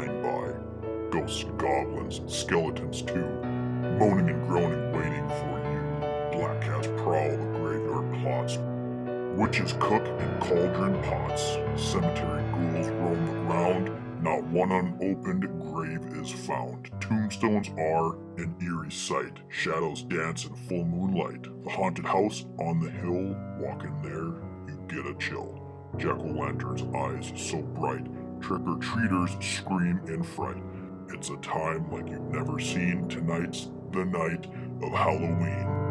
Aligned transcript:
by. 0.00 0.52
Ghosts 1.10 1.44
and 1.44 1.58
goblins, 1.58 2.20
skeletons 2.26 3.02
too, 3.02 3.26
moaning 3.98 4.30
and 4.30 4.48
groaning, 4.48 4.92
waiting 4.92 5.28
for 5.28 5.60
you. 5.70 6.38
Black 6.38 6.60
cats 6.60 6.88
prowl 6.96 7.30
the 7.30 7.58
graveyard 7.58 8.12
plots. 8.22 8.58
Witches 9.38 9.74
cook 9.80 10.06
in 10.06 10.38
cauldron 10.40 11.02
pots. 11.02 11.56
Cemetery 11.76 12.42
ghouls 12.52 12.88
roam 12.88 13.26
the 13.26 13.32
ground. 13.46 14.22
Not 14.22 14.44
one 14.44 14.72
unopened 14.72 15.42
grave 15.60 16.04
is 16.16 16.30
found. 16.32 16.90
Tombstones 17.00 17.68
are 17.78 18.14
an 18.38 18.54
eerie 18.62 18.90
sight. 18.90 19.38
Shadows 19.48 20.02
dance 20.04 20.44
in 20.44 20.54
full 20.54 20.84
moonlight. 20.84 21.42
The 21.64 21.70
haunted 21.70 22.06
house 22.06 22.46
on 22.58 22.80
the 22.80 22.90
hill. 22.90 23.36
Walk 23.58 23.84
in 23.84 24.02
there, 24.02 24.40
you 24.66 24.80
get 24.88 25.06
a 25.06 25.14
chill. 25.18 25.60
Jack 25.98 26.18
o' 26.18 26.26
lantern's 26.26 26.82
eyes 26.94 27.32
so 27.36 27.58
bright. 27.58 28.06
Trick 28.44 28.60
or 28.66 28.76
treaters 28.76 29.30
scream 29.40 30.02
in 30.06 30.22
fright. 30.22 30.62
It's 31.08 31.30
a 31.30 31.36
time 31.38 31.90
like 31.90 32.10
you've 32.10 32.30
never 32.30 32.60
seen. 32.60 33.08
Tonight's 33.08 33.70
the 33.90 34.04
night 34.04 34.44
of 34.82 34.92
Halloween. 34.92 35.83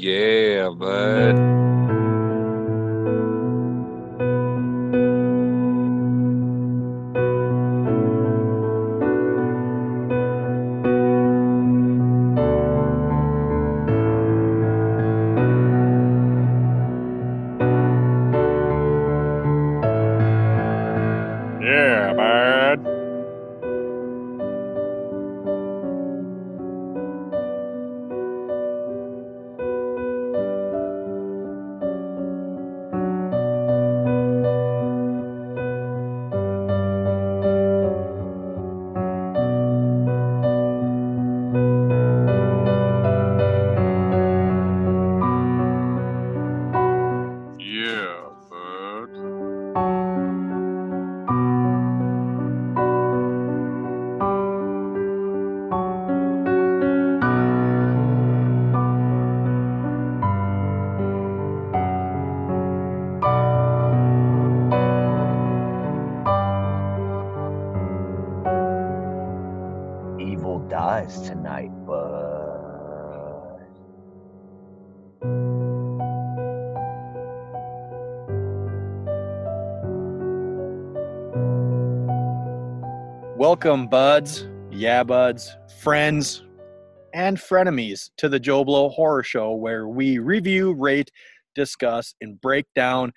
Yeah, 0.00 0.35
Welcome, 83.56 83.88
buds, 83.88 84.46
yeah, 84.70 85.02
buds, 85.02 85.56
friends, 85.80 86.44
and 87.14 87.38
frenemies 87.38 88.10
to 88.18 88.28
the 88.28 88.38
Joe 88.38 88.66
Blow 88.66 88.90
Horror 88.90 89.22
Show, 89.22 89.54
where 89.54 89.88
we 89.88 90.18
review, 90.18 90.74
rate, 90.74 91.10
discuss, 91.54 92.14
and 92.20 92.38
break 92.38 92.66
down 92.74 93.14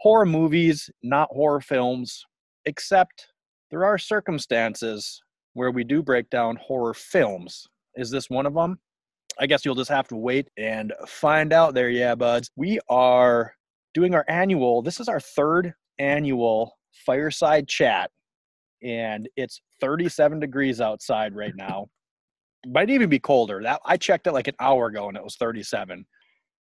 horror 0.00 0.24
movies, 0.24 0.88
not 1.02 1.28
horror 1.30 1.60
films, 1.60 2.24
except 2.64 3.26
there 3.70 3.84
are 3.84 3.98
circumstances 3.98 5.22
where 5.52 5.70
we 5.70 5.84
do 5.84 6.02
break 6.02 6.30
down 6.30 6.56
horror 6.56 6.94
films. 6.94 7.66
Is 7.94 8.10
this 8.10 8.30
one 8.30 8.46
of 8.46 8.54
them? 8.54 8.78
I 9.38 9.46
guess 9.46 9.66
you'll 9.66 9.74
just 9.74 9.90
have 9.90 10.08
to 10.08 10.16
wait 10.16 10.48
and 10.56 10.94
find 11.06 11.52
out 11.52 11.74
there, 11.74 11.90
yeah, 11.90 12.14
buds. 12.14 12.50
We 12.56 12.80
are 12.88 13.52
doing 13.92 14.14
our 14.14 14.24
annual, 14.28 14.80
this 14.80 14.98
is 14.98 15.08
our 15.10 15.20
third 15.20 15.74
annual 15.98 16.78
fireside 17.04 17.68
chat 17.68 18.10
and 18.84 19.28
it's 19.36 19.60
37 19.80 20.38
degrees 20.38 20.80
outside 20.80 21.34
right 21.34 21.56
now. 21.56 21.88
Might 22.66 22.90
even 22.90 23.08
be 23.08 23.18
colder. 23.18 23.62
That 23.62 23.80
I 23.84 23.96
checked 23.96 24.26
it 24.26 24.32
like 24.32 24.48
an 24.48 24.54
hour 24.60 24.86
ago 24.86 25.08
and 25.08 25.16
it 25.16 25.24
was 25.24 25.36
37. 25.36 26.04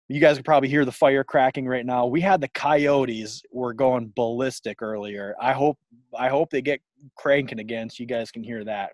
You 0.09 0.21
guys 0.21 0.37
can 0.37 0.45
probably 0.45 0.71
hear 0.71 0.87
the 0.87 0.93
fire 0.93 1.23
cracking 1.23 1.67
right 1.67 1.85
now. 1.85 2.07
We 2.07 2.23
had 2.23 2.41
the 2.41 2.49
coyotes 2.49 3.43
were 3.53 3.75
going 3.75 4.13
ballistic 4.17 4.81
earlier. 4.81 5.35
I 5.39 5.53
hope 5.53 5.79
I 6.19 6.29
hope 6.29 6.49
they 6.51 6.63
get 6.63 6.81
cranking 7.17 7.61
again 7.61 7.91
so 7.91 7.97
you 8.03 8.07
guys 8.07 8.31
can 8.31 8.43
hear 8.43 8.65
that. 8.65 8.93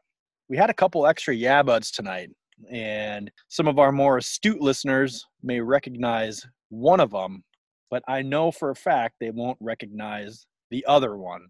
We 0.49 0.57
had 0.57 0.71
a 0.71 0.75
couple 0.75 1.07
extra 1.07 1.35
yabuds 1.35 1.93
tonight, 1.93 2.31
and 2.71 3.31
some 3.49 3.69
of 3.69 3.79
our 3.79 3.93
more 3.93 4.19
astute 4.19 4.61
listeners 4.61 5.25
may 5.43 5.61
recognize 5.61 6.45
one 6.71 7.01
of 7.01 7.13
them, 7.13 7.45
but 7.91 8.03
I 8.09 8.23
know 8.23 8.51
for 8.51 8.71
a 8.71 8.77
fact 8.77 9.15
they 9.21 9.31
won't 9.31 9.59
recognize 9.61 10.47
the 10.71 10.85
other 10.87 11.17
one. 11.17 11.47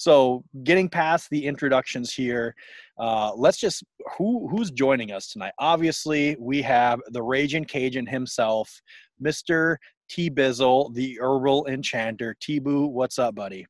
So, 0.00 0.42
getting 0.64 0.88
past 0.88 1.28
the 1.28 1.44
introductions 1.44 2.10
here, 2.14 2.54
uh, 2.98 3.34
let's 3.34 3.58
just 3.58 3.84
who 4.16 4.48
who's 4.48 4.70
joining 4.70 5.12
us 5.12 5.30
tonight. 5.30 5.52
Obviously, 5.58 6.38
we 6.40 6.62
have 6.62 7.02
the 7.08 7.22
Raging 7.22 7.66
Cajun 7.66 8.06
himself, 8.06 8.80
Mister 9.18 9.78
T 10.08 10.30
Bizzle, 10.30 10.94
the 10.94 11.18
herbal 11.20 11.66
enchanter. 11.66 12.34
T 12.40 12.60
Boo, 12.60 12.86
what's 12.86 13.18
up, 13.18 13.34
buddy? 13.34 13.66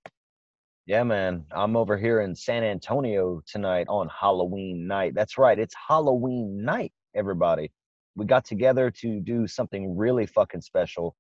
yeah, 0.86 1.02
man, 1.02 1.44
I'm 1.50 1.76
over 1.76 1.98
here 1.98 2.20
in 2.20 2.36
San 2.36 2.62
Antonio 2.62 3.40
tonight 3.46 3.86
on 3.88 4.08
Halloween 4.08 4.86
night. 4.86 5.14
That's 5.16 5.36
right, 5.36 5.58
it's 5.58 5.74
Halloween 5.88 6.64
night, 6.64 6.92
everybody. 7.16 7.72
We 8.14 8.24
got 8.24 8.44
together 8.44 8.92
to 9.00 9.18
do 9.18 9.48
something 9.48 9.96
really 9.96 10.26
fucking 10.26 10.60
special. 10.60 11.16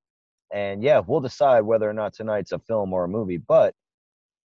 And 0.54 0.84
yeah, 0.84 1.00
we'll 1.04 1.20
decide 1.20 1.62
whether 1.62 1.90
or 1.90 1.94
not 1.94 2.14
tonight's 2.14 2.52
a 2.52 2.60
film 2.60 2.92
or 2.92 3.04
a 3.04 3.08
movie, 3.08 3.38
but 3.38 3.74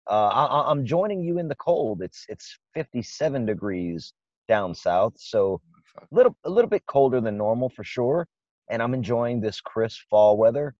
uh, 0.09 0.29
I, 0.29 0.71
I'm 0.71 0.85
joining 0.85 1.23
you 1.23 1.39
in 1.39 1.49
the 1.49 1.55
cold. 1.57 2.03
It's 2.03 2.27
it's 2.29 2.59
57 2.75 3.47
degrees 3.47 4.13
down 4.49 4.75
south, 4.75 5.15
so 5.17 5.61
a 5.99 6.15
little 6.15 6.37
a 6.45 6.51
little 6.51 6.69
bit 6.69 6.85
colder 6.87 7.21
than 7.21 7.37
normal 7.37 7.71
for 7.71 7.85
sure. 7.85 8.27
And 8.71 8.83
I'm 8.83 8.95
enjoying 8.95 9.41
this 9.41 9.61
crisp 9.61 10.01
fall 10.09 10.37
weather, 10.37 10.75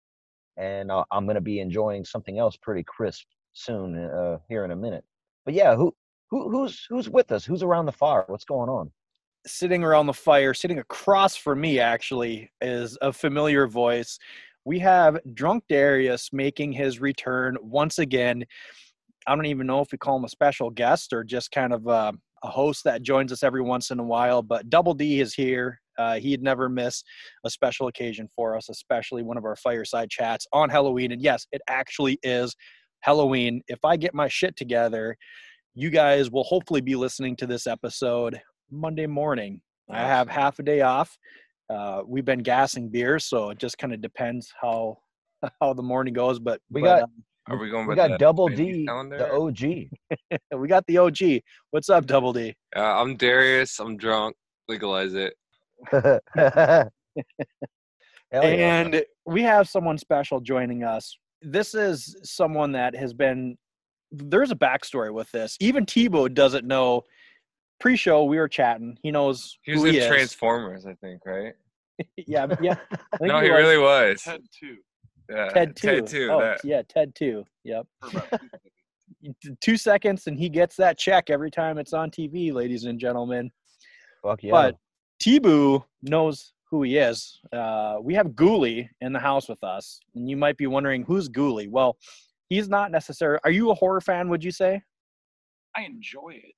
and 0.57 0.91
uh, 0.91 1.05
I'm 1.11 1.27
gonna 1.27 1.41
be 1.41 1.61
enjoying 1.61 2.05
something 2.05 2.39
else 2.39 2.57
pretty 2.57 2.85
crisp 2.85 3.27
soon 3.53 3.97
uh, 3.99 4.39
here 4.49 4.65
in 4.65 4.71
a 4.71 4.77
minute. 4.77 5.05
But 5.45 5.55
yeah, 5.55 5.75
who 5.75 5.95
who 6.31 6.51
who's 6.51 6.87
who's 6.89 7.09
with 7.09 7.33
us? 7.33 7.45
Who's 7.45 7.63
around 7.63 7.87
the 7.87 7.93
fire? 7.93 8.25
What's 8.27 8.45
going 8.45 8.69
on? 8.69 8.91
Sitting 9.47 9.85
around 9.85 10.07
the 10.07 10.15
fire, 10.15 10.55
sitting 10.55 10.79
across 10.79 11.37
from 11.37 11.61
me, 11.61 11.79
actually, 11.79 12.51
is 12.61 12.97
a 13.03 13.13
familiar 13.13 13.67
voice. 13.67 14.19
We 14.65 14.79
have 14.79 15.19
Drunk 15.35 15.65
Darius 15.69 16.31
making 16.33 16.73
his 16.73 16.99
return 16.99 17.59
once 17.61 17.99
again. 17.99 18.45
I 19.27 19.35
don't 19.35 19.47
even 19.47 19.67
know 19.67 19.81
if 19.81 19.89
we 19.93 19.99
call 19.99 20.17
him 20.17 20.25
a 20.25 20.29
special 20.29 20.71
guest 20.71 21.13
or 21.13 21.25
just 21.25 21.51
kind 21.51 21.73
of 21.73 21.87
uh, 21.89 22.13
a 22.43 22.49
host 22.49 22.85
that 22.85 23.03
joins 23.03 23.33
us 23.33 23.43
every 23.43 23.63
once 23.63 23.91
in 23.91 23.99
a 23.99 24.05
while. 24.05 24.43
But 24.43 24.69
Double 24.69 24.95
D 24.95 25.21
is 25.21 25.35
here. 25.35 25.81
Uh, 25.99 26.17
he'd 26.19 26.43
never 26.43 26.69
miss 26.69 27.03
a 27.45 27.51
special 27.51 27.87
occasion 27.87 28.29
for 28.35 28.57
us, 28.57 28.69
especially 28.69 29.23
one 29.23 29.37
of 29.37 29.45
our 29.45 29.57
fireside 29.57 30.11
chats 30.11 30.47
on 30.53 30.69
Halloween. 30.69 31.13
And 31.13 31.23
yes, 31.23 31.47
it 31.53 31.63
actually 31.69 32.19
is 32.23 32.55
Halloween. 33.01 33.63
If 33.69 33.79
I 33.85 33.97
get 33.97 34.13
my 34.15 34.29
shit 34.29 34.57
together, 34.57 35.17
you 35.75 35.91
guys 35.91 36.31
will 36.31 36.45
hopefully 36.45 36.81
be 36.81 36.97
listening 36.97 37.37
to 37.37 37.47
this 37.47 37.67
episode 37.67 38.41
Monday 38.71 39.07
morning. 39.07 39.61
I 39.91 40.01
have 40.01 40.29
half 40.29 40.59
a 40.59 40.63
day 40.63 40.81
off. 40.81 41.17
Uh, 41.71 42.03
we've 42.07 42.25
been 42.25 42.43
gassing 42.43 42.89
beer, 42.89 43.19
so 43.19 43.51
it 43.51 43.59
just 43.59 43.79
kind 43.79 43.93
of 43.93 44.01
depends 44.01 44.53
how 44.61 44.99
how 45.61 45.73
the 45.75 45.83
morning 45.83 46.15
goes. 46.15 46.39
But 46.39 46.61
We 46.71 46.81
but, 46.83 46.87
got- 46.87 47.03
um, 47.05 47.25
Are 47.49 47.59
we 47.59 47.69
going 47.71 47.85
We 47.87 47.91
with 47.91 47.97
got 47.97 48.11
the 48.11 48.19
Double 48.19 48.49
D, 48.49 48.87
calendar? 48.87 49.19
the 49.19 49.31
OG. 49.33 50.41
we 50.61 50.69
got 50.69 50.87
the 50.87 50.99
OG. 50.99 51.43
What's 51.73 51.91
up, 51.91 52.07
Double 52.07 52.33
D? 52.33 52.55
Uh, 52.75 52.81
I'm 52.81 53.17
Darius. 53.17 53.79
I'm 53.79 53.97
drunk. 53.99 54.35
Legalize 54.67 55.13
it. 55.15 55.35
Hell 55.93 56.91
yeah. 58.33 58.41
And 58.41 59.05
we 59.27 59.43
have 59.43 59.69
someone 59.69 59.99
special 59.99 60.41
joining 60.41 60.85
us. 60.85 61.19
This 61.43 61.75
is 61.75 62.17
someone 62.23 62.73
that 62.73 62.95
has 62.97 63.13
been. 63.13 63.57
There's 64.11 64.51
a 64.51 64.57
backstory 64.57 65.13
with 65.13 65.31
this. 65.33 65.57
Even 65.61 65.85
T-Boo 65.85 66.29
doesn't 66.31 66.67
know. 66.67 67.03
Pre-show, 67.81 68.25
we 68.25 68.39
were 68.39 68.49
chatting. 68.49 68.97
He 69.03 69.11
knows 69.11 69.59
He 69.65 69.73
was 69.73 69.83
who 69.83 69.87
in 69.89 69.95
he 69.95 70.01
is. 70.01 70.07
Transformers, 70.07 70.87
I 70.87 70.95
think, 70.95 71.21
right? 71.27 71.53
yeah, 72.17 72.47
yeah. 72.63 72.77
Think 73.19 73.23
No, 73.33 73.41
he 73.41 73.51
was. 73.51 73.59
really 73.59 73.79
was. 73.79 74.23
Ted 74.23 74.41
two. 74.59 74.77
Yeah, 75.31 75.49
Ted 75.49 75.77
two. 75.77 75.89
Ted 75.89 76.07
two. 76.07 76.29
Oh, 76.31 76.41
that. 76.41 76.61
yeah, 76.65 76.83
Ted 76.89 77.15
two. 77.15 77.45
Yep. 77.65 77.87
Two 79.63 79.77
seconds. 79.77 80.27
And 80.27 80.39
he 80.39 80.49
gets 80.49 80.77
that 80.77 80.99
check 80.99 81.31
every 81.31 81.51
time 81.51 81.79
it's 81.79 81.93
on 81.95 82.11
TV, 82.11 82.53
ladies 82.53 82.85
and 82.85 82.99
gentlemen. 82.99 83.51
Fuck 84.23 84.43
yeah. 84.43 84.51
But 84.51 84.77
T-Boo 85.21 85.85
knows 86.03 86.53
who 86.71 86.83
he 86.83 86.99
is. 86.99 87.41
Uh, 87.53 87.97
we 88.03 88.15
have 88.15 88.29
Ghoulie 88.29 88.89
in 89.01 89.13
the 89.13 89.19
house 89.19 89.49
with 89.49 89.63
us, 89.63 90.01
and 90.15 90.29
you 90.29 90.37
might 90.37 90.57
be 90.57 90.67
wondering 90.67 91.05
who's 91.05 91.29
Ghoulie. 91.29 91.71
Well, 91.71 91.97
he's 92.49 92.69
not 92.69 92.91
necessarily. 92.91 93.39
Are 93.45 93.51
you 93.51 93.71
a 93.71 93.75
horror 93.75 94.01
fan? 94.01 94.29
Would 94.29 94.45
you 94.45 94.51
say? 94.51 94.83
I 95.77 95.83
enjoy 95.83 96.35
it. 96.35 96.55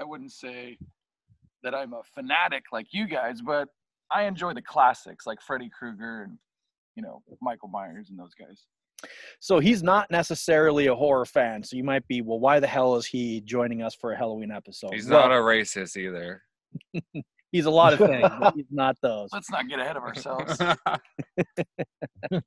I 0.00 0.04
wouldn't 0.04 0.32
say 0.32 0.78
that 1.62 1.74
I'm 1.74 1.92
a 1.92 2.02
fanatic 2.14 2.64
like 2.72 2.86
you 2.92 3.06
guys, 3.06 3.40
but 3.40 3.68
I 4.10 4.24
enjoy 4.24 4.54
the 4.54 4.62
classics 4.62 5.26
like 5.26 5.40
Freddy 5.40 5.70
Krueger 5.76 6.22
and 6.22 6.38
you 6.96 7.02
know 7.02 7.22
Michael 7.40 7.68
Myers 7.68 8.08
and 8.10 8.18
those 8.18 8.34
guys. 8.34 8.66
So 9.40 9.60
he's 9.60 9.82
not 9.82 10.10
necessarily 10.10 10.88
a 10.88 10.94
horror 10.94 11.24
fan. 11.24 11.62
So 11.64 11.74
you 11.76 11.84
might 11.84 12.06
be, 12.06 12.20
well, 12.20 12.38
why 12.38 12.60
the 12.60 12.66
hell 12.66 12.96
is 12.96 13.06
he 13.06 13.40
joining 13.46 13.80
us 13.82 13.94
for 13.94 14.12
a 14.12 14.16
Halloween 14.18 14.50
episode? 14.50 14.92
He's 14.92 15.08
Well, 15.08 15.26
not 15.26 15.32
a 15.32 15.40
racist 15.40 15.96
either. 15.96 16.42
He's 17.52 17.64
a 17.64 17.70
lot 17.70 17.92
of 17.94 17.98
things, 17.98 18.28
but 18.38 18.54
he's 18.56 18.66
not 18.70 18.94
those. 19.02 19.28
Let's 19.32 19.50
not 19.50 19.68
get 19.68 19.80
ahead 19.80 19.96
of 19.96 20.04
ourselves. 20.04 20.56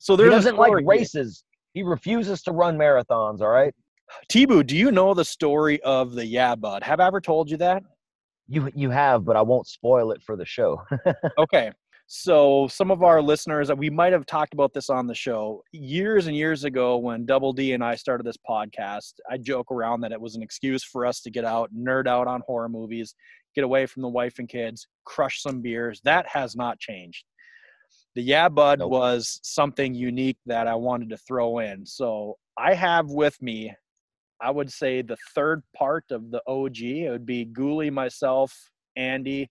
So 0.00 0.16
he 0.16 0.28
doesn't 0.28 0.56
like 0.56 0.68
story 0.68 0.82
here. 0.82 0.88
races. 0.88 1.44
He 1.74 1.82
refuses 1.82 2.42
to 2.42 2.52
run 2.52 2.76
marathons. 2.78 3.40
All 3.40 3.48
right. 3.48 3.74
T-Boo, 4.28 4.62
do 4.62 4.76
you 4.76 4.90
know 4.90 5.12
the 5.12 5.24
story 5.24 5.80
of 5.82 6.12
the 6.12 6.24
Yeah 6.24 6.54
Bud? 6.54 6.82
Have 6.82 7.00
I 7.00 7.06
ever 7.06 7.20
told 7.20 7.50
you 7.50 7.56
that? 7.58 7.82
You 8.48 8.70
you 8.74 8.90
have, 8.90 9.24
but 9.24 9.36
I 9.36 9.42
won't 9.42 9.66
spoil 9.66 10.10
it 10.12 10.22
for 10.22 10.34
the 10.36 10.44
show. 10.46 10.80
Okay. 11.38 11.70
So 12.10 12.66
some 12.68 12.90
of 12.90 13.02
our 13.02 13.20
listeners, 13.20 13.70
we 13.70 13.90
might 13.90 14.14
have 14.14 14.24
talked 14.24 14.54
about 14.54 14.72
this 14.72 14.88
on 14.88 15.06
the 15.06 15.14
show 15.14 15.62
years 15.72 16.26
and 16.26 16.34
years 16.34 16.64
ago 16.64 16.96
when 16.96 17.26
Double 17.26 17.52
D 17.52 17.74
and 17.74 17.84
I 17.84 17.96
started 17.96 18.24
this 18.26 18.38
podcast. 18.48 19.12
I 19.30 19.36
joke 19.36 19.70
around 19.70 20.00
that 20.00 20.12
it 20.12 20.20
was 20.20 20.34
an 20.34 20.42
excuse 20.42 20.82
for 20.82 21.04
us 21.04 21.20
to 21.20 21.30
get 21.30 21.44
out, 21.44 21.70
nerd 21.74 22.06
out 22.06 22.26
on 22.26 22.40
horror 22.46 22.70
movies, 22.70 23.14
get 23.54 23.62
away 23.62 23.84
from 23.84 24.00
the 24.00 24.08
wife 24.08 24.38
and 24.38 24.48
kids, 24.48 24.88
crush 25.04 25.42
some 25.42 25.60
beers. 25.60 26.00
That 26.02 26.26
has 26.26 26.56
not 26.56 26.78
changed. 26.78 27.26
The 28.14 28.22
Yeah 28.22 28.48
Bud 28.48 28.78
Nope. 28.78 28.90
was 28.90 29.38
something 29.42 29.94
unique 29.94 30.38
that 30.46 30.66
I 30.66 30.76
wanted 30.76 31.10
to 31.10 31.18
throw 31.18 31.58
in. 31.58 31.84
So 31.84 32.38
I 32.56 32.72
have 32.72 33.10
with 33.10 33.36
me, 33.42 33.74
I 34.40 34.50
would 34.50 34.72
say 34.72 35.02
the 35.02 35.18
third 35.34 35.62
part 35.76 36.04
of 36.10 36.30
the 36.30 36.40
OG. 36.46 36.80
It 36.80 37.10
would 37.10 37.26
be 37.26 37.44
Ghoulie, 37.44 37.92
myself, 37.92 38.56
Andy, 38.96 39.50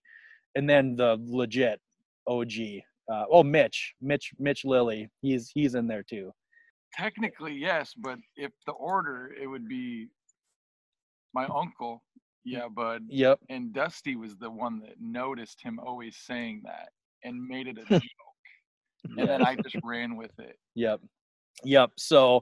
and 0.56 0.68
then 0.68 0.96
the 0.96 1.18
legit 1.24 1.80
OG. 2.28 2.82
Uh, 3.12 3.24
oh, 3.30 3.42
Mitch, 3.42 3.94
Mitch, 4.02 4.32
Mitch 4.38 4.64
Lilly. 4.64 5.08
He's 5.22 5.50
he's 5.54 5.74
in 5.74 5.86
there 5.86 6.02
too. 6.02 6.30
Technically, 6.94 7.54
yes, 7.54 7.92
but 7.96 8.18
if 8.36 8.52
the 8.66 8.72
order, 8.72 9.32
it 9.40 9.46
would 9.46 9.66
be 9.68 10.08
my 11.34 11.44
uncle, 11.46 12.02
yeah, 12.44 12.68
bud, 12.68 13.02
Yep. 13.08 13.40
and 13.50 13.72
Dusty 13.72 14.16
was 14.16 14.36
the 14.36 14.50
one 14.50 14.80
that 14.80 14.94
noticed 15.00 15.60
him 15.62 15.78
always 15.78 16.16
saying 16.16 16.62
that 16.64 16.88
and 17.24 17.42
made 17.46 17.66
it 17.66 17.78
a 17.78 17.84
joke, 17.90 18.02
and 19.04 19.28
then 19.28 19.42
I 19.42 19.56
just 19.56 19.76
ran 19.84 20.16
with 20.16 20.32
it. 20.38 20.56
Yep. 20.74 21.00
Yep. 21.64 21.90
So 21.96 22.40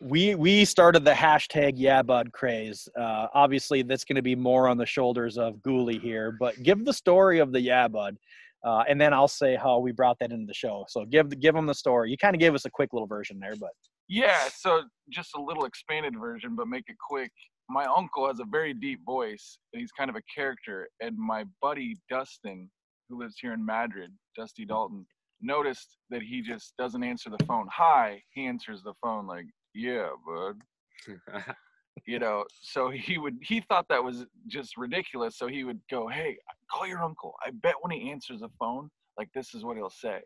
we 0.00 0.34
we 0.34 0.64
started 0.64 1.04
the 1.04 1.12
hashtag 1.12 1.74
Yeah 1.76 2.02
Bud 2.02 2.32
craze. 2.32 2.88
Uh, 2.98 3.26
obviously, 3.34 3.82
that's 3.82 4.04
going 4.04 4.16
to 4.16 4.22
be 4.22 4.34
more 4.34 4.68
on 4.68 4.78
the 4.78 4.86
shoulders 4.86 5.36
of 5.38 5.56
Ghoulie 5.56 6.00
here, 6.00 6.36
but 6.40 6.62
give 6.62 6.84
the 6.84 6.92
story 6.92 7.40
of 7.40 7.52
the 7.52 7.60
Yeah 7.60 7.88
Bud, 7.88 8.16
uh, 8.64 8.84
and 8.88 9.00
then 9.00 9.12
I'll 9.12 9.28
say 9.28 9.56
how 9.56 9.78
we 9.78 9.92
brought 9.92 10.18
that 10.20 10.32
into 10.32 10.46
the 10.46 10.54
show. 10.54 10.86
So 10.88 11.04
give 11.04 11.38
give 11.40 11.54
them 11.54 11.66
the 11.66 11.74
story. 11.74 12.10
You 12.10 12.16
kind 12.16 12.34
of 12.34 12.40
gave 12.40 12.54
us 12.54 12.64
a 12.64 12.70
quick 12.70 12.92
little 12.92 13.06
version 13.06 13.38
there, 13.38 13.54
but 13.58 13.70
Yeah, 14.08 14.48
so 14.54 14.84
just 15.10 15.30
a 15.36 15.40
little 15.40 15.64
expanded 15.64 16.14
version, 16.18 16.56
but 16.56 16.68
make 16.68 16.84
it 16.88 16.96
quick. 17.08 17.30
My 17.68 17.84
uncle 17.84 18.26
has 18.26 18.40
a 18.40 18.44
very 18.50 18.74
deep 18.74 19.00
voice, 19.06 19.58
and 19.72 19.80
he's 19.80 19.92
kind 19.92 20.10
of 20.10 20.16
a 20.16 20.22
character. 20.34 20.88
And 21.00 21.16
my 21.16 21.44
buddy 21.62 21.96
Dustin, 22.10 22.70
who 23.08 23.18
lives 23.18 23.36
here 23.40 23.52
in 23.52 23.64
Madrid, 23.64 24.10
Dusty 24.36 24.64
Dalton, 24.64 25.06
noticed 25.40 25.96
that 26.10 26.22
he 26.22 26.42
just 26.42 26.74
doesn't 26.78 27.02
answer 27.02 27.30
the 27.30 27.44
phone. 27.46 27.66
Hi, 27.70 28.22
he 28.32 28.46
answers 28.46 28.82
the 28.82 28.94
phone 29.02 29.26
like, 29.26 29.46
"Yeah, 29.74 30.08
bud." 30.26 30.60
You 32.06 32.18
know, 32.18 32.44
so 32.60 32.90
he 32.90 33.18
would 33.18 33.38
he 33.40 33.60
thought 33.60 33.88
that 33.88 34.02
was 34.02 34.26
just 34.46 34.76
ridiculous. 34.76 35.36
So 35.36 35.46
he 35.46 35.64
would 35.64 35.80
go, 35.90 36.08
"Hey, 36.08 36.36
call 36.70 36.86
your 36.86 37.02
uncle. 37.02 37.34
I 37.44 37.50
bet 37.50 37.74
when 37.80 37.92
he 37.92 38.10
answers 38.10 38.40
the 38.40 38.50
phone, 38.58 38.90
like 39.16 39.30
this 39.32 39.54
is 39.54 39.64
what 39.64 39.76
he'll 39.76 39.90
say." 39.90 40.20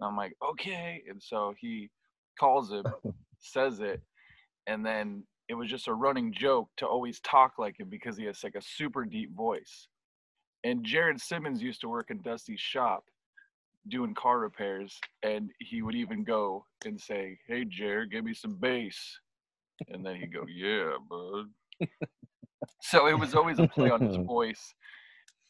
And 0.00 0.08
I'm 0.08 0.16
like, 0.16 0.34
"Okay." 0.42 1.02
And 1.08 1.22
so 1.22 1.54
he 1.58 1.88
calls 2.38 2.72
him, 2.72 2.84
says 3.40 3.80
it, 3.80 4.02
and 4.66 4.84
then 4.84 5.24
it 5.48 5.54
was 5.54 5.68
just 5.70 5.88
a 5.88 5.94
running 5.94 6.32
joke 6.32 6.68
to 6.78 6.86
always 6.86 7.20
talk 7.20 7.58
like 7.58 7.78
him 7.78 7.88
because 7.88 8.16
he 8.16 8.24
has 8.24 8.42
like 8.42 8.54
a 8.54 8.62
super 8.62 9.04
deep 9.04 9.34
voice. 9.34 9.88
And 10.64 10.84
Jared 10.84 11.20
Simmons 11.20 11.62
used 11.62 11.80
to 11.82 11.88
work 11.88 12.10
in 12.10 12.22
Dusty's 12.22 12.60
shop 12.60 13.04
doing 13.88 14.14
car 14.14 14.38
repairs, 14.38 14.98
and 15.22 15.50
he 15.60 15.82
would 15.82 15.94
even 15.94 16.24
go 16.24 16.64
and 16.86 17.00
say, 17.00 17.38
"Hey, 17.46 17.64
Jared, 17.64 18.10
give 18.10 18.24
me 18.24 18.34
some 18.34 18.54
bass," 18.56 19.20
and 19.88 20.04
then 20.04 20.16
he'd 20.16 20.32
go, 20.32 20.44
"Yeah, 20.48 20.92
bud." 21.08 21.88
so 22.80 23.06
it 23.06 23.18
was 23.18 23.34
always 23.34 23.58
a 23.58 23.68
play 23.68 23.90
on 23.90 24.00
his 24.00 24.16
voice, 24.26 24.74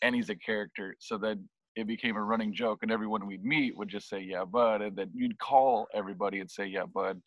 and 0.02 0.14
he's 0.14 0.30
a 0.30 0.36
character. 0.36 0.94
So 0.98 1.18
then 1.18 1.48
it 1.76 1.86
became 1.86 2.16
a 2.16 2.22
running 2.22 2.54
joke, 2.54 2.80
and 2.82 2.90
everyone 2.92 3.26
we'd 3.26 3.44
meet 3.44 3.76
would 3.76 3.88
just 3.88 4.08
say, 4.08 4.20
"Yeah, 4.20 4.44
bud," 4.44 4.82
and 4.82 4.96
then 4.96 5.10
you'd 5.14 5.38
call 5.38 5.86
everybody 5.94 6.40
and 6.40 6.50
say, 6.50 6.66
"Yeah, 6.66 6.86
bud," 6.86 7.20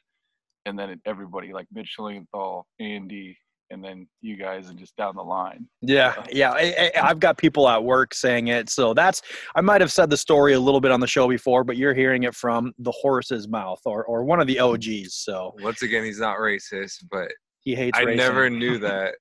and 0.66 0.78
then 0.78 1.00
everybody 1.06 1.54
like 1.54 1.68
Mitch 1.72 1.96
Lilienthal, 2.00 2.68
Andy, 2.80 3.38
and 3.70 3.84
then 3.84 4.08
you 4.22 4.36
guys, 4.38 4.70
and 4.70 4.78
just 4.80 4.96
down 4.96 5.16
the 5.16 5.22
line. 5.24 5.68
Yeah, 5.82 6.14
yeah. 6.32 6.52
I, 6.52 6.92
I, 6.96 7.10
I've 7.10 7.20
got 7.20 7.38
people 7.38 7.68
at 7.68 7.84
work 7.84 8.14
saying 8.14 8.48
it, 8.48 8.70
so 8.70 8.94
that's. 8.94 9.22
I 9.56 9.62
might 9.62 9.82
have 9.82 9.92
said 9.92 10.10
the 10.10 10.18
story 10.18 10.54
a 10.54 10.60
little 10.60 10.82
bit 10.82 10.92
on 10.92 11.00
the 11.00 11.08
show 11.08 11.28
before, 11.28 11.64
but 11.64 11.78
you're 11.78 11.94
hearing 11.94 12.24
it 12.24 12.34
from 12.36 12.74
the 12.80 12.92
horse's 12.92 13.48
mouth 13.48 13.80
or 13.86 14.06
or 14.06 14.24
one 14.24 14.40
of 14.40 14.48
the 14.48 14.60
OGs. 14.60 15.14
So 15.16 15.54
Once 15.62 15.82
again, 15.82 16.04
he's 16.04 16.20
not 16.20 16.38
racist, 16.38 17.04
but 17.12 17.30
he 17.62 17.76
hates. 17.76 17.98
I 17.98 18.04
racing. 18.04 18.18
never 18.18 18.50
knew 18.52 18.78
that. 18.80 19.16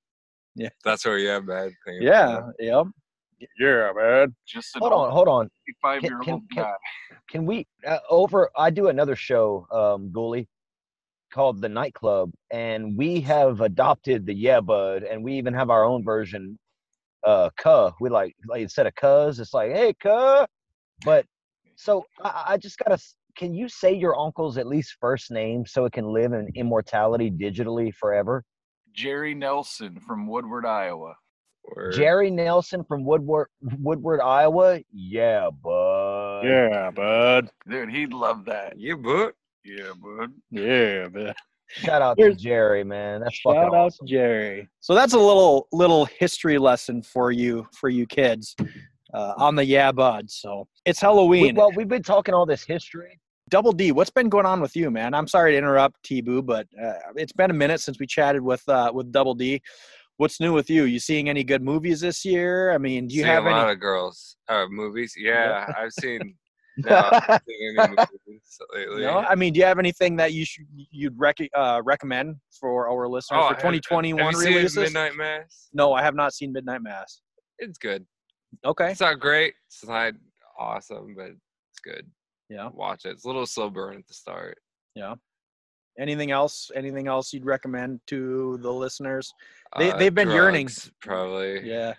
Yeah. 0.54 0.70
That's 0.84 1.04
where 1.04 1.18
yeah, 1.18 1.40
bad 1.40 1.72
thing. 1.84 1.98
Yeah. 2.00 2.40
Yep. 2.58 2.86
Yeah, 3.60 3.90
man. 3.94 4.34
Just 4.46 4.74
Hold 4.78 4.94
on, 4.94 5.10
hold 5.12 5.28
on. 5.28 5.50
five 5.82 6.02
year 6.02 6.18
can- 6.20 6.34
old 6.34 6.42
can- 6.50 6.62
guy. 6.62 6.72
Can 7.28 7.44
we 7.44 7.66
uh, 7.86 7.98
over? 8.08 8.48
I 8.56 8.70
do 8.70 8.88
another 8.88 9.16
show, 9.16 9.66
um, 9.72 10.10
Ghoulie, 10.14 10.46
called 11.36 11.60
the 11.60 11.68
Nightclub, 11.68 12.30
and 12.50 12.96
we 12.96 13.20
have 13.20 13.60
adopted 13.60 14.24
the 14.24 14.34
Yeah 14.34 14.62
Bud, 14.62 15.02
and 15.02 15.22
we 15.22 15.34
even 15.34 15.52
have 15.52 15.68
our 15.68 15.84
own 15.84 16.02
version. 16.02 16.58
Uh, 17.22 17.50
cuh. 17.58 17.90
We 18.00 18.08
like 18.08 18.34
like 18.48 18.62
instead 18.62 18.86
of 18.86 18.94
cuz, 18.94 19.38
it's 19.38 19.52
like 19.52 19.70
hey 19.70 19.92
cuh. 20.00 20.46
But 21.04 21.26
so 21.76 22.06
I, 22.24 22.44
I 22.48 22.56
just 22.56 22.78
gotta. 22.78 22.98
Can 23.36 23.52
you 23.52 23.68
say 23.68 23.92
your 23.92 24.18
uncle's 24.18 24.56
at 24.56 24.66
least 24.66 24.96
first 24.98 25.30
name 25.30 25.66
so 25.66 25.84
it 25.84 25.92
can 25.92 26.06
live 26.10 26.32
in 26.32 26.48
immortality 26.54 27.30
digitally 27.30 27.92
forever? 27.92 28.42
Jerry 28.94 29.34
Nelson 29.34 30.00
from 30.00 30.26
Woodward, 30.26 30.64
Iowa. 30.64 31.16
Or, 31.64 31.90
Jerry 31.90 32.30
Nelson 32.30 32.82
from 32.82 33.04
Woodward, 33.04 33.48
Woodward, 33.60 34.20
Iowa. 34.22 34.80
Yeah, 34.90 35.50
bud. 35.50 36.46
Yeah, 36.46 36.90
bud. 36.92 37.50
Dude, 37.68 37.90
he'd 37.90 38.14
love 38.14 38.46
that. 38.46 38.78
Yeah, 38.78 38.94
but 38.94 39.34
Yeah, 39.66 39.92
bud. 40.00 40.32
Yeah, 40.50 41.08
man. 41.08 41.34
Shout 41.68 42.00
out 42.00 42.16
to 42.18 42.32
Jerry, 42.34 42.84
man. 42.84 43.20
That's 43.20 43.34
Shout 43.34 43.54
fucking 43.56 43.68
out 43.68 43.74
awesome. 43.74 44.06
to 44.06 44.12
Jerry. 44.12 44.68
So 44.80 44.94
that's 44.94 45.14
a 45.14 45.18
little 45.18 45.66
little 45.72 46.04
history 46.04 46.58
lesson 46.58 47.02
for 47.02 47.32
you 47.32 47.66
for 47.78 47.88
you 47.88 48.06
kids 48.06 48.54
uh, 49.12 49.34
on 49.36 49.56
the 49.56 49.64
Yeah 49.64 49.90
Bud. 49.92 50.30
So 50.30 50.68
it's 50.84 51.02
We, 51.02 51.06
Halloween. 51.06 51.54
well, 51.56 51.72
we've 51.74 51.88
been 51.88 52.04
talking 52.04 52.34
all 52.34 52.46
this 52.46 52.64
history. 52.64 53.18
Double 53.48 53.72
D, 53.72 53.92
what's 53.92 54.10
been 54.10 54.28
going 54.28 54.46
on 54.46 54.60
with 54.60 54.74
you, 54.76 54.90
man? 54.90 55.14
I'm 55.14 55.28
sorry 55.28 55.52
to 55.52 55.58
interrupt, 55.58 56.02
T 56.04 56.20
Boo, 56.20 56.42
but 56.42 56.66
uh, 56.82 56.94
it's 57.16 57.32
been 57.32 57.50
a 57.50 57.54
minute 57.54 57.80
since 57.80 57.98
we 57.98 58.06
chatted 58.06 58.42
with 58.42 58.62
uh, 58.68 58.90
with 58.94 59.10
Double 59.12 59.34
D. 59.34 59.60
What's 60.18 60.40
new 60.40 60.52
with 60.52 60.70
you? 60.70 60.84
You 60.84 60.98
seeing 60.98 61.28
any 61.28 61.44
good 61.44 61.62
movies 61.62 62.00
this 62.00 62.24
year? 62.24 62.72
I 62.72 62.78
mean, 62.78 63.06
do 63.06 63.14
you 63.14 63.22
seeing 63.22 63.32
have 63.32 63.44
a 63.44 63.50
lot 63.50 63.64
any? 63.64 63.72
of 63.72 63.80
girls 63.80 64.36
uh, 64.48 64.66
movies. 64.70 65.14
Yeah, 65.18 65.66
I've 65.78 65.92
seen 65.92 66.34
not 66.78 67.42
seeing 67.46 67.76
any 67.78 67.88
movies 67.88 68.58
lately. 68.74 69.02
No, 69.02 69.18
I 69.18 69.34
mean, 69.34 69.52
do 69.52 69.60
you 69.60 69.66
have 69.66 69.78
anything 69.78 70.16
that 70.16 70.32
you 70.32 70.44
should 70.44 70.66
you'd 70.90 71.14
rec- 71.18 71.36
uh, 71.54 71.80
recommend 71.84 72.36
for 72.60 72.88
our 72.88 73.08
listeners 73.08 73.40
Oh, 73.42 73.48
for 73.48 73.54
2021 73.54 74.22
have 74.22 74.32
you 74.32 74.38
seen 74.40 74.54
releases? 74.56 74.76
Midnight 74.76 75.16
Mass? 75.16 75.68
No, 75.72 75.92
I 75.92 76.02
have 76.02 76.14
not 76.14 76.34
seen 76.34 76.52
Midnight 76.52 76.82
Mass. 76.82 77.20
It's 77.58 77.78
good. 77.78 78.04
Okay. 78.64 78.90
It's 78.92 79.00
not 79.00 79.20
great. 79.20 79.54
It's 79.68 79.86
not 79.86 80.14
awesome, 80.58 81.14
but 81.16 81.26
it's 81.28 81.80
good. 81.84 82.06
Yeah. 82.48 82.68
Watch 82.72 83.04
it. 83.04 83.10
It's 83.10 83.24
a 83.24 83.26
little 83.26 83.46
slow 83.46 83.70
burn 83.70 83.96
at 83.96 84.06
the 84.06 84.14
start. 84.14 84.58
Yeah. 84.94 85.14
Anything 85.98 86.30
else? 86.30 86.70
Anything 86.74 87.08
else 87.08 87.32
you'd 87.32 87.46
recommend 87.46 88.00
to 88.08 88.58
the 88.60 88.70
listeners? 88.70 89.32
They- 89.78 89.90
Uh, 89.90 89.96
they've 89.96 90.14
been 90.14 90.30
yearning. 90.30 90.68
Probably. 91.00 91.66
Yeah. 91.66 91.94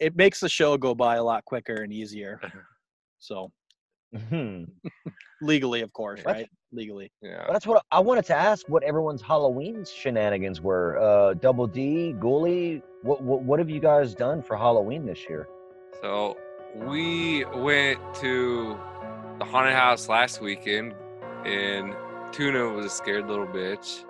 It 0.00 0.14
makes 0.16 0.40
the 0.40 0.48
show 0.48 0.76
go 0.76 0.94
by 0.94 1.16
a 1.16 1.22
lot 1.24 1.44
quicker 1.44 1.82
and 1.82 1.92
easier. 1.92 2.40
So. 3.20 3.50
legally, 5.42 5.80
of 5.82 5.92
course, 5.92 6.20
What? 6.24 6.34
right? 6.36 6.48
Legally. 6.72 7.10
Yeah. 7.22 7.44
But 7.46 7.52
that's 7.52 7.66
what 7.66 7.84
I 7.90 8.00
wanted 8.00 8.24
to 8.26 8.34
ask. 8.36 8.68
What 8.68 8.82
everyone's 8.82 9.22
Halloween 9.22 9.84
shenanigans 9.84 10.60
were? 10.60 10.98
Uh, 10.98 11.34
Double 11.34 11.66
D, 11.66 12.14
Ghoulie. 12.18 12.82
What, 13.02 13.22
what 13.22 13.42
what 13.42 13.58
have 13.58 13.70
you 13.70 13.80
guys 13.80 14.14
done 14.14 14.42
for 14.42 14.56
Halloween 14.56 15.06
this 15.06 15.28
year? 15.28 15.48
So 16.02 16.36
we 16.74 17.44
went 17.46 17.98
to 18.16 18.78
the 19.38 19.44
haunted 19.44 19.74
house 19.74 20.08
last 20.08 20.40
weekend, 20.40 20.94
and 21.44 21.94
Tuna 22.32 22.68
was 22.68 22.86
a 22.86 22.90
scared 22.90 23.28
little 23.28 23.46
bitch, 23.46 24.04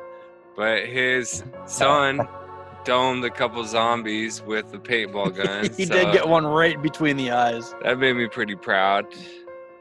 but 0.57 0.87
his 0.87 1.45
son 1.67 2.26
domed 2.85 3.25
a 3.25 3.31
couple 3.31 3.62
zombies 3.64 4.43
with 4.43 4.73
the 4.73 4.78
paintball 4.78 5.37
gun. 5.37 5.71
he 5.76 5.85
so 5.85 5.95
did 5.95 6.12
get 6.12 6.26
one 6.26 6.47
right 6.47 6.81
between 6.83 7.17
the 7.17 7.31
eyes. 7.31 7.75
That 7.85 7.99
made 7.99 8.17
me 8.17 8.26
pretty 8.26 8.57
proud. 8.57 9.07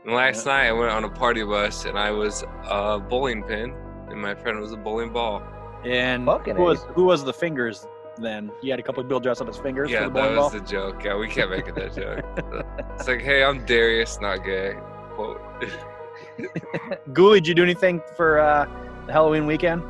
And 0.08 0.16
last 0.16 0.46
night 0.46 0.68
I 0.68 0.72
went 0.72 0.90
on 0.90 1.04
a 1.04 1.10
party 1.10 1.44
bus, 1.44 1.84
and 1.84 2.00
I 2.00 2.12
was 2.12 2.42
a 2.64 2.98
bowling 2.98 3.44
pin, 3.44 3.76
and 4.10 4.22
my 4.22 4.34
friend 4.36 4.58
was 4.62 4.72
a 4.72 4.78
bowling 4.78 5.12
ball. 5.12 5.44
And 5.84 6.26
Fucking 6.26 6.56
who 6.56 6.64
was 6.64 6.82
who 6.96 7.04
was 7.04 7.26
the 7.26 7.34
fingers 7.34 7.86
then? 8.18 8.50
You 8.62 8.72
had 8.72 8.80
a 8.80 8.84
couple 8.84 9.02
of 9.02 9.08
people 9.10 9.20
dress 9.20 9.42
up 9.42 9.48
his 9.48 9.58
fingers 9.58 9.92
Yeah, 9.92 10.06
for 10.06 10.10
the 10.10 10.14
that 10.14 10.20
bowling 10.22 10.36
was 10.38 10.52
ball. 10.54 10.60
the 10.62 10.66
joke. 10.66 11.04
Yeah, 11.04 11.18
we 11.18 11.28
kept 11.28 11.52
making 11.52 11.76
that 11.76 11.94
joke. 11.94 12.24
It's 12.98 13.06
like, 13.08 13.22
hey, 13.22 13.44
I'm 13.44 13.66
Darius, 13.66 14.20
not 14.22 14.46
gay. 14.46 14.76
Quote. 15.16 15.42
Ghoulie, 17.12 17.36
did 17.40 17.48
you 17.48 17.54
do 17.54 17.64
anything 17.64 18.02
for 18.16 18.40
uh, 18.40 18.66
the 19.08 19.12
Halloween 19.12 19.46
weekend? 19.46 19.84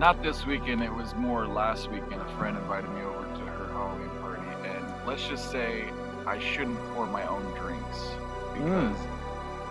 Not 0.00 0.22
this 0.24 0.44
weekend. 0.44 0.82
It 0.82 0.92
was 0.92 1.14
more 1.14 1.46
last 1.46 1.88
weekend. 1.88 2.14
A 2.20 2.36
friend 2.36 2.56
invited 2.58 2.90
me 2.90 3.02
over 3.02 3.22
to 3.36 3.40
her 3.52 3.72
Halloween 3.72 4.10
party, 4.20 4.42
and 4.66 4.84
let's 5.06 5.26
just 5.28 5.52
say 5.52 5.84
I 6.26 6.40
shouldn't 6.40 6.78
pour 6.94 7.06
my 7.06 7.24
own 7.28 7.42
drinks 7.54 8.08
because 8.54 8.96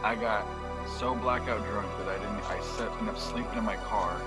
I 0.04 0.16
got 0.16 0.48
so 0.98 1.14
blackout 1.16 1.66
drunk 1.68 1.88
that 2.00 2.08
I 2.08 2.18
didn't. 2.18 2.44
I 2.50 2.60
set, 2.62 2.92
ended 2.94 3.10
up 3.10 3.20
sleeping 3.20 3.58
in 3.58 3.64
my 3.64 3.76
car. 3.78 4.20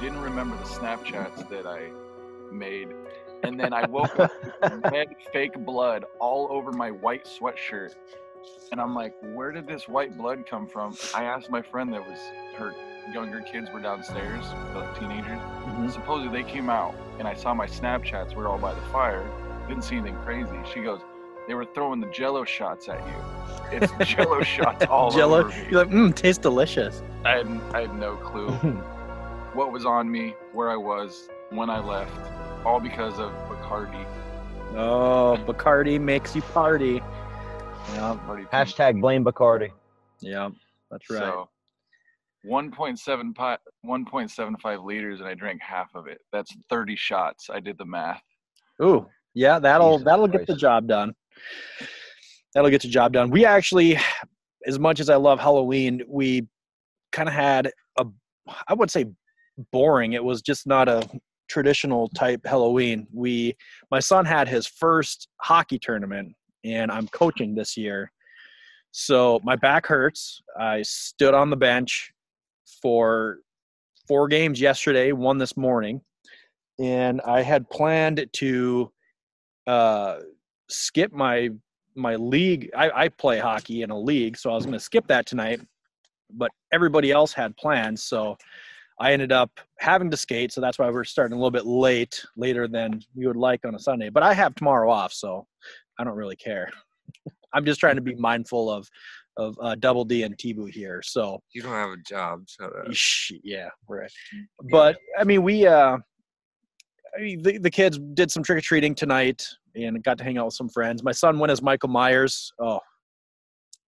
Didn't 0.00 0.20
remember 0.20 0.56
the 0.56 0.64
Snapchats 0.64 1.48
that 1.48 1.66
I 1.66 1.90
made, 2.52 2.88
and 3.42 3.58
then 3.58 3.72
I 3.72 3.86
woke 3.86 4.18
up 4.18 4.30
with 4.62 4.80
red 4.92 5.08
fake 5.32 5.54
blood 5.64 6.04
all 6.20 6.46
over 6.50 6.72
my 6.72 6.90
white 6.92 7.24
sweatshirt. 7.24 7.94
And 8.70 8.80
I'm 8.80 8.94
like, 8.94 9.14
where 9.34 9.50
did 9.50 9.66
this 9.66 9.88
white 9.88 10.16
blood 10.16 10.46
come 10.48 10.66
from? 10.66 10.96
I 11.14 11.24
asked 11.24 11.50
my 11.50 11.62
friend 11.62 11.92
that 11.94 12.06
was 12.06 12.18
her 12.56 12.74
younger 13.12 13.40
kids 13.40 13.68
were 13.72 13.80
downstairs, 13.80 14.44
like 14.74 14.98
teenagers. 14.98 15.40
Mhm. 15.66 15.90
Supposedly 15.90 16.42
they 16.42 16.48
came 16.48 16.70
out 16.70 16.94
and 17.18 17.26
I 17.26 17.34
saw 17.34 17.54
my 17.54 17.66
Snapchats 17.66 18.34
were 18.34 18.46
all 18.46 18.58
by 18.58 18.74
the 18.74 18.80
fire. 18.92 19.28
Didn't 19.66 19.82
see 19.84 19.96
anything 19.96 20.16
crazy. 20.24 20.58
She 20.72 20.80
goes, 20.80 21.00
they 21.48 21.54
were 21.54 21.64
throwing 21.64 21.98
the 21.98 22.06
jello 22.08 22.44
shots 22.44 22.88
at 22.88 23.00
you. 23.06 23.14
It's 23.72 23.92
jello 24.14 24.42
shots 24.42 24.84
all 24.88 25.10
Jello. 25.10 25.40
over 25.40 25.48
me. 25.48 25.66
You're 25.70 25.84
like, 25.84 25.90
mmm, 25.92 26.14
tastes 26.14 26.40
delicious. 26.40 27.02
I 27.24 27.38
had, 27.38 27.46
I 27.72 27.80
had 27.80 27.98
no 27.98 28.16
clue 28.16 28.50
what 29.54 29.72
was 29.72 29.84
on 29.86 30.10
me, 30.10 30.34
where 30.52 30.70
I 30.70 30.76
was, 30.76 31.28
when 31.50 31.70
I 31.70 31.80
left, 31.80 32.12
all 32.64 32.78
because 32.78 33.18
of 33.18 33.32
Bacardi. 33.48 34.06
Oh, 34.76 35.38
Bacardi 35.46 35.98
makes 35.98 36.36
you 36.36 36.42
party. 36.42 37.00
Yeah, 37.94 38.18
Bacardi 38.26 38.50
Hashtag 38.50 39.00
blame 39.00 39.24
Bacardi. 39.24 39.70
yeah, 40.20 40.50
that's 40.90 41.08
right. 41.08 41.18
So 41.18 41.48
1.7 42.46 43.34
pi- 43.34 43.58
1.75 43.86 44.84
liters, 44.84 45.20
and 45.20 45.28
I 45.28 45.34
drank 45.34 45.62
half 45.62 45.94
of 45.94 46.06
it. 46.06 46.18
That's 46.30 46.54
30 46.68 46.94
shots. 46.96 47.48
I 47.50 47.58
did 47.60 47.78
the 47.78 47.86
math. 47.86 48.22
Ooh, 48.82 49.06
yeah, 49.34 49.58
that'll 49.58 49.96
Jesus 49.98 50.04
that'll 50.04 50.28
get 50.28 50.46
the 50.46 50.56
job 50.56 50.86
done. 50.86 51.14
That'll 52.54 52.70
get 52.70 52.82
the 52.82 52.88
job 52.88 53.12
done. 53.12 53.30
We 53.30 53.44
actually, 53.44 53.98
as 54.66 54.78
much 54.78 55.00
as 55.00 55.10
I 55.10 55.16
love 55.16 55.38
Halloween, 55.38 56.02
we 56.08 56.46
kind 57.12 57.28
of 57.28 57.34
had 57.34 57.70
a, 57.98 58.06
I 58.66 58.74
would 58.74 58.90
say, 58.90 59.06
boring. 59.72 60.12
It 60.12 60.24
was 60.24 60.42
just 60.42 60.66
not 60.66 60.88
a 60.88 61.08
traditional 61.48 62.08
type 62.10 62.40
Halloween. 62.44 63.06
We, 63.12 63.56
my 63.90 64.00
son 64.00 64.24
had 64.24 64.48
his 64.48 64.66
first 64.66 65.28
hockey 65.40 65.78
tournament, 65.78 66.34
and 66.64 66.90
I'm 66.90 67.08
coaching 67.08 67.54
this 67.54 67.76
year. 67.76 68.10
So 68.90 69.40
my 69.44 69.56
back 69.56 69.86
hurts. 69.86 70.40
I 70.58 70.82
stood 70.82 71.34
on 71.34 71.50
the 71.50 71.56
bench 71.56 72.10
for 72.82 73.38
four 74.06 74.28
games 74.28 74.60
yesterday, 74.60 75.12
one 75.12 75.38
this 75.38 75.56
morning, 75.56 76.00
and 76.80 77.20
I 77.22 77.42
had 77.42 77.68
planned 77.70 78.26
to 78.34 78.92
uh, 79.66 80.16
skip 80.68 81.12
my 81.12 81.50
my 81.94 82.14
league. 82.16 82.70
I, 82.76 82.90
I 83.04 83.08
play 83.08 83.38
hockey 83.38 83.82
in 83.82 83.90
a 83.90 83.98
league, 83.98 84.36
so 84.36 84.50
I 84.50 84.54
was 84.54 84.64
going 84.64 84.74
to 84.74 84.80
skip 84.80 85.06
that 85.08 85.26
tonight. 85.26 85.60
But 86.30 86.50
everybody 86.72 87.10
else 87.10 87.32
had 87.32 87.56
plans, 87.56 88.02
so 88.02 88.36
I 89.00 89.12
ended 89.12 89.32
up 89.32 89.50
having 89.78 90.10
to 90.10 90.16
skate. 90.16 90.52
So 90.52 90.60
that's 90.60 90.78
why 90.78 90.90
we're 90.90 91.04
starting 91.04 91.32
a 91.32 91.36
little 91.36 91.50
bit 91.50 91.66
late, 91.66 92.22
later 92.36 92.68
than 92.68 93.00
we 93.14 93.26
would 93.26 93.36
like 93.36 93.64
on 93.64 93.74
a 93.74 93.78
Sunday. 93.78 94.10
But 94.10 94.22
I 94.22 94.34
have 94.34 94.54
tomorrow 94.54 94.90
off, 94.90 95.12
so 95.12 95.46
I 95.98 96.04
don't 96.04 96.16
really 96.16 96.36
care. 96.36 96.70
I'm 97.54 97.64
just 97.64 97.80
trying 97.80 97.96
to 97.96 98.02
be 98.02 98.14
mindful 98.14 98.70
of 98.70 98.88
of 99.36 99.56
uh, 99.62 99.76
Double 99.76 100.04
D 100.04 100.24
and 100.24 100.36
T-Boo 100.36 100.66
here. 100.66 101.00
So 101.02 101.40
You 101.54 101.62
don't 101.62 101.72
have 101.72 101.90
a 101.90 101.96
job. 102.08 102.42
so. 102.46 102.70
Yeah, 103.44 103.68
right. 103.88 104.10
But 104.70 104.98
I 105.18 105.24
mean, 105.24 105.42
we 105.42 105.66
uh, 105.66 105.96
I 107.16 107.20
mean, 107.20 107.42
the 107.42 107.58
the 107.58 107.70
kids 107.70 107.98
did 108.14 108.30
some 108.30 108.42
trick 108.42 108.58
or 108.58 108.60
treating 108.60 108.94
tonight 108.94 109.46
and 109.84 110.02
got 110.02 110.18
to 110.18 110.24
hang 110.24 110.38
out 110.38 110.46
with 110.46 110.54
some 110.54 110.68
friends. 110.68 111.02
My 111.02 111.12
son 111.12 111.38
went 111.38 111.50
as 111.50 111.62
Michael 111.62 111.88
Myers. 111.88 112.52
Oh, 112.60 112.80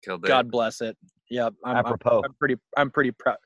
Killed 0.04 0.24
it. 0.24 0.28
God 0.28 0.50
bless 0.50 0.82
it. 0.82 0.98
Yep, 1.30 1.54
I'm, 1.66 1.78
I'm, 1.78 1.86
Apropos. 1.86 2.22
I'm 2.26 2.34
pretty 2.40 2.56
I'm 2.78 2.90
pretty 2.90 3.12
proud. 3.12 3.38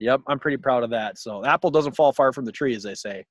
Yep, 0.00 0.22
I'm 0.26 0.38
pretty 0.38 0.56
proud 0.56 0.82
of 0.82 0.90
that. 0.90 1.18
So 1.18 1.42
the 1.42 1.48
apple 1.48 1.70
doesn't 1.70 1.96
fall 1.96 2.12
far 2.12 2.32
from 2.32 2.44
the 2.44 2.52
tree, 2.52 2.74
as 2.74 2.82
they 2.82 2.94
say. 2.94 3.24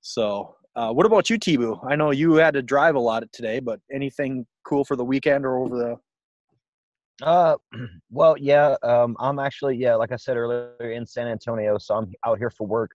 So, 0.00 0.54
uh, 0.74 0.92
what 0.92 1.06
about 1.06 1.28
you, 1.30 1.38
T-Boo? 1.38 1.80
I 1.88 1.96
know 1.96 2.12
you 2.12 2.34
had 2.34 2.54
to 2.54 2.62
drive 2.62 2.94
a 2.94 3.00
lot 3.00 3.24
today, 3.32 3.60
but 3.60 3.80
anything 3.92 4.46
cool 4.64 4.84
for 4.84 4.96
the 4.96 5.04
weekend 5.04 5.44
or 5.44 5.58
over 5.58 5.76
the? 5.76 7.24
Uh, 7.26 7.56
well, 8.10 8.36
yeah. 8.38 8.76
Um, 8.82 9.16
I'm 9.18 9.38
actually, 9.38 9.76
yeah, 9.76 9.94
like 9.94 10.12
I 10.12 10.16
said 10.16 10.36
earlier, 10.36 10.90
in 10.92 11.06
San 11.06 11.28
Antonio, 11.28 11.78
so 11.78 11.94
I'm 11.94 12.12
out 12.24 12.38
here 12.38 12.50
for 12.50 12.66
work. 12.66 12.90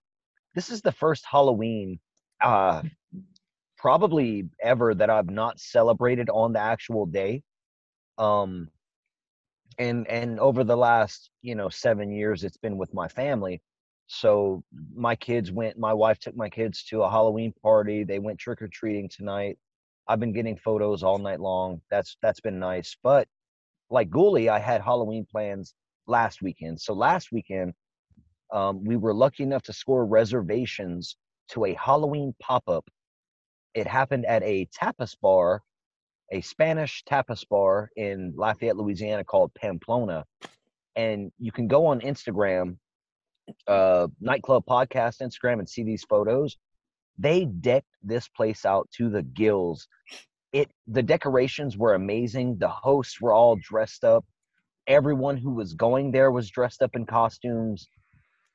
This 0.54 0.70
is 0.70 0.80
the 0.80 0.92
first 0.92 1.24
Halloween, 1.30 1.98
uh, 2.42 2.82
probably 3.82 4.48
ever 4.62 4.94
that 4.94 5.10
I've 5.10 5.28
not 5.28 5.58
celebrated 5.58 6.30
on 6.30 6.52
the 6.52 6.60
actual 6.60 7.04
day. 7.04 7.42
Um, 8.16 8.68
and 9.78 10.06
and 10.06 10.38
over 10.38 10.62
the 10.62 10.76
last, 10.76 11.30
you 11.42 11.56
know, 11.56 11.68
seven 11.68 12.12
years, 12.12 12.44
it's 12.44 12.56
been 12.56 12.78
with 12.78 12.94
my 12.94 13.08
family. 13.08 13.60
So 14.06 14.62
my 14.94 15.16
kids 15.16 15.50
went. 15.50 15.78
My 15.78 15.92
wife 15.92 16.20
took 16.20 16.36
my 16.36 16.48
kids 16.48 16.84
to 16.90 17.02
a 17.02 17.10
Halloween 17.10 17.52
party. 17.60 18.04
They 18.04 18.20
went 18.20 18.38
trick 18.38 18.62
or 18.62 18.68
treating 18.68 19.08
tonight. 19.08 19.58
I've 20.06 20.20
been 20.20 20.32
getting 20.32 20.56
photos 20.56 21.02
all 21.02 21.18
night 21.18 21.40
long. 21.40 21.80
That's 21.90 22.16
that's 22.22 22.40
been 22.40 22.60
nice, 22.60 22.96
but 23.02 23.26
like 23.90 24.10
Ghoulie, 24.10 24.48
I 24.48 24.60
had 24.60 24.80
Halloween 24.80 25.26
plans 25.28 25.74
last 26.06 26.40
weekend. 26.40 26.80
So 26.80 26.92
last 26.94 27.32
weekend, 27.32 27.72
um, 28.52 28.84
we 28.84 28.96
were 28.96 29.14
lucky 29.14 29.42
enough 29.42 29.62
to 29.64 29.72
score 29.72 30.06
reservations 30.06 31.16
to 31.50 31.64
a 31.64 31.74
Halloween 31.74 32.32
pop 32.40 32.68
up. 32.68 32.84
It 33.74 33.86
happened 33.86 34.26
at 34.26 34.42
a 34.42 34.66
tapas 34.66 35.16
bar, 35.20 35.62
a 36.30 36.40
Spanish 36.40 37.04
tapas 37.04 37.48
bar 37.48 37.90
in 37.96 38.34
Lafayette, 38.36 38.76
Louisiana 38.76 39.24
called 39.24 39.54
Pamplona. 39.54 40.24
And 40.94 41.32
you 41.38 41.52
can 41.52 41.68
go 41.68 41.86
on 41.86 42.00
Instagram, 42.00 42.76
uh, 43.66 44.08
Nightclub 44.20 44.64
Podcast 44.66 45.22
Instagram, 45.22 45.58
and 45.58 45.68
see 45.68 45.84
these 45.84 46.04
photos. 46.04 46.56
They 47.18 47.44
decked 47.44 47.88
this 48.02 48.28
place 48.28 48.64
out 48.64 48.88
to 48.96 49.08
the 49.08 49.22
gills 49.22 49.88
it 50.52 50.70
the 50.86 51.02
decorations 51.02 51.76
were 51.76 51.94
amazing 51.94 52.58
the 52.58 52.68
hosts 52.68 53.20
were 53.20 53.32
all 53.32 53.56
dressed 53.56 54.04
up 54.04 54.24
everyone 54.86 55.36
who 55.36 55.50
was 55.50 55.74
going 55.74 56.12
there 56.12 56.30
was 56.30 56.50
dressed 56.50 56.82
up 56.82 56.94
in 56.94 57.06
costumes 57.06 57.88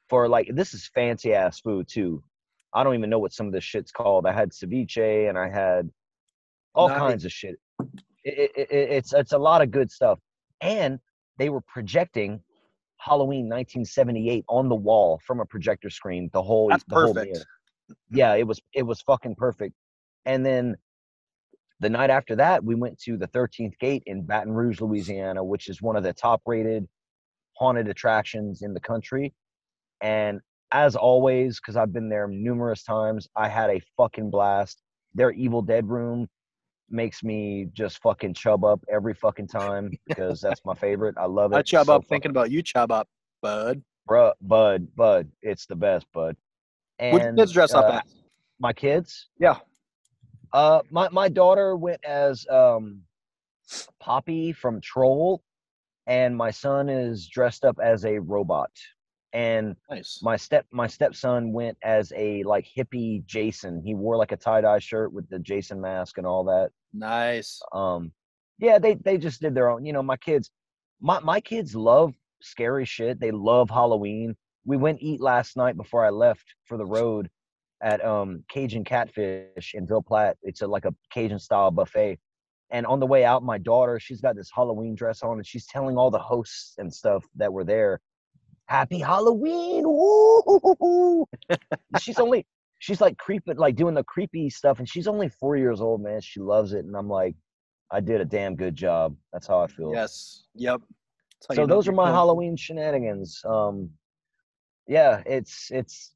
for 0.09 0.27
like 0.27 0.49
this 0.53 0.73
is 0.73 0.89
fancy 0.93 1.33
ass 1.33 1.59
food 1.59 1.87
too 1.89 2.23
i 2.77 2.83
don't 2.83 2.95
even 2.95 3.09
know 3.09 3.19
what 3.19 3.33
some 3.33 3.47
of 3.47 3.53
this 3.53 3.63
shit's 3.63 3.91
called 3.91 4.25
i 4.25 4.31
had 4.31 4.51
ceviche 4.51 5.29
and 5.29 5.37
i 5.37 5.49
had 5.49 5.89
all 6.75 6.87
Nice. 6.89 6.99
kinds 6.99 7.25
of 7.25 7.31
shit 7.31 7.55
it, 8.23 8.51
it, 8.55 8.67
it, 8.69 8.89
it's 8.91 9.13
it's 9.13 9.33
a 9.33 9.37
lot 9.37 9.61
of 9.61 9.71
good 9.71 9.91
stuff 9.91 10.19
and 10.61 10.99
they 11.37 11.49
were 11.49 11.61
projecting 11.61 12.41
Halloween 12.97 13.45
1978 13.45 14.43
on 14.49 14.69
the 14.69 14.75
wall 14.75 15.19
from 15.25 15.39
a 15.39 15.45
projector 15.45 15.89
screen. 15.89 16.29
The 16.33 16.41
whole 16.41 16.69
That's 16.69 16.83
the 16.87 16.95
whole 16.95 17.13
perfect. 17.13 17.35
meal. 17.35 17.95
Yeah, 18.11 18.33
it 18.35 18.45
was 18.45 18.59
it 18.73 18.83
was 18.83 19.01
fucking 19.01 19.35
perfect. 19.35 19.73
And 20.25 20.45
then 20.45 20.75
the 21.79 21.89
night 21.89 22.09
after 22.09 22.35
that, 22.37 22.63
we 22.63 22.75
went 22.75 22.99
to 23.01 23.17
the 23.17 23.27
13th 23.27 23.77
Gate 23.79 24.03
in 24.07 24.23
Baton 24.23 24.51
Rouge, 24.51 24.81
Louisiana, 24.81 25.43
which 25.43 25.69
is 25.69 25.81
one 25.81 25.95
of 25.95 26.03
the 26.03 26.13
top 26.13 26.41
rated 26.45 26.87
haunted 27.53 27.87
attractions 27.87 28.61
in 28.61 28.73
the 28.73 28.79
country. 28.79 29.33
And 30.01 30.41
as 30.71 30.95
always, 30.95 31.59
because 31.59 31.75
I've 31.75 31.93
been 31.93 32.09
there 32.09 32.27
numerous 32.27 32.83
times, 32.83 33.27
I 33.35 33.47
had 33.47 33.69
a 33.69 33.81
fucking 33.95 34.29
blast. 34.29 34.81
Their 35.13 35.31
Evil 35.31 35.61
Dead 35.61 35.87
room 35.87 36.27
makes 36.89 37.23
me 37.23 37.67
just 37.73 38.01
fucking 38.01 38.33
chub 38.33 38.63
up 38.63 38.79
every 38.91 39.13
fucking 39.13 39.47
time 39.47 39.91
because 40.07 40.41
that's 40.41 40.61
my 40.65 40.73
favorite. 40.73 41.15
I 41.17 41.25
love 41.25 41.53
it. 41.53 41.55
I 41.57 41.61
chub 41.61 41.87
so 41.87 41.93
up 41.93 42.05
thinking 42.07 42.31
about 42.31 42.51
you, 42.51 42.61
chub 42.61 42.91
up, 42.91 43.07
bud. 43.41 43.81
Bruh, 44.09 44.33
bud, 44.41 44.87
bud, 44.95 45.29
it's 45.41 45.65
the 45.65 45.75
best, 45.75 46.05
bud. 46.13 46.35
What 47.09 47.21
And 47.21 47.37
kids 47.37 47.51
dress 47.51 47.73
up 47.73 47.85
uh, 47.85 47.97
as? 47.97 48.15
my 48.59 48.73
kids. 48.73 49.27
Yeah. 49.39 49.57
Uh, 50.53 50.79
my 50.89 51.09
my 51.09 51.27
daughter 51.27 51.75
went 51.75 52.03
as 52.05 52.45
um, 52.49 53.01
Poppy 53.99 54.53
from 54.53 54.79
Troll, 54.79 55.43
and 56.07 56.35
my 56.35 56.51
son 56.51 56.87
is 56.87 57.27
dressed 57.27 57.65
up 57.65 57.77
as 57.83 58.05
a 58.05 58.17
robot. 58.19 58.71
And 59.33 59.75
Nice. 59.89 60.19
my 60.23 60.37
step 60.37 60.65
my 60.71 60.87
stepson 60.87 61.51
went 61.51 61.77
as 61.83 62.13
a 62.15 62.43
like 62.43 62.65
hippie 62.65 63.25
Jason. 63.25 63.81
He 63.83 63.93
wore 63.93 64.17
like 64.17 64.31
a 64.31 64.37
tie 64.37 64.61
dye 64.61 64.79
shirt 64.79 65.11
with 65.11 65.29
the 65.29 65.39
Jason 65.39 65.81
mask 65.81 66.17
and 66.17 66.25
all 66.25 66.43
that. 66.45 66.69
Nice. 66.93 67.61
Um, 67.73 68.11
yeah, 68.57 68.79
they 68.79 68.95
they 68.95 69.17
just 69.17 69.41
did 69.41 69.53
their 69.53 69.69
own. 69.69 69.85
You 69.85 69.93
know, 69.93 70.01
my 70.03 70.17
kids, 70.17 70.49
my 71.01 71.19
my 71.19 71.39
kids 71.41 71.75
love 71.75 72.13
scary 72.41 72.85
shit. 72.85 73.19
They 73.19 73.31
love 73.31 73.69
Halloween. 73.69 74.35
We 74.65 74.77
went 74.77 74.99
eat 75.01 75.21
last 75.21 75.57
night 75.57 75.77
before 75.77 76.05
I 76.05 76.09
left 76.09 76.45
for 76.65 76.77
the 76.77 76.85
road 76.85 77.29
at 77.81 78.03
um 78.03 78.43
Cajun 78.49 78.83
Catfish 78.85 79.73
in 79.75 79.85
Ville 79.85 80.01
Platte. 80.01 80.37
It's 80.41 80.61
a 80.61 80.67
like 80.67 80.85
a 80.85 80.95
Cajun 81.11 81.39
style 81.39 81.69
buffet. 81.71 82.17
And 82.69 82.85
on 82.85 82.99
the 82.99 83.05
way 83.05 83.23
out, 83.23 83.43
my 83.43 83.57
daughter, 83.57 83.99
she's 83.99 84.19
got 84.19 84.35
this 84.35 84.49
Halloween 84.53 84.93
dress 84.95 85.21
on, 85.21 85.37
and 85.37 85.45
she's 85.47 85.65
telling 85.67 85.97
all 85.97 86.11
the 86.11 86.19
hosts 86.19 86.75
and 86.77 86.93
stuff 86.93 87.23
that 87.35 87.51
were 87.53 87.63
there, 87.63 88.01
"Happy 88.67 88.99
Halloween!" 88.99 89.83
She's 91.99 92.19
only 92.19 92.45
she's 92.79 93.01
like 93.01 93.17
creeping, 93.17 93.57
like 93.57 93.75
doing 93.75 93.95
the 93.95 94.03
creepy 94.03 94.49
stuff, 94.49 94.79
and 94.79 94.87
she's 94.87 95.07
only 95.07 95.29
four 95.29 95.57
years 95.57 95.81
old, 95.81 96.01
man. 96.01 96.21
She 96.21 96.39
loves 96.39 96.73
it, 96.73 96.85
and 96.85 96.95
I'm 96.95 97.09
like, 97.09 97.35
I 97.91 97.99
did 97.99 98.21
a 98.21 98.25
damn 98.25 98.55
good 98.55 98.75
job. 98.75 99.15
That's 99.33 99.47
how 99.47 99.59
I 99.59 99.67
feel. 99.67 99.93
Yes. 99.93 100.43
Yep. 100.55 100.81
So 101.53 101.65
those 101.65 101.87
are 101.87 101.91
my 101.91 102.05
doing- 102.05 102.15
Halloween 102.15 102.55
shenanigans. 102.57 103.41
Um, 103.45 103.89
yeah, 104.87 105.21
it's 105.25 105.69
it's, 105.71 106.13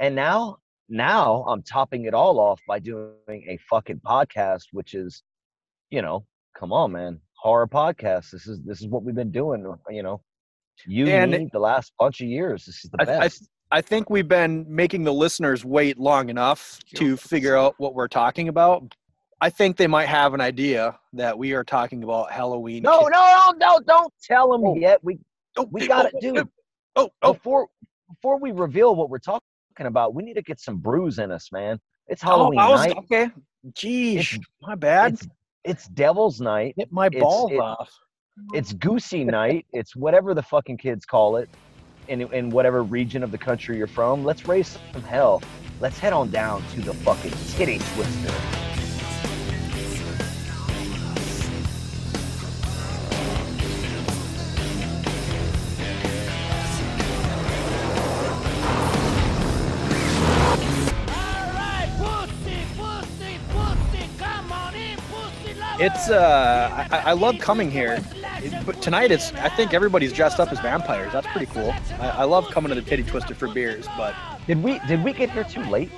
and 0.00 0.14
now 0.14 0.58
now 0.88 1.44
I'm 1.48 1.62
topping 1.62 2.04
it 2.04 2.14
all 2.14 2.38
off 2.38 2.60
by 2.66 2.78
doing 2.78 3.44
a 3.48 3.58
fucking 3.68 4.00
podcast, 4.06 4.64
which 4.72 4.94
is, 4.94 5.22
you 5.90 6.02
know, 6.02 6.24
come 6.56 6.72
on, 6.72 6.92
man, 6.92 7.20
horror 7.34 7.66
podcast. 7.66 8.30
This 8.30 8.46
is 8.46 8.62
this 8.64 8.80
is 8.80 8.86
what 8.88 9.02
we've 9.02 9.14
been 9.14 9.32
doing. 9.32 9.64
You 9.90 10.02
know, 10.02 10.22
you 10.86 11.06
And- 11.06 11.30
me 11.32 11.48
the 11.52 11.58
last 11.58 11.92
bunch 11.98 12.20
of 12.20 12.26
years. 12.28 12.64
This 12.64 12.84
is 12.84 12.90
the 12.90 12.98
I, 13.00 13.02
I, 13.02 13.18
best. 13.20 13.48
I 13.70 13.80
think 13.82 14.08
we've 14.10 14.28
been 14.28 14.64
making 14.68 15.04
the 15.04 15.12
listeners 15.12 15.64
wait 15.64 15.98
long 15.98 16.28
enough 16.30 16.78
to 16.94 17.16
figure 17.16 17.56
out 17.56 17.74
what 17.78 17.94
we're 17.94 18.08
talking 18.08 18.48
about. 18.48 18.94
I 19.40 19.50
think 19.50 19.76
they 19.76 19.86
might 19.86 20.06
have 20.08 20.34
an 20.34 20.40
idea 20.40 20.98
that 21.12 21.38
we 21.38 21.52
are 21.52 21.62
talking 21.64 22.02
about 22.02 22.32
Halloween. 22.32 22.82
no, 22.82 23.02
no, 23.02 23.08
no, 23.10 23.52
no! 23.58 23.80
Don't 23.86 24.12
tell 24.24 24.50
them 24.50 24.62
Oh. 24.64 24.74
yet. 24.76 24.98
We 25.04 25.18
Oh, 25.56 25.68
we 25.70 25.82
oh, 25.84 25.86
got 25.86 26.06
it, 26.06 26.12
oh, 26.16 26.20
dude. 26.20 26.48
Oh, 26.96 27.10
oh, 27.22 27.32
before 27.34 27.68
before 28.08 28.38
we 28.40 28.50
reveal 28.52 28.96
what 28.96 29.10
we're 29.10 29.18
talking 29.18 29.40
about, 29.80 30.14
we 30.14 30.22
need 30.24 30.34
to 30.34 30.42
get 30.42 30.58
some 30.60 30.78
brews 30.78 31.18
in 31.18 31.30
us, 31.30 31.50
man. 31.52 31.78
It's 32.08 32.24
oh, 32.24 32.28
Halloween 32.28 32.58
I 32.58 32.68
was- 32.68 32.86
night. 32.86 32.96
okay. 32.96 33.30
Geesh, 33.72 34.34
It's- 34.34 34.38
my 34.62 34.74
bad. 34.74 35.12
It's 35.14 35.26
it's 35.64 35.88
Devil's 35.88 36.40
Night. 36.40 36.74
Hit 36.76 36.90
my 36.90 37.06
it's- 37.06 37.20
balls 37.22 37.52
it- 37.52 37.58
off. 37.60 37.90
It's 38.54 38.72
Goosey 38.72 39.24
Night. 39.24 39.66
It's 39.72 39.94
whatever 39.94 40.34
the 40.34 40.42
fucking 40.42 40.78
kids 40.78 41.04
call 41.04 41.36
it, 41.36 41.48
in 42.08 42.22
in 42.32 42.50
whatever 42.50 42.82
region 42.82 43.22
of 43.22 43.30
the 43.30 43.38
country 43.38 43.76
you're 43.76 43.86
from. 43.86 44.24
Let's 44.24 44.46
raise 44.48 44.78
some 44.92 45.02
hell. 45.02 45.42
Let's 45.80 45.98
head 45.98 46.12
on 46.12 46.30
down 46.30 46.62
to 46.74 46.80
the 46.80 46.94
fucking 46.94 47.32
titty 47.56 47.78
twister. 47.94 48.34
It's 65.80 66.10
uh, 66.10 66.88
I, 66.90 66.98
I 66.98 67.12
love 67.12 67.38
coming 67.38 67.70
here, 67.70 67.92
It- 67.94 68.17
but 68.64 68.80
tonight 68.82 69.10
it's. 69.10 69.32
I 69.34 69.48
think 69.48 69.74
everybody's 69.74 70.12
dressed 70.12 70.40
up 70.40 70.50
as 70.52 70.60
vampires. 70.60 71.12
That's 71.12 71.26
pretty 71.28 71.46
cool. 71.46 71.72
I, 72.00 72.08
I 72.10 72.24
love 72.24 72.48
coming 72.50 72.68
to 72.70 72.74
the 72.74 72.82
Titty 72.82 73.02
Twister 73.04 73.34
for 73.34 73.48
beers, 73.48 73.86
but 73.96 74.14
Did 74.46 74.62
we 74.62 74.78
did 74.86 75.02
we 75.04 75.12
get 75.12 75.30
here 75.30 75.44
too 75.44 75.62
late? 75.64 75.90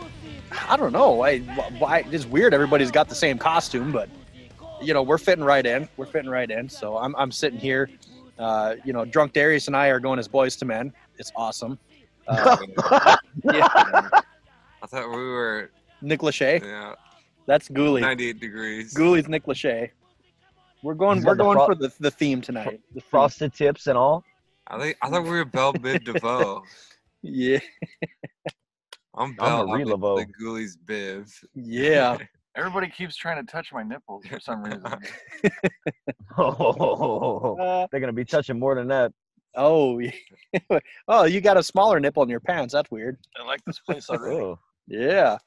I 0.68 0.76
don't 0.76 0.92
know. 0.92 1.22
I, 1.22 1.38
why 1.78 2.04
it's 2.10 2.26
weird. 2.26 2.52
Everybody's 2.54 2.90
got 2.90 3.08
the 3.08 3.14
same 3.14 3.38
costume, 3.38 3.92
but 3.92 4.08
you 4.82 4.92
know 4.94 5.02
we're 5.02 5.18
fitting 5.18 5.44
right 5.44 5.64
in. 5.64 5.88
We're 5.96 6.06
fitting 6.06 6.30
right 6.30 6.50
in. 6.50 6.68
So 6.68 6.96
I'm 6.96 7.14
I'm 7.16 7.30
sitting 7.32 7.58
here. 7.58 7.88
Uh, 8.38 8.76
you 8.84 8.92
know, 8.94 9.04
drunk 9.04 9.34
Darius 9.34 9.66
and 9.66 9.76
I 9.76 9.88
are 9.88 10.00
going 10.00 10.18
as 10.18 10.26
Boyz 10.26 10.60
II 10.62 10.68
Men. 10.68 10.92
It's 11.18 11.32
awesome. 11.36 11.78
Uh, 12.28 12.56
yeah, 13.52 13.66
I 13.66 14.86
thought 14.86 15.08
we 15.10 15.16
were 15.16 15.70
Nick 16.00 16.20
Lachey. 16.20 16.62
yeah, 16.62 16.94
That's 17.46 17.68
Ghoulie. 17.68 18.00
98 18.02 18.38
degrees. 18.38 18.94
Ghoulie's 18.94 19.26
Nick 19.26 19.46
Lachey. 19.46 19.90
We're 20.82 20.94
going. 20.94 21.18
We're 21.18 21.34
got 21.34 21.38
the 21.38 21.44
going 21.44 21.56
fro- 21.58 21.66
for 21.66 21.74
the, 21.74 21.92
the 22.00 22.10
theme 22.10 22.40
tonight. 22.40 22.80
The 22.94 23.00
theme. 23.00 23.08
Frosted 23.10 23.54
tips 23.54 23.86
and 23.86 23.96
all. 23.98 24.24
I 24.66 24.78
think 24.78 24.96
I 25.02 25.10
thought 25.10 25.24
we 25.24 25.30
were 25.30 25.44
Bell 25.44 25.72
Biv 25.72 26.04
DeVoe. 26.04 26.62
Yeah, 27.22 27.58
I'm 29.14 29.30
I'm 29.30 29.34
Bell. 29.36 29.72
I'm 29.72 29.84
the, 29.84 29.96
Laveau. 29.96 30.24
Ghoulies 30.40 30.76
Biv. 30.86 31.32
yeah. 31.54 32.16
Everybody 32.56 32.88
keeps 32.88 33.14
trying 33.14 33.44
to 33.44 33.50
touch 33.50 33.72
my 33.72 33.84
nipples 33.84 34.26
for 34.26 34.40
some 34.40 34.62
reason. 34.64 34.82
Oh, 36.36 37.56
Uh, 37.60 37.86
they're 37.90 38.00
gonna 38.00 38.12
be 38.12 38.24
touching 38.24 38.58
more 38.58 38.74
than 38.74 38.88
that. 38.88 39.12
oh, 39.54 40.00
oh, 41.08 41.24
you 41.24 41.40
got 41.40 41.56
a 41.56 41.62
smaller 41.62 42.00
nipple 42.00 42.22
in 42.24 42.28
your 42.28 42.40
pants. 42.40 42.72
That's 42.74 42.90
weird. 42.90 43.18
I 43.40 43.44
like 43.46 43.60
this 43.66 43.78
place 43.78 44.10
already. 44.10 44.36
Oh. 44.40 44.58
Yeah. 44.88 45.38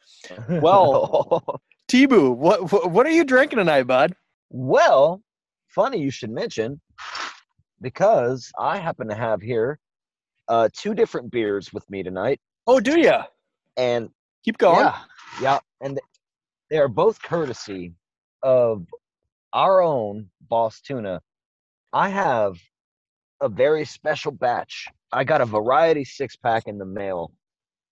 Well- 0.50 1.44
T-Boo, 1.90 2.32
what 2.32 2.72
what 2.72 2.90
what 2.92 3.06
are 3.06 3.12
you 3.12 3.24
drinking 3.26 3.58
tonight, 3.58 3.84
bud? 3.84 4.16
Well, 4.54 5.22
funny 5.68 6.00
you 6.00 6.12
should 6.12 6.30
mention 6.30 6.80
because 7.82 8.52
I 8.60 8.78
happen 8.78 9.10
to 9.10 9.16
have 9.16 9.42
here 9.42 9.80
uh, 10.48 10.70
two 10.72 10.94
different 10.94 11.32
beers 11.32 11.74
with 11.74 11.90
me 11.90 12.04
tonight, 12.04 12.40
Oh, 12.68 12.80
do 12.80 13.00
you? 13.00 13.16
and 13.78 14.10
Keep 14.46 14.60
going. 14.60 14.86
yeah, 14.86 14.98
yeah, 15.42 15.60
and 15.82 16.00
they 16.70 16.78
are 16.78 16.88
both 16.88 17.20
courtesy 17.22 17.94
of 18.44 18.86
our 19.54 19.82
own 19.82 20.30
Bostuna. 20.52 21.20
I 21.92 22.10
have 22.10 22.58
a 23.42 23.50
very 23.50 23.86
special 23.86 24.32
batch. 24.32 24.88
I 25.12 25.24
got 25.24 25.42
a 25.42 25.46
variety 25.46 26.04
six 26.06 26.36
pack 26.36 26.68
in 26.68 26.78
the 26.78 26.86
mail, 26.86 27.32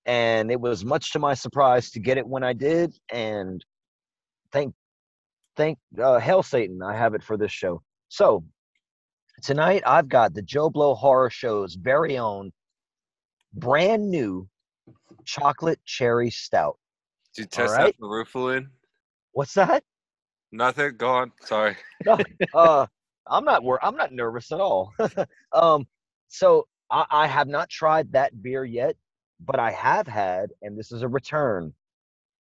and 0.06 0.52
it 0.52 0.62
was 0.62 0.86
much 0.86 1.12
to 1.14 1.20
my 1.20 1.34
surprise 1.34 1.90
to 1.92 2.00
get 2.00 2.20
it 2.20 2.28
when 2.28 2.44
I 2.44 2.54
did. 2.54 2.94
And 3.12 3.66
thank, 4.52 4.76
thank 5.56 5.78
uh, 6.02 6.20
hell 6.20 6.44
Satan, 6.44 6.82
I 6.82 6.96
have 6.96 7.14
it 7.14 7.24
for 7.24 7.38
this 7.38 7.52
show. 7.52 7.82
So 8.10 8.44
tonight 9.42 9.84
I've 9.86 10.10
got 10.10 10.34
the 10.34 10.42
Joe 10.42 10.70
Blow 10.70 10.96
Horror 10.96 11.30
Show's 11.30 11.76
very 11.76 12.18
own, 12.18 12.52
brand 13.54 14.10
new 14.10 14.48
chocolate 15.26 15.80
cherry 15.86 16.30
stout. 16.30 16.78
Did 17.36 17.44
you 17.44 17.48
test 17.48 17.74
right. 17.74 17.86
that 17.86 17.96
for 18.00 18.10
Rufalin? 18.10 18.68
What's 19.32 19.54
that? 19.54 19.84
Nothing. 20.52 20.98
Go 20.98 21.10
on. 21.10 21.32
Sorry. 21.42 21.78
uh, 22.54 22.86
I'm 23.28 23.46
not 23.46 23.64
wor- 23.64 23.84
I'm 23.84 23.96
not 23.96 24.12
nervous 24.12 24.52
at 24.52 24.60
all. 24.60 24.94
um, 25.54 25.88
so 26.28 26.68
I, 26.90 27.06
I 27.10 27.28
have 27.28 27.48
not 27.48 27.70
tried 27.70 28.12
that 28.12 28.42
beer 28.42 28.66
yet, 28.66 28.96
but 29.40 29.60
I 29.60 29.72
have 29.72 30.08
had, 30.08 30.52
and 30.62 30.78
this 30.78 30.92
is 30.92 31.02
a 31.02 31.08
return, 31.08 31.74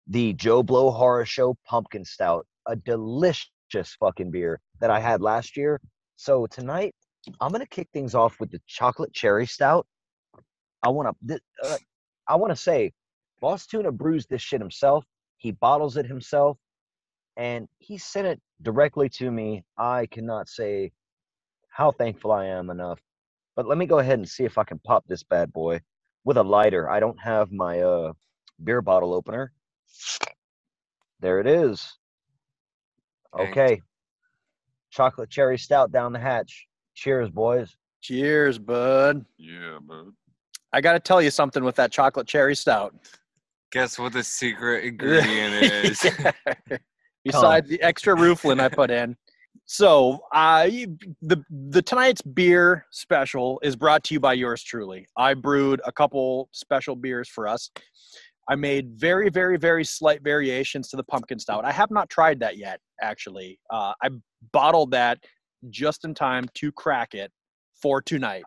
the 0.08 0.34
Joe 0.34 0.64
Blow 0.64 0.90
Horror 0.90 1.26
Show 1.26 1.56
Pumpkin 1.66 2.04
Stout, 2.04 2.48
a 2.67 2.76
delicious 2.76 3.95
fucking 4.00 4.32
beer 4.32 4.60
that 4.80 4.89
I 4.89 5.00
had 5.00 5.21
last 5.21 5.58
year. 5.58 5.80
So 6.15 6.45
tonight 6.47 6.93
I'm 7.39 7.52
gonna 7.52 7.65
kick 7.67 7.89
things 7.93 8.15
off 8.15 8.39
with 8.39 8.52
the 8.52 8.62
chocolate 8.67 9.13
cherry 9.13 9.45
stout. 9.45 9.88
I 10.84 10.89
want 10.89 11.15
to, 11.28 11.39
uh, 11.63 11.78
I 12.28 12.36
want 12.36 12.52
to 12.52 12.56
say, 12.56 12.91
Bostuna 13.41 13.91
brews 13.91 14.26
this 14.28 14.41
shit 14.41 14.62
himself. 14.62 15.04
He 15.38 15.52
bottles 15.52 15.97
it 15.97 16.06
himself 16.06 16.58
and 17.38 17.67
he 17.80 17.97
sent 17.97 18.28
it 18.28 18.41
directly 18.62 19.10
to 19.10 19.32
me. 19.32 19.63
I 19.78 20.06
cannot 20.08 20.47
say 20.47 20.91
how 21.69 21.91
thankful 21.91 22.32
I 22.32 22.45
am 22.47 22.69
enough. 22.69 23.00
But 23.56 23.67
let 23.67 23.78
me 23.78 23.86
go 23.86 24.00
ahead 24.00 24.19
and 24.19 24.28
see 24.28 24.43
if 24.43 24.58
I 24.58 24.63
can 24.63 24.80
pop 24.80 25.04
this 25.08 25.24
bad 25.24 25.52
boy 25.52 25.82
with 26.24 26.38
a 26.38 26.43
lighter. 26.43 26.89
I 26.89 27.00
don't 27.00 27.19
have 27.19 27.52
my 27.52 27.80
uh 27.82 28.13
beer 28.63 28.82
bottle 28.82 29.13
opener. 29.13 29.52
There 31.19 31.39
it 31.39 31.47
is. 31.47 31.97
Dang. 33.38 33.48
Okay. 33.50 33.82
Chocolate 34.89 35.30
cherry 35.30 35.58
stout 35.58 35.91
down 35.91 36.12
the 36.13 36.20
hatch. 36.20 36.67
Cheers, 36.96 37.30
boys. 37.30 37.76
Cheers, 38.02 38.60
bud. 38.60 39.26
Yeah, 39.38 39.80
bud. 39.82 40.13
I 40.74 40.82
got 40.82 40.94
to 40.94 41.00
tell 41.00 41.22
you 41.22 41.32
something 41.32 41.63
with 41.63 41.76
that 41.76 41.91
chocolate 41.91 42.28
cherry 42.28 42.56
stout. 42.56 42.96
Guess 43.72 44.00
what 44.00 44.13
the 44.13 44.24
secret 44.24 44.84
ingredient 44.86 45.54
is? 45.63 46.06
Besides 47.24 47.70
the 47.70 47.82
extra 47.82 48.15
rooflin 48.15 48.60
I 48.60 48.67
put 48.67 48.91
in. 48.91 49.15
So, 49.65 50.20
uh, 50.34 50.67
the 51.22 51.44
the 51.50 51.82
tonight's 51.82 52.22
beer 52.22 52.86
special 52.91 53.60
is 53.63 53.76
brought 53.76 54.04
to 54.06 54.13
you 54.13 54.20
by 54.20 54.34
yours 54.34 54.63
truly. 54.63 55.08
I 55.15 55.34
brewed 55.34 55.82
a 55.86 55.91
couple 55.91 56.50
special 56.52 56.96
beers 56.96 57.30
for 57.30 57.48
us. 57.48 57.70
I 58.49 58.56
made 58.56 58.99
very, 58.99 59.30
very, 59.30 59.58
very 59.58 59.86
slight 59.86 60.23
variations 60.23 60.89
to 60.89 60.97
the 60.97 61.04
pumpkin 61.04 61.39
stout. 61.39 61.63
I 61.65 61.71
have 61.71 61.91
not 61.91 62.10
tried 62.10 62.39
that 62.39 62.58
yet, 62.58 62.80
actually. 63.01 63.60
Uh, 63.69 63.93
I 64.04 64.10
bottled 64.51 64.91
that 64.91 65.19
just 65.69 66.06
in 66.06 66.13
time 66.13 66.45
to 66.56 66.71
crack 66.71 67.13
it 67.13 67.32
for 67.82 68.01
tonight. 68.01 68.43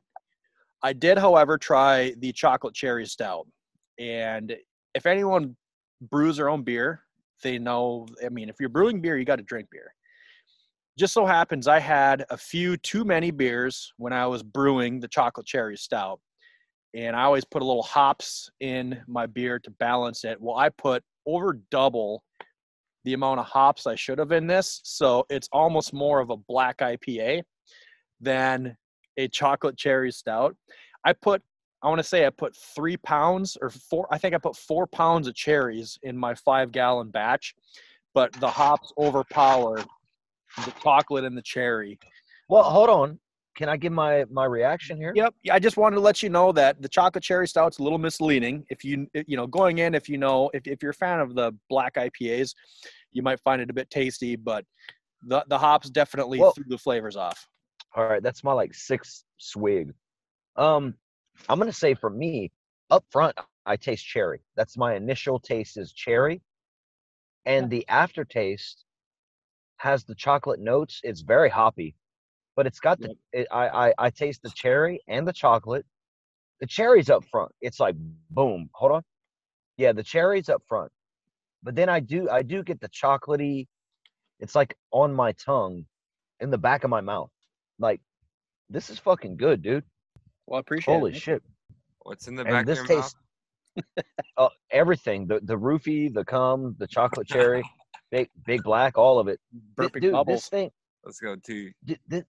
I 0.82 0.92
did, 0.92 1.16
however, 1.16 1.56
try 1.56 2.14
the 2.18 2.32
chocolate 2.32 2.74
cherry 2.74 3.06
stout. 3.06 3.46
And 3.98 4.54
if 4.94 5.06
anyone 5.06 5.56
brews 6.10 6.36
their 6.36 6.50
own 6.50 6.62
beer, 6.62 7.02
they 7.42 7.58
know. 7.58 8.06
I 8.24 8.28
mean, 8.28 8.48
if 8.48 8.56
you're 8.60 8.68
brewing 8.68 9.00
beer, 9.00 9.16
you 9.16 9.24
got 9.24 9.36
to 9.36 9.42
drink 9.42 9.68
beer. 9.70 9.94
Just 10.98 11.14
so 11.14 11.26
happens 11.26 11.66
I 11.66 11.80
had 11.80 12.24
a 12.30 12.36
few 12.36 12.76
too 12.76 13.04
many 13.04 13.30
beers 13.30 13.92
when 13.96 14.12
I 14.12 14.26
was 14.26 14.42
brewing 14.42 15.00
the 15.00 15.08
chocolate 15.08 15.46
cherry 15.46 15.76
stout. 15.76 16.20
And 16.94 17.16
I 17.16 17.22
always 17.22 17.44
put 17.44 17.62
a 17.62 17.64
little 17.64 17.82
hops 17.82 18.50
in 18.60 19.02
my 19.06 19.26
beer 19.26 19.58
to 19.58 19.70
balance 19.72 20.24
it. 20.24 20.40
Well, 20.40 20.56
I 20.56 20.68
put 20.68 21.02
over 21.26 21.58
double 21.70 22.22
the 23.04 23.14
amount 23.14 23.40
of 23.40 23.46
hops 23.46 23.86
I 23.86 23.94
should 23.94 24.18
have 24.18 24.32
in 24.32 24.46
this. 24.46 24.80
So 24.84 25.26
it's 25.28 25.48
almost 25.52 25.92
more 25.92 26.20
of 26.20 26.30
a 26.30 26.36
black 26.36 26.78
IPA 26.78 27.42
than 28.20 28.76
a 29.16 29.28
chocolate 29.28 29.76
cherry 29.76 30.10
stout. 30.10 30.56
I 31.04 31.12
put, 31.12 31.42
I 31.82 31.88
want 31.88 31.98
to 31.98 32.04
say 32.04 32.26
I 32.26 32.30
put 32.30 32.56
three 32.56 32.96
pounds 32.96 33.58
or 33.60 33.70
four, 33.70 34.06
I 34.10 34.18
think 34.18 34.34
I 34.34 34.38
put 34.38 34.56
four 34.56 34.86
pounds 34.86 35.28
of 35.28 35.34
cherries 35.34 35.98
in 36.02 36.16
my 36.16 36.34
five 36.34 36.72
gallon 36.72 37.10
batch, 37.10 37.54
but 38.14 38.32
the 38.34 38.48
hops 38.48 38.92
overpowered 38.96 39.84
the 40.64 40.72
chocolate 40.82 41.24
and 41.24 41.36
the 41.36 41.42
cherry. 41.42 41.98
Well, 42.48 42.62
hold 42.62 42.88
on. 42.88 43.18
Can 43.54 43.68
I 43.68 43.76
give 43.76 43.92
my 43.92 44.24
my 44.30 44.44
reaction 44.46 44.96
here? 44.96 45.12
Yep. 45.14 45.34
I 45.50 45.58
just 45.58 45.76
wanted 45.76 45.96
to 45.96 46.00
let 46.00 46.22
you 46.22 46.28
know 46.28 46.50
that 46.52 46.82
the 46.82 46.88
chocolate 46.88 47.22
cherry 47.22 47.46
stout's 47.46 47.78
a 47.78 47.82
little 47.82 47.98
misleading. 47.98 48.64
If 48.68 48.84
you 48.84 49.06
you 49.14 49.36
know 49.36 49.46
going 49.46 49.78
in, 49.78 49.94
if 49.94 50.08
you 50.08 50.18
know 50.18 50.50
if 50.54 50.66
if 50.66 50.82
you're 50.82 50.90
a 50.90 50.94
fan 50.94 51.20
of 51.20 51.34
the 51.34 51.52
black 51.68 51.94
IPAs, 51.94 52.54
you 53.12 53.22
might 53.22 53.40
find 53.40 53.62
it 53.62 53.70
a 53.70 53.72
bit 53.72 53.90
tasty, 53.90 54.34
but 54.36 54.64
the 55.22 55.44
the 55.48 55.58
hops 55.58 55.88
definitely 55.90 56.40
Well- 56.40 56.52
threw 56.52 56.64
the 56.66 56.78
flavors 56.78 57.16
off. 57.16 57.46
All 57.96 58.06
right, 58.08 58.22
that's 58.22 58.42
my 58.42 58.52
like 58.52 58.74
sixth 58.74 59.24
swig. 59.38 59.94
Um, 60.56 60.94
I'm 61.48 61.58
gonna 61.60 61.72
say 61.72 61.94
for 61.94 62.10
me, 62.10 62.50
up 62.90 63.04
front, 63.10 63.38
I 63.66 63.76
taste 63.76 64.04
cherry. 64.04 64.40
That's 64.56 64.76
my 64.76 64.94
initial 64.96 65.38
taste 65.38 65.76
is 65.76 65.92
cherry, 65.92 66.42
and 67.46 67.70
the 67.70 67.86
aftertaste 67.88 68.84
has 69.76 70.04
the 70.04 70.14
chocolate 70.16 70.60
notes. 70.60 71.00
It's 71.04 71.20
very 71.20 71.48
hoppy, 71.50 71.94
but 72.56 72.66
it's 72.66 72.80
got 72.80 73.00
the. 73.00 73.14
It, 73.32 73.46
I, 73.50 73.88
I 73.88 73.94
I 73.98 74.10
taste 74.10 74.42
the 74.42 74.50
cherry 74.54 75.00
and 75.08 75.26
the 75.26 75.32
chocolate. 75.32 75.84
The 76.60 76.66
cherry's 76.66 77.10
up 77.10 77.24
front. 77.30 77.52
It's 77.60 77.80
like 77.80 77.96
boom. 78.30 78.70
Hold 78.74 78.92
on. 78.92 79.02
Yeah, 79.76 79.92
the 79.92 80.02
cherry's 80.04 80.48
up 80.48 80.62
front, 80.68 80.90
but 81.62 81.74
then 81.74 81.88
I 81.88 82.00
do 82.00 82.28
I 82.30 82.42
do 82.42 82.62
get 82.62 82.80
the 82.80 82.88
chocolatey. 82.88 83.66
It's 84.40 84.54
like 84.54 84.76
on 84.92 85.12
my 85.14 85.32
tongue, 85.32 85.84
in 86.40 86.50
the 86.50 86.58
back 86.58 86.84
of 86.84 86.90
my 86.90 87.00
mouth. 87.00 87.30
Like 87.78 88.00
this 88.70 88.90
is 88.90 88.98
fucking 88.98 89.36
good, 89.36 89.62
dude. 89.62 89.84
Well, 90.46 90.58
I 90.58 90.60
appreciate 90.60 90.94
Holy 90.94 91.10
it. 91.12 91.16
shit. 91.16 91.42
What's 92.02 92.28
in 92.28 92.34
the 92.36 92.42
And 92.42 92.52
back 92.52 92.66
this 92.66 92.80
of 92.80 92.88
your 92.88 93.02
tastes 93.02 93.16
uh, 94.36 94.48
everything. 94.70 95.26
The 95.26 95.40
the 95.42 95.56
roofie, 95.56 96.12
the 96.12 96.24
cum, 96.24 96.76
the 96.78 96.86
chocolate 96.86 97.26
cherry, 97.26 97.64
big 98.10 98.28
big 98.44 98.62
black, 98.62 98.96
all 98.96 99.18
of 99.18 99.28
it. 99.28 99.40
Th- 99.78 99.90
Burping 99.90 100.00
dude, 100.02 100.12
bubbles. 100.12 100.42
this 100.42 100.48
thing? 100.48 100.70
Let's 101.04 101.20
go 101.20 101.36
too. 101.36 101.70
this, 102.08 102.24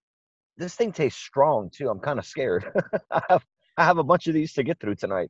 this 0.58 0.76
thing 0.76 0.91
tastes 0.91 1.22
strong 1.22 1.70
too. 1.70 1.89
I'm 1.89 2.00
kind 2.00 2.20
of 2.20 2.26
scared. 2.26 2.65
I 3.12 3.22
have 3.30 3.46
I 3.78 3.84
have 3.84 3.98
a 3.98 4.04
bunch 4.04 4.28
of 4.28 4.34
these 4.34 4.54
to 4.54 4.63
get 4.63 4.80
through 4.80 4.96
tonight. 4.96 5.30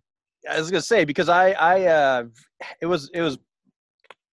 I 0.50 0.60
was 0.60 0.70
gonna 0.70 0.82
say 0.82 1.06
because 1.06 1.30
I 1.30 1.52
I 1.52 1.86
uh 1.86 2.24
it 2.82 2.86
was 2.86 3.10
it 3.14 3.22
was 3.22 3.38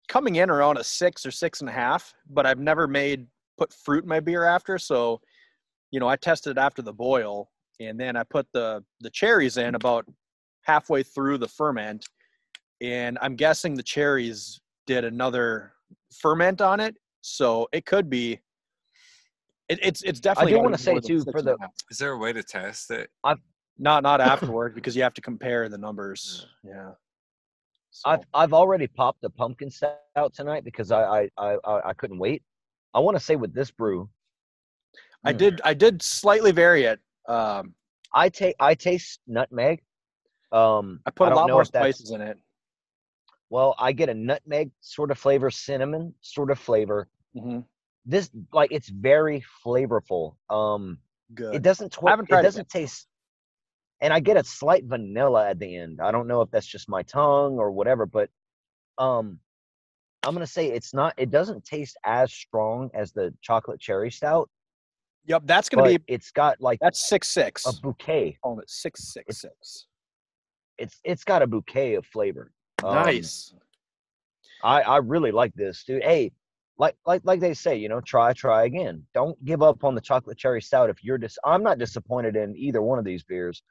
coming 0.07 0.37
in 0.37 0.49
around 0.49 0.77
a 0.77 0.83
six 0.83 1.25
or 1.25 1.31
six 1.31 1.61
and 1.61 1.69
a 1.69 1.73
half, 1.73 2.13
but 2.29 2.45
I've 2.45 2.59
never 2.59 2.87
made 2.87 3.27
put 3.57 3.71
fruit 3.73 4.03
in 4.03 4.09
my 4.09 4.19
beer 4.19 4.43
after. 4.43 4.77
So, 4.77 5.21
you 5.91 5.99
know, 5.99 6.07
I 6.07 6.15
tested 6.15 6.57
it 6.57 6.59
after 6.59 6.81
the 6.81 6.93
boil, 6.93 7.49
and 7.79 7.99
then 7.99 8.15
I 8.15 8.23
put 8.23 8.47
the 8.53 8.83
the 8.99 9.11
cherries 9.11 9.57
in 9.57 9.75
about 9.75 10.05
halfway 10.63 11.03
through 11.03 11.37
the 11.37 11.47
ferment, 11.47 12.05
and 12.81 13.17
I'm 13.21 13.35
guessing 13.35 13.75
the 13.75 13.83
cherries 13.83 14.59
did 14.87 15.05
another 15.05 15.73
ferment 16.19 16.61
on 16.61 16.79
it, 16.79 16.95
so 17.21 17.67
it 17.71 17.85
could 17.85 18.09
be. 18.09 18.39
It, 19.69 19.79
it's 19.83 20.01
it's 20.01 20.19
definitely. 20.19 20.53
I 20.53 20.57
do 20.57 20.63
wanna 20.63 20.77
say, 20.77 20.99
too, 20.99 21.23
for 21.31 21.41
the- 21.41 21.55
half. 21.59 21.71
Is 21.91 21.97
there 21.99 22.11
a 22.11 22.17
way 22.17 22.33
to 22.33 22.43
test 22.43 22.91
it? 22.91 23.09
not 23.81 24.03
not 24.03 24.19
afterward 24.33 24.75
because 24.75 24.95
you 24.95 25.03
have 25.03 25.13
to 25.13 25.21
compare 25.21 25.69
the 25.69 25.77
numbers. 25.77 26.47
Yeah. 26.63 26.91
I've 28.05 28.25
I've 28.33 28.53
already 28.53 28.87
popped 28.87 29.23
a 29.23 29.29
pumpkin 29.29 29.71
stout 29.71 30.33
tonight 30.33 30.63
because 30.63 30.91
I 30.91 31.03
I 31.21 31.29
I, 31.37 31.57
I 31.63 31.89
I 31.89 31.93
couldn't 31.93 32.19
wait. 32.19 32.43
I 32.93 32.99
want 32.99 33.15
to 33.17 33.23
say 33.23 33.35
with 33.35 33.53
this 33.53 33.71
brew, 33.71 34.09
I 35.23 35.33
Mm. 35.33 35.37
did 35.37 35.61
I 35.63 35.73
did 35.73 36.01
slightly 36.01 36.51
vary 36.51 36.83
it. 36.83 36.99
Um, 37.27 37.73
I 38.13 38.29
take 38.29 38.55
I 38.59 38.75
taste 38.75 39.19
nutmeg. 39.27 39.81
Um, 40.51 40.99
I 41.05 41.11
put 41.11 41.31
a 41.31 41.35
lot 41.35 41.49
more 41.49 41.63
spices 41.65 42.11
in 42.11 42.21
it. 42.21 42.37
Well, 43.51 43.75
I 43.79 43.91
get 43.91 44.09
a 44.09 44.13
nutmeg 44.13 44.71
sort 44.81 45.09
of 45.11 45.17
flavor, 45.17 45.49
cinnamon 45.49 46.13
sort 46.21 46.51
of 46.51 46.59
flavor. 46.59 47.07
hmm 47.33 47.59
This 48.09 48.29
like 48.51 48.71
it's 48.71 48.89
very 48.89 49.43
flavorful. 49.63 50.35
Um, 50.49 50.97
Good. 51.35 51.55
it 51.55 51.61
doesn't 51.61 51.91
twi- 51.91 52.09
haven't 52.09 52.25
it 52.25 52.29
tried 52.29 52.39
it 52.39 52.43
doesn't 52.43 52.69
taste 52.69 53.07
and 54.01 54.13
I 54.13 54.19
get 54.19 54.37
a 54.37 54.43
slight 54.43 54.85
vanilla 54.85 55.49
at 55.49 55.59
the 55.59 55.75
end. 55.75 55.99
I 56.01 56.11
don't 56.11 56.27
know 56.27 56.41
if 56.41 56.49
that's 56.51 56.65
just 56.65 56.89
my 56.89 57.03
tongue 57.03 57.59
or 57.59 57.71
whatever, 57.71 58.05
but 58.05 58.29
um 58.97 59.39
I'm 60.23 60.33
gonna 60.33 60.47
say 60.47 60.67
it's 60.67 60.93
not 60.93 61.13
it 61.17 61.29
doesn't 61.29 61.63
taste 61.63 61.97
as 62.05 62.33
strong 62.33 62.89
as 62.93 63.11
the 63.11 63.33
chocolate 63.41 63.79
cherry 63.79 64.11
stout, 64.11 64.49
yep, 65.25 65.43
that's 65.45 65.69
gonna 65.69 65.97
be 65.97 66.03
it's 66.07 66.31
got 66.31 66.59
like 66.59 66.79
that's 66.81 67.07
six 67.07 67.27
six. 67.27 67.65
a 67.65 67.73
bouquet. 67.73 68.37
Oh, 68.43 68.59
it's 68.59 68.81
six 68.81 69.13
six 69.13 69.41
six. 69.41 69.87
It's 70.77 70.99
it's 71.03 71.23
got 71.23 71.41
a 71.41 71.47
bouquet 71.47 71.95
of 71.95 72.05
flavor. 72.05 72.51
Um, 72.83 72.95
Nice. 72.95 73.53
I 74.63 74.81
I 74.81 74.97
really 74.97 75.31
like 75.31 75.53
this, 75.53 75.83
dude. 75.83 76.03
Hey, 76.03 76.31
like 76.79 76.95
like 77.05 77.21
like 77.25 77.41
they 77.41 77.53
say, 77.53 77.75
you 77.75 77.89
know, 77.89 78.01
try 78.01 78.33
try 78.33 78.63
again. 78.63 79.05
Don't 79.13 79.43
give 79.45 79.61
up 79.61 79.83
on 79.83 79.95
the 79.95 80.01
chocolate 80.01 80.37
cherry 80.37 80.61
stout 80.61 80.89
if 80.89 81.03
you're 81.03 81.17
dis. 81.17 81.37
I'm 81.45 81.61
not 81.61 81.77
disappointed 81.77 82.37
in 82.37 82.55
either 82.57 82.81
one 82.81 82.97
of 82.97 83.05
these 83.05 83.21
beers, 83.21 83.61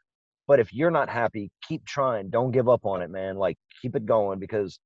but 0.46 0.60
if 0.60 0.72
you're 0.74 0.90
not 0.90 1.08
happy, 1.08 1.50
keep 1.66 1.84
trying. 1.86 2.28
Don't 2.28 2.52
give 2.52 2.68
up 2.68 2.84
on 2.84 3.00
it, 3.00 3.10
man. 3.10 3.36
Like 3.36 3.56
keep 3.80 3.96
it 3.96 4.04
going 4.04 4.38
because 4.38 4.78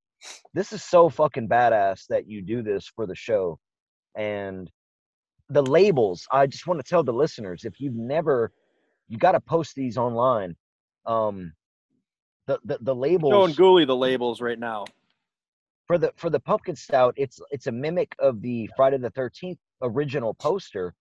this 0.54 0.72
is 0.72 0.84
so 0.84 1.08
fucking 1.10 1.48
badass 1.48 2.06
that 2.08 2.28
you 2.28 2.42
do 2.42 2.62
this 2.62 2.90
for 2.94 3.06
the 3.06 3.16
show, 3.16 3.58
and 4.16 4.70
the 5.50 5.62
labels. 5.62 6.24
I 6.30 6.46
just 6.46 6.68
want 6.68 6.78
to 6.78 6.88
tell 6.88 7.02
the 7.02 7.12
listeners 7.12 7.64
if 7.64 7.80
you've 7.80 7.96
never, 7.96 8.52
you 9.08 9.18
got 9.18 9.32
to 9.32 9.40
post 9.40 9.74
these 9.74 9.98
online. 9.98 10.54
Um, 11.06 11.54
the 12.46 12.60
the 12.64 12.78
the 12.80 12.94
labels 12.94 13.32
Showing 13.32 13.54
Ghoulie 13.54 13.86
the 13.86 13.96
labels 13.96 14.40
right 14.40 14.58
now. 14.58 14.84
For 15.86 15.98
the 15.98 16.12
for 16.16 16.30
the 16.30 16.40
pumpkin 16.40 16.76
stout 16.76 17.14
it's 17.16 17.40
it's 17.50 17.66
a 17.66 17.72
mimic 17.72 18.14
of 18.18 18.40
the 18.40 18.68
friday 18.76 18.98
the 18.98 19.10
13th 19.10 19.58
original 19.82 20.34
poster 20.34 20.94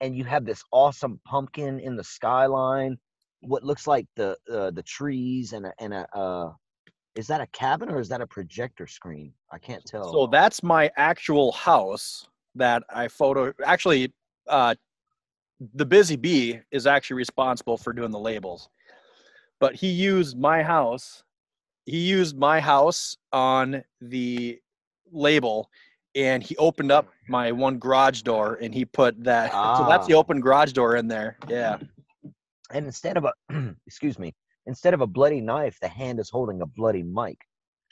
and 0.00 0.16
you 0.16 0.24
have 0.24 0.44
this 0.44 0.62
awesome 0.72 1.20
pumpkin 1.24 1.80
in 1.80 1.96
the 1.96 2.04
skyline 2.04 2.96
what 3.40 3.62
looks 3.62 3.86
like 3.86 4.06
the 4.16 4.36
uh, 4.52 4.70
the 4.70 4.82
trees 4.82 5.52
and 5.52 5.66
a, 5.66 5.72
and 5.78 5.94
a 5.94 6.06
uh 6.16 6.50
is 7.14 7.26
that 7.26 7.40
a 7.40 7.46
cabin 7.48 7.88
or 7.88 7.98
is 8.00 8.08
that 8.08 8.20
a 8.20 8.26
projector 8.26 8.86
screen 8.86 9.32
i 9.52 9.58
can't 9.58 9.84
tell 9.84 10.12
So 10.12 10.26
that's 10.26 10.62
my 10.62 10.90
actual 10.96 11.52
house 11.52 12.28
that 12.58 12.82
I 12.92 13.08
photo. 13.08 13.52
Actually, 13.64 14.12
uh, 14.48 14.74
the 15.74 15.86
Busy 15.86 16.16
Bee 16.16 16.60
is 16.70 16.86
actually 16.86 17.16
responsible 17.16 17.76
for 17.76 17.92
doing 17.92 18.10
the 18.10 18.18
labels, 18.18 18.68
but 19.58 19.74
he 19.74 19.88
used 19.88 20.38
my 20.38 20.62
house. 20.62 21.24
He 21.88 22.00
used 22.00 22.36
my 22.36 22.60
house 22.60 23.16
on 23.32 23.82
the 24.02 24.60
label, 25.10 25.70
and 26.14 26.42
he 26.42 26.54
opened 26.58 26.92
up 26.92 27.08
my 27.28 27.50
one 27.50 27.78
garage 27.78 28.20
door 28.22 28.58
and 28.60 28.74
he 28.74 28.84
put 28.84 29.22
that. 29.24 29.52
So 29.52 29.86
that's 29.88 30.06
the 30.06 30.14
Ah. 30.14 30.18
open 30.18 30.40
garage 30.40 30.72
door 30.72 30.96
in 30.96 31.08
there. 31.08 31.38
Yeah. 31.48 31.78
And 32.70 32.84
instead 32.84 33.16
of 33.16 33.24
a 33.24 33.32
excuse 33.86 34.18
me, 34.18 34.34
instead 34.66 34.92
of 34.92 35.00
a 35.00 35.06
bloody 35.06 35.40
knife, 35.40 35.78
the 35.80 35.88
hand 35.88 36.20
is 36.20 36.28
holding 36.28 36.60
a 36.60 36.66
bloody 36.66 37.02
mic. 37.02 37.38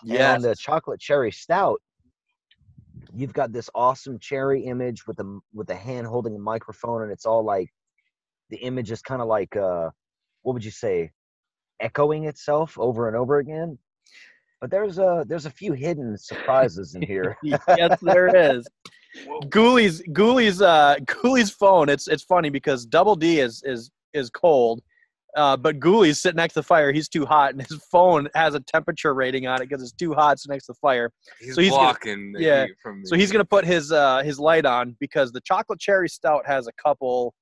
Yeah. 0.04 0.34
on 0.34 0.42
the 0.42 0.54
chocolate 0.54 1.00
cherry 1.00 1.32
stout, 1.32 1.80
you've 3.14 3.32
got 3.32 3.50
this 3.50 3.70
awesome 3.74 4.18
cherry 4.18 4.64
image 4.66 5.06
with 5.06 5.16
the 5.16 5.40
with 5.54 5.68
the 5.68 5.74
hand 5.74 6.06
holding 6.06 6.34
a 6.36 6.38
microphone, 6.38 7.02
and 7.02 7.10
it's 7.10 7.24
all 7.24 7.42
like 7.42 7.70
the 8.50 8.58
image 8.58 8.90
is 8.90 9.00
kind 9.00 9.22
of 9.22 9.28
like 9.28 9.56
uh, 9.56 9.88
what 10.42 10.52
would 10.52 10.64
you 10.64 10.70
say, 10.70 11.12
echoing 11.80 12.24
itself 12.24 12.78
over 12.78 13.08
and 13.08 13.16
over 13.16 13.38
again. 13.38 13.78
But 14.60 14.70
there's 14.70 14.98
a 14.98 15.24
there's 15.28 15.46
a 15.46 15.50
few 15.50 15.72
hidden 15.72 16.16
surprises 16.16 16.94
in 16.94 17.02
here. 17.02 17.36
yes, 17.42 17.98
there 18.00 18.34
is. 18.34 18.66
Ghoulies, 19.46 20.02
Ghoulies, 20.12 20.62
uh, 20.62 20.96
Ghoulies' 21.04 21.52
phone. 21.52 21.88
It's 21.88 22.08
it's 22.08 22.22
funny 22.24 22.50
because 22.50 22.86
Double 22.86 23.16
D 23.16 23.40
is 23.40 23.62
is 23.64 23.90
is 24.14 24.30
cold, 24.30 24.82
uh, 25.36 25.56
but 25.58 25.78
Ghoulies 25.78 26.16
sitting 26.16 26.36
next 26.36 26.54
to 26.54 26.60
the 26.60 26.64
fire. 26.64 26.90
He's 26.92 27.08
too 27.08 27.26
hot, 27.26 27.52
and 27.52 27.60
his 27.66 27.82
phone 27.90 28.28
has 28.34 28.54
a 28.54 28.60
temperature 28.60 29.12
rating 29.14 29.46
on 29.46 29.60
it 29.60 29.68
because 29.68 29.82
it's 29.82 29.92
too 29.92 30.14
hot 30.14 30.38
sitting 30.38 30.54
next 30.54 30.66
to 30.66 30.72
the 30.72 30.78
fire. 30.80 31.12
He's, 31.38 31.54
So 31.54 31.60
he's 31.60 31.70
gonna- 31.70 31.82
blocking 31.82 32.32
the 32.32 32.42
yeah, 32.42 32.66
heat 32.66 32.76
from 32.82 33.00
me. 33.00 33.06
So 33.06 33.16
he's 33.16 33.30
gonna 33.32 33.44
put 33.44 33.64
his 33.66 33.92
uh, 33.92 34.22
his 34.22 34.38
light 34.38 34.64
on 34.64 34.96
because 35.00 35.32
the 35.32 35.40
chocolate 35.42 35.80
cherry 35.80 36.08
stout 36.08 36.46
has 36.46 36.66
a 36.66 36.72
couple 36.82 37.34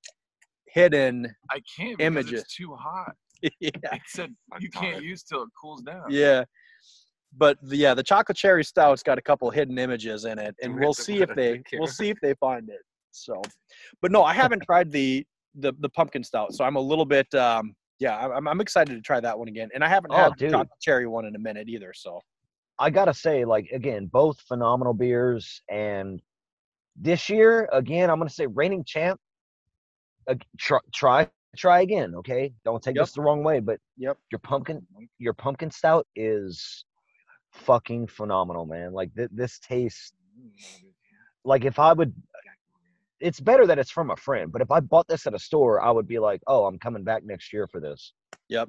hidden. 0.68 1.32
I 1.50 1.60
can't 1.76 2.00
Images. 2.00 2.42
it's 2.42 2.56
too 2.56 2.74
hot. 2.74 3.14
yeah, 3.42 3.70
It 3.92 4.00
said 4.06 4.34
you 4.58 4.70
can't 4.70 5.02
use 5.02 5.22
till 5.22 5.42
it 5.42 5.48
cools 5.60 5.82
down. 5.82 6.04
yeah. 6.08 6.44
But 7.36 7.58
the, 7.62 7.76
yeah, 7.76 7.94
the 7.94 8.02
chocolate 8.02 8.36
cherry 8.36 8.64
stout's 8.64 9.02
got 9.02 9.18
a 9.18 9.22
couple 9.22 9.50
hidden 9.50 9.78
images 9.78 10.24
in 10.24 10.38
it, 10.38 10.54
and 10.62 10.78
we'll 10.78 10.94
see 10.94 11.20
if 11.20 11.30
they 11.34 11.52
the 11.54 11.78
we'll 11.78 11.86
see 11.88 12.10
if 12.10 12.20
they 12.20 12.34
find 12.34 12.68
it. 12.68 12.80
So, 13.10 13.40
but 14.02 14.12
no, 14.12 14.22
I 14.24 14.34
haven't 14.34 14.62
tried 14.66 14.90
the 14.92 15.26
the 15.54 15.72
the 15.80 15.88
pumpkin 15.88 16.22
stout, 16.24 16.54
so 16.54 16.64
I'm 16.64 16.76
a 16.76 16.80
little 16.80 17.04
bit 17.04 17.32
um 17.34 17.74
yeah, 18.00 18.16
I'm 18.18 18.46
I'm 18.48 18.60
excited 18.60 18.94
to 18.94 19.00
try 19.00 19.20
that 19.20 19.38
one 19.38 19.48
again, 19.48 19.68
and 19.74 19.84
I 19.84 19.88
haven't 19.88 20.12
Oh, 20.12 20.16
had 20.16 20.32
the 20.38 20.44
chocolate 20.44 20.68
cherry 20.80 21.06
one 21.06 21.24
in 21.26 21.34
a 21.34 21.38
minute 21.38 21.68
either. 21.68 21.92
So 21.94 22.20
I 22.78 22.90
gotta 22.90 23.14
say, 23.14 23.44
like 23.44 23.68
again, 23.72 24.06
both 24.06 24.40
phenomenal 24.42 24.94
beers, 24.94 25.62
and 25.70 26.20
this 26.96 27.28
year 27.28 27.68
again, 27.72 28.10
I'm 28.10 28.18
gonna 28.18 28.30
say 28.30 28.46
reigning 28.46 28.84
champ. 28.84 29.20
Uh, 30.28 30.34
try, 30.58 30.78
try, 30.94 31.28
try 31.56 31.80
again, 31.82 32.14
okay? 32.16 32.52
Don't 32.64 32.82
take 32.82 32.96
Yep. 32.96 33.02
this 33.02 33.12
the 33.12 33.20
wrong 33.22 33.44
way, 33.44 33.60
but 33.60 33.78
Yep. 33.96 34.18
your 34.30 34.38
pumpkin, 34.38 34.86
your 35.18 35.34
pumpkin 35.34 35.70
stout 35.70 36.06
is 36.16 36.84
fucking 37.54 38.06
phenomenal, 38.08 38.66
man. 38.66 38.92
Like 38.92 39.14
th- 39.14 39.30
this 39.32 39.58
tastes 39.58 40.12
like 41.44 41.64
if 41.64 41.78
I 41.78 41.92
would. 41.92 42.12
It's 43.20 43.40
better 43.40 43.66
that 43.66 43.78
it's 43.78 43.90
from 43.90 44.10
a 44.10 44.16
friend, 44.16 44.52
but 44.52 44.60
if 44.60 44.70
I 44.70 44.80
bought 44.80 45.06
this 45.08 45.26
at 45.26 45.32
a 45.34 45.38
store, 45.38 45.80
I 45.80 45.90
would 45.90 46.06
be 46.06 46.18
like, 46.18 46.42
"Oh, 46.46 46.66
I'm 46.66 46.78
coming 46.78 47.04
back 47.04 47.24
next 47.24 47.52
year 47.52 47.66
for 47.66 47.80
this." 47.80 48.12
Yep. 48.48 48.68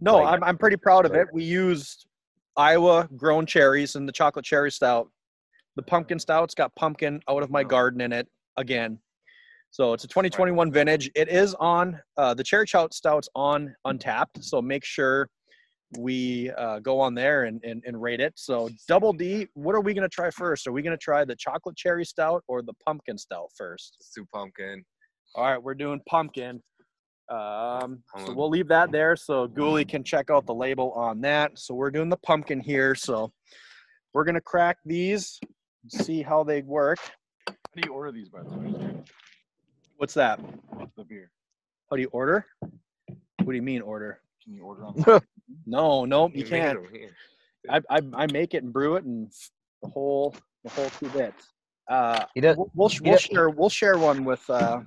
No, 0.00 0.18
Like- 0.18 0.28
I'm 0.34 0.44
I'm 0.44 0.56
pretty 0.58 0.76
proud 0.76 1.04
of 1.04 1.14
it. 1.14 1.26
We 1.32 1.44
used 1.44 2.06
Iowa 2.56 3.08
grown 3.16 3.44
cherries 3.46 3.94
in 3.96 4.06
the 4.06 4.12
chocolate 4.12 4.44
cherry 4.44 4.70
stout. 4.70 5.10
The 5.76 5.82
pumpkin 5.82 6.18
stout's 6.18 6.54
got 6.54 6.74
pumpkin 6.76 7.20
out 7.28 7.42
of 7.42 7.50
my 7.50 7.62
garden 7.62 8.00
in 8.00 8.12
it 8.12 8.28
again. 8.56 8.98
So 9.70 9.92
it's 9.92 10.04
a 10.04 10.08
2021 10.08 10.72
vintage. 10.72 11.10
It 11.14 11.28
is 11.28 11.54
on 11.56 12.00
uh, 12.16 12.32
the 12.34 12.42
cherry 12.42 12.66
stout 12.66 12.94
stout's 12.94 13.28
on 13.34 13.74
Untappd. 13.86 14.42
So 14.42 14.62
make 14.62 14.82
sure 14.84 15.28
we 15.96 16.50
uh, 16.50 16.80
go 16.80 17.00
on 17.00 17.14
there 17.14 17.44
and, 17.44 17.62
and, 17.64 17.82
and 17.86 18.00
rate 18.00 18.20
it. 18.20 18.34
So 18.36 18.68
double 18.86 19.12
D, 19.12 19.48
what 19.54 19.74
are 19.74 19.80
we 19.80 19.94
gonna 19.94 20.08
try 20.08 20.30
first? 20.30 20.66
Are 20.66 20.72
we 20.72 20.82
gonna 20.82 20.96
try 20.98 21.24
the 21.24 21.36
chocolate 21.36 21.76
cherry 21.76 22.04
stout 22.04 22.44
or 22.46 22.62
the 22.62 22.74
pumpkin 22.84 23.16
stout 23.16 23.48
first? 23.56 23.96
Let's 23.98 24.10
do 24.14 24.26
pumpkin. 24.32 24.84
All 25.34 25.44
right, 25.44 25.62
we're 25.62 25.74
doing 25.74 26.00
pumpkin. 26.08 26.62
Um, 27.30 28.02
so 28.16 28.28
Um, 28.28 28.36
we'll 28.36 28.48
leave 28.48 28.68
that 28.68 28.90
there 28.90 29.14
so 29.16 29.46
Ghoulie 29.48 29.88
can 29.88 30.02
check 30.02 30.30
out 30.30 30.46
the 30.46 30.54
label 30.54 30.92
on 30.92 31.20
that. 31.22 31.58
So 31.58 31.74
we're 31.74 31.90
doing 31.90 32.08
the 32.08 32.16
pumpkin 32.18 32.60
here. 32.60 32.94
So 32.94 33.32
we're 34.12 34.24
gonna 34.24 34.40
crack 34.40 34.78
these, 34.84 35.38
see 35.88 36.22
how 36.22 36.44
they 36.44 36.62
work. 36.62 36.98
How 37.46 37.54
do 37.74 37.88
you 37.88 37.94
order 37.94 38.12
these 38.12 38.28
by 38.28 38.42
the 38.42 38.58
way? 38.58 39.02
What's 39.96 40.14
that? 40.14 40.40
The 40.96 41.04
beer. 41.04 41.30
How 41.90 41.96
do 41.96 42.02
you 42.02 42.08
order? 42.12 42.46
What 42.60 43.52
do 43.52 43.54
you 43.54 43.62
mean 43.62 43.80
order? 43.82 44.20
Can 44.48 44.56
you 44.56 44.62
order 44.64 44.86
on? 44.86 45.20
No, 45.66 46.04
no, 46.04 46.30
you 46.32 46.44
made 46.44 46.60
can't. 46.60 46.78
I, 47.70 47.80
I, 47.90 48.00
I 48.14 48.26
make 48.32 48.52
it 48.54 48.62
and 48.62 48.72
brew 48.72 48.96
it 48.96 49.04
and 49.04 49.30
the 49.82 49.88
whole 49.88 50.34
the 50.64 50.70
whole 50.70 50.88
two 50.90 51.08
bits. 51.08 51.52
Uh, 51.90 52.24
He 52.34 52.40
does. 52.42 52.56
we'll 52.56 52.70
we'll, 52.74 52.90
we'll 53.02 53.16
share 53.18 53.48
we'll 53.50 53.68
share 53.70 53.98
one 53.98 54.24
with 54.24 54.48
uh 54.50 54.80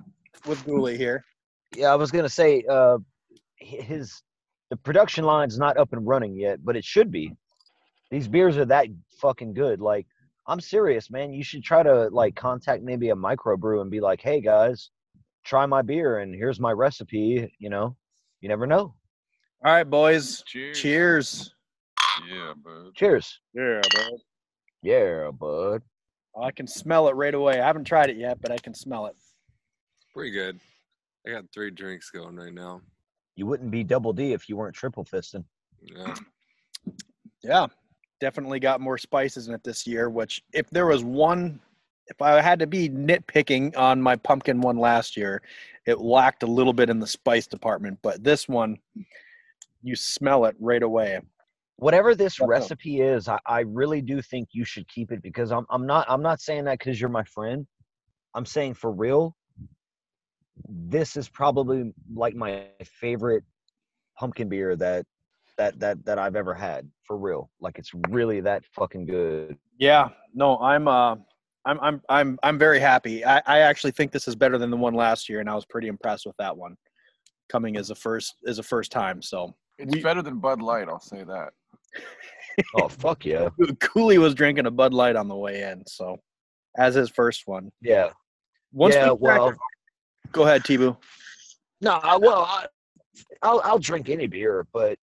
with 0.46 0.64
Ghoulie 0.64 0.96
here. 0.96 1.24
Yeah, 1.74 1.92
I 1.92 1.96
was 1.96 2.10
gonna 2.12 2.28
say 2.28 2.64
uh, 2.68 2.98
his 3.56 4.22
the 4.70 4.76
production 4.76 5.24
line's 5.24 5.58
not 5.58 5.76
up 5.76 5.92
and 5.92 6.06
running 6.06 6.36
yet, 6.36 6.64
but 6.64 6.76
it 6.76 6.84
should 6.84 7.10
be. 7.10 7.32
These 8.10 8.28
beers 8.28 8.56
are 8.56 8.64
that 8.66 8.86
fucking 9.20 9.54
good. 9.54 9.80
Like, 9.80 10.06
I'm 10.46 10.60
serious, 10.60 11.10
man. 11.10 11.32
You 11.32 11.42
should 11.44 11.62
try 11.64 11.82
to 11.82 12.08
like 12.10 12.34
contact 12.36 12.82
maybe 12.82 13.10
a 13.10 13.16
microbrew 13.16 13.80
and 13.82 13.90
be 13.90 14.00
like, 14.00 14.20
"Hey 14.20 14.40
guys, 14.40 14.90
try 15.44 15.66
my 15.66 15.82
beer 15.82 16.18
and 16.18 16.34
here's 16.34 16.60
my 16.60 16.72
recipe." 16.72 17.52
You 17.58 17.70
know, 17.70 17.96
you 18.40 18.48
never 18.48 18.66
know. 18.66 18.94
All 19.64 19.72
right, 19.72 19.88
boys. 19.88 20.42
Cheers. 20.44 20.80
Cheers. 20.80 21.54
Yeah, 22.28 22.52
bud. 22.64 22.94
Cheers. 22.96 23.38
Yeah, 23.54 23.80
bro. 23.94 24.18
Yeah, 24.82 25.30
bud. 25.30 25.82
Oh, 26.34 26.42
I 26.42 26.50
can 26.50 26.66
smell 26.66 27.06
it 27.06 27.14
right 27.14 27.32
away. 27.32 27.60
I 27.60 27.66
haven't 27.66 27.84
tried 27.84 28.10
it 28.10 28.16
yet, 28.16 28.40
but 28.40 28.50
I 28.50 28.58
can 28.58 28.74
smell 28.74 29.06
it. 29.06 29.14
Pretty 30.12 30.32
good. 30.32 30.58
I 31.24 31.30
got 31.30 31.44
three 31.54 31.70
drinks 31.70 32.10
going 32.10 32.34
right 32.34 32.52
now. 32.52 32.80
You 33.36 33.46
wouldn't 33.46 33.70
be 33.70 33.84
double 33.84 34.12
D 34.12 34.32
if 34.32 34.48
you 34.48 34.56
weren't 34.56 34.74
triple 34.74 35.04
fisting. 35.04 35.44
Yeah. 35.80 36.14
Yeah, 37.44 37.66
definitely 38.20 38.58
got 38.58 38.80
more 38.80 38.98
spices 38.98 39.46
in 39.46 39.54
it 39.54 39.62
this 39.62 39.86
year. 39.86 40.10
Which, 40.10 40.42
if 40.52 40.68
there 40.70 40.86
was 40.86 41.04
one, 41.04 41.60
if 42.08 42.20
I 42.20 42.40
had 42.40 42.58
to 42.58 42.66
be 42.66 42.88
nitpicking 42.88 43.76
on 43.76 44.02
my 44.02 44.16
pumpkin 44.16 44.60
one 44.60 44.76
last 44.76 45.16
year, 45.16 45.40
it 45.86 46.00
lacked 46.00 46.42
a 46.42 46.46
little 46.46 46.72
bit 46.72 46.90
in 46.90 46.98
the 46.98 47.06
spice 47.06 47.46
department. 47.46 48.00
But 48.02 48.24
this 48.24 48.48
one, 48.48 48.78
you 49.82 49.96
smell 49.96 50.44
it 50.44 50.56
right 50.60 50.82
away. 50.82 51.20
whatever 51.76 52.14
this 52.14 52.38
recipe 52.40 53.00
is, 53.00 53.28
I, 53.28 53.38
I 53.44 53.60
really 53.60 54.00
do 54.00 54.22
think 54.22 54.48
you 54.52 54.64
should 54.64 54.88
keep 54.88 55.10
it 55.10 55.22
because 55.22 55.50
I'm 55.50 55.66
I'm 55.70 55.86
not 55.86 56.06
I'm 56.08 56.22
not 56.22 56.40
saying 56.40 56.64
that 56.64 56.78
because 56.78 57.00
you're 57.00 57.10
my 57.10 57.24
friend. 57.24 57.66
I'm 58.34 58.46
saying 58.46 58.74
for 58.74 58.92
real. 58.92 59.36
This 60.68 61.16
is 61.16 61.28
probably 61.28 61.92
like 62.14 62.34
my 62.34 62.66
favorite 62.84 63.42
pumpkin 64.16 64.48
beer 64.48 64.76
that 64.76 65.06
that 65.58 65.78
that 65.80 66.04
that 66.04 66.18
I've 66.18 66.36
ever 66.36 66.54
had 66.54 66.88
for 67.04 67.16
real. 67.16 67.50
Like 67.60 67.78
it's 67.78 67.90
really 68.08 68.40
that 68.40 68.64
fucking 68.74 69.06
good. 69.06 69.56
Yeah, 69.78 70.08
no, 70.34 70.58
I'm 70.58 70.86
uh, 70.86 71.16
I'm 71.64 71.80
I'm 71.80 72.02
I'm 72.08 72.38
I'm 72.42 72.58
very 72.58 72.78
happy. 72.78 73.24
I, 73.24 73.42
I 73.46 73.58
actually 73.60 73.92
think 73.92 74.12
this 74.12 74.28
is 74.28 74.36
better 74.36 74.58
than 74.58 74.70
the 74.70 74.76
one 74.76 74.94
last 74.94 75.28
year, 75.28 75.40
and 75.40 75.50
I 75.50 75.54
was 75.54 75.66
pretty 75.66 75.88
impressed 75.88 76.26
with 76.26 76.36
that 76.38 76.56
one. 76.56 76.76
Coming 77.48 77.76
as 77.76 77.90
a 77.90 77.94
first 77.94 78.36
as 78.46 78.58
a 78.58 78.62
first 78.62 78.92
time, 78.92 79.20
so 79.20 79.54
It's 79.78 79.94
We- 79.96 80.02
better 80.02 80.22
than 80.22 80.38
Bud 80.38 80.60
Light. 80.62 80.88
I'll 80.88 81.00
say 81.00 81.24
that. 81.24 81.50
Oh 82.74 82.86
fuck 82.86 83.24
yeah, 83.24 83.48
Ghoulie 83.60 84.18
was 84.18 84.34
drinking 84.34 84.66
a 84.66 84.70
Bud 84.70 84.92
Light 84.92 85.16
on 85.16 85.26
the 85.26 85.34
way 85.34 85.62
in, 85.62 85.82
so 85.86 86.18
as 86.76 86.94
his 86.94 87.08
first 87.08 87.42
one. 87.46 87.72
yeah. 87.80 88.10
Once 88.72 88.94
yeah, 88.94 89.10
we 89.12 89.16
well, 89.20 89.48
it- 89.48 89.56
go 90.32 90.42
ahead, 90.42 90.62
T-Boo. 90.62 90.94
no, 91.80 91.92
I, 91.92 92.16
well, 92.18 92.42
I, 92.42 92.66
I'll 93.42 93.62
I'll 93.64 93.78
drink 93.78 94.10
any 94.10 94.26
beer, 94.26 94.66
but 94.74 94.98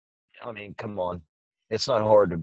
I 0.43 0.53
mean, 0.53 0.75
come 0.79 0.99
on, 0.99 1.21
it's 1.69 1.87
not 1.87 2.01
hard 2.01 2.31
to. 2.31 2.43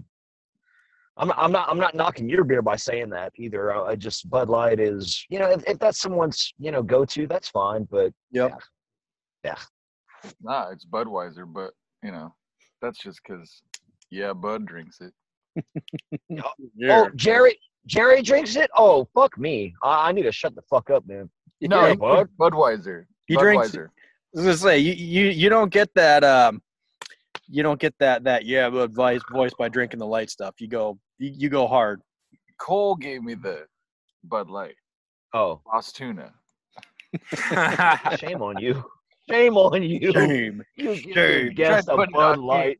I'm 1.16 1.28
not, 1.28 1.38
I'm 1.38 1.50
not 1.52 1.68
I'm 1.68 1.78
not 1.78 1.94
knocking 1.96 2.28
your 2.28 2.44
beer 2.44 2.62
by 2.62 2.76
saying 2.76 3.10
that 3.10 3.32
either. 3.36 3.74
I, 3.74 3.90
I 3.90 3.96
just 3.96 4.30
Bud 4.30 4.48
Light 4.48 4.78
is 4.78 5.26
you 5.28 5.40
know 5.40 5.50
if, 5.50 5.64
if 5.68 5.80
that's 5.80 6.00
someone's 6.00 6.54
you 6.58 6.70
know 6.70 6.82
go 6.82 7.04
to 7.06 7.26
that's 7.26 7.48
fine, 7.48 7.88
but 7.90 8.12
Yep. 8.30 8.52
Nah, 10.40 10.70
it's 10.70 10.86
Budweiser, 10.86 11.44
but 11.52 11.72
you 12.02 12.10
know, 12.12 12.34
that's 12.80 12.98
just 12.98 13.20
because 13.26 13.62
yeah, 14.10 14.32
Bud 14.32 14.66
drinks 14.66 15.00
it. 15.00 15.12
oh 16.88 17.10
Jerry 17.14 17.58
Jerry 17.86 18.22
drinks 18.22 18.56
it. 18.56 18.70
Oh 18.76 19.06
fuck 19.14 19.38
me, 19.38 19.74
I, 19.82 20.08
I 20.08 20.12
need 20.12 20.22
to 20.22 20.32
shut 20.32 20.54
the 20.54 20.62
fuck 20.62 20.90
up, 20.90 21.06
man. 21.06 21.30
No, 21.60 21.86
Yeah, 21.86 21.94
Bud. 21.94 22.28
Budweiser. 22.38 23.04
He 23.26 23.36
drinks- 23.36 23.68
Budweiser. 23.70 23.88
I 23.88 24.38
was 24.40 24.44
gonna 24.44 24.56
say 24.56 24.78
you, 24.78 24.92
you 24.94 25.30
you 25.30 25.48
don't 25.50 25.70
get 25.70 25.90
that 25.94 26.24
um 26.24 26.62
you 27.48 27.62
don't 27.62 27.78
get 27.78 27.94
that 27.98 28.24
that 28.24 28.46
yeah 28.46 28.66
advice 28.66 29.20
voice 29.30 29.52
by 29.58 29.68
drinking 29.68 29.98
the 29.98 30.06
light 30.06 30.30
stuff. 30.30 30.54
You 30.58 30.68
go 30.68 30.98
you, 31.18 31.32
you 31.36 31.48
go 31.50 31.66
hard. 31.66 32.00
Cole 32.58 32.94
gave 32.94 33.22
me 33.22 33.34
the 33.34 33.66
Bud 34.24 34.48
Light. 34.48 34.76
Oh, 35.34 35.60
Lost 35.66 35.96
tuna. 35.96 36.32
shame 38.18 38.40
on 38.42 38.58
you. 38.58 38.82
Shame 39.30 39.56
on 39.56 39.82
you. 39.82 40.12
Shame. 40.12 40.62
You, 40.76 40.96
Shame. 40.96 41.54
guessed 41.54 41.88
a 41.88 41.96
Bud 41.96 42.38
Light. 42.38 42.78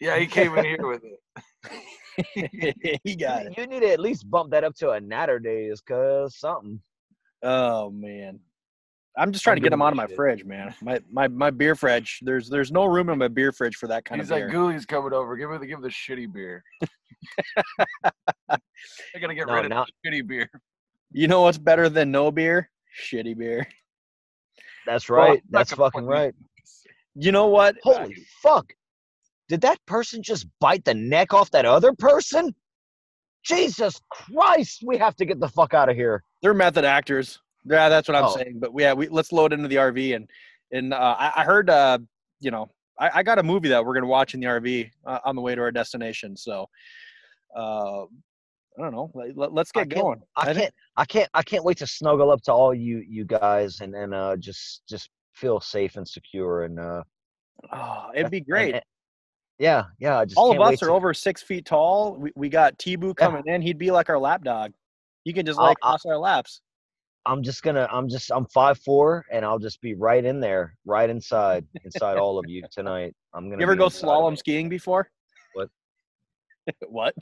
Yeah, 0.00 0.18
he 0.18 0.26
came 0.26 0.56
in 0.56 0.64
here 0.64 0.86
with 0.86 1.02
it. 1.04 3.00
he 3.04 3.14
got 3.16 3.46
it. 3.46 3.56
You 3.58 3.66
need 3.66 3.80
to 3.80 3.92
at 3.92 4.00
least 4.00 4.28
bump 4.30 4.50
that 4.50 4.64
up 4.64 4.74
to 4.76 4.90
a 4.90 5.00
natter 5.00 5.38
days, 5.38 5.80
cause 5.80 6.36
something. 6.36 6.80
Oh 7.42 7.90
man. 7.90 8.40
I'm 9.16 9.32
just 9.32 9.42
trying 9.42 9.56
to 9.56 9.60
get 9.60 9.70
them 9.70 9.82
out 9.82 9.92
of 9.92 9.96
my 9.96 10.06
shit. 10.06 10.14
fridge, 10.16 10.44
man. 10.44 10.74
My 10.80 11.00
my 11.10 11.26
my 11.28 11.50
beer 11.50 11.74
fridge. 11.74 12.20
There's 12.22 12.48
there's 12.48 12.70
no 12.70 12.84
room 12.84 13.08
in 13.08 13.18
my 13.18 13.28
beer 13.28 13.50
fridge 13.52 13.76
for 13.76 13.88
that 13.88 14.04
kind 14.04 14.20
He's 14.20 14.30
of 14.30 14.36
beer. 14.36 14.46
He's 14.48 14.54
like. 14.54 14.62
Ghoulie's 14.62 14.86
coming 14.86 15.12
over. 15.12 15.36
Give 15.36 15.50
me 15.50 15.58
the 15.58 15.66
give 15.66 15.80
the 15.80 15.88
shitty 15.88 16.32
beer. 16.32 16.62
I 18.50 18.58
gotta 19.20 19.34
get 19.34 19.46
No, 19.46 19.54
rid 19.54 19.64
of 19.66 19.70
now- 19.70 19.86
the 20.02 20.10
shitty 20.10 20.26
beer. 20.26 20.50
You 21.12 21.26
know 21.26 21.42
what's 21.42 21.58
better 21.58 21.88
than 21.88 22.10
no 22.10 22.30
beer? 22.30 22.70
Shitty 23.10 23.36
beer. 23.36 23.66
That's 24.88 25.10
right. 25.10 25.42
not 25.50 25.58
That's 25.60 25.72
fucking 25.74 26.06
right. 26.06 26.34
You 27.14 27.30
know 27.32 27.48
what? 27.48 27.76
Holy 27.82 28.16
fuck! 28.42 28.72
Did 29.48 29.60
that 29.62 29.78
person 29.86 30.22
just 30.22 30.46
bite 30.60 30.84
the 30.84 30.94
neck 30.94 31.34
off 31.34 31.50
that 31.50 31.66
other 31.66 31.92
person? 31.92 32.54
Jesus 33.44 34.00
Christ! 34.10 34.82
We 34.86 34.96
have 34.98 35.14
to 35.16 35.24
get 35.26 35.40
the 35.40 35.48
fuck 35.48 35.74
out 35.74 35.88
of 35.88 35.96
here. 35.96 36.22
They're 36.42 36.54
method 36.54 36.84
actors. 36.84 37.38
Yeah, 37.64 37.88
that's 37.90 38.08
what 38.08 38.16
I'm 38.16 38.24
Oh. 38.24 38.36
saying. 38.36 38.58
But 38.60 38.70
yeah, 38.78 38.94
we 38.94 39.08
let's 39.08 39.30
load 39.32 39.52
into 39.52 39.68
the 39.68 39.76
RV 39.76 40.16
and 40.16 40.30
and 40.72 40.94
uh, 40.94 41.16
I, 41.18 41.32
I 41.36 41.44
heard 41.44 41.68
uh, 41.68 41.98
you 42.40 42.50
know 42.50 42.70
I, 42.98 43.10
I 43.16 43.22
got 43.22 43.38
a 43.38 43.42
movie 43.42 43.68
that 43.68 43.84
we're 43.84 43.94
gonna 43.94 44.06
watch 44.06 44.32
in 44.34 44.40
the 44.40 44.46
RV 44.46 44.90
uh, 45.06 45.18
on 45.24 45.36
the 45.36 45.42
way 45.42 45.54
to 45.54 45.60
our 45.60 45.70
destination. 45.70 46.36
So 46.36 46.66
uh, 47.56 48.04
I 48.04 48.82
don't 48.82 48.92
know. 48.92 49.10
Let, 49.34 49.50
us 49.58 49.72
get 49.72 49.90
can't- 49.90 50.02
going. 50.02 50.22
I 50.36 50.54
can't. 50.54 50.74
I 50.98 51.04
can't. 51.06 51.30
I 51.32 51.42
can't 51.42 51.64
wait 51.64 51.78
to 51.78 51.86
snuggle 51.86 52.30
up 52.30 52.42
to 52.42 52.52
all 52.52 52.74
you 52.74 53.02
you 53.08 53.24
guys 53.24 53.80
and 53.80 53.94
and 53.94 54.12
uh, 54.12 54.36
just 54.36 54.82
just 54.88 55.08
feel 55.34 55.60
safe 55.60 55.96
and 55.96 56.06
secure 56.06 56.64
and 56.64 56.78
uh, 56.78 57.02
Oh, 57.72 58.06
it'd 58.14 58.30
be 58.30 58.40
great. 58.40 58.74
and- 58.74 58.84
yeah, 59.60 59.84
yeah. 59.98 60.18
I 60.18 60.24
just 60.24 60.36
All 60.38 60.52
of 60.52 60.60
us 60.60 60.82
are 60.82 60.86
to- 60.86 60.92
over 60.92 61.12
six 61.14 61.42
feet 61.42 61.64
tall. 61.64 62.16
We, 62.16 62.30
we 62.36 62.48
got 62.48 62.78
T-Boo 62.78 63.14
coming 63.14 63.42
in. 63.46 63.60
He'd 63.62 63.78
be 63.78 63.90
like 63.90 64.08
our 64.08 64.18
lap 64.18 64.44
dog. 64.44 64.72
He 65.24 65.32
can 65.32 65.44
just 65.46 65.58
like 65.58 65.76
I'll- 65.82 65.92
cross 65.92 66.04
our 66.06 66.18
laps. 66.18 66.60
I'm 67.26 67.42
just 67.42 67.62
gonna. 67.62 67.86
I'm 67.92 68.08
just. 68.08 68.30
I'm 68.32 68.46
five 68.46 68.78
four, 68.78 69.24
and 69.30 69.44
I'll 69.44 69.58
just 69.58 69.80
be 69.80 69.94
right 69.94 70.24
in 70.24 70.40
there, 70.40 70.74
right 70.86 71.10
inside, 71.10 71.66
inside 71.84 72.16
all 72.16 72.38
of 72.38 72.44
you 72.48 72.62
tonight. 72.72 73.14
I'm 73.34 73.50
gonna. 73.50 73.60
You 73.60 73.64
ever 73.64 73.74
go 73.76 73.86
slalom 73.86 74.38
skiing 74.38 74.68
before? 74.68 75.10
What? 75.54 75.68
what? 76.88 77.14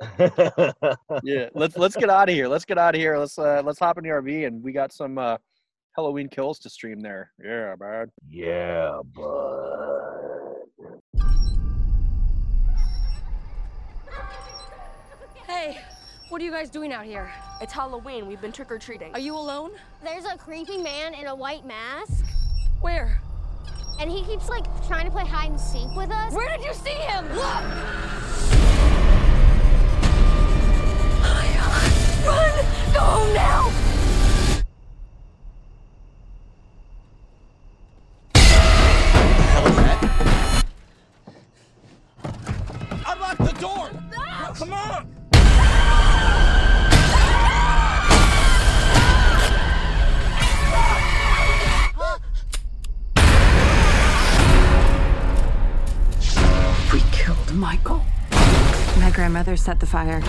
It. 0.00 0.96
Yeah. 1.22 1.48
Let's 1.54 1.76
let's 1.76 1.96
get 1.96 2.10
out 2.10 2.28
of 2.28 2.34
here. 2.34 2.48
Let's 2.48 2.64
get 2.64 2.78
out 2.78 2.94
of 2.94 3.00
here. 3.00 3.16
Let's 3.18 3.38
uh 3.38 3.62
let's 3.64 3.78
hop 3.78 3.98
in 3.98 4.04
the 4.04 4.10
RV 4.10 4.46
and 4.46 4.62
we 4.62 4.72
got 4.72 4.92
some 4.92 5.18
uh 5.18 5.36
Halloween 5.96 6.28
kills 6.28 6.58
to 6.60 6.70
stream 6.70 7.00
there. 7.00 7.30
Yeah, 7.42 7.74
man. 7.78 8.10
yeah, 8.28 8.98
but. 9.14 10.64
Hey, 15.46 15.78
what 16.30 16.40
are 16.40 16.44
you 16.44 16.50
guys 16.50 16.70
doing 16.70 16.92
out 16.92 17.04
here? 17.04 17.30
It's 17.60 17.72
Halloween. 17.72 18.26
We've 18.26 18.40
been 18.40 18.50
trick 18.52 18.72
or 18.72 18.78
treating. 18.78 19.12
Are 19.12 19.20
you 19.20 19.36
alone? 19.36 19.72
There's 20.02 20.24
a 20.24 20.36
creepy 20.36 20.78
man 20.78 21.14
in 21.14 21.26
a 21.26 21.34
white 21.34 21.64
mask, 21.66 22.24
Where? 22.80 23.20
and 24.00 24.10
he 24.10 24.24
keeps 24.24 24.48
like 24.48 24.64
trying 24.88 25.04
to 25.04 25.10
play 25.12 25.24
hide 25.24 25.50
and 25.50 25.60
seek 25.60 25.88
with 25.94 26.10
us. 26.10 26.32
Where 26.32 26.48
did 26.56 26.64
you 26.64 26.74
see 26.74 26.90
him? 26.90 27.32
Look! 27.34 28.63
Run! 32.24 32.64
Go 32.92 33.00
home 33.00 33.34
now! 33.34 33.70
Unlock 43.06 43.38
the 43.38 43.52
door! 43.60 43.90
Come 44.54 44.72
on! 44.72 45.06
We 56.92 57.00
killed 57.10 57.54
Michael. 57.54 58.04
My 59.00 59.10
grandmother 59.12 59.56
set 59.56 59.80
the 59.80 59.86
fire. 59.86 60.22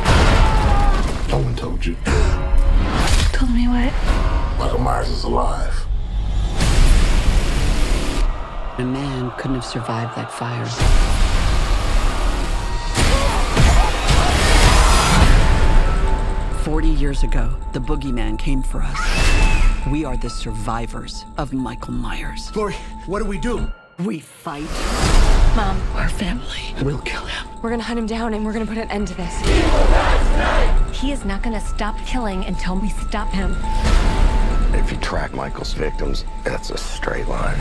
No 1.29 1.39
one 1.39 1.55
told 1.55 1.85
you. 1.85 1.95
Told 3.33 3.51
me 3.51 3.67
what? 3.67 3.91
Michael 4.59 4.79
Myers 4.79 5.09
is 5.09 5.23
alive. 5.23 5.85
A 8.77 8.83
man 8.83 9.31
couldn't 9.37 9.55
have 9.55 9.65
survived 9.65 10.15
that 10.15 10.31
fire. 10.31 10.65
Forty 16.63 16.89
years 16.89 17.23
ago, 17.23 17.55
the 17.73 17.79
boogeyman 17.79 18.37
came 18.39 18.61
for 18.63 18.81
us. 18.81 18.99
We 19.91 20.03
are 20.03 20.17
the 20.17 20.29
survivors 20.29 21.25
of 21.37 21.53
Michael 21.53 21.93
Myers. 21.93 22.49
Glory, 22.51 22.73
what 23.05 23.19
do 23.19 23.25
we 23.25 23.37
do? 23.37 23.71
We 23.99 24.19
fight. 24.19 25.24
Mom, 25.55 25.79
Our 25.95 26.09
family 26.09 26.75
will 26.83 26.99
kill 26.99 27.23
him. 27.25 27.47
we're 27.61 27.69
gonna 27.69 27.81
hunt 27.83 27.97
him 27.97 28.05
down 28.07 28.33
and 28.33 28.45
we're 28.45 28.51
gonna 28.51 28.65
put 28.65 28.77
an 28.77 28.91
end 28.91 29.07
to 29.07 29.13
this. 29.13 29.39
He 30.99 31.11
is 31.11 31.23
not 31.23 31.43
going 31.43 31.53
to 31.59 31.65
stop 31.65 31.97
killing 32.05 32.43
until 32.45 32.77
we 32.77 32.89
stop 32.89 33.29
him. 33.31 33.55
If 34.73 34.91
you 34.91 34.97
track 34.97 35.33
Michael's 35.33 35.73
victims, 35.73 36.25
that's 36.43 36.71
a 36.71 36.77
straight 36.77 37.27
line 37.27 37.59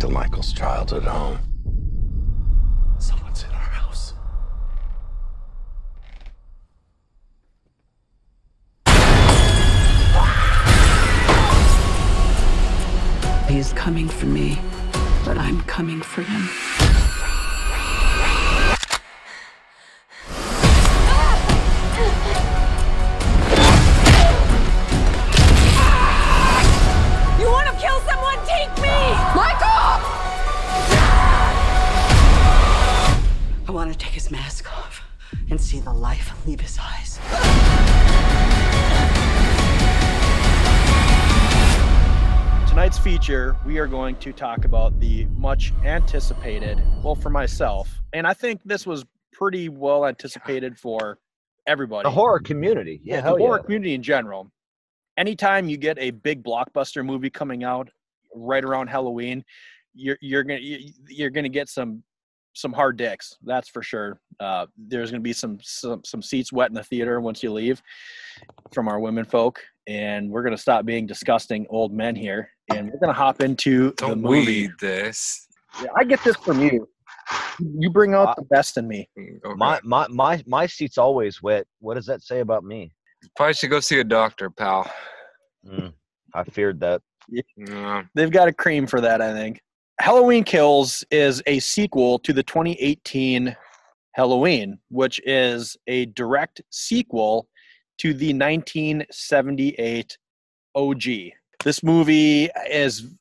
to 0.00 0.08
Michael's 0.08 0.52
childhood 0.52 1.04
home. 1.04 1.38
Someone's 2.98 3.44
in 3.44 3.50
our 3.50 3.58
house. 3.58 4.14
He's 13.48 13.72
coming 13.74 14.08
for 14.08 14.26
me, 14.26 14.58
but 15.24 15.36
I'm 15.36 15.60
coming 15.62 16.00
for 16.00 16.22
him. 16.22 16.48
Want 33.82 33.98
to 33.98 33.98
take 33.98 34.14
his 34.14 34.30
mask 34.30 34.72
off 34.78 35.02
and 35.50 35.60
see 35.60 35.80
the 35.80 35.92
life 35.92 36.32
leave 36.46 36.60
his 36.60 36.78
eyes. 36.80 37.18
Tonight's 42.68 42.96
feature, 42.96 43.56
we 43.66 43.78
are 43.78 43.88
going 43.88 44.14
to 44.16 44.32
talk 44.32 44.64
about 44.64 45.00
the 45.00 45.24
much 45.36 45.72
anticipated, 45.84 46.80
well, 47.02 47.16
for 47.16 47.28
myself, 47.28 48.00
and 48.12 48.24
I 48.24 48.34
think 48.34 48.60
this 48.64 48.86
was 48.86 49.04
pretty 49.32 49.68
well 49.68 50.06
anticipated 50.06 50.78
for 50.78 51.18
everybody. 51.66 52.04
The 52.04 52.10
horror 52.10 52.38
community. 52.38 53.00
Yeah, 53.02 53.20
the 53.20 53.30
horror 53.30 53.56
yeah. 53.56 53.64
community 53.64 53.94
in 53.94 54.02
general. 54.04 54.52
Anytime 55.16 55.68
you 55.68 55.76
get 55.76 55.98
a 55.98 56.12
big 56.12 56.44
blockbuster 56.44 57.04
movie 57.04 57.30
coming 57.30 57.64
out 57.64 57.88
right 58.32 58.64
around 58.64 58.86
Halloween, 58.86 59.44
you're 59.92 60.18
you're 60.20 60.44
gonna 60.44 60.60
you- 60.60 60.92
you're 61.08 61.30
gonna 61.30 61.48
get 61.48 61.68
some 61.68 62.04
some 62.54 62.72
hard 62.72 62.96
dicks. 62.96 63.36
That's 63.44 63.68
for 63.68 63.82
sure. 63.82 64.20
Uh, 64.40 64.66
there's 64.76 65.10
gonna 65.10 65.20
be 65.20 65.32
some, 65.32 65.58
some 65.62 66.02
some 66.04 66.22
seats 66.22 66.52
wet 66.52 66.68
in 66.70 66.74
the 66.74 66.84
theater 66.84 67.20
once 67.20 67.42
you 67.42 67.52
leave 67.52 67.82
from 68.72 68.88
our 68.88 69.00
women 69.00 69.24
folk, 69.24 69.60
and 69.86 70.30
we're 70.30 70.42
gonna 70.42 70.58
stop 70.58 70.84
being 70.84 71.06
disgusting 71.06 71.66
old 71.70 71.92
men 71.92 72.14
here, 72.14 72.50
and 72.70 72.90
we're 72.90 72.98
gonna 72.98 73.12
hop 73.12 73.40
into 73.42 73.90
the 73.90 74.06
Don't 74.08 74.20
movie. 74.20 74.46
weed 74.46 74.70
this. 74.80 75.46
Yeah, 75.80 75.88
I 75.96 76.04
get 76.04 76.22
this 76.24 76.36
from 76.36 76.60
you. 76.60 76.88
You 77.58 77.88
bring 77.90 78.14
out 78.14 78.36
the 78.36 78.42
best 78.42 78.76
in 78.76 78.86
me. 78.88 79.08
Okay. 79.18 79.54
My 79.56 79.80
my 79.82 80.06
my 80.08 80.42
my 80.46 80.66
seat's 80.66 80.98
always 80.98 81.42
wet. 81.42 81.66
What 81.80 81.94
does 81.94 82.06
that 82.06 82.22
say 82.22 82.40
about 82.40 82.64
me? 82.64 82.92
Probably 83.36 83.54
should 83.54 83.70
go 83.70 83.80
see 83.80 84.00
a 84.00 84.04
doctor, 84.04 84.50
pal. 84.50 84.90
Mm, 85.66 85.92
I 86.34 86.44
feared 86.44 86.80
that. 86.80 87.00
Yeah. 87.56 88.02
They've 88.14 88.30
got 88.30 88.48
a 88.48 88.52
cream 88.52 88.86
for 88.86 89.00
that, 89.00 89.22
I 89.22 89.32
think. 89.32 89.60
Halloween 90.00 90.42
Kills 90.44 91.04
is 91.10 91.42
a 91.46 91.58
sequel 91.60 92.18
to 92.20 92.32
the 92.32 92.42
2018 92.42 93.54
Halloween, 94.12 94.78
which 94.88 95.20
is 95.24 95.76
a 95.86 96.06
direct 96.06 96.60
sequel 96.70 97.48
to 97.98 98.12
the 98.12 98.34
1978 98.34 100.18
OG. 100.74 101.02
This 101.64 101.82
movie 101.82 102.48
is, 102.68 103.14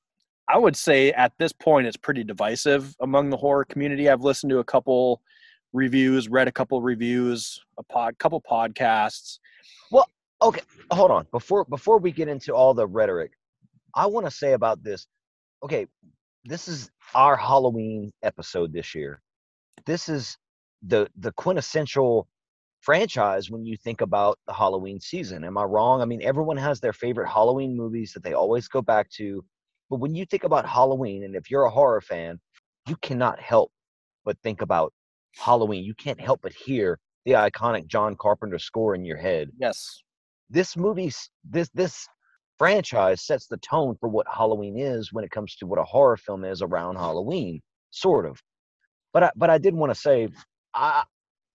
I 0.49 0.57
would 0.57 0.76
say, 0.76 1.11
at 1.11 1.34
this 1.38 1.51
point, 1.51 1.88
it's 1.88 1.97
pretty 1.97 2.24
divisive 2.24 2.95
among 3.01 3.30
the 3.30 3.38
horror 3.38 3.65
community. 3.65 4.09
I've 4.09 4.22
listened 4.22 4.49
to 4.49 4.59
a 4.59 4.63
couple 4.63 5.22
reviews, 5.74 6.30
read 6.30 6.47
a 6.47 6.51
couple 6.51 6.82
reviews, 6.82 7.59
a 7.78 7.84
pod, 7.84 8.17
couple 8.17 8.41
podcasts. 8.41 9.39
Well, 9.91 10.07
okay, 10.41 10.61
hold 10.91 11.11
on. 11.11 11.28
Before 11.32 11.65
before 11.65 11.99
we 11.99 12.11
get 12.11 12.28
into 12.28 12.53
all 12.53 12.74
the 12.74 12.88
rhetoric, 12.88 13.32
I 13.95 14.07
want 14.07 14.26
to 14.26 14.32
say 14.32 14.53
about 14.53 14.84
this. 14.84 15.07
Okay, 15.63 15.86
this 16.45 16.67
is 16.67 16.89
our 17.13 17.35
Halloween 17.35 18.11
episode 18.23 18.73
this 18.73 18.95
year. 18.95 19.21
This 19.85 20.09
is 20.09 20.37
the 20.81 21.07
the 21.17 21.31
quintessential 21.33 22.27
franchise 22.81 23.51
when 23.51 23.65
you 23.65 23.77
think 23.77 24.01
about 24.01 24.39
the 24.47 24.53
Halloween 24.53 24.99
season. 24.99 25.43
Am 25.43 25.57
I 25.57 25.63
wrong? 25.63 26.01
I 26.01 26.05
mean, 26.05 26.21
everyone 26.23 26.57
has 26.57 26.79
their 26.79 26.93
favorite 26.93 27.29
Halloween 27.29 27.75
movies 27.75 28.11
that 28.13 28.23
they 28.23 28.33
always 28.33 28.67
go 28.67 28.81
back 28.81 29.09
to. 29.11 29.43
But 29.89 29.99
when 29.99 30.15
you 30.15 30.25
think 30.25 30.43
about 30.43 30.65
Halloween, 30.65 31.23
and 31.23 31.35
if 31.35 31.51
you're 31.51 31.65
a 31.65 31.69
horror 31.69 32.01
fan, 32.01 32.39
you 32.87 32.95
cannot 32.97 33.39
help 33.39 33.71
but 34.25 34.37
think 34.41 34.61
about 34.61 34.93
Halloween. 35.37 35.83
You 35.83 35.93
can't 35.93 36.19
help 36.19 36.41
but 36.41 36.53
hear 36.53 36.97
the 37.25 37.33
iconic 37.33 37.87
John 37.87 38.15
Carpenter 38.15 38.57
score 38.57 38.95
in 38.95 39.05
your 39.05 39.17
head. 39.17 39.49
Yes. 39.59 40.01
This 40.49 40.75
movie, 40.75 41.11
this 41.49 41.69
this 41.73 42.07
franchise 42.62 43.24
sets 43.24 43.47
the 43.47 43.57
tone 43.57 43.95
for 43.99 44.07
what 44.07 44.28
Halloween 44.32 44.78
is 44.78 45.12
when 45.12 45.26
it 45.26 45.32
comes 45.32 45.55
to 45.55 45.66
what 45.66 45.80
a 45.80 45.84
horror 45.84 46.16
film 46.16 46.45
is 46.45 46.62
around 46.62 46.95
Halloween, 46.95 47.59
sort 47.89 48.24
of. 48.28 48.39
But 49.14 49.24
I, 49.24 49.32
but 49.36 49.49
I 49.49 49.57
did 49.57 49.74
want 49.74 49.91
to 49.91 49.99
say, 49.99 50.28
I 50.76 51.03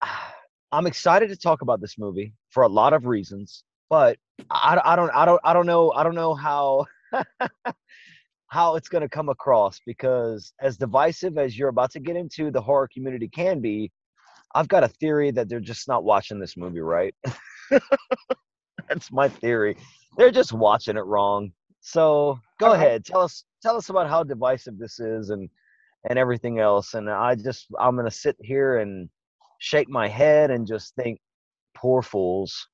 I'm 0.73 0.89
excited 0.89 1.29
to 1.29 1.37
talk 1.37 1.63
about 1.63 1.81
this 1.81 1.95
movie 1.97 2.35
for 2.51 2.65
a 2.65 2.69
lot 2.69 2.93
of 2.93 3.07
reasons, 3.07 3.63
but 3.89 4.19
I, 4.51 4.81
I 4.85 4.97
don't 4.97 5.11
I 5.15 5.25
don't 5.25 5.41
I 5.45 5.53
don't 5.53 5.67
know 5.67 5.93
I 5.93 6.03
don't 6.03 6.17
know 6.17 6.35
how 6.35 6.87
how 8.49 8.75
it's 8.75 8.89
going 8.89 9.03
to 9.03 9.09
come 9.09 9.29
across 9.29 9.79
because 9.87 10.53
as 10.61 10.77
divisive 10.77 11.39
as 11.39 11.57
you're 11.57 11.69
about 11.69 11.93
to 11.93 12.01
get 12.01 12.17
into 12.17 12.51
the 12.51 12.61
horror 12.61 12.89
community 12.93 13.29
can 13.29 13.61
be, 13.61 13.93
I've 14.57 14.67
got 14.67 14.83
a 14.83 14.89
theory 14.89 15.31
that 15.31 15.49
they're 15.49 15.61
just 15.61 15.87
not 15.87 16.03
watching 16.03 16.41
this 16.41 16.57
movie 16.57 16.81
right. 16.81 17.15
That's 18.89 19.13
my 19.13 19.29
theory. 19.29 19.77
They're 20.17 20.31
just 20.31 20.53
watching 20.53 20.97
it 20.97 21.05
wrong. 21.05 21.53
So 21.81 22.39
go 22.59 22.73
ahead, 22.73 23.05
tell 23.05 23.21
us 23.21 23.45
tell 23.63 23.77
us 23.77 23.89
about 23.89 24.09
how 24.09 24.23
divisive 24.23 24.79
this 24.79 24.99
is 24.99 25.31
and 25.31 25.49
and 26.09 26.19
everything 26.19 26.59
else. 26.59 26.95
And 26.95 27.11
I 27.11 27.35
just 27.35 27.67
I'm 27.79 27.97
gonna 27.97 28.11
sit 28.11 28.37
here 28.41 28.79
and 28.79 29.09
shake 29.59 29.89
my 29.89 30.09
head 30.09 30.51
and 30.51 30.67
just 30.67 30.95
think, 30.97 31.19
poor 31.75 32.03
fools, 32.03 32.69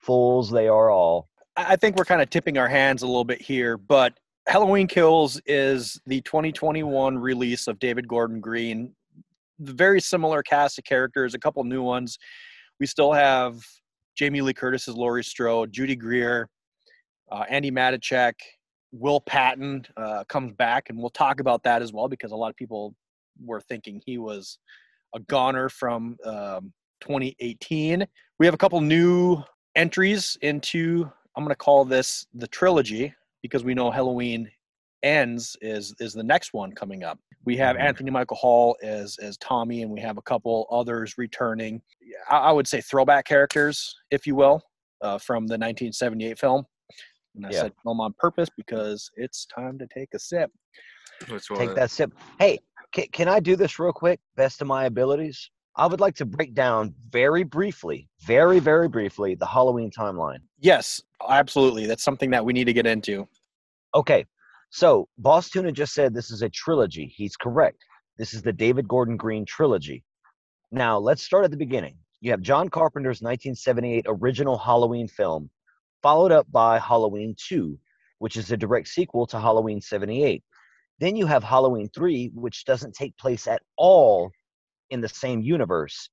fools 0.00 0.50
they 0.50 0.68
are 0.68 0.90
all. 0.90 1.28
I 1.56 1.76
think 1.76 1.96
we're 1.96 2.04
kind 2.04 2.20
of 2.20 2.30
tipping 2.30 2.58
our 2.58 2.68
hands 2.68 3.02
a 3.02 3.06
little 3.06 3.24
bit 3.24 3.40
here, 3.40 3.78
but 3.78 4.14
Halloween 4.46 4.86
Kills 4.86 5.40
is 5.46 6.00
the 6.06 6.20
2021 6.20 7.18
release 7.18 7.66
of 7.66 7.78
David 7.78 8.06
Gordon 8.06 8.40
Green. 8.40 8.94
Very 9.58 10.00
similar 10.00 10.42
cast 10.42 10.78
of 10.78 10.84
characters, 10.84 11.34
a 11.34 11.38
couple 11.38 11.64
new 11.64 11.82
ones. 11.82 12.18
We 12.78 12.86
still 12.86 13.12
have 13.12 13.58
Jamie 14.16 14.42
Lee 14.42 14.52
Curtis 14.52 14.86
as 14.86 14.94
Laurie 14.94 15.24
Strode, 15.24 15.72
Judy 15.72 15.96
Greer, 15.96 16.48
uh, 17.30 17.44
Andi 17.52 17.72
Matichak, 17.72 18.34
Will 18.92 19.20
Patton 19.20 19.86
uh, 19.96 20.24
comes 20.28 20.52
back, 20.52 20.88
and 20.88 20.98
we'll 20.98 21.10
talk 21.10 21.40
about 21.40 21.62
that 21.64 21.82
as 21.82 21.92
well 21.92 22.08
because 22.08 22.32
a 22.32 22.36
lot 22.36 22.50
of 22.50 22.56
people 22.56 22.94
were 23.44 23.60
thinking 23.60 24.00
he 24.06 24.18
was 24.18 24.58
a 25.14 25.20
goner 25.20 25.68
from 25.68 26.16
um, 26.24 26.72
2018. 27.00 28.06
We 28.38 28.46
have 28.46 28.54
a 28.54 28.58
couple 28.58 28.80
new 28.80 29.42
entries 29.74 30.36
into. 30.42 31.10
I'm 31.36 31.44
going 31.44 31.50
to 31.50 31.56
call 31.56 31.84
this 31.84 32.26
the 32.34 32.46
trilogy 32.48 33.14
because 33.42 33.62
we 33.62 33.74
know 33.74 33.90
Halloween 33.90 34.50
ends 35.02 35.56
is 35.60 35.94
is 36.00 36.14
the 36.14 36.22
next 36.22 36.54
one 36.54 36.72
coming 36.72 37.04
up. 37.04 37.18
We 37.44 37.56
have 37.58 37.76
Mm-hmm. 37.76 37.86
Anthony 37.86 38.10
Michael 38.10 38.36
Hall 38.36 38.76
as 38.82 39.18
as 39.18 39.36
Tommy, 39.38 39.82
and 39.82 39.90
we 39.90 40.00
have 40.00 40.16
a 40.18 40.22
couple 40.22 40.66
others 40.70 41.14
returning. 41.18 41.82
I, 42.30 42.36
I 42.38 42.52
would 42.52 42.66
say 42.66 42.80
throwback 42.80 43.26
characters, 43.26 43.94
if 44.10 44.26
you 44.26 44.34
will, 44.34 44.62
uh, 45.02 45.18
from 45.18 45.46
the 45.46 45.54
1978 45.54 46.38
film. 46.38 46.64
And 47.36 47.46
I 47.46 47.50
Yeah. 47.50 47.60
said 47.62 47.72
film 47.82 48.00
on 48.00 48.14
purpose 48.18 48.48
because 48.56 49.10
it's 49.14 49.46
time 49.46 49.78
to 49.78 49.86
take 49.86 50.14
a 50.14 50.18
sip. 50.18 50.50
Which 51.28 51.48
Take 51.48 51.74
that 51.74 51.90
sip. 51.90 52.12
Hey, 52.38 52.58
can, 52.92 53.06
can 53.12 53.28
I 53.28 53.40
do 53.40 53.56
this 53.56 53.78
real 53.78 53.92
quick? 53.92 54.20
Best 54.36 54.60
of 54.60 54.66
my 54.66 54.84
abilities. 54.84 55.50
I 55.76 55.86
would 55.86 56.00
like 56.00 56.14
to 56.16 56.24
break 56.24 56.54
down 56.54 56.94
very 57.10 57.42
briefly, 57.42 58.08
very, 58.20 58.58
very 58.58 58.88
briefly, 58.88 59.34
the 59.34 59.46
Halloween 59.46 59.90
timeline. 59.90 60.40
Yes, 60.58 61.02
absolutely. 61.28 61.86
That's 61.86 62.02
something 62.02 62.30
that 62.30 62.44
we 62.44 62.52
need 62.52 62.64
to 62.64 62.72
get 62.72 62.86
into. 62.86 63.28
Okay, 63.94 64.24
so 64.70 65.08
Bostuna 65.20 65.72
just 65.72 65.94
said 65.94 66.14
this 66.14 66.30
is 66.30 66.42
a 66.42 66.48
trilogy. 66.48 67.12
He's 67.14 67.36
correct. 67.36 67.78
This 68.18 68.32
is 68.32 68.42
the 68.42 68.52
David 68.52 68.88
Gordon 68.88 69.16
Green 69.16 69.44
trilogy. 69.44 70.02
Now, 70.70 70.98
let's 70.98 71.22
start 71.22 71.44
at 71.44 71.50
the 71.50 71.56
beginning. 71.56 71.96
You 72.20 72.30
have 72.30 72.40
John 72.40 72.68
Carpenter's 72.70 73.20
1978 73.20 74.06
original 74.08 74.56
Halloween 74.58 75.08
film, 75.08 75.50
followed 76.06 76.30
up 76.30 76.46
by 76.52 76.78
Halloween 76.78 77.34
2, 77.36 77.76
which 78.20 78.36
is 78.36 78.52
a 78.52 78.56
direct 78.56 78.86
sequel 78.86 79.26
to 79.26 79.40
Halloween 79.40 79.80
78. 79.80 80.40
Then 81.00 81.16
you 81.16 81.26
have 81.26 81.42
Halloween 81.42 81.88
3, 81.92 82.30
which 82.32 82.64
doesn't 82.64 82.94
take 82.94 83.18
place 83.18 83.48
at 83.48 83.60
all 83.76 84.30
in 84.90 85.00
the 85.00 85.08
same 85.08 85.42
universe, 85.42 86.08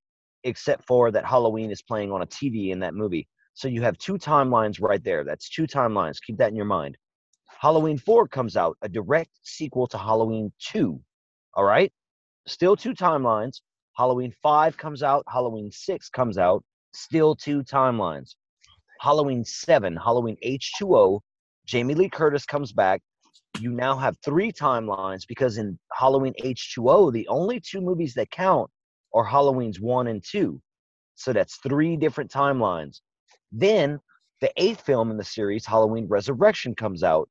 except 0.46 0.84
for 0.88 1.12
that 1.12 1.28
Halloween 1.28 1.70
is 1.70 1.84
playing 1.84 2.12
on 2.12 2.24
a 2.24 2.26
TV 2.26 2.72
in 2.72 2.80
that 2.80 2.96
movie. 2.96 3.28
So 3.54 3.68
you 3.68 3.84
have 3.84 3.96
two 4.00 4.16
timelines 4.16 4.82
right 4.82 5.04
there. 5.04 5.24
That's 5.24 5.48
two 5.48 5.68
timelines. 5.68 6.18
Keep 6.26 6.40
that 6.40 6.50
in 6.50 6.56
your 6.56 6.66
mind. 6.66 6.98
Halloween 7.62 8.00
4 8.00 8.28
comes 8.28 8.58
out, 8.58 8.76
a 8.82 8.90
direct 8.90 9.30
sequel 9.44 9.86
to 9.90 10.00
Halloween 10.00 10.52
2. 10.72 11.00
All 11.54 11.66
right? 11.66 11.94
Still 12.48 12.76
two 12.76 12.96
timelines. 12.96 13.62
Halloween 13.96 14.34
5 14.42 14.76
comes 14.76 15.04
out, 15.04 15.24
Halloween 15.32 15.70
6 15.72 16.10
comes 16.10 16.40
out, 16.40 16.64
still 16.96 17.36
two 17.36 17.62
timelines. 17.62 18.34
Halloween 19.04 19.44
7, 19.44 19.98
Halloween 19.98 20.38
H2O, 20.46 21.20
Jamie 21.66 21.94
Lee 21.94 22.08
Curtis 22.08 22.46
comes 22.46 22.72
back. 22.72 23.02
You 23.60 23.72
now 23.72 23.98
have 23.98 24.16
three 24.24 24.50
timelines 24.50 25.28
because 25.28 25.58
in 25.58 25.78
Halloween 25.92 26.34
H2O, 26.42 27.12
the 27.12 27.28
only 27.28 27.60
two 27.60 27.82
movies 27.82 28.14
that 28.14 28.32
count 28.32 28.72
are 29.14 29.26
Halloween's 29.26 29.82
1 29.82 30.08
and 30.08 30.24
2. 30.26 30.58
So 31.16 31.34
that's 31.34 31.58
three 31.58 31.98
different 31.98 32.32
timelines. 32.32 33.02
Then 33.52 34.00
the 34.40 34.52
eighth 34.56 34.82
film 34.82 35.12
in 35.12 35.18
the 35.18 35.24
series, 35.26 35.66
Halloween 35.66 36.08
Resurrection, 36.08 36.74
comes 36.74 37.04
out. 37.04 37.30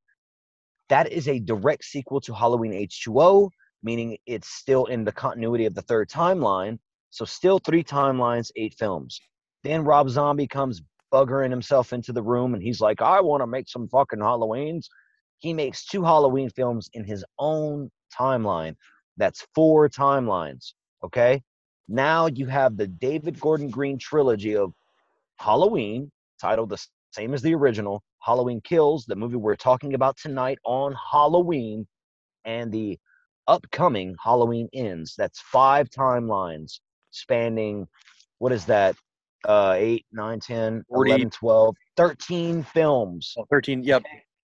That 0.90 1.10
is 1.10 1.26
a 1.26 1.38
direct 1.38 1.84
sequel 1.84 2.20
to 2.20 2.34
Halloween 2.34 2.72
H2O, 2.72 3.48
meaning 3.82 4.18
it's 4.26 4.48
still 4.48 4.84
in 4.86 5.04
the 5.04 5.12
continuity 5.12 5.64
of 5.64 5.74
the 5.74 5.82
third 5.82 6.10
timeline. 6.10 6.78
So 7.08 7.24
still 7.24 7.58
three 7.58 7.82
timelines, 7.82 8.50
eight 8.56 8.74
films. 8.78 9.18
Then 9.64 9.84
Rob 9.84 10.10
Zombie 10.10 10.46
comes 10.46 10.82
buggering 11.12 11.50
himself 11.50 11.92
into 11.92 12.12
the 12.12 12.22
room 12.22 12.54
and 12.54 12.62
he's 12.62 12.80
like, 12.80 13.02
I 13.02 13.20
want 13.20 13.42
to 13.42 13.46
make 13.46 13.68
some 13.68 13.88
fucking 13.88 14.18
Halloweens. 14.18 14.86
He 15.40 15.52
makes 15.52 15.84
two 15.84 16.02
Halloween 16.02 16.50
films 16.50 16.88
in 16.94 17.04
his 17.04 17.24
own 17.38 17.90
timeline. 18.16 18.74
That's 19.16 19.46
four 19.54 19.88
timelines. 19.88 20.72
Okay. 21.04 21.42
Now 21.88 22.26
you 22.26 22.46
have 22.46 22.76
the 22.76 22.86
David 22.86 23.38
Gordon 23.40 23.68
Green 23.68 23.98
trilogy 23.98 24.56
of 24.56 24.72
Halloween, 25.38 26.10
titled 26.40 26.70
the 26.70 26.84
same 27.10 27.34
as 27.34 27.42
the 27.42 27.54
original, 27.54 28.02
Halloween 28.20 28.60
Kills, 28.62 29.04
the 29.04 29.16
movie 29.16 29.36
we're 29.36 29.56
talking 29.56 29.94
about 29.94 30.16
tonight 30.16 30.58
on 30.64 30.94
Halloween, 31.12 31.86
and 32.44 32.72
the 32.72 32.98
upcoming 33.48 34.14
Halloween 34.22 34.68
Ends. 34.72 35.14
That's 35.18 35.40
five 35.40 35.90
timelines 35.90 36.78
spanning, 37.10 37.86
what 38.38 38.52
is 38.52 38.64
that? 38.66 38.96
Uh, 39.46 39.74
8, 39.76 40.06
9, 40.12 40.40
10, 40.40 40.84
40. 40.88 41.10
11, 41.10 41.30
12, 41.30 41.76
13 41.96 42.62
films. 42.62 43.34
Oh, 43.38 43.44
13, 43.50 43.82
yep. 43.82 44.02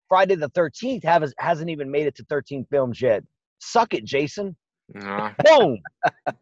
Friday 0.08 0.36
the 0.36 0.50
13th 0.50 1.04
has, 1.04 1.34
hasn't 1.38 1.70
even 1.70 1.90
made 1.92 2.08
it 2.08 2.16
to 2.16 2.24
13 2.30 2.66
films 2.72 3.02
yet. 3.02 3.24
Suck 3.60 3.94
it, 3.94 4.04
Jason. 4.04 4.56
Nah. 4.94 5.32
Boom. 5.46 5.78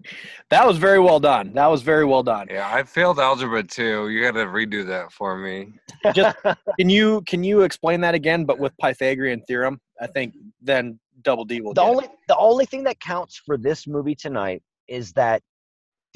That 0.50 0.66
was 0.66 0.78
very 0.78 1.00
well 1.00 1.20
done. 1.20 1.52
That 1.54 1.68
was 1.68 1.82
very 1.82 2.06
well 2.06 2.24
done. 2.24 2.48
Yeah, 2.50 2.70
I 2.74 2.84
failed 2.84 3.20
algebra 3.20 3.64
too. 3.64 4.08
You 4.08 4.22
got 4.22 4.32
to 4.40 4.46
redo 4.46 4.88
that 4.88 5.12
for 5.12 5.38
me. 5.38 5.74
Just 6.14 6.38
can 6.80 6.90
you 6.90 7.22
can 7.28 7.44
you 7.44 7.62
explain 7.64 8.00
that 8.02 8.16
again, 8.16 8.46
but 8.46 8.58
with 8.58 8.72
Pythagorean 8.82 9.42
theorem? 9.42 9.82
I 10.00 10.08
think 10.08 10.36
then 10.62 10.98
Double 11.24 11.44
D 11.44 11.60
will 11.60 11.74
the 11.74 11.82
get 11.82 11.88
it. 11.88 11.92
only 11.92 12.08
the 12.30 12.38
only 12.38 12.66
thing 12.66 12.84
that 12.86 13.00
counts 13.02 13.42
for 13.46 13.58
this 13.58 13.88
movie 13.88 14.16
tonight 14.16 14.64
is 14.88 15.12
that 15.14 15.42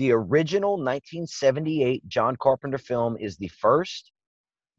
the 0.02 0.12
original 0.12 0.72
1978 0.78 2.08
John 2.08 2.36
Carpenter 2.36 2.80
film 2.80 3.18
is 3.20 3.38
the 3.38 3.49
first. 3.49 4.12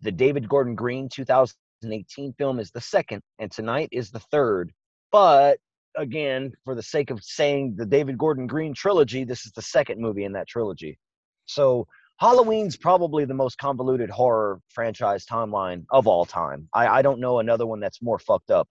The 0.00 0.10
David 0.10 0.48
Gordon 0.48 0.74
Green 0.74 1.08
2018 1.08 2.32
film 2.32 2.58
is 2.58 2.72
the 2.72 2.80
second, 2.80 3.22
and 3.38 3.48
tonight 3.48 3.88
is 3.92 4.10
the 4.10 4.18
third. 4.18 4.72
But 5.12 5.58
again, 5.96 6.50
for 6.64 6.74
the 6.74 6.82
sake 6.82 7.10
of 7.10 7.22
saying 7.22 7.76
the 7.76 7.86
David 7.86 8.18
Gordon 8.18 8.48
Green 8.48 8.74
trilogy, 8.74 9.22
this 9.22 9.46
is 9.46 9.52
the 9.52 9.62
second 9.62 10.00
movie 10.00 10.24
in 10.24 10.32
that 10.32 10.48
trilogy. 10.48 10.98
So 11.46 11.86
Halloween's 12.18 12.76
probably 12.76 13.24
the 13.24 13.32
most 13.32 13.58
convoluted 13.58 14.10
horror 14.10 14.60
franchise 14.70 15.24
timeline 15.24 15.84
of 15.92 16.08
all 16.08 16.24
time. 16.24 16.68
I, 16.74 16.88
I 16.88 17.02
don't 17.02 17.20
know 17.20 17.38
another 17.38 17.64
one 17.64 17.78
that's 17.78 18.02
more 18.02 18.18
fucked 18.18 18.50
up, 18.50 18.68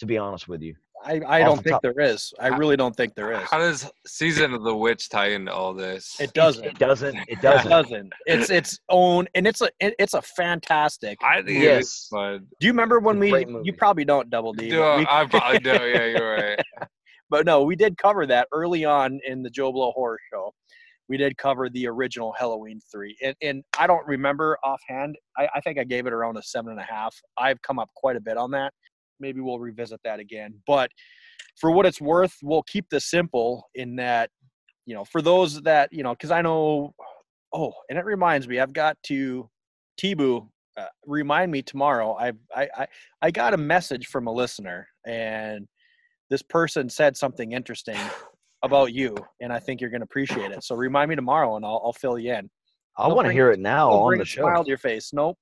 to 0.00 0.06
be 0.06 0.18
honest 0.18 0.48
with 0.48 0.60
you. 0.60 0.74
I, 1.04 1.20
I 1.26 1.38
don't 1.40 1.56
think 1.62 1.72
top- 1.74 1.82
there 1.82 1.98
is. 2.00 2.32
I 2.40 2.48
really 2.48 2.76
don't 2.76 2.96
think 2.96 3.14
there 3.14 3.32
is. 3.32 3.42
How 3.48 3.58
does 3.58 3.90
Season 4.06 4.54
of 4.54 4.62
the 4.64 4.74
Witch 4.74 5.08
tie 5.08 5.28
into 5.28 5.52
all 5.52 5.74
this? 5.74 6.16
It 6.20 6.32
doesn't. 6.32 6.64
It 6.64 6.78
doesn't. 6.78 7.16
It 7.16 7.24
It 7.28 7.40
doesn't. 7.42 7.70
doesn't. 7.70 8.12
It's 8.26 8.50
its 8.50 8.78
own, 8.88 9.26
and 9.34 9.46
it's 9.46 9.60
a 9.60 9.68
it- 9.80 9.94
it's 9.98 10.14
a 10.14 10.22
fantastic. 10.22 11.18
I 11.22 11.42
think 11.42 11.62
Yes. 11.62 11.84
is 11.84 12.08
fun. 12.10 12.46
Do 12.60 12.66
you 12.66 12.72
remember 12.72 12.98
when 13.00 13.18
we? 13.18 13.30
movie. 13.44 13.64
You 13.64 13.72
probably 13.74 14.04
don't 14.04 14.30
double 14.30 14.52
D. 14.52 14.70
Do 14.70 14.78
but 14.78 14.98
we- 14.98 15.06
I 15.08 15.24
probably 15.26 15.58
do. 15.58 15.70
Yeah, 15.70 16.04
you're 16.16 16.34
right. 16.36 16.58
but 17.30 17.44
no, 17.46 17.62
we 17.62 17.76
did 17.76 17.96
cover 17.98 18.26
that 18.26 18.48
early 18.52 18.84
on 18.84 19.20
in 19.26 19.42
the 19.42 19.50
Joe 19.50 19.72
Blow 19.72 19.92
Horror 19.92 20.18
Show. 20.32 20.52
we 21.08 21.16
did 21.18 21.36
cover 21.36 21.68
the 21.68 21.86
original 21.86 22.32
Halloween 22.38 22.80
three, 22.90 23.14
and, 23.22 23.34
and 23.42 23.62
I 23.78 23.86
don't 23.86 24.06
remember 24.06 24.56
offhand. 24.64 25.16
I, 25.36 25.48
I 25.54 25.60
think 25.60 25.78
I 25.78 25.84
gave 25.84 26.06
it 26.06 26.12
around 26.14 26.38
a 26.38 26.42
seven 26.42 26.70
and 26.72 26.80
a 26.80 26.84
half. 26.84 27.14
I've 27.36 27.60
come 27.62 27.78
up 27.78 27.90
quite 27.94 28.16
a 28.16 28.20
bit 28.20 28.36
on 28.38 28.50
that. 28.52 28.72
Maybe 29.20 29.40
we'll 29.40 29.58
revisit 29.58 30.00
that 30.04 30.20
again. 30.20 30.54
But 30.66 30.90
for 31.60 31.70
what 31.70 31.86
it's 31.86 32.00
worth, 32.00 32.34
we'll 32.42 32.62
keep 32.64 32.88
this 32.90 33.06
simple 33.06 33.68
in 33.74 33.96
that, 33.96 34.30
you 34.86 34.94
know, 34.94 35.04
for 35.04 35.22
those 35.22 35.60
that 35.62 35.92
you 35.92 36.02
know, 36.02 36.12
because 36.12 36.30
I 36.30 36.42
know. 36.42 36.94
Oh, 37.52 37.72
and 37.88 37.98
it 37.98 38.04
reminds 38.04 38.48
me, 38.48 38.58
I've 38.58 38.72
got 38.72 38.96
to 39.04 39.48
T-Boo. 39.96 40.48
Uh, 40.76 40.86
remind 41.06 41.52
me 41.52 41.62
tomorrow. 41.62 42.16
I, 42.18 42.32
I 42.54 42.68
I 42.76 42.86
I 43.22 43.30
got 43.30 43.54
a 43.54 43.56
message 43.56 44.08
from 44.08 44.26
a 44.26 44.32
listener, 44.32 44.88
and 45.06 45.68
this 46.30 46.42
person 46.42 46.88
said 46.88 47.16
something 47.16 47.52
interesting 47.52 47.96
about 48.64 48.92
you, 48.92 49.14
and 49.40 49.52
I 49.52 49.60
think 49.60 49.80
you're 49.80 49.90
going 49.90 50.00
to 50.00 50.06
appreciate 50.06 50.50
it. 50.50 50.64
So 50.64 50.74
remind 50.74 51.10
me 51.10 51.16
tomorrow, 51.16 51.54
and 51.54 51.64
I'll, 51.64 51.80
I'll 51.84 51.92
fill 51.92 52.18
you 52.18 52.32
in. 52.32 52.50
I 52.96 53.08
want 53.08 53.26
to 53.26 53.32
hear 53.32 53.50
it 53.50 53.60
now 53.60 53.90
on 53.90 54.18
the 54.18 54.24
show. 54.24 54.42
smile 54.42 54.64
to 54.64 54.68
your 54.68 54.78
face. 54.78 55.12
Nope, 55.12 55.38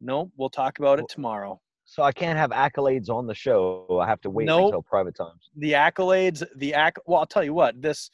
nope. 0.00 0.30
We'll 0.36 0.50
talk 0.50 0.78
about 0.78 0.98
it 1.00 1.06
tomorrow. 1.08 1.60
So 1.88 2.02
I 2.02 2.10
can't 2.12 2.36
have 2.36 2.50
accolades 2.50 3.08
on 3.08 3.26
the 3.26 3.34
show. 3.34 4.00
I 4.02 4.06
have 4.08 4.20
to 4.22 4.30
wait 4.30 4.46
Nope. 4.46 4.66
until 4.66 4.82
private 4.82 5.14
times. 5.16 5.50
The 5.56 5.72
accolades, 5.72 6.42
the 6.56 6.74
acc. 6.74 6.96
Well, 7.06 7.20
I'll 7.20 7.26
tell 7.26 7.44
you 7.44 7.54
what. 7.54 7.80
This 7.80 8.10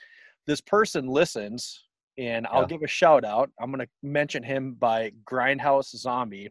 this 0.46 0.60
person 0.60 1.06
listens, 1.06 1.84
and 2.18 2.46
I'll 2.48 2.62
Yeah. 2.62 2.66
give 2.68 2.82
a 2.82 2.86
shout 2.86 3.24
out. 3.24 3.50
I'm 3.60 3.72
going 3.72 3.84
to 3.84 3.90
mention 4.02 4.42
him 4.42 4.74
by 4.74 5.12
Grindhouse 5.24 5.86
Zombie, 5.96 6.50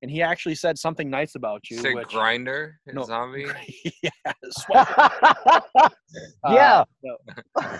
and 0.00 0.10
he 0.10 0.22
actually 0.22 0.54
said 0.54 0.78
something 0.78 1.10
nice 1.10 1.34
about 1.34 1.68
you. 1.70 1.76
Say 1.78 1.92
which, 1.94 2.08
grinder 2.08 2.78
No. 2.86 3.04
zombie. 3.04 3.46
yeah, 4.02 4.10
swipe- 4.50 4.88
yeah. 6.48 6.80
uh, 6.80 6.84
no. 7.02 7.16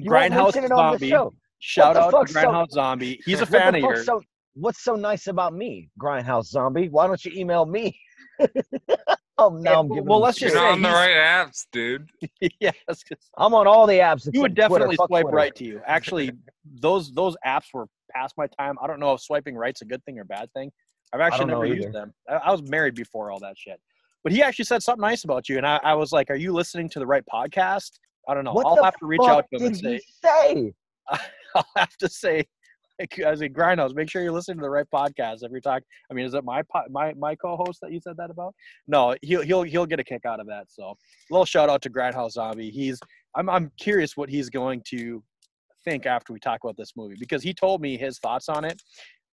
Grindhouse 0.00 0.54
mention 0.54 0.64
it 0.64 0.72
on 0.72 0.98
the 0.98 1.08
Zombie. 1.10 1.36
Shout 1.60 1.96
out 1.96 2.06
to 2.06 2.16
fuck's 2.16 2.32
so- 2.32 2.40
Grindhouse 2.40 2.70
Zombie. 2.70 3.20
He's 3.26 3.40
a 3.42 3.46
fan 3.46 3.74
of 3.74 3.80
yours. 3.82 4.06
So, 4.06 4.22
what's 4.54 4.82
so 4.82 4.94
nice 4.94 5.26
about 5.26 5.52
me, 5.54 5.90
Grindhouse 6.00 6.46
Zombie? 6.46 6.88
Why 6.88 7.06
don't 7.06 7.22
you 7.24 7.32
email 7.38 7.66
me? 7.66 7.98
oh, 9.38 9.50
now 9.50 9.80
I'm 9.80 9.88
giving. 9.88 10.04
well, 10.04 10.20
let's 10.20 10.38
shit. 10.38 10.48
just 10.48 10.54
You're 10.60 10.64
say 10.70 10.72
on 10.72 10.82
the 10.82 10.88
right 10.88 11.10
apps, 11.16 11.66
dude. 11.72 12.08
yes, 12.60 12.74
'cause 12.88 13.30
I'm 13.36 13.54
on 13.54 13.66
all 13.66 13.86
the 13.86 13.98
apps. 13.98 14.28
you 14.32 14.40
would 14.40 14.52
except 14.52 14.68
Twitter. 14.70 14.84
definitely 14.86 14.96
swipe 14.96 15.22
Twitter. 15.22 15.36
right 15.36 15.54
to 15.56 15.64
you. 15.64 15.80
Actually, 15.86 16.32
those 16.80 17.12
those 17.12 17.36
apps 17.46 17.66
were 17.72 17.86
past 18.12 18.34
my 18.36 18.46
time. 18.58 18.76
I 18.82 18.86
don't 18.86 19.00
know 19.00 19.12
if 19.14 19.20
swiping 19.20 19.56
right's 19.56 19.82
a 19.82 19.84
good 19.84 20.04
thing 20.04 20.18
or 20.18 20.24
bad 20.24 20.52
thing. 20.52 20.70
I've 21.12 21.20
actually 21.20 21.46
never 21.46 21.66
used 21.66 21.92
them. 21.92 22.12
I, 22.28 22.34
I 22.34 22.50
was 22.52 22.62
married 22.62 22.94
before 22.94 23.30
all 23.30 23.38
that 23.40 23.56
shit. 23.56 23.80
But 24.24 24.32
he 24.32 24.42
actually 24.42 24.64
said 24.64 24.82
something 24.82 25.02
nice 25.02 25.24
about 25.24 25.48
you, 25.48 25.58
and 25.58 25.66
I, 25.66 25.78
I 25.84 25.94
was 25.94 26.10
like, 26.12 26.30
"Are 26.30 26.36
you 26.36 26.52
listening 26.52 26.88
to 26.90 26.98
the 26.98 27.06
right 27.06 27.22
podcast?" 27.32 27.90
I 28.28 28.34
don't 28.34 28.44
know. 28.44 28.52
What 28.52 28.66
I'll 28.66 28.76
the 28.76 28.84
have 28.84 28.96
to 28.96 29.06
reach 29.06 29.20
fuck 29.20 29.30
out 29.30 29.44
to 29.52 29.60
him 29.60 29.66
and 29.66 29.74
did 29.80 29.82
say, 29.82 29.94
he 29.94 30.28
say? 30.28 30.72
I'll 31.54 31.66
have 31.76 31.96
to 31.98 32.08
say, 32.08 32.44
like, 32.98 33.18
as 33.20 33.40
a 33.40 33.48
grindhouse, 33.48 33.94
make 33.94 34.08
sure 34.10 34.22
you're 34.22 34.32
listening 34.32 34.58
to 34.58 34.62
the 34.62 34.70
right 34.70 34.86
podcast 34.92 35.44
every 35.44 35.60
time. 35.60 35.80
I 36.10 36.14
mean, 36.14 36.26
is 36.26 36.34
it 36.34 36.44
my 36.44 36.62
po- 36.62 36.88
my 36.90 37.14
my 37.14 37.34
co-host 37.34 37.80
that 37.82 37.92
you 37.92 38.00
said 38.00 38.16
that 38.18 38.30
about? 38.30 38.54
No, 38.86 39.14
he'll 39.22 39.42
he'll 39.42 39.62
he'll 39.62 39.86
get 39.86 40.00
a 40.00 40.04
kick 40.04 40.24
out 40.26 40.40
of 40.40 40.46
that. 40.46 40.66
So, 40.70 40.82
a 40.90 40.94
little 41.30 41.44
shout 41.46 41.68
out 41.70 41.82
to 41.82 41.90
Grindhouse 41.90 42.32
Zombie. 42.32 42.70
He's 42.70 42.98
I'm 43.34 43.48
I'm 43.48 43.70
curious 43.78 44.16
what 44.16 44.28
he's 44.28 44.48
going 44.50 44.82
to 44.88 45.22
think 45.84 46.06
after 46.06 46.32
we 46.32 46.40
talk 46.40 46.60
about 46.64 46.76
this 46.76 46.92
movie 46.96 47.16
because 47.18 47.42
he 47.42 47.52
told 47.52 47.80
me 47.82 47.96
his 47.98 48.18
thoughts 48.18 48.48
on 48.48 48.64
it, 48.64 48.80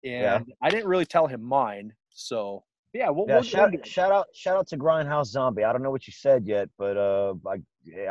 and 0.03 0.21
Yeah. 0.23 0.39
I 0.61 0.69
didn't 0.69 0.87
really 0.87 1.05
tell 1.05 1.27
him 1.27 1.43
mine. 1.43 1.91
So, 2.09 2.63
yeah, 2.93 3.09
we'll, 3.09 3.25
Yeah, 3.27 3.35
we'll 3.35 3.43
shout, 3.43 3.71
we'll- 3.73 3.83
shout 3.83 4.11
out, 4.13 4.27
shout 4.33 4.55
out 4.57 4.67
to 4.69 4.77
Grindhouse 4.77 5.25
Zombie. 5.25 5.63
I 5.65 5.73
don't 5.73 5.83
know 5.83 5.91
what 5.91 6.07
you 6.07 6.13
said 6.13 6.45
yet, 6.47 6.69
but 6.77 6.95
uh, 6.97 7.33
I, 7.45 7.57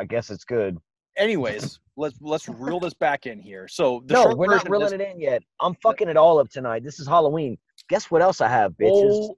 I 0.01 0.05
guess 0.05 0.31
it's 0.31 0.45
good. 0.45 0.77
Anyways, 1.17 1.79
let's 1.97 2.17
let's 2.21 2.49
reel 2.49 2.81
this 2.81 2.95
back 2.95 3.27
in 3.27 3.41
here. 3.41 3.69
So, 3.69 4.03
the 4.07 4.15
no, 4.15 4.35
we're 4.35 4.47
not 4.55 4.69
reeling 4.69 4.87
is- 4.87 4.93
it 4.93 5.01
in 5.01 5.21
yet. 5.21 5.43
I'm 5.61 5.75
fucking 5.83 6.09
it 6.09 6.17
all 6.17 6.39
up 6.39 6.49
tonight. 6.51 6.85
This 6.85 6.99
is 7.01 7.07
Halloween. 7.07 7.59
Guess 7.89 8.11
what 8.11 8.23
else 8.23 8.41
I 8.41 8.49
have, 8.49 8.73
bitches? 8.73 9.11
Oh, 9.13 9.37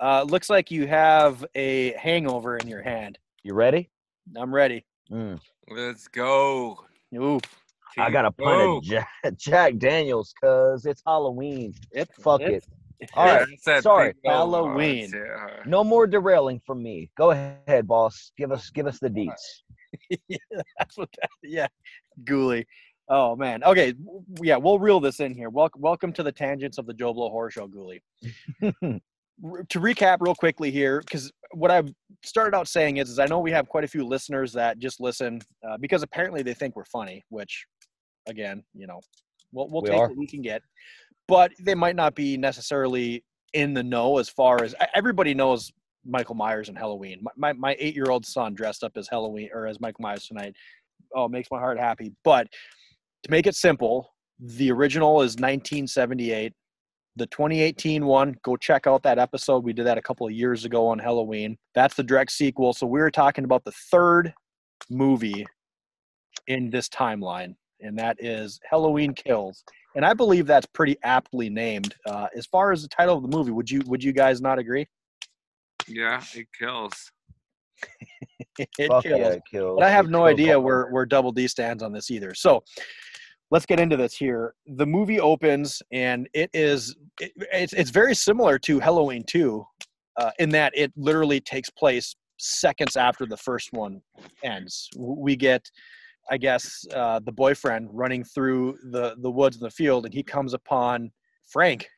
uh, 0.00 0.24
looks 0.28 0.48
like 0.50 0.70
you 0.70 0.86
have 0.86 1.44
a 1.54 1.92
hangover 1.92 2.56
in 2.56 2.68
your 2.68 2.82
hand. 2.82 3.18
You 3.42 3.54
ready? 3.54 3.90
I'm 4.36 4.54
ready. 4.54 4.84
Mm. 5.10 5.38
Let's 5.70 6.08
go. 6.08 6.78
Oof. 7.14 7.42
I 7.98 8.10
got 8.10 8.26
a 8.26 8.30
pint 8.30 8.60
of 8.60 8.82
Jack, 8.82 9.08
Jack 9.38 9.78
Daniels 9.78 10.34
because 10.38 10.84
it's 10.84 11.02
Halloween. 11.06 11.72
It, 11.92 12.08
Fuck 12.20 12.42
it- 12.42 12.64
it. 13.00 13.10
All 13.14 13.26
right. 13.26 13.46
That's 13.64 13.84
Sorry. 13.84 14.12
big 14.22 14.30
Halloween. 14.32 15.10
yeah. 15.14 15.62
No 15.66 15.82
more 15.84 16.06
derailing 16.06 16.60
from 16.66 16.82
me. 16.82 17.10
Go 17.16 17.30
ahead, 17.30 17.86
boss. 17.86 18.32
Give 18.36 18.52
us 18.52 18.70
give 18.70 18.86
us 18.86 18.98
the 18.98 19.08
deets. 19.10 19.62
yeah, 20.28 20.36
that's 20.78 20.96
what 20.96 21.08
that, 21.20 21.30
yeah. 21.42 21.66
Ghoulie. 22.24 22.64
Oh 23.08 23.36
man. 23.36 23.62
Okay. 23.62 23.94
Yeah, 24.42 24.56
we'll 24.56 24.78
reel 24.78 25.00
this 25.00 25.20
in 25.20 25.34
here. 25.34 25.48
Welcome, 25.48 25.80
welcome 25.80 26.12
to 26.14 26.22
the 26.22 26.32
tangents 26.32 26.78
of 26.78 26.86
the 26.86 26.94
Joe 26.94 27.12
Blow 27.12 27.30
Horror 27.30 27.50
Show, 27.50 27.68
Ghoulie. 27.68 28.00
To 29.68 29.80
recap 29.80 30.16
real 30.20 30.34
quickly 30.34 30.70
here, 30.70 31.00
because 31.00 31.30
what 31.52 31.70
I've 31.70 31.92
started 32.24 32.56
out 32.56 32.68
saying 32.68 32.96
is, 32.96 33.10
is 33.10 33.18
I 33.18 33.26
know 33.26 33.38
we 33.38 33.50
have 33.50 33.68
quite 33.68 33.84
a 33.84 33.86
few 33.86 34.02
listeners 34.02 34.50
that 34.54 34.78
just 34.78 34.98
listen 34.98 35.42
uh, 35.62 35.76
because 35.78 36.02
apparently 36.02 36.42
they 36.42 36.54
think 36.54 36.74
we're 36.74 36.86
funny, 36.86 37.22
which, 37.28 37.66
again, 38.26 38.64
you 38.72 38.86
know, 38.86 38.98
we'll, 39.52 39.68
we'll 39.68 39.82
We 39.82 39.90
take 39.90 39.98
are. 39.98 40.08
what 40.08 40.16
we 40.16 40.26
can 40.26 40.40
get, 40.40 40.62
but 41.28 41.52
they 41.60 41.74
might 41.74 41.96
not 41.96 42.14
be 42.14 42.38
necessarily 42.38 43.22
in 43.52 43.74
the 43.74 43.82
know 43.82 44.16
as 44.16 44.30
far 44.30 44.64
as 44.64 44.74
everybody 44.94 45.34
knows 45.34 45.70
Michael 46.06 46.34
Myers 46.34 46.68
and 46.68 46.78
Halloween. 46.78 47.20
My, 47.22 47.30
my, 47.36 47.52
my 47.52 47.76
eight 47.78 47.94
year 47.94 48.10
old 48.10 48.24
son 48.24 48.54
dressed 48.54 48.84
up 48.84 48.92
as 48.96 49.08
Halloween 49.08 49.50
or 49.52 49.66
as 49.66 49.80
Michael 49.80 50.02
Myers 50.02 50.26
tonight. 50.26 50.54
Oh, 51.14 51.28
makes 51.28 51.50
my 51.50 51.58
heart 51.58 51.78
happy. 51.78 52.12
But 52.24 52.48
to 53.22 53.30
make 53.30 53.46
it 53.46 53.54
simple, 53.54 54.12
the 54.38 54.70
original 54.70 55.22
is 55.22 55.32
1978. 55.32 56.52
The 57.16 57.26
2018 57.26 58.04
one, 58.04 58.36
go 58.42 58.56
check 58.56 58.86
out 58.86 59.02
that 59.04 59.18
episode. 59.18 59.64
We 59.64 59.72
did 59.72 59.86
that 59.86 59.96
a 59.96 60.02
couple 60.02 60.26
of 60.26 60.32
years 60.32 60.64
ago 60.64 60.86
on 60.88 60.98
Halloween. 60.98 61.56
That's 61.74 61.94
the 61.94 62.02
direct 62.02 62.32
sequel. 62.32 62.74
So 62.74 62.86
we 62.86 63.00
were 63.00 63.10
talking 63.10 63.44
about 63.44 63.64
the 63.64 63.72
third 63.72 64.34
movie 64.90 65.46
in 66.46 66.68
this 66.68 66.88
timeline, 66.90 67.54
and 67.80 67.98
that 67.98 68.18
is 68.20 68.60
Halloween 68.68 69.14
Kills. 69.14 69.64
And 69.94 70.04
I 70.04 70.12
believe 70.12 70.46
that's 70.46 70.66
pretty 70.66 70.98
aptly 71.04 71.48
named. 71.48 71.94
Uh, 72.04 72.26
as 72.36 72.44
far 72.44 72.70
as 72.70 72.82
the 72.82 72.88
title 72.88 73.16
of 73.16 73.22
the 73.22 73.34
movie, 73.34 73.50
would 73.50 73.70
you 73.70 73.80
would 73.86 74.04
you 74.04 74.12
guys 74.12 74.42
not 74.42 74.58
agree? 74.58 74.86
Yeah, 75.88 76.22
it 76.34 76.46
kills. 76.58 77.10
it 78.58 78.68
kills. 78.76 79.04
yeah, 79.04 79.16
it 79.16 79.42
kills. 79.50 79.78
But 79.78 79.86
I 79.86 79.90
have 79.90 80.06
It 80.06 80.10
no 80.10 80.24
idea 80.24 80.56
all 80.56 80.62
where, 80.62 80.86
where 80.86 81.06
Double 81.06 81.32
D 81.32 81.46
stands 81.48 81.82
on 81.82 81.92
this 81.92 82.10
either. 82.10 82.34
So 82.34 82.62
let's 83.50 83.66
get 83.66 83.80
into 83.80 83.96
this 83.96 84.14
here. 84.14 84.54
The 84.66 84.86
movie 84.86 85.20
opens, 85.20 85.82
and 85.92 86.28
it 86.34 86.50
is 86.52 86.96
it, 87.20 87.32
it's 87.52 87.72
it's 87.72 87.90
very 87.90 88.14
similar 88.14 88.58
to 88.60 88.80
Halloween 88.80 89.24
2 89.26 89.64
uh, 90.18 90.30
in 90.38 90.50
that 90.50 90.72
it 90.74 90.92
literally 90.96 91.40
takes 91.40 91.70
place 91.70 92.14
seconds 92.38 92.96
after 92.96 93.26
the 93.26 93.36
first 93.36 93.72
one 93.72 94.00
ends. 94.44 94.88
We 94.96 95.36
get, 95.36 95.70
I 96.30 96.36
guess, 96.38 96.84
uh, 96.94 97.20
the 97.24 97.32
boyfriend 97.32 97.88
running 97.92 98.24
through 98.24 98.78
the 98.90 99.16
the 99.18 99.30
woods 99.30 99.56
in 99.56 99.62
the 99.62 99.70
field, 99.70 100.04
and 100.04 100.14
he 100.14 100.22
comes 100.22 100.54
upon 100.54 101.10
Frank. 101.46 101.88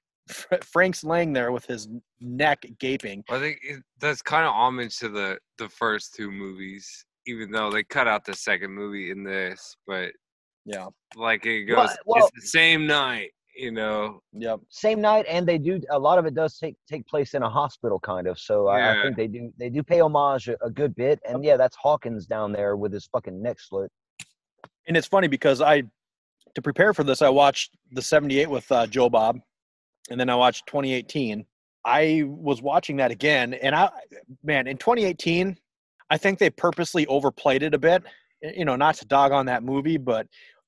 Frank's 0.62 1.04
laying 1.04 1.32
there 1.32 1.52
with 1.52 1.64
his 1.66 1.88
neck 2.20 2.64
gaping. 2.78 3.24
I 3.30 3.38
think 3.38 3.58
it, 3.62 3.82
that's 4.00 4.22
kind 4.22 4.44
of 4.46 4.52
homage 4.52 4.98
to 4.98 5.08
the 5.08 5.38
the 5.58 5.68
first 5.68 6.14
two 6.14 6.30
movies, 6.30 7.04
even 7.26 7.50
though 7.50 7.70
they 7.70 7.82
cut 7.84 8.06
out 8.08 8.24
the 8.24 8.34
second 8.34 8.70
movie 8.72 9.10
in 9.10 9.24
this. 9.24 9.76
But 9.86 10.12
Yeah. 10.64 10.86
like 11.16 11.46
it 11.46 11.64
goes, 11.64 11.76
Well- 11.76 11.96
well- 12.06 12.26
it's 12.26 12.44
the 12.44 12.48
same 12.48 12.86
night, 12.86 13.30
you 13.56 13.70
know. 13.72 14.20
Yep. 14.32 14.60
Same 14.68 15.00
night, 15.00 15.24
and 15.28 15.46
they 15.46 15.58
do 15.58 15.80
a 15.90 15.98
lot 15.98 16.18
of 16.18 16.26
it 16.26 16.34
does 16.34 16.58
take 16.58 16.76
take 16.88 17.06
place 17.06 17.34
in 17.34 17.42
a 17.42 17.50
hospital, 17.50 17.98
kind 17.98 18.26
of. 18.26 18.38
So 18.38 18.68
I, 18.68 18.98
I 18.98 19.02
think 19.02 19.16
they 19.16 19.26
do 19.28 19.52
they 19.58 19.70
do 19.70 19.82
pay 19.82 20.00
homage 20.00 20.48
a, 20.48 20.56
a 20.64 20.70
good 20.70 20.94
bit. 20.94 21.18
And 21.28 21.44
yeah, 21.44 21.56
that's 21.56 21.76
Hawkins 21.76 22.26
down 22.26 22.52
there 22.52 22.76
with 22.76 22.92
his 22.92 23.06
fucking 23.06 23.40
neck 23.42 23.58
slit. 23.60 23.90
and 24.86 24.96
it's 24.96 25.06
funny 25.08 25.28
because 25.28 25.60
I, 25.60 25.82
to 26.54 26.62
prepare 26.62 26.94
for 26.94 27.04
this, 27.04 27.20
I 27.22 27.28
watched 27.28 27.76
the 27.92 28.02
'78 28.02 28.48
with 28.48 28.70
uh, 28.72 28.86
Joe 28.86 29.08
Bob, 29.10 29.38
and 30.10 30.18
then 30.18 30.30
I 30.30 30.34
watched 30.34 30.66
2018. 30.66 31.44
I 31.84 32.24
was 32.26 32.60
watching 32.60 32.96
that 32.96 33.10
again, 33.10 33.54
and 33.54 33.74
I, 33.74 33.90
man, 34.42 34.66
in 34.66 34.76
2018, 34.76 35.56
I 36.10 36.18
think 36.18 36.38
they 36.38 36.50
purposely 36.50 37.06
overplayed 37.06 37.62
it 37.62 37.74
a 37.74 37.78
bit. 37.78 38.02
You 38.42 38.64
know, 38.64 38.76
not 38.76 38.96
to 38.96 39.06
dog 39.06 39.32
on 39.32 39.46
that 39.46 39.62
movie, 39.62 39.96
but 39.96 40.26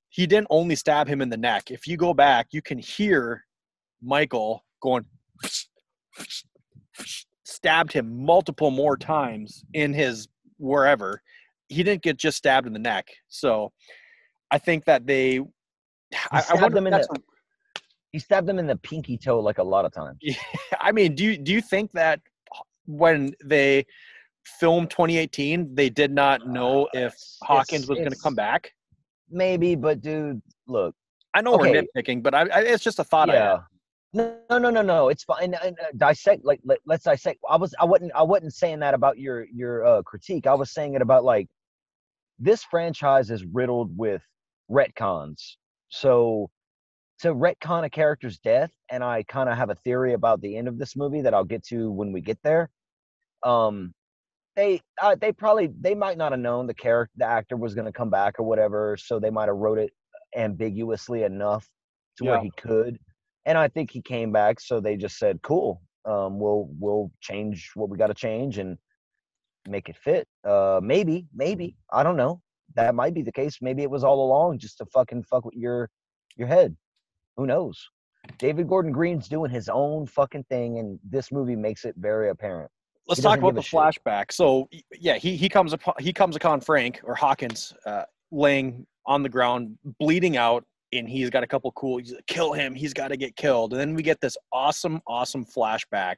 he 0.08 0.26
didn't 0.26 0.48
only 0.50 0.74
stab 0.74 1.08
him 1.08 1.20
in 1.20 1.28
the 1.28 1.36
neck. 1.36 1.70
If 1.70 1.86
you 1.86 1.96
go 1.96 2.14
back, 2.14 2.48
you 2.50 2.62
can 2.62 2.78
hear 2.78 3.44
Michael 4.02 4.64
going 4.82 5.04
stabbed 7.44 7.92
him 7.92 8.24
multiple 8.24 8.70
more 8.70 8.96
times 8.96 9.64
in 9.74 9.92
his 9.92 10.28
wherever. 10.58 11.22
He 11.68 11.82
didn't 11.82 12.02
get 12.02 12.16
just 12.16 12.38
stabbed 12.38 12.66
in 12.66 12.72
the 12.72 12.78
neck. 12.78 13.08
So 13.28 13.72
I 14.50 14.58
think 14.58 14.84
that 14.86 15.06
they. 15.06 15.40
I, 16.32 16.44
I 16.50 16.54
wonder 16.54 16.78
him 16.78 16.88
in 16.88 16.92
the- 16.92 17.20
He 18.12 18.18
stabbed 18.18 18.48
him 18.48 18.58
in 18.58 18.66
the 18.66 18.76
pinky 18.76 19.16
toe 19.16 19.40
like 19.40 19.58
a 19.58 19.62
lot 19.62 19.84
of 19.84 19.92
times. 19.92 20.18
Yeah, 20.20 20.34
I 20.80 20.92
mean, 20.92 21.14
do 21.14 21.24
you 21.24 21.38
do 21.38 21.52
you 21.52 21.60
think 21.60 21.92
that 21.92 22.20
when 22.86 23.34
they 23.44 23.86
filmed 24.44 24.90
2018, 24.90 25.74
they 25.74 25.90
did 25.90 26.12
not 26.12 26.46
know 26.46 26.88
if 26.92 27.14
Hawkins 27.42 27.88
was 27.88 27.98
going 27.98 28.10
to 28.10 28.18
come 28.18 28.34
back? 28.34 28.72
Maybe, 29.30 29.76
but 29.76 30.00
dude, 30.00 30.42
look, 30.66 30.94
I 31.34 31.40
know 31.40 31.56
we're 31.56 31.84
nitpicking, 31.96 32.22
but 32.22 32.34
I, 32.34 32.42
I, 32.48 32.60
it's 32.62 32.82
just 32.82 32.98
a 32.98 33.04
thought 33.04 33.28
yeah. 33.28 33.58
No, 34.12 34.36
no, 34.50 34.58
no, 34.58 34.70
no, 34.70 34.82
no. 34.82 35.08
It's 35.08 35.22
fine. 35.22 35.54
And, 35.54 35.78
uh, 35.78 35.86
dissect, 35.96 36.44
like, 36.44 36.58
let, 36.64 36.78
let's 36.84 37.04
dissect. 37.04 37.38
I 37.48 37.56
was, 37.56 37.72
I 37.78 37.84
wasn't, 37.84 38.10
I 38.12 38.24
wasn't 38.24 38.52
saying 38.52 38.80
that 38.80 38.92
about 38.92 39.18
your, 39.18 39.46
your 39.52 39.86
uh, 39.86 40.02
critique. 40.02 40.48
I 40.48 40.54
was 40.54 40.72
saying 40.72 40.94
it 40.94 41.02
about 41.02 41.22
like 41.22 41.46
this 42.40 42.64
franchise 42.64 43.30
is 43.30 43.44
riddled 43.44 43.96
with 43.96 44.22
retcons. 44.68 45.54
So 45.90 46.50
to 47.20 47.34
retcon 47.34 47.84
a 47.84 47.90
character's 47.90 48.38
death, 48.38 48.70
and 48.90 49.04
I 49.04 49.22
kind 49.24 49.48
of 49.48 49.56
have 49.56 49.70
a 49.70 49.74
theory 49.74 50.14
about 50.14 50.40
the 50.40 50.56
end 50.56 50.68
of 50.68 50.78
this 50.78 50.96
movie 50.96 51.22
that 51.22 51.34
I'll 51.34 51.44
get 51.44 51.64
to 51.66 51.90
when 51.90 52.12
we 52.12 52.20
get 52.20 52.38
there. 52.42 52.70
Um, 53.44 53.92
they, 54.56 54.80
uh, 55.00 55.16
they 55.20 55.32
probably, 55.32 55.70
they 55.80 55.94
might 55.94 56.18
not 56.18 56.32
have 56.32 56.40
known 56.40 56.66
the 56.66 56.74
character, 56.74 57.12
the 57.16 57.26
actor 57.26 57.56
was 57.56 57.74
going 57.74 57.86
to 57.86 57.92
come 57.92 58.10
back 58.10 58.38
or 58.38 58.44
whatever, 58.44 58.96
so 58.98 59.18
they 59.18 59.30
might 59.30 59.48
have 59.48 59.56
wrote 59.56 59.78
it 59.78 59.92
ambiguously 60.36 61.22
enough 61.22 61.68
to 62.18 62.24
where 62.24 62.40
he 62.40 62.50
could 62.56 62.98
and 63.46 63.58
I 63.58 63.68
think 63.68 63.90
he 63.90 64.02
came 64.02 64.32
back. 64.32 64.60
So 64.60 64.80
they 64.80 64.96
just 64.96 65.18
said, 65.18 65.40
"Cool, 65.42 65.80
um, 66.04 66.38
we'll 66.38 66.68
we'll 66.78 67.10
change 67.20 67.70
what 67.74 67.88
we 67.88 67.98
got 67.98 68.08
to 68.08 68.14
change 68.14 68.58
and 68.58 68.78
make 69.68 69.88
it 69.88 69.96
fit." 69.96 70.26
Uh, 70.44 70.80
maybe, 70.82 71.26
maybe 71.34 71.76
I 71.92 72.02
don't 72.02 72.16
know. 72.16 72.40
That 72.76 72.94
might 72.94 73.14
be 73.14 73.22
the 73.22 73.32
case. 73.32 73.58
Maybe 73.60 73.82
it 73.82 73.90
was 73.90 74.04
all 74.04 74.24
along 74.24 74.58
just 74.58 74.78
to 74.78 74.86
fucking 74.86 75.24
fuck 75.24 75.44
with 75.44 75.54
your 75.54 75.90
your 76.36 76.48
head. 76.48 76.76
Who 77.40 77.46
knows? 77.46 77.88
David 78.36 78.68
Gordon 78.68 78.92
Green's 78.92 79.26
doing 79.26 79.50
his 79.50 79.70
own 79.70 80.06
fucking 80.06 80.44
thing, 80.50 80.78
and 80.78 80.98
this 81.02 81.32
movie 81.32 81.56
makes 81.56 81.86
it 81.86 81.94
very 81.96 82.28
apparent. 82.28 82.70
Let's 83.08 83.22
talk 83.22 83.38
about 83.38 83.54
the 83.54 83.60
a 83.60 83.62
shit. 83.62 83.80
flashback. 83.80 84.30
So 84.30 84.68
yeah, 84.92 85.14
he 85.14 85.36
he 85.36 85.48
comes 85.48 85.72
upon 85.72 85.94
he 85.98 86.12
comes 86.12 86.36
upon 86.36 86.60
Frank 86.60 87.00
or 87.02 87.14
Hawkins 87.14 87.72
uh, 87.86 88.02
laying 88.30 88.86
on 89.06 89.22
the 89.22 89.30
ground, 89.30 89.78
bleeding 89.98 90.36
out, 90.36 90.66
and 90.92 91.08
he's 91.08 91.30
got 91.30 91.42
a 91.42 91.46
couple 91.46 91.72
cool. 91.72 91.96
He's 91.96 92.12
like, 92.12 92.26
kill 92.26 92.52
him. 92.52 92.74
He's 92.74 92.92
got 92.92 93.08
to 93.08 93.16
get 93.16 93.34
killed. 93.36 93.72
And 93.72 93.80
then 93.80 93.94
we 93.94 94.02
get 94.02 94.20
this 94.20 94.36
awesome, 94.52 95.00
awesome 95.06 95.46
flashback 95.46 96.16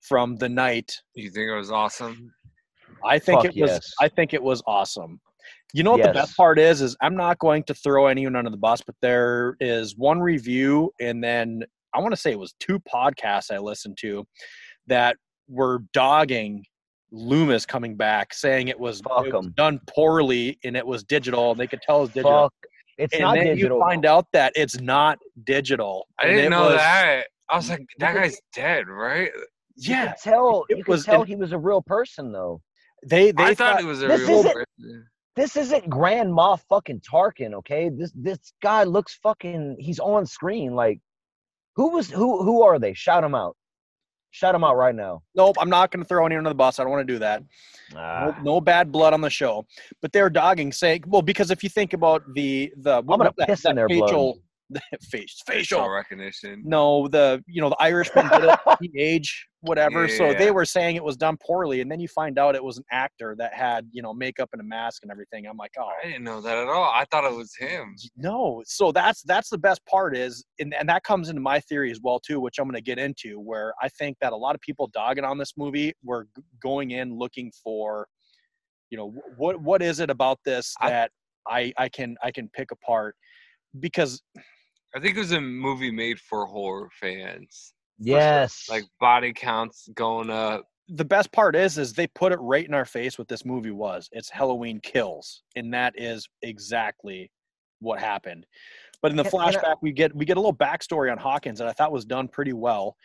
from 0.00 0.34
the 0.34 0.48
night. 0.48 0.92
You 1.14 1.30
think 1.30 1.50
it 1.50 1.54
was 1.54 1.70
awesome? 1.70 2.32
I 3.04 3.20
think 3.20 3.42
Fuck 3.42 3.56
it 3.56 3.62
was. 3.62 3.94
I 4.00 4.08
think 4.08 4.34
it 4.34 4.42
was 4.42 4.60
awesome. 4.66 5.20
You 5.74 5.82
know 5.82 5.92
what 5.92 6.02
the 6.02 6.12
best 6.12 6.36
part 6.36 6.58
is? 6.58 6.80
Is 6.80 6.96
I'm 7.02 7.14
not 7.16 7.38
going 7.38 7.62
to 7.64 7.74
throw 7.74 8.06
anyone 8.06 8.36
under 8.36 8.50
the 8.50 8.56
bus, 8.56 8.80
but 8.80 8.94
there 9.02 9.56
is 9.60 9.96
one 9.96 10.18
review, 10.20 10.90
and 11.00 11.22
then 11.22 11.62
I 11.94 12.00
want 12.00 12.12
to 12.12 12.16
say 12.20 12.32
it 12.32 12.38
was 12.38 12.54
two 12.58 12.78
podcasts 12.80 13.50
I 13.54 13.58
listened 13.58 13.98
to 14.00 14.26
that 14.86 15.16
were 15.48 15.80
dogging 15.92 16.64
Loomis 17.10 17.64
coming 17.66 17.96
back, 17.96 18.32
saying 18.34 18.68
it 18.68 18.78
was, 18.78 19.00
it 19.00 19.06
was 19.06 19.44
'em. 19.46 19.52
done 19.56 19.80
poorly 19.86 20.58
and 20.64 20.76
it 20.76 20.86
was 20.86 21.04
digital, 21.04 21.50
and 21.52 21.60
they 21.60 21.66
could 21.66 21.80
tell 21.82 21.98
it 21.98 22.00
was 22.00 22.08
digital. 22.10 22.42
Fuck, 22.44 22.54
it's 22.98 23.14
and 23.14 23.22
not 23.22 23.34
then 23.36 23.46
digital. 23.46 23.78
you 23.78 23.82
find 23.82 24.04
out 24.06 24.26
that 24.32 24.52
it's 24.56 24.78
not 24.80 25.18
digital. 25.44 26.06
I 26.20 26.26
and 26.28 26.36
didn't 26.36 26.50
know 26.50 26.64
was- 26.66 26.76
that. 26.76 27.26
I 27.50 27.56
was 27.56 27.70
like, 27.70 27.86
that 27.98 28.14
guy's 28.14 28.38
dead, 28.54 28.88
right? 28.88 29.30
You 29.76 29.90
Yeah, 29.94 30.12
could 30.12 30.20
tell. 30.22 30.64
it 30.68 30.76
you 30.78 30.84
could 30.84 30.92
was- 30.92 31.04
tell 31.06 31.20
and- 31.20 31.28
he 31.28 31.36
was 31.36 31.52
a 31.52 31.58
real 31.58 31.80
person, 31.82 32.32
though. 32.32 32.60
they 33.06 33.30
they 33.32 33.42
I 33.44 33.54
thought 33.54 33.74
thought 33.76 33.80
it 33.80 33.86
was 33.86 34.02
a 34.02 34.08
real 34.08 34.42
person. 34.42 35.06
This 35.38 35.56
isn't 35.56 35.88
Grand 35.88 36.30
Moff 36.30 36.60
fucking 36.68 37.00
Tarkin, 37.00 37.54
okay? 37.54 37.90
This 37.96 38.12
this 38.14 38.38
guy 38.62 38.82
looks 38.84 39.14
fucking. 39.22 39.76
He's 39.78 40.00
on 40.00 40.26
screen. 40.26 40.74
Like, 40.74 40.98
who 41.76 41.90
was 41.90 42.10
who? 42.10 42.42
Who 42.42 42.62
are 42.62 42.78
they? 42.80 42.92
Shout 42.92 43.22
them 43.22 43.34
out. 43.36 43.56
Shout 44.30 44.52
them 44.52 44.62
out 44.64 44.76
right 44.76 44.94
now. 44.94 45.22
nope. 45.34 45.56
I'm 45.58 45.70
not 45.70 45.90
going 45.90 46.02
to 46.02 46.08
throw 46.08 46.26
anyone 46.26 46.40
under 46.40 46.50
the 46.50 46.54
bus. 46.54 46.78
I 46.78 46.82
don't 46.82 46.92
want 46.92 47.06
to 47.06 47.12
do 47.14 47.18
that. 47.20 47.42
no, 47.94 48.00
Ah, 48.00 48.38
no 48.42 48.60
bad 48.60 48.92
blood 48.92 49.14
on 49.14 49.20
the 49.22 49.30
show. 49.30 49.64
But 50.02 50.12
they're 50.12 50.28
dogging 50.28 50.70
saying, 50.72 51.04
well, 51.06 51.22
because 51.22 51.50
if 51.50 51.62
you 51.62 51.70
think 51.70 51.92
about 51.94 52.22
the 52.34 52.72
the 52.76 52.98
I'm 52.98 53.06
gonna 53.06 53.32
that, 53.38 53.48
piss 53.48 53.64
in 53.64 53.76
that 53.76 53.88
their 53.88 53.88
blood. 53.88 54.34
face, 55.02 55.42
Facial 55.46 55.78
facial. 55.80 55.88
recognition. 55.90 56.62
No, 56.64 57.08
the 57.08 57.42
you 57.46 57.60
know 57.60 57.68
the 57.70 57.80
Irishman 57.80 58.28
did 58.28 58.44
it, 58.44 58.58
teenage, 58.82 59.46
whatever. 59.60 60.08
So 60.08 60.30
Yeah. 60.30 60.38
they 60.38 60.50
were 60.50 60.64
saying 60.64 60.96
it 60.96 61.04
was 61.04 61.16
done 61.16 61.36
poorly, 61.44 61.80
and 61.80 61.90
then 61.90 62.00
you 62.00 62.08
find 62.08 62.38
out 62.38 62.54
it 62.54 62.62
was 62.62 62.78
an 62.78 62.84
actor 62.92 63.34
that 63.38 63.54
had 63.54 63.88
you 63.92 64.02
know 64.02 64.12
makeup 64.12 64.50
and 64.52 64.60
a 64.60 64.64
mask 64.64 65.02
and 65.02 65.10
everything. 65.10 65.46
I'm 65.46 65.56
like, 65.56 65.72
oh 65.78 65.88
I 66.02 66.06
didn't 66.06 66.24
know 66.24 66.40
that 66.40 66.58
at 66.58 66.68
all. 66.68 66.84
I 66.84 67.04
thought 67.10 67.24
it 67.24 67.34
was 67.34 67.54
him. 67.58 67.94
no. 68.16 68.62
So 68.66 68.92
that's 68.92 69.22
that's 69.22 69.48
the 69.48 69.58
best 69.58 69.80
part 69.86 70.16
is, 70.16 70.44
and, 70.58 70.74
and 70.74 70.88
that 70.88 71.02
comes 71.04 71.28
into 71.28 71.40
my 71.40 71.60
theory 71.60 71.90
as 71.90 72.00
well 72.02 72.20
too, 72.20 72.40
which 72.40 72.58
I'm 72.58 72.64
going 72.66 72.74
to 72.74 72.80
get 72.82 72.98
into, 72.98 73.40
where 73.40 73.72
I 73.82 73.88
think 73.88 74.16
that 74.20 74.32
a 74.32 74.36
lot 74.36 74.54
of 74.54 74.60
people 74.60 74.88
dogging 74.88 75.24
on 75.24 75.38
this 75.38 75.54
movie 75.56 75.92
were 76.04 76.24
g- 76.36 76.42
going 76.62 76.90
in 76.90 77.16
looking 77.16 77.50
for, 77.64 78.06
you 78.90 78.98
know, 78.98 79.14
what 79.38 79.60
what 79.62 79.80
is 79.82 80.00
it 80.00 80.10
about 80.10 80.38
this 80.44 80.74
I- 80.80 80.90
that 80.90 81.10
I 81.48 81.72
I 81.78 81.88
can 81.88 82.16
I 82.22 82.30
can 82.30 82.50
pick 82.50 82.70
apart 82.72 83.16
because 83.80 84.22
I 84.94 85.00
think 85.00 85.16
it 85.16 85.20
was 85.20 85.32
a 85.32 85.40
movie 85.40 85.90
made 85.90 86.18
for 86.18 86.46
horror 86.46 86.88
fans. 87.00 87.74
yes. 87.98 88.66
Like 88.70 88.84
body 89.00 89.32
counts 89.32 89.88
going 89.94 90.30
up. 90.30 90.64
the 90.88 91.04
best 91.04 91.30
part 91.32 91.54
is 91.54 91.76
is 91.78 91.92
they 91.92 92.06
put 92.06 92.32
it 92.32 92.38
right 92.40 92.66
in 92.66 92.72
our 92.72 92.84
face 92.86 93.18
what 93.18 93.28
this 93.28 93.44
movie 93.44 93.70
was 93.70 94.08
it's 94.12 94.30
halloween 94.30 94.80
kills 94.80 95.42
and 95.56 95.70
that 95.74 95.92
is 95.98 96.26
exactly 96.40 97.30
what 97.80 97.98
happened 98.00 98.46
but 99.02 99.10
in 99.10 99.16
the 99.18 99.22
Can- 99.24 99.32
can 99.32 99.40
I- 99.40 99.52
flashback 99.52 99.76
we 99.82 99.92
get 99.92 100.14
we 100.16 100.24
get 100.24 100.38
a 100.38 100.40
little 100.40 100.56
backstory 100.56 101.12
on 101.12 101.18
hawkins 101.18 101.58
that 101.58 101.68
i 101.68 101.72
thought 101.72 101.92
was 101.92 102.06
done 102.06 102.26
pretty 102.26 102.54
well 102.54 102.96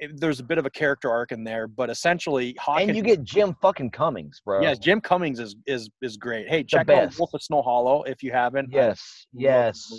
It- 0.00 0.18
there's 0.18 0.40
a 0.40 0.42
bit 0.42 0.56
of 0.56 0.64
a 0.64 0.70
character 0.70 1.10
arc 1.10 1.30
in 1.32 1.44
there 1.44 1.66
but 1.68 1.90
essentially 1.90 2.56
hawkins 2.58 2.88
and 2.88 2.96
you 2.96 3.02
get 3.02 3.22
Jim 3.22 3.54
fucking 3.60 3.90
Cummings, 3.90 4.40
bro. 4.42 4.62
yes 4.62 4.78
jim 4.78 4.98
cummings 5.02 5.40
is 5.40 5.56
is 5.66 5.90
is 6.00 6.16
great 6.16 6.48
hey 6.48 6.64
check 6.64 6.88
out 6.88 7.08
best. 7.08 7.18
wolf 7.18 7.34
of 7.34 7.42
snow 7.42 7.60
hollow 7.60 8.02
if 8.04 8.22
you 8.22 8.32
haven't 8.32 8.70
Yes. 8.72 9.26
Yes. 9.34 9.92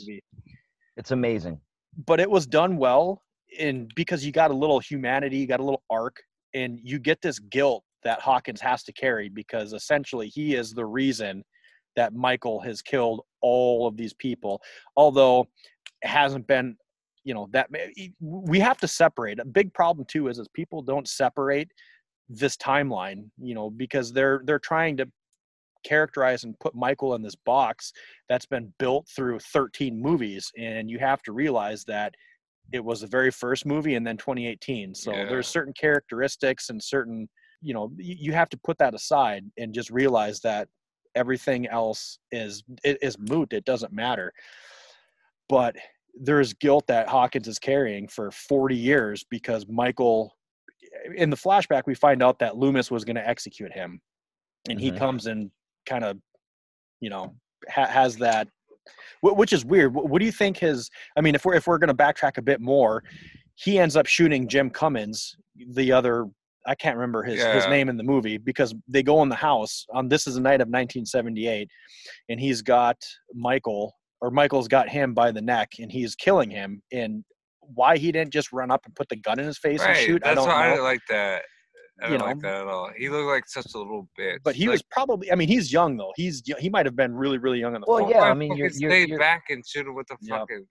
It's 0.98 1.12
amazing. 1.12 1.60
but 2.06 2.20
it 2.20 2.30
was 2.30 2.46
done 2.46 2.78
well 2.78 3.22
and 3.60 3.91
because 3.96 4.26
you 4.26 4.32
got 4.32 4.52
a 4.52 4.54
little 4.54 4.80
humanity 4.80 5.38
you 5.38 5.48
got 5.48 5.60
a 5.60 5.64
little 5.64 5.84
arc 5.89 6.18
and 6.54 6.80
you 6.84 7.00
get 7.00 7.22
this 7.22 7.39
guilt 7.39 7.84
that 8.04 8.20
hawkins 8.22 8.60
has 8.62 8.84
to 8.84 8.91
carry 8.93 9.30
because 9.30 9.74
essentially 9.74 10.28
he 10.28 10.56
is 10.56 10.74
the 10.74 10.86
reason 10.86 11.43
that 11.96 12.14
michael 12.14 12.60
has 12.60 12.82
killed 12.82 13.22
all 13.41 13.88
of 13.88 13.96
these 13.96 14.14
people 14.14 14.62
although 14.98 15.48
it 16.02 16.08
hasn't 16.08 16.46
been 16.48 16.76
you 17.24 17.34
know 17.34 17.48
that 17.52 17.68
we 18.20 18.60
have 18.60 18.78
to 18.78 18.88
separate 18.88 19.39
a 19.39 19.46
big 19.46 19.74
problem 19.74 20.06
too 20.08 20.28
is 20.28 20.38
is 20.38 20.48
people 20.50 20.82
don't 20.82 21.08
separate 21.08 21.72
this 22.30 22.58
timeline 22.58 23.26
you 23.41 23.54
know 23.56 23.70
because 23.70 24.12
they're 24.12 24.41
they're 24.46 24.60
trying 24.60 24.98
to 24.98 25.08
characterize 25.86 26.44
and 26.44 26.60
put 26.60 26.74
michael 26.76 27.16
in 27.16 27.22
this 27.22 27.36
box 27.36 27.94
that's 28.28 28.46
been 28.46 28.74
built 28.80 29.08
through 29.16 29.40
13 29.40 30.02
movies 30.02 30.52
and 30.58 30.90
you 30.90 31.00
have 31.00 31.22
to 31.22 31.32
realize 31.32 31.84
that 31.86 32.14
it 32.74 32.84
was 32.84 33.02
the 33.02 33.08
very 33.08 33.32
first 33.32 33.66
movie 33.66 33.96
and 33.96 34.06
then 34.06 34.18
2018 34.18 34.94
so 34.96 35.12
Yeah. 35.14 35.26
there's 35.30 35.48
certain 35.48 35.74
characteristics 35.74 36.70
and 36.70 36.82
certain 36.84 37.30
you 37.62 37.74
know 37.74 37.92
you 37.98 38.34
have 38.34 38.50
to 38.50 38.58
put 38.58 38.78
that 38.80 38.94
aside 38.94 39.44
and 39.58 39.74
just 39.74 39.90
realize 39.92 40.40
that 40.42 40.68
everything 41.16 41.68
else 41.68 42.20
is 42.32 42.64
it 42.84 42.98
is 43.02 43.18
moot 43.18 43.54
it 43.54 43.64
doesn't 43.66 43.94
matter 43.94 44.34
but 45.48 45.76
there's 46.20 46.54
guilt 46.54 46.86
that 46.88 47.08
hawkins 47.08 47.48
is 47.48 47.60
carrying 47.60 48.08
for 48.08 48.32
40 48.32 48.76
years 48.76 49.24
because 49.30 49.68
michael 49.68 50.36
in 51.16 51.30
the 51.30 51.36
flashback 51.38 51.84
we 51.86 51.94
find 51.96 52.24
out 52.24 52.40
that 52.40 52.58
loomis 52.58 52.90
was 52.92 53.06
going 53.06 53.16
to 53.16 53.28
execute 53.28 53.72
him 53.72 54.02
and 54.70 54.80
he 54.80 54.92
Mhm. 54.92 54.98
comes 54.98 55.28
and 55.28 55.52
kind 55.86 56.04
of 56.04 56.18
you 57.02 57.10
know 57.10 57.34
ha- 57.70 57.88
has 57.88 58.16
that 58.18 58.48
wh- 59.22 59.36
which 59.38 59.54
is 59.54 59.66
weird 59.66 59.92
Wh- 59.94 60.06
what 60.10 60.20
do 60.20 60.26
you 60.26 60.32
think 60.32 60.58
his 60.58 60.90
i 61.18 61.22
mean 61.22 61.36
if 61.36 61.46
we're 61.46 61.56
if 61.56 61.68
we're 61.68 61.78
going 61.78 61.96
to 61.96 62.04
backtrack 62.04 62.38
a 62.38 62.42
bit 62.42 62.62
more 62.62 63.04
he 63.56 63.80
ends 63.80 63.96
up 63.96 64.06
shooting 64.06 64.48
jim 64.48 64.70
cummings 64.70 65.36
the 65.74 65.92
other 65.92 66.26
i 66.68 66.76
can't 66.76 66.96
remember 66.98 67.24
his 67.24 67.42
his 67.44 67.68
name 67.68 67.90
in 67.90 67.98
the 67.98 68.04
movie 68.04 68.38
because 68.38 68.74
they 68.88 69.04
go 69.04 69.22
in 69.24 69.30
the 69.30 69.36
house 69.36 69.86
on 69.94 70.08
this 70.10 70.28
is 70.28 70.36
a 70.38 70.42
night 70.42 70.62
of 70.62 70.68
1978 70.68 71.70
and 72.30 72.40
he's 72.40 72.62
got 72.62 72.98
michael 73.34 73.94
or 74.22 74.32
michael's 74.32 74.68
got 74.68 74.90
him 74.90 75.14
by 75.14 75.32
the 75.32 75.42
neck 75.42 75.70
and 75.80 75.92
he's 75.92 76.16
killing 76.16 76.50
him 76.50 76.82
and 76.92 77.24
why 77.74 77.98
he 77.98 78.12
didn't 78.12 78.32
just 78.32 78.52
run 78.52 78.70
up 78.70 78.82
and 78.86 78.96
put 78.96 79.10
the 79.10 79.16
gun 79.16 79.40
in 79.40 79.46
his 79.46 79.58
face 79.58 79.82
and 79.82 79.90
Right. 79.90 80.06
shoot 80.06 80.22
i 80.24 80.30
That's 80.34 80.40
don't 80.46 80.48
why 80.50 80.66
I 80.66 80.68
know 80.68 80.74
didn't 80.76 80.84
like 80.86 81.02
that. 81.10 81.44
I 82.02 82.06
You 82.06 82.12
didn't 82.12 82.20
know. 82.22 82.26
like 82.28 82.39
that 82.41 82.56
at 82.62 82.68
all. 82.68 82.89
He 82.98 83.10
looked 83.10 83.28
like 83.28 83.48
such 83.48 83.74
a 83.74 83.78
little 83.78 84.10
bitch. 84.20 84.39
but 84.43 84.56
he 84.56 84.66
Like, 84.66 84.74
was 84.74 84.84
probably 84.91 85.32
i 85.32 85.36
mean 85.36 85.48
he's 85.48 85.72
young 85.72 85.96
though 85.96 86.12
he's 86.18 86.43
he 86.60 86.70
might 86.70 86.86
have 86.86 86.96
been 86.96 87.16
really 87.16 87.38
really 87.38 87.60
young 87.60 87.74
in 87.76 87.82
the 87.82 87.86
Well, 87.88 88.00
film. 88.00 88.10
yeah, 88.12 88.24
I 88.24 88.34
mean, 88.34 88.50
you're, 88.58 88.68
you're, 88.68 88.91
stay 88.91 89.06
you're- 89.06 89.18
back 89.18 89.46
and 89.50 89.66
shoot 89.66 89.88
him 89.88 89.96
with 89.96 90.08
the 90.08 90.18
Yep. 90.22 90.39
fucking. 90.39 90.68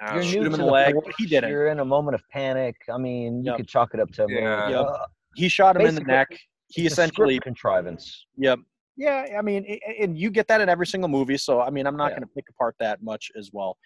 I 0.00 0.14
You're 0.14 0.22
shoot 0.22 0.40
new 0.40 0.46
him 0.46 0.52
to 0.52 0.54
in 0.54 0.60
the 0.60 0.66
the 0.66 0.70
leg, 0.72 0.94
force, 0.94 1.14
he 1.18 1.26
didn't. 1.26 1.50
You're 1.50 1.66
in 1.68 1.80
a 1.80 1.84
moment 1.84 2.14
of 2.14 2.22
panic. 2.30 2.74
I 2.90 2.96
mean, 2.96 3.44
you 3.44 3.50
Yep. 3.50 3.56
could 3.58 3.68
chalk 3.68 3.90
it 3.94 4.00
up 4.00 4.10
to. 4.12 4.24
a 4.24 4.30
Yeah. 4.30 4.64
of, 4.64 4.70
Yep. 4.70 4.80
uh, 4.86 5.06
he 5.34 5.48
shot 5.48 5.76
him 5.76 5.86
in 5.86 5.94
the 5.94 6.00
neck 6.02 6.28
he 6.68 6.86
it's 6.86 6.92
a 6.92 6.94
script 6.94 7.10
essentially 7.14 7.38
contrivance. 7.40 8.26
Yep. 8.36 8.60
Yeah, 8.96 9.26
I 9.38 9.42
mean, 9.42 9.64
a- 9.66 9.80
and 10.02 10.16
you 10.16 10.30
get 10.30 10.46
that 10.48 10.60
in 10.60 10.68
every 10.68 10.86
single 10.86 11.08
movie. 11.08 11.36
So 11.36 11.60
I 11.60 11.70
mean, 11.70 11.86
I'm 11.86 11.96
not 11.96 12.12
Yeah. 12.12 12.18
going 12.18 12.28
to 12.28 12.34
pick 12.34 12.44
apart 12.48 12.76
that 12.78 13.02
much 13.02 13.30
as 13.36 13.50
well. 13.52 13.76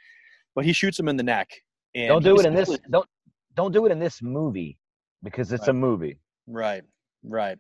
But 0.55 0.65
he 0.67 0.73
shoots 0.73 0.99
him 1.01 1.09
in 1.09 1.17
the 1.17 1.23
neck. 1.23 1.49
And 1.95 2.09
Don't 2.09 2.23
do 2.23 2.39
it 2.39 2.47
in 2.47 2.55
this. 2.55 2.79
Don't 2.91 3.09
don't 3.55 3.73
do 3.73 3.87
it 3.87 3.93
in 3.93 3.99
this 3.99 4.21
movie 4.23 4.79
because 5.23 5.53
it's 5.53 5.69
a 5.69 5.73
movie. 5.73 6.19
Right, 6.47 6.83
right. 7.23 7.59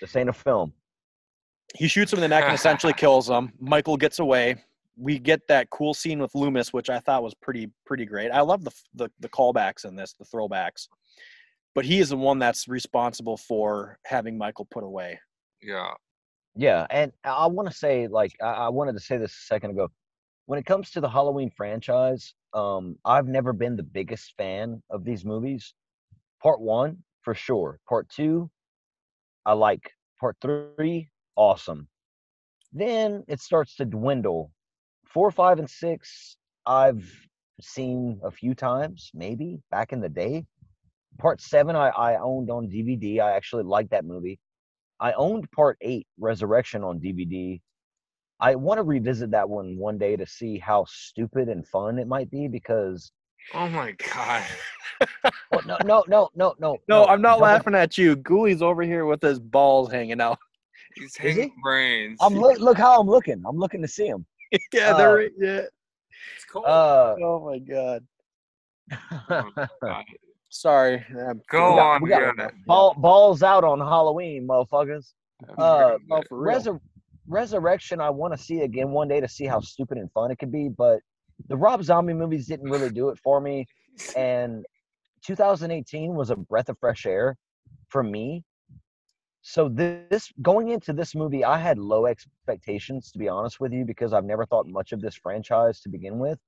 This 0.00 0.16
ain't 0.16 0.28
a 0.28 0.32
film. 0.32 0.72
He 1.76 1.88
shoots 1.88 2.12
him 2.12 2.18
in 2.18 2.22
the 2.22 2.28
neck 2.28 2.44
and 2.44 2.54
essentially 2.54 2.92
kills 2.96 3.28
him. 3.28 3.52
Michael 3.60 3.96
gets 3.96 4.18
away, 4.18 4.56
we 5.00 5.18
get 5.18 5.46
that 5.48 5.70
cool 5.70 5.94
scene 5.94 6.18
with 6.18 6.34
Loomis, 6.34 6.72
which 6.72 6.90
I 6.90 6.98
thought 6.98 7.22
was 7.22 7.34
pretty 7.34 7.70
pretty 7.86 8.04
great. 8.04 8.30
I 8.30 8.40
love 8.42 8.64
the 8.64 8.72
the, 8.94 9.10
the 9.20 9.28
callbacks 9.28 9.84
in 9.84 9.96
this, 9.96 10.14
the 10.18 10.24
throwbacks. 10.24 10.88
But 11.74 11.84
he 11.84 12.00
is 12.00 12.10
the 12.10 12.16
one 12.16 12.38
that's 12.38 12.68
responsible 12.68 13.36
for 13.36 13.98
having 14.04 14.36
Michael 14.36 14.66
put 14.70 14.84
away. 14.84 15.18
Yeah. 15.62 15.92
Yeah, 16.56 16.86
and 16.90 17.12
I 17.22 17.46
want 17.46 17.70
to 17.70 17.74
say, 17.74 18.08
like, 18.08 18.32
I, 18.42 18.46
I 18.46 18.68
wanted 18.68 18.94
to 18.94 19.00
say 19.00 19.16
this 19.16 19.30
a 19.30 19.46
second 19.46 19.70
ago. 19.70 19.88
When 20.46 20.58
it 20.58 20.66
comes 20.66 20.90
to 20.90 21.00
the 21.00 21.08
Halloween 21.08 21.48
franchise, 21.56 22.34
um, 22.54 22.96
I've 23.04 23.28
never 23.28 23.52
been 23.52 23.76
the 23.76 23.84
biggest 23.84 24.34
fan 24.36 24.82
of 24.90 25.04
these 25.04 25.24
movies. 25.24 25.74
Part 26.42 26.60
one, 26.60 26.98
for 27.22 27.34
sure. 27.34 27.78
Part 27.88 28.08
two, 28.08 28.50
I 29.44 29.52
like. 29.52 29.92
Part 30.18 30.36
three, 30.42 31.08
awesome. 31.36 31.88
Then 32.72 33.24
it 33.26 33.40
starts 33.40 33.74
to 33.76 33.84
dwindle. 33.84 34.52
Four, 35.06 35.30
five, 35.30 35.58
and 35.58 35.68
six, 35.68 36.36
I've 36.66 37.10
seen 37.60 38.20
a 38.22 38.30
few 38.30 38.54
times, 38.54 39.10
maybe 39.14 39.60
back 39.70 39.92
in 39.92 40.00
the 40.00 40.08
day. 40.08 40.44
Part 41.18 41.40
seven, 41.40 41.74
I, 41.74 41.88
I 41.88 42.20
owned 42.20 42.50
on 42.50 42.68
DVD. 42.68 43.20
I 43.20 43.32
actually 43.32 43.64
liked 43.64 43.90
that 43.90 44.04
movie. 44.04 44.38
I 45.00 45.12
owned 45.12 45.50
part 45.52 45.78
eight, 45.80 46.06
Resurrection, 46.18 46.84
on 46.84 47.00
DVD. 47.00 47.60
I 48.38 48.54
want 48.54 48.78
to 48.78 48.82
revisit 48.82 49.30
that 49.32 49.48
one 49.48 49.76
one 49.76 49.98
day 49.98 50.16
to 50.16 50.26
see 50.26 50.58
how 50.58 50.84
stupid 50.88 51.48
and 51.48 51.66
fun 51.66 51.98
it 51.98 52.06
might 52.06 52.30
be 52.30 52.48
because. 52.48 53.10
Oh 53.54 53.68
my 53.68 53.92
god. 54.14 54.44
well, 55.50 55.62
no, 55.66 55.78
no, 55.84 56.04
no, 56.08 56.28
no, 56.34 56.54
no. 56.58 56.76
No, 56.88 57.04
I'm 57.06 57.22
not 57.22 57.40
laughing 57.40 57.74
at 57.74 57.96
you. 57.98 58.16
Ghoulie's 58.16 58.62
over 58.62 58.82
here 58.82 59.06
with 59.06 59.22
his 59.22 59.38
balls 59.40 59.90
hanging 59.90 60.20
out. 60.20 60.38
He's 60.94 61.16
hanging 61.16 61.52
brains. 61.62 62.18
I'm 62.20 62.34
look. 62.34 62.58
Look 62.58 62.76
how 62.78 63.00
I'm 63.00 63.06
looking. 63.08 63.42
I'm 63.46 63.56
looking 63.56 63.80
to 63.82 63.88
see 63.88 64.06
him. 64.06 64.26
yeah, 64.72 64.92
they're 64.94 65.14
right- 65.16 65.30
yeah. 65.38 65.62
It's 66.36 66.44
cold. 66.52 66.66
Uh, 66.66 67.14
Oh 67.22 67.44
my 67.48 67.58
god. 67.58 68.04
Oh 69.30 69.50
my 69.56 69.68
God. 69.82 70.04
Sorry. 70.50 71.04
I'm- 71.16 71.40
Go 71.50 71.70
we 71.70 71.76
got- 71.76 71.94
on, 71.94 72.02
we 72.02 72.08
got 72.10 72.34
yeah. 72.38 72.48
ball, 72.66 72.94
balls 72.94 73.42
out 73.42 73.62
on 73.64 73.78
Halloween, 73.78 74.46
motherfuckers. 74.46 75.12
Uh, 75.56 75.96
No, 76.08 76.22
for 76.28 76.38
real. 76.38 76.58
Resur- 76.60 76.80
Resurrection, 77.28 78.00
I 78.00 78.10
want 78.10 78.36
to 78.36 78.38
see 78.42 78.60
again 78.62 78.90
one 78.90 79.06
day 79.06 79.20
to 79.20 79.28
see 79.28 79.46
how 79.46 79.60
stupid 79.60 79.98
and 79.98 80.10
fun 80.12 80.32
it 80.32 80.38
could 80.40 80.50
be, 80.50 80.68
but 80.68 80.98
the 81.48 81.56
Rob 81.56 81.82
Zombie 81.82 82.12
movies 82.12 82.46
didn't 82.46 82.70
really 82.70 82.90
do 82.90 83.08
it 83.08 83.18
for 83.18 83.40
me. 83.40 83.66
And 84.16 84.64
2018 85.24 86.14
was 86.14 86.30
a 86.30 86.36
breath 86.36 86.68
of 86.68 86.78
fresh 86.78 87.06
air 87.06 87.36
for 87.88 88.02
me. 88.02 88.44
So 89.42 89.68
this 89.68 90.30
going 90.42 90.68
into 90.68 90.92
this 90.92 91.14
movie, 91.14 91.44
I 91.44 91.58
had 91.58 91.78
low 91.78 92.06
expectations 92.06 93.10
to 93.12 93.18
be 93.18 93.28
honest 93.28 93.58
with 93.58 93.72
you 93.72 93.84
because 93.84 94.12
I've 94.12 94.24
never 94.24 94.44
thought 94.44 94.66
much 94.66 94.92
of 94.92 95.00
this 95.00 95.16
franchise 95.16 95.80
to 95.80 95.88
begin 95.88 96.18
with, 96.18 96.38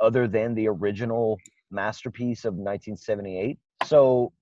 other 0.00 0.26
than 0.26 0.54
the 0.54 0.68
original 0.68 1.38
masterpiece 1.70 2.44
of 2.44 2.54
1978. 2.54 3.58
So 3.84 4.32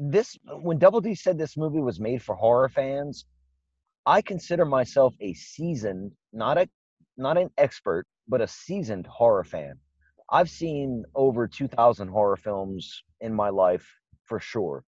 this 0.00 0.38
when 0.62 0.78
Double 0.78 1.00
D 1.00 1.14
said 1.14 1.36
this 1.36 1.56
movie 1.56 1.80
was 1.80 2.00
made 2.00 2.22
for 2.22 2.34
horror 2.34 2.70
fans, 2.70 3.26
I 4.06 4.22
consider 4.22 4.64
myself 4.64 5.14
a 5.20 5.34
seasoned, 5.34 6.12
not 6.32 6.56
a 6.56 6.68
not 7.18 7.36
an 7.36 7.50
expert, 7.58 8.06
but 8.28 8.40
a 8.40 8.46
seasoned 8.46 9.06
horror 9.06 9.44
fan. 9.44 9.78
I've 10.30 10.50
seen 10.50 11.04
over 11.14 11.46
2000 11.48 12.08
horror 12.08 12.36
films 12.36 13.02
in 13.20 13.34
my 13.34 13.50
life 13.50 13.86
for 14.24 14.38
sure 14.40 14.84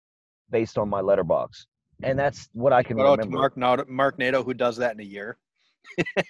based 0.50 0.78
on 0.78 0.90
my 0.90 1.02
letterboxd. 1.02 1.66
And 2.04 2.18
that's 2.20 2.50
what 2.54 2.74
I 2.74 2.84
can 2.84 2.98
Shout 2.98 3.10
remember. 3.10 3.38
Mark 3.38 3.58
Nato, 3.58 3.86
Mark 3.88 4.18
Nato, 4.20 4.44
who 4.44 4.54
does 4.54 4.78
that 4.78 4.94
in 4.94 5.00
a 5.00 5.04
year. 5.04 5.38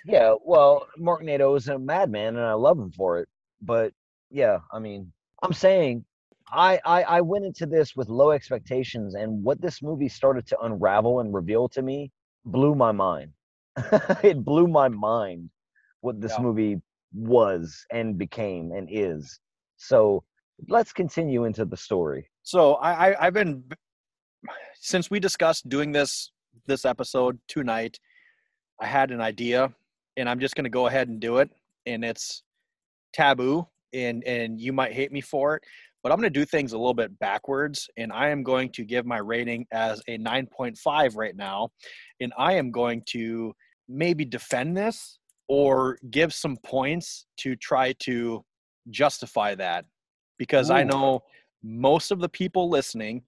Yeah, 0.04 0.36
well, 0.43 0.88
Mark 0.97 1.24
Nato 1.24 1.56
is 1.56 1.68
a 1.68 1.78
madman, 1.78 2.36
and 2.36 2.45
I 2.45 2.54
love 2.54 2.78
him 2.80 2.91
for 2.91 3.20
it. 3.20 3.30
But 3.62 3.93
yeah, 4.30 4.60
I 4.72 4.80
mean, 4.80 5.12
I'm 5.43 5.54
saying, 5.54 6.06
I, 6.52 6.80
I 6.86 7.04
I 7.04 7.22
went 7.22 7.45
into 7.45 7.66
this 7.66 7.95
with 7.95 8.10
low 8.10 8.32
expectations, 8.32 9.16
and 9.16 9.43
what 9.43 9.62
this 9.62 9.82
movie 9.82 10.10
started 10.10 10.47
to 10.47 10.60
unravel 10.62 11.20
and 11.20 11.34
reveal 11.34 11.70
to 11.70 11.82
me 11.82 12.12
blew 12.45 12.76
my 12.76 12.91
mind. 12.91 13.34
it 14.24 14.43
blew 14.43 14.68
my 14.68 14.88
mind 14.89 15.49
what 16.02 16.20
this 16.22 16.38
Yeah. 16.38 16.41
movie 16.41 16.82
was 17.14 17.86
and 17.91 18.18
became 18.18 18.72
and 18.72 18.88
is. 18.91 19.39
So 19.78 20.24
let's 20.70 20.93
continue 20.93 21.45
into 21.45 21.66
the 21.66 21.78
story. 21.78 22.30
So 22.43 22.76
I, 22.76 23.09
I 23.12 23.28
I've 23.28 23.34
been 23.34 23.64
since 24.76 25.09
we 25.09 25.20
discussed 25.20 25.70
doing 25.70 25.91
this 25.91 26.32
this 26.68 26.86
episode 26.86 27.39
tonight. 27.47 27.99
I 28.80 28.88
had 28.88 29.12
an 29.12 29.22
idea, 29.22 29.72
and 30.18 30.30
I'm 30.30 30.39
just 30.39 30.55
going 30.55 30.66
to 30.66 30.70
go 30.70 30.88
ahead 30.88 31.07
and 31.07 31.20
do 31.20 31.38
it. 31.38 31.49
And 31.86 32.03
it's 32.03 32.43
taboo, 33.14 33.68
and 33.93 34.24
and 34.24 34.59
you 34.59 34.74
might 34.74 34.93
hate 34.93 35.12
me 35.12 35.22
for 35.22 35.55
it, 35.55 35.64
but 36.03 36.12
I'm 36.12 36.18
going 36.18 36.32
to 36.32 36.39
do 36.39 36.45
things 36.45 36.74
a 36.74 36.78
little 36.78 36.93
bit 36.93 37.18
backwards. 37.20 37.89
And 37.97 38.12
I 38.12 38.30
am 38.30 38.43
going 38.43 38.72
to 38.74 38.84
give 38.84 39.05
my 39.05 39.18
rating 39.18 39.66
as 39.72 40.01
a 40.07 40.18
9.5 40.18 41.16
right 41.16 41.36
now, 41.36 41.70
and 42.20 42.34
I 42.38 42.53
am 42.53 42.72
going 42.72 43.03
to 43.09 43.53
maybe 43.88 44.24
defend 44.26 44.78
this 44.78 45.20
or 45.52 45.97
give 46.12 46.34
some 46.34 46.56
points 46.64 47.26
to 47.36 47.58
try 47.58 47.91
to 47.99 48.41
justify 48.89 49.54
that 49.54 49.84
because 50.38 50.72
I 50.72 50.82
know 50.82 51.20
most 51.62 52.12
of 52.12 52.22
the 52.22 52.30
people 52.30 52.70
listening 52.70 53.24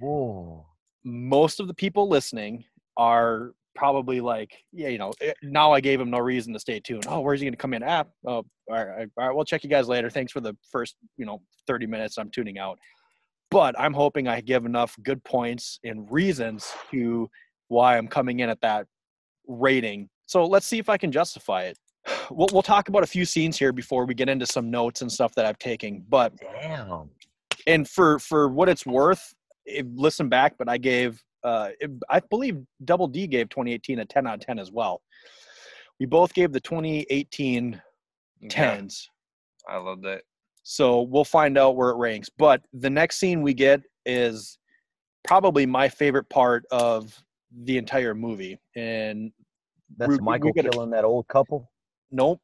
Whoa. 0.00 0.64
most 1.04 1.60
of 1.60 1.68
the 1.68 1.74
people 1.74 2.08
listening 2.08 2.64
are 2.96 3.52
probably 3.74 4.22
like, 4.22 4.56
yeah, 4.72 4.88
you 4.88 4.96
know, 4.96 5.12
eh, 5.20 5.34
now 5.42 5.70
I 5.70 5.80
gave 5.80 6.00
him 6.00 6.08
no 6.08 6.18
reason 6.18 6.54
to 6.54 6.58
stay 6.58 6.80
tuned. 6.80 7.04
Oh, 7.08 7.20
where's 7.20 7.42
he 7.42 7.50
to 7.50 7.56
come 7.58 7.74
in? 7.74 7.82
Ah, 7.82 8.04
oh, 8.26 8.36
all 8.36 8.44
right, 8.68 9.06
all 9.18 9.26
right, 9.28 9.36
we'll 9.36 9.44
check 9.44 9.62
you 9.62 9.68
guys 9.68 9.86
later. 9.86 10.08
Thanks 10.08 10.32
for 10.32 10.40
the 10.40 10.56
first, 10.72 10.96
you 11.18 11.26
know, 11.26 11.42
30 11.66 11.86
minutes. 11.86 12.16
I'm 12.16 12.30
tuning 12.30 12.58
out. 12.58 12.78
But 13.50 13.78
I'm 13.78 13.92
hoping 13.92 14.28
I 14.28 14.40
give 14.40 14.64
enough 14.64 14.96
good 15.04 15.22
points 15.24 15.78
and 15.84 16.10
reasons 16.10 16.72
to 16.90 17.28
why 17.68 17.98
I'm 17.98 18.08
coming 18.08 18.40
in 18.40 18.48
at 18.48 18.62
that 18.62 18.86
rating. 19.46 20.08
So 20.26 20.44
let's 20.44 20.66
see 20.66 20.78
if 20.78 20.88
I 20.88 20.96
can 20.96 21.10
justify 21.12 21.62
it. 21.64 21.78
We'll, 22.30 22.48
we'll 22.52 22.62
talk 22.62 22.88
about 22.88 23.02
a 23.02 23.06
few 23.06 23.24
scenes 23.24 23.58
here 23.58 23.72
before 23.72 24.04
we 24.06 24.14
get 24.14 24.28
into 24.28 24.46
some 24.46 24.70
notes 24.70 25.02
and 25.02 25.10
stuff 25.10 25.34
that 25.34 25.44
I've 25.46 25.58
taken. 25.58 26.04
But 26.08 26.32
Damn. 26.38 27.10
and 27.66 27.88
for 27.88 28.18
for 28.18 28.48
what 28.48 28.68
it's 28.68 28.86
worth 28.86 29.34
if, 29.64 29.84
listen 29.96 30.28
back 30.28 30.54
but 30.56 30.68
i 30.68 30.78
gave 30.78 31.20
uh 31.42 31.70
it- 31.80 31.90
i 32.08 32.20
believe 32.20 32.58
double 32.84 33.08
d 33.08 33.26
gave 33.26 33.48
2018 33.48 33.98
a 33.98 34.04
10 34.04 34.26
out 34.28 34.34
of 34.34 34.40
10 34.40 34.60
as 34.60 34.70
well 34.70 35.02
we 35.98 36.06
both 36.06 36.32
gave 36.32 36.52
the 36.52 36.60
2018 36.60 37.82
Yeah, 38.42 38.48
10s 38.48 39.08
I 39.68 39.78
love 39.78 40.02
that. 40.02 40.22
so 40.62 41.02
we'll 41.02 41.24
find 41.24 41.58
out 41.58 41.74
where 41.74 41.90
it 41.90 41.96
ranks 41.96 42.28
but 42.38 42.62
the 42.72 42.90
next 42.90 43.18
scene 43.18 43.42
we 43.42 43.54
get 43.54 43.80
is 44.04 44.58
probably 45.26 45.66
my 45.66 45.88
favorite 45.88 46.28
part 46.30 46.64
of 46.70 47.20
the 47.64 47.76
entire 47.78 48.14
movie 48.14 48.56
and 48.76 49.32
That's 49.96 50.10
we- 50.10 50.16
we 50.18 50.22
Michael 50.24 50.52
gotta- 50.52 50.70
killing 50.70 50.90
that 50.90 51.04
old 51.04 51.28
couple. 51.28 51.70
Nope, 52.10 52.40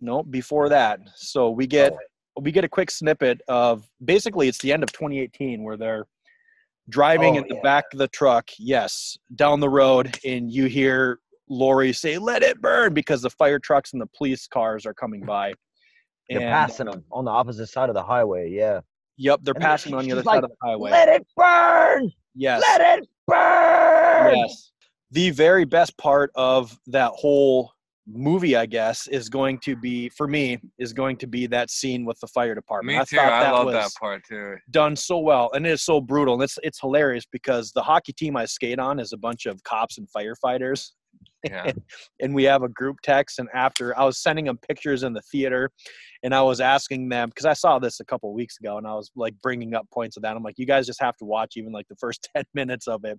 nope. 0.00 0.26
Before 0.30 0.68
that, 0.68 1.00
so 1.14 1.50
we 1.50 1.66
get 1.66 1.92
oh. 1.92 2.40
we 2.42 2.52
get 2.52 2.64
a 2.64 2.68
quick 2.68 2.90
snippet 2.90 3.40
of 3.48 3.88
basically 4.04 4.48
it's 4.48 4.58
the 4.58 4.72
end 4.72 4.82
of 4.82 4.92
2018 4.92 5.62
where 5.62 5.76
they're 5.76 6.06
driving 6.88 7.34
Oh, 7.36 7.38
in 7.38 7.48
the 7.48 7.54
yeah. 7.56 7.62
back 7.62 7.84
of 7.92 7.98
the 7.98 8.08
truck. 8.08 8.48
Yes, 8.58 9.16
down 9.34 9.60
the 9.60 9.68
road, 9.68 10.18
and 10.24 10.50
you 10.52 10.66
hear 10.66 11.18
Laurie 11.48 11.92
say, 11.92 12.18
"Let 12.18 12.42
it 12.42 12.60
burn," 12.60 12.92
because 12.94 13.22
the 13.22 13.30
fire 13.30 13.58
trucks 13.58 13.92
and 13.92 14.02
the 14.02 14.06
police 14.16 14.46
cars 14.46 14.84
are 14.86 14.94
coming 14.94 15.24
by. 15.24 15.52
They're 16.28 16.40
And, 16.40 16.50
passing 16.50 16.86
them 16.86 17.04
on 17.12 17.24
the 17.24 17.30
opposite 17.30 17.68
side 17.68 17.88
of 17.88 17.94
the 17.94 18.02
highway. 18.02 18.50
Yeah. 18.50 18.80
Yep, 19.18 19.40
they're 19.44 19.54
And 19.54 19.62
passing 19.62 19.94
on 19.94 20.04
the 20.04 20.12
other 20.12 20.22
like, 20.24 20.36
side 20.36 20.44
of 20.44 20.50
the 20.50 20.56
highway. 20.60 20.90
Let 20.90 21.08
it 21.08 21.26
burn. 21.36 22.10
yes, 22.34 22.60
Let 22.68 22.98
it 22.98 23.08
burn. 23.28 24.36
yes. 24.36 24.72
The 25.10 25.30
very 25.30 25.64
best 25.64 25.96
part 25.98 26.30
of 26.34 26.78
that 26.88 27.12
whole 27.14 27.72
movie, 28.08 28.54
I 28.56 28.66
guess, 28.66 29.08
is 29.08 29.28
going 29.28 29.58
to 29.60 29.74
be 29.76 30.08
for 30.10 30.28
me 30.28 30.58
is 30.78 30.92
going 30.92 31.16
to 31.18 31.26
be 31.26 31.46
that 31.48 31.70
scene 31.70 32.04
with 32.04 32.18
the 32.20 32.26
fire 32.28 32.54
department. 32.54 32.96
Me 32.96 33.00
I 33.00 33.04
too. 33.04 33.16
thought 33.16 33.32
I 33.32 33.42
that 33.44 33.52
love 33.52 33.66
was, 33.66 33.74
that 33.74 33.90
part 33.98 34.22
too. 34.28 34.56
done 34.70 34.94
so 34.96 35.18
well 35.18 35.50
and 35.54 35.66
it 35.66 35.70
is 35.70 35.82
so 35.82 36.00
brutal 36.00 36.34
and 36.34 36.42
it's 36.42 36.58
it's 36.62 36.80
hilarious 36.80 37.24
because 37.30 37.72
the 37.72 37.82
hockey 37.82 38.12
team 38.12 38.36
I 38.36 38.44
skate 38.44 38.78
on 38.78 39.00
is 39.00 39.12
a 39.12 39.16
bunch 39.16 39.46
of 39.46 39.62
cops 39.64 39.98
and 39.98 40.06
firefighters 40.16 40.92
Yeah. 41.44 41.72
and 42.20 42.32
we 42.34 42.44
have 42.44 42.62
a 42.62 42.68
group 42.68 42.96
text 43.02 43.38
and 43.40 43.48
after 43.54 43.96
I 43.98 44.04
was 44.04 44.18
sending 44.18 44.44
them 44.44 44.58
pictures 44.58 45.02
in 45.02 45.12
the 45.12 45.22
theater 45.22 45.70
and 46.26 46.34
I 46.34 46.42
was 46.42 46.60
asking 46.60 47.08
them 47.08 47.28
because 47.28 47.44
I 47.44 47.52
saw 47.52 47.78
this 47.78 48.00
a 48.00 48.04
couple 48.04 48.34
weeks 48.34 48.58
ago 48.58 48.78
and 48.78 48.86
I 48.86 48.94
was 48.94 49.12
like 49.14 49.34
bringing 49.42 49.74
up 49.74 49.88
points 49.94 50.16
of 50.16 50.24
that. 50.24 50.34
I'm 50.36 50.42
like 50.42 50.58
you 50.58 50.66
guys 50.66 50.84
just 50.84 51.00
have 51.00 51.16
to 51.18 51.24
watch 51.24 51.52
even 51.56 51.72
like 51.72 51.86
the 51.88 51.94
first 51.94 52.28
10 52.36 52.42
minutes 52.52 52.88
of 52.88 53.04
it. 53.04 53.16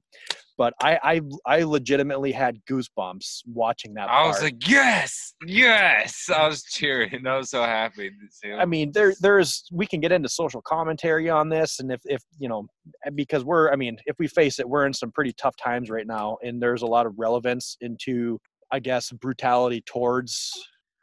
But 0.58 0.74
I 0.82 1.00
I 1.02 1.22
I 1.46 1.64
legitimately 1.64 2.34
had 2.34 2.60
goosebumps 2.70 3.44
watching 3.46 3.94
that 3.94 4.10
I 4.10 4.28
was 4.28 4.44
like, 4.44 4.68
yes, 4.68 5.34
yes. 5.46 6.30
I 6.36 6.48
was 6.50 6.64
cheering. 6.64 7.26
I 7.26 7.38
was 7.38 7.50
so 7.50 7.64
happy 7.64 8.12
I 8.60 8.66
mean, 8.66 8.92
there 8.92 9.14
there's 9.22 9.64
we 9.72 9.86
can 9.86 10.02
get 10.02 10.12
into 10.12 10.28
social 10.28 10.62
commentary 10.62 11.30
on 11.30 11.48
this, 11.48 11.80
and 11.80 11.92
if 11.94 12.02
if 12.04 12.22
you 12.40 12.50
know, 12.50 12.68
eh, 13.06 13.12
because 13.16 13.46
we're 13.46 13.72
I 13.72 13.78
mean, 13.78 13.98
if 14.06 14.18
we 14.20 14.28
face 14.28 14.60
it, 14.60 14.68
we're 14.68 14.86
in 14.86 14.94
some 14.94 15.12
pretty 15.14 15.32
tough 15.32 15.56
times 15.64 15.90
right 15.90 16.08
now, 16.08 16.38
and 16.44 16.62
there's 16.62 16.82
a 16.82 16.88
lot 16.88 17.06
of 17.06 17.14
relevance 17.18 17.78
into 17.80 18.38
I 18.72 18.80
guess 18.80 19.12
brutality 19.12 19.82
towards 19.86 20.52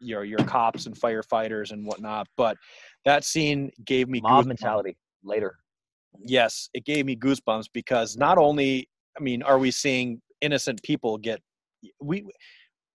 your 0.05 0.25
your 0.25 0.39
cops 0.41 0.87
and 0.87 0.95
firefighters 0.95 1.73
and 1.73 1.87
whatnot. 1.87 2.27
But 2.37 2.57
that 3.05 3.25
scene 3.25 3.71
gave 3.85 4.09
me 4.09 4.21
Mob 4.21 4.45
goosebumps. 4.45 4.49
mentality 4.49 4.97
later. 5.23 5.57
Yes, 6.21 6.69
it 6.75 6.85
gave 6.85 7.07
me 7.07 7.17
goosebumps 7.17 7.67
because 7.73 8.17
not 8.17 8.39
only, 8.39 8.89
I 9.19 9.23
mean, 9.23 9.43
are 9.43 9.59
we 9.59 9.71
seeing 9.71 10.21
innocent 10.41 10.83
people 10.83 11.19
get 11.19 11.41
we 12.01 12.25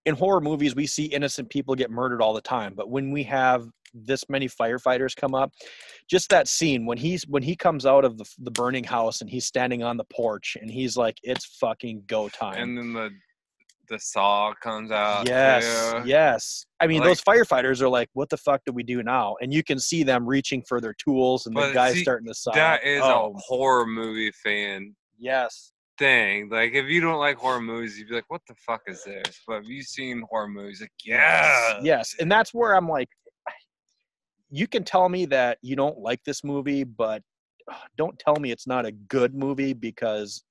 in 0.06 0.16
horror 0.16 0.42
movies 0.42 0.76
we 0.76 0.88
see 0.88 1.06
innocent 1.06 1.50
people 1.50 1.76
get 1.76 1.92
murdered 1.92 2.22
all 2.22 2.34
the 2.34 2.42
time, 2.42 2.74
but 2.76 2.90
when 2.90 3.12
we 3.12 3.24
have 3.24 3.68
this 3.94 4.24
many 4.30 4.48
firefighters 4.48 5.16
come 5.16 5.34
up, 5.34 5.52
just 6.10 6.30
that 6.30 6.48
scene 6.48 6.86
when 6.86 6.98
he's 6.98 7.24
when 7.28 7.44
he 7.44 7.56
comes 7.56 7.86
out 7.86 8.06
of 8.06 8.18
the, 8.18 8.26
the 8.40 8.52
burning 8.52 8.84
house 8.84 9.22
and 9.22 9.30
he's 9.30 9.46
standing 9.46 9.84
on 9.84 9.98
the 9.98 10.06
porch 10.06 10.58
and 10.60 10.70
he's 10.72 10.96
like, 10.96 11.18
"It's 11.24 11.46
fucking 11.60 12.04
go 12.08 12.30
time." 12.30 12.62
And 12.62 12.78
then 12.78 12.94
the 12.94 13.10
the 13.90 14.00
saw 14.00 14.54
comes 14.62 14.92
out. 14.92 15.28
Yes, 15.28 15.92
too. 15.92 16.04
yes. 16.06 16.66
I 16.80 16.88
mean, 16.88 17.02
Like- 17.02 17.10
those 17.10 17.22
firefighters 17.22 17.82
are 17.82 17.90
like, 17.90 18.10
"What 18.14 18.30
the 18.30 18.38
fuck 18.38 18.62
do 18.66 18.72
we 18.72 18.84
do 18.84 19.04
now?" 19.04 19.36
And 19.42 19.54
you 19.54 19.64
can 19.64 19.80
see 19.80 20.04
them 20.04 20.26
reaching 20.26 20.62
for 20.62 20.80
their 20.80 20.94
tools, 20.94 21.46
and 21.46 21.56
the 21.56 21.92
see, 21.94 22.02
starting 22.02 22.28
to 22.28 22.34
saw. 22.34 22.52
That 22.52 22.84
is 22.84 23.02
oh, 23.04 23.34
a 23.36 23.40
horror 23.40 23.86
movie 23.86 24.32
fan 24.32 24.96
yes, 25.18 25.74
thing. 25.98 26.50
Like 26.50 26.74
if 26.74 26.86
you 26.86 27.02
don't 27.02 27.20
like 27.20 27.38
horror 27.38 27.62
movies, 27.62 27.98
you'd 27.98 28.10
be 28.10 28.16
like, 28.16 28.30
"What 28.30 28.42
the 28.48 28.56
fuck 28.56 28.82
is 28.88 29.04
this?" 29.04 29.42
But 29.48 29.64
if 29.64 29.68
you've 29.68 29.86
seen 29.86 30.24
horror 30.30 30.48
movies, 30.48 30.82
like 30.82 30.92
yeah, 31.04 31.80
yes, 31.82 32.16
and 32.20 32.32
that's 32.32 32.54
where 32.54 32.76
I'm 32.76 32.88
like, 32.88 33.10
you 34.50 34.68
can 34.68 34.84
tell 34.84 35.10
me 35.10 35.26
that 35.28 35.58
you 35.62 35.76
don't 35.76 36.00
like 36.00 36.24
this 36.24 36.44
movie, 36.44 36.84
but 36.84 37.22
don't 37.98 38.18
tell 38.18 38.36
me 38.36 38.52
it's 38.52 38.68
not 38.68 38.86
a 38.86 38.92
good 38.92 39.36
movie 39.36 39.74
because 39.74 40.44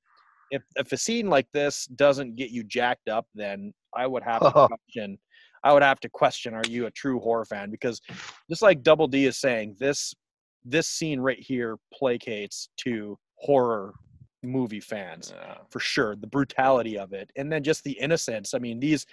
if 0.50 0.62
if 0.76 0.92
a 0.92 0.96
scene 0.96 1.28
like 1.28 1.46
this 1.52 1.86
doesn't 1.86 2.36
get 2.36 2.50
you 2.50 2.64
jacked 2.64 3.08
up, 3.08 3.26
then 3.34 3.72
I 3.94 4.06
would 4.06 4.22
have 4.22 4.40
to 4.40 4.50
question. 4.68 5.18
I 5.64 5.72
would 5.72 5.82
have 5.82 6.00
to 6.00 6.08
question: 6.08 6.54
Are 6.54 6.62
you 6.68 6.86
a 6.86 6.90
true 6.90 7.20
horror 7.20 7.44
fan? 7.44 7.70
Because 7.70 8.00
just 8.48 8.62
like 8.62 8.82
Double 8.82 9.08
D 9.08 9.26
is 9.26 9.38
saying, 9.38 9.76
this 9.78 10.14
this 10.64 10.88
scene 10.88 11.20
right 11.20 11.38
here 11.38 11.78
placates 12.00 12.68
to 12.78 13.18
horror 13.36 13.94
movie 14.42 14.80
fans 14.80 15.32
for 15.70 15.80
sure. 15.80 16.16
The 16.16 16.26
brutality 16.26 16.98
of 16.98 17.12
it, 17.12 17.30
and 17.36 17.50
then 17.50 17.62
just 17.62 17.84
the 17.84 17.92
innocence. 17.92 18.54
I 18.54 18.58
mean, 18.58 18.80
these 18.80 19.06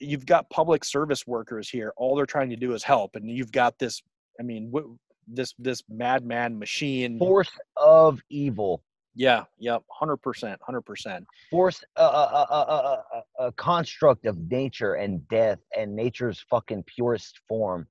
you've 0.00 0.26
got 0.26 0.50
public 0.50 0.84
service 0.84 1.26
workers 1.26 1.68
here. 1.68 1.92
All 1.96 2.16
they're 2.16 2.26
trying 2.26 2.50
to 2.50 2.56
do 2.56 2.74
is 2.74 2.82
help, 2.82 3.16
and 3.16 3.30
you've 3.30 3.52
got 3.52 3.78
this. 3.78 4.02
I 4.40 4.42
mean, 4.42 4.72
wh- 4.74 4.96
this 5.26 5.54
this 5.58 5.82
madman 5.88 6.58
machine. 6.58 7.18
Force 7.18 7.50
of 7.76 8.20
evil. 8.30 8.82
Yeah, 9.18 9.42
yep, 9.58 9.82
hundred 9.90 10.18
percent, 10.18 10.60
hundred 10.62 10.82
percent. 10.82 11.26
Force 11.50 11.82
a, 11.96 12.02
a, 12.02 12.46
a, 12.50 12.54
a, 12.54 13.02
a, 13.40 13.46
a 13.46 13.52
construct 13.52 14.26
of 14.26 14.38
nature 14.48 14.94
and 14.94 15.26
death 15.26 15.58
and 15.76 15.94
nature's 15.94 16.44
fucking 16.48 16.84
purest 16.84 17.40
form 17.48 17.88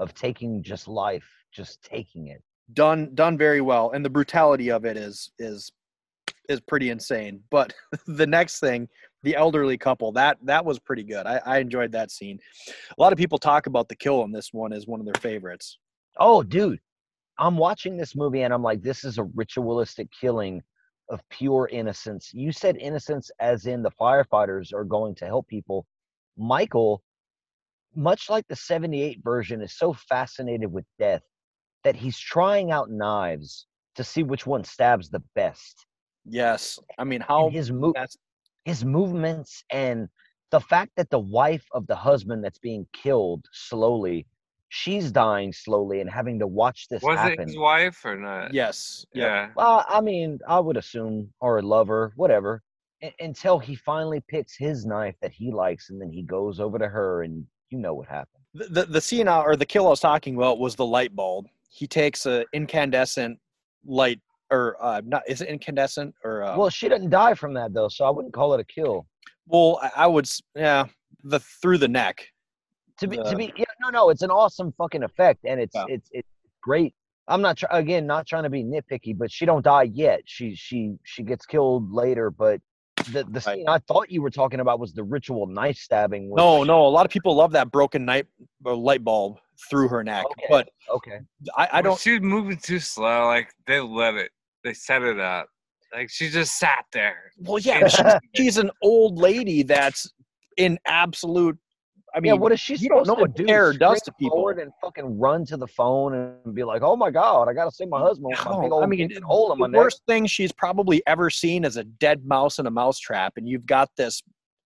of 0.00 0.12
taking 0.12 0.64
just 0.64 0.88
life, 0.88 1.24
just 1.52 1.80
taking 1.84 2.26
it. 2.26 2.42
Done 2.72 3.14
done 3.14 3.38
very 3.38 3.60
well, 3.60 3.92
and 3.92 4.04
the 4.04 4.10
brutality 4.10 4.72
of 4.72 4.84
it 4.84 4.96
is 4.96 5.30
is 5.38 5.70
is 6.48 6.60
pretty 6.60 6.90
insane. 6.90 7.40
But 7.48 7.72
the 8.08 8.26
next 8.26 8.58
thing, 8.58 8.88
the 9.22 9.36
elderly 9.36 9.78
couple, 9.78 10.10
that 10.12 10.36
that 10.42 10.64
was 10.64 10.80
pretty 10.80 11.04
good. 11.04 11.26
I, 11.26 11.40
I 11.46 11.58
enjoyed 11.58 11.92
that 11.92 12.10
scene. 12.10 12.40
A 12.68 13.00
lot 13.00 13.12
of 13.12 13.18
people 13.18 13.38
talk 13.38 13.68
about 13.68 13.88
the 13.88 13.94
kill 13.94 14.24
in 14.24 14.32
this 14.32 14.52
one 14.52 14.72
as 14.72 14.88
one 14.88 14.98
of 14.98 15.06
their 15.06 15.20
favorites. 15.20 15.78
Oh, 16.18 16.42
dude, 16.42 16.80
I'm 17.38 17.56
watching 17.56 17.96
this 17.96 18.16
movie 18.16 18.42
and 18.42 18.52
I'm 18.52 18.62
like, 18.62 18.82
this 18.82 19.04
is 19.04 19.18
a 19.18 19.24
ritualistic 19.24 20.08
killing 20.18 20.62
of 21.08 21.20
pure 21.28 21.68
innocence. 21.70 22.30
You 22.32 22.52
said 22.52 22.76
innocence 22.76 23.30
as 23.40 23.66
in 23.66 23.82
the 23.82 23.90
firefighters 24.00 24.72
are 24.72 24.84
going 24.84 25.14
to 25.16 25.26
help 25.26 25.46
people. 25.46 25.86
Michael, 26.36 27.02
much 27.94 28.28
like 28.28 28.46
the 28.48 28.56
78 28.56 29.20
version, 29.22 29.62
is 29.62 29.76
so 29.76 29.92
fascinated 29.92 30.70
with 30.72 30.84
death 30.98 31.22
that 31.84 31.96
he's 31.96 32.18
trying 32.18 32.72
out 32.72 32.90
knives 32.90 33.66
to 33.94 34.04
see 34.04 34.22
which 34.22 34.46
one 34.46 34.64
stabs 34.64 35.08
the 35.08 35.22
best. 35.34 35.86
Yes, 36.24 36.78
I 36.98 37.04
mean 37.04 37.20
how 37.20 37.46
And 37.46 37.54
his 37.54 37.70
move, 37.70 37.94
his 38.64 38.84
movements, 38.84 39.62
and 39.70 40.08
the 40.50 40.60
fact 40.60 40.92
that 40.96 41.10
the 41.10 41.18
wife 41.18 41.64
of 41.72 41.86
the 41.86 41.94
husband 41.94 42.44
that's 42.44 42.58
being 42.58 42.86
killed 42.92 43.46
slowly, 43.52 44.26
she's 44.68 45.10
dying 45.12 45.52
slowly 45.52 46.00
and 46.00 46.10
having 46.10 46.38
to 46.40 46.46
watch 46.46 46.86
this 46.90 47.02
Was 47.02 47.18
happen. 47.18 47.40
it 47.40 47.46
his 47.48 47.56
wife 47.58 48.04
or 48.04 48.16
not? 48.16 48.52
Yes. 48.52 49.04
Yeah. 49.12 49.50
Well, 49.56 49.84
I 49.88 50.00
mean, 50.00 50.38
I 50.48 50.58
would 50.60 50.76
assume, 50.76 51.32
or 51.40 51.58
a 51.58 51.62
lover, 51.62 52.12
whatever, 52.16 52.62
u- 53.02 53.10
until 53.20 53.58
he 53.58 53.74
finally 53.76 54.22
picks 54.28 54.56
his 54.56 54.84
knife 54.86 55.14
that 55.22 55.32
he 55.32 55.52
likes, 55.52 55.90
and 55.90 56.00
then 56.00 56.10
he 56.10 56.22
goes 56.22 56.58
over 56.60 56.78
to 56.78 56.88
her, 56.88 57.22
and 57.22 57.44
you 57.70 57.78
know 57.78 57.94
what 57.94 58.08
happened. 58.08 58.42
the, 58.54 58.64
the 58.66 58.84
the 58.86 59.00
scene 59.00 59.28
I- 59.28 59.42
or 59.42 59.56
the 59.56 59.66
kill 59.66 59.86
I 59.86 59.90
was 59.90 60.00
talking 60.00 60.36
about 60.36 60.58
was 60.58 60.74
the 60.76 60.86
light 60.86 61.14
bulb. 61.14 61.46
He 61.68 61.86
takes 61.86 62.26
a 62.26 62.44
incandescent 62.52 63.38
light 63.84 64.20
or 64.50 64.76
uh 64.80 65.00
not 65.04 65.22
is 65.28 65.40
it 65.42 65.48
incandescent 65.48 66.14
or 66.24 66.42
uh, 66.44 66.56
well, 66.56 66.70
she 66.70 66.88
didn't 66.88 67.10
die 67.10 67.34
from 67.34 67.52
that 67.54 67.72
though, 67.74 67.88
so 67.88 68.04
I 68.04 68.10
wouldn't 68.10 68.32
call 68.34 68.54
it 68.54 68.60
a 68.60 68.64
kill. 68.64 69.06
well 69.46 69.78
I, 69.82 69.90
I 70.04 70.06
would 70.06 70.28
yeah 70.54 70.86
the 71.24 71.40
through 71.40 71.78
the 71.78 71.88
neck. 71.88 72.28
To 72.98 73.06
be, 73.08 73.16
The- 73.16 73.24
to 73.24 73.36
be, 73.36 73.52
yeah, 73.56 73.64
no, 73.80 73.90
no, 73.90 74.10
it's 74.10 74.22
an 74.22 74.30
awesome 74.30 74.72
fucking 74.78 75.02
effect, 75.02 75.44
and 75.44 75.60
it's 75.60 75.74
it's 75.88 76.08
it's 76.12 76.28
great. 76.62 76.94
I'm 77.28 77.42
not 77.42 77.56
try- 77.58 77.78
again 77.78 78.06
not 78.06 78.26
trying 78.26 78.44
to 78.44 78.50
be 78.50 78.62
nitpicky, 78.64 79.16
but 79.16 79.30
she 79.30 79.44
don't 79.46 79.64
die 79.64 79.84
yet. 79.92 80.20
She 80.26 80.54
she 80.54 80.94
she 81.04 81.22
gets 81.22 81.44
killed 81.44 81.92
later, 81.92 82.30
but 82.30 82.60
the 83.12 83.24
the 83.24 83.40
scene 83.40 83.68
I 83.68 83.78
thought 83.80 84.10
you 84.10 84.22
were 84.22 84.30
talking 84.30 84.60
about 84.60 84.80
was 84.80 84.92
the 84.94 85.04
ritual 85.04 85.46
knife 85.46 85.76
stabbing. 85.76 86.30
which- 86.30 86.38
No, 86.38 86.62
no, 86.64 86.86
a 86.86 86.88
lot 86.88 87.04
of 87.04 87.12
people 87.12 87.34
love 87.34 87.52
that 87.52 87.70
broken 87.70 88.04
night 88.04 88.26
uh, 88.64 88.70
or 88.70 88.76
light 88.76 89.04
bulb 89.04 89.38
through 89.68 89.88
her 89.88 90.02
neck, 90.04 90.24
but 90.48 90.68
okay, 90.90 91.18
I, 91.56 91.68
I 91.74 91.82
don't. 91.82 91.98
She 91.98 92.12
was 92.12 92.22
moving 92.22 92.56
too 92.56 92.78
slow. 92.78 93.26
Like 93.26 93.52
they 93.66 93.80
let 93.80 94.14
it. 94.14 94.30
They 94.64 94.72
set 94.72 95.02
it 95.02 95.18
up. 95.20 95.48
Like 95.94 96.08
she 96.10 96.28
just 96.30 96.58
sat 96.58 96.84
there. 96.92 97.32
Well, 97.38 97.58
yeah, 97.58 97.86
she's, 97.88 98.06
she's 98.34 98.56
an 98.58 98.70
old 98.82 99.18
lady 99.18 99.62
that's 99.62 100.10
in 100.56 100.78
absolute. 100.86 101.58
I 102.16 102.20
mean, 102.20 102.32
yeah, 102.32 102.38
what 102.38 102.50
is 102.50 102.60
she 102.60 102.76
you 102.76 102.88
don't 102.88 103.04
supposed 103.04 103.08
know 103.08 103.14
to 103.16 103.20
what 103.20 103.36
do? 103.36 103.44
terror 103.44 103.72
does 103.74 104.00
to 104.02 104.12
people. 104.12 104.38
forward 104.38 104.58
and 104.58 104.72
fucking 104.80 105.18
run 105.18 105.44
to 105.46 105.56
the 105.58 105.66
phone 105.66 106.14
and 106.14 106.54
be 106.54 106.64
like, 106.64 106.80
"Oh 106.82 106.96
my 106.96 107.10
god, 107.10 107.46
I 107.48 107.52
gotta 107.52 107.70
save 107.70 107.88
my 107.88 108.00
husband 108.00 108.28
with 108.30 108.44
my 108.44 108.62
big 108.62 108.72
old 108.72 108.82
I 108.82 108.86
mean, 108.86 109.08
gaping 109.08 109.22
hole 109.22 109.52
in 109.52 109.58
my 109.58 109.66
the 109.66 109.72
neck." 109.72 109.78
worst 109.82 110.00
thing 110.08 110.24
she's 110.26 110.50
probably 110.50 111.02
ever 111.06 111.28
seen 111.28 111.64
is 111.64 111.76
a 111.76 111.84
dead 111.84 112.24
mouse 112.24 112.58
in 112.58 112.66
a 112.66 112.70
mousetrap, 112.70 113.34
and 113.36 113.46
you've 113.46 113.66
got 113.66 113.90
this 113.98 114.22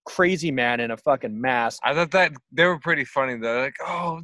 crazy 0.07 0.53
man 0.53 0.79
in 0.81 0.93
a 0.93 0.97
fucking 0.97 1.39
mask. 1.41 1.81
I 1.83 1.93
thought 1.93 2.13
that 2.13 2.33
they 2.53 2.65
were 2.67 2.79
pretty 2.79 3.05
funny 3.05 3.37
though. 3.37 3.63
Like, 3.63 3.77
oh, 3.85 4.21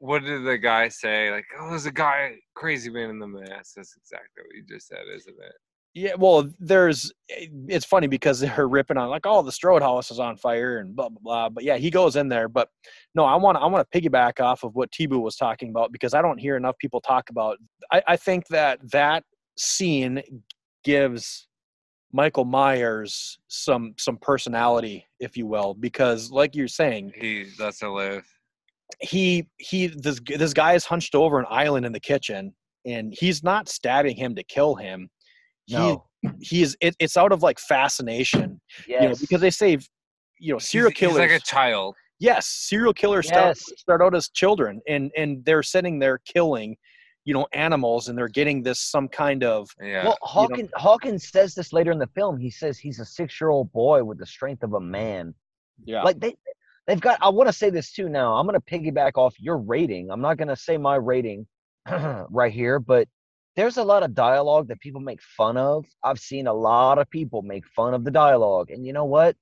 what 0.00 0.24
did 0.24 0.44
the 0.44 0.58
guy 0.58 0.88
say? 0.88 1.30
Like, 1.30 1.44
oh, 1.60 1.70
there's 1.70 1.86
a 1.86 1.92
guy, 1.92 2.34
crazy 2.56 2.90
man 2.90 3.10
in 3.10 3.20
the 3.20 3.26
mask. 3.28 3.74
That's 3.76 3.96
exactly 3.96 4.42
what 4.44 4.54
you 4.56 4.64
just 4.68 4.88
said, 4.88 5.04
isn't 5.14 5.36
it? 5.40 5.52
Yeah, 5.94 6.14
well, 6.18 6.48
there's. 6.58 7.12
Eh, 7.30 7.46
it's 7.68 7.84
funny 7.84 8.06
because 8.06 8.40
they're 8.40 8.68
ripping 8.68 8.96
on 8.96 9.08
like, 9.10 9.26
oh, 9.26 9.42
the 9.42 9.52
Strode 9.52 9.82
house 9.82 10.10
is 10.10 10.18
on 10.18 10.36
fire 10.36 10.78
and 10.78 10.96
blah 10.96 11.08
blah 11.08 11.20
blah. 11.22 11.48
But 11.50 11.64
yeah, 11.64 11.76
he 11.76 11.90
goes 11.90 12.16
in 12.16 12.28
there. 12.28 12.48
But 12.48 12.68
no, 13.14 13.24
I 13.24 13.36
want 13.36 13.58
I 13.58 13.66
want 13.66 13.86
to 13.90 14.00
piggyback 14.00 14.40
off 14.40 14.64
of 14.64 14.74
what 14.74 14.90
T-Boo 14.92 15.20
was 15.20 15.36
talking 15.36 15.70
about 15.70 15.92
because 15.92 16.14
I 16.14 16.22
don't 16.22 16.38
hear 16.38 16.56
enough 16.56 16.78
people 16.78 17.00
talk 17.00 17.30
about. 17.30 17.58
I, 17.92 18.02
I 18.08 18.16
think 18.16 18.46
that 18.48 18.78
that 18.90 19.24
scene 19.58 20.22
gives 20.84 21.46
Michael 22.12 22.44
Myers 22.44 23.38
some 23.48 23.94
some 23.98 24.16
personality, 24.16 25.06
if 25.20 25.36
you 25.36 25.46
will, 25.46 25.74
because 25.74 26.30
like 26.30 26.54
you're 26.56 26.68
saying, 26.68 27.12
He 27.14 27.46
her 27.58 27.88
live. 27.90 28.26
he 29.00 29.46
he 29.58 29.88
this 29.88 30.20
this 30.26 30.54
guy 30.54 30.72
is 30.72 30.84
hunched 30.84 31.14
over 31.14 31.38
an 31.38 31.46
island 31.50 31.84
in 31.86 31.92
the 31.92 32.00
kitchen 32.00 32.54
and 32.84 33.14
he's 33.16 33.42
not 33.42 33.68
stabbing 33.68 34.16
him 34.16 34.34
to 34.34 34.42
kill 34.42 34.74
him 34.74 35.08
he 35.66 35.74
No. 35.76 36.06
he's 36.40 36.76
it, 36.80 36.94
it's 36.98 37.16
out 37.16 37.32
of 37.32 37.42
like 37.42 37.58
fascination 37.58 38.60
you 38.86 39.08
know 39.08 39.14
because 39.20 39.40
they 39.40 39.50
say 39.50 39.78
you 40.38 40.52
know 40.52 40.58
serial 40.58 40.90
he's, 40.90 40.98
killers 40.98 41.22
He's 41.22 41.30
like 41.30 41.40
a 41.40 41.44
child. 41.44 41.94
yes 42.18 42.46
serial 42.46 42.92
killers 42.92 43.26
start 43.28 43.56
Yes. 43.56 43.72
start 43.78 44.00
out 44.02 44.14
as 44.14 44.28
children 44.28 44.80
and 44.88 45.10
and 45.16 45.44
they're 45.44 45.62
sitting 45.62 45.98
there 45.98 46.18
killing 46.24 46.76
you 47.24 47.32
know 47.34 47.46
animals 47.52 48.08
and 48.08 48.18
they're 48.18 48.28
getting 48.28 48.62
this 48.62 48.80
some 48.80 49.08
kind 49.08 49.44
of 49.44 49.68
Yeah. 49.80 50.04
Well, 50.04 50.18
Hawkins, 50.22 50.70
Hawkins 50.74 51.28
says 51.30 51.54
this 51.54 51.72
later 51.72 51.92
in 51.92 51.98
the 52.00 52.08
film. 52.08 52.36
He 52.36 52.50
says 52.50 52.78
he's 52.78 52.98
a 52.98 53.04
six-year-old 53.04 53.70
boy 53.72 54.02
with 54.02 54.18
the 54.18 54.26
strength 54.26 54.62
of 54.64 54.72
a 54.74 54.80
man. 54.80 55.32
yeah 55.84 56.02
Like 56.02 56.18
they, 56.18 56.34
they've 56.88 57.00
got. 57.00 57.18
I 57.22 57.28
want 57.28 57.48
to 57.48 57.52
say 57.52 57.70
this 57.70 57.92
too. 57.92 58.08
Now 58.08 58.34
I'm 58.34 58.46
going 58.48 58.58
to 58.60 58.66
piggyback 58.72 59.12
off 59.16 59.34
your 59.38 59.58
rating. 59.58 60.10
I'm 60.10 60.20
not 60.20 60.36
going 60.36 60.48
to 60.48 60.56
say 60.56 60.76
my 60.76 60.96
rating 60.96 61.46
right 61.88 62.52
here, 62.52 62.80
but 62.80 63.06
there's 63.56 63.76
a 63.76 63.84
lot 63.84 64.02
of 64.02 64.14
dialogue 64.14 64.68
that 64.68 64.80
people 64.80 65.00
make 65.00 65.22
fun 65.22 65.56
of. 65.56 65.84
I've 66.02 66.18
seen 66.18 66.46
a 66.46 66.52
lot 66.52 66.98
of 66.98 67.10
people 67.10 67.42
make 67.42 67.66
fun 67.66 67.94
of 67.94 68.04
the 68.04 68.10
dialogue, 68.10 68.70
and 68.70 68.86
you 68.86 68.92
know 68.92 69.04
what? 69.04 69.36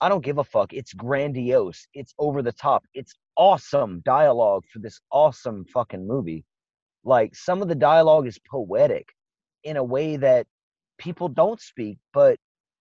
I 0.00 0.08
don't 0.08 0.24
give 0.24 0.38
a 0.38 0.44
fuck. 0.44 0.72
It's 0.72 0.92
grandiose. 0.92 1.86
It's 1.94 2.14
over 2.18 2.42
the 2.42 2.52
top. 2.52 2.84
It's 2.94 3.14
awesome 3.36 4.00
dialogue 4.04 4.64
for 4.72 4.78
this 4.78 5.00
awesome 5.10 5.64
fucking 5.72 6.06
movie. 6.06 6.44
Like 7.04 7.34
some 7.34 7.62
of 7.62 7.68
the 7.68 7.74
dialogue 7.74 8.26
is 8.26 8.38
poetic 8.38 9.08
in 9.64 9.76
a 9.76 9.84
way 9.84 10.16
that 10.16 10.46
people 10.98 11.28
don't 11.28 11.60
speak, 11.60 11.98
but 12.12 12.38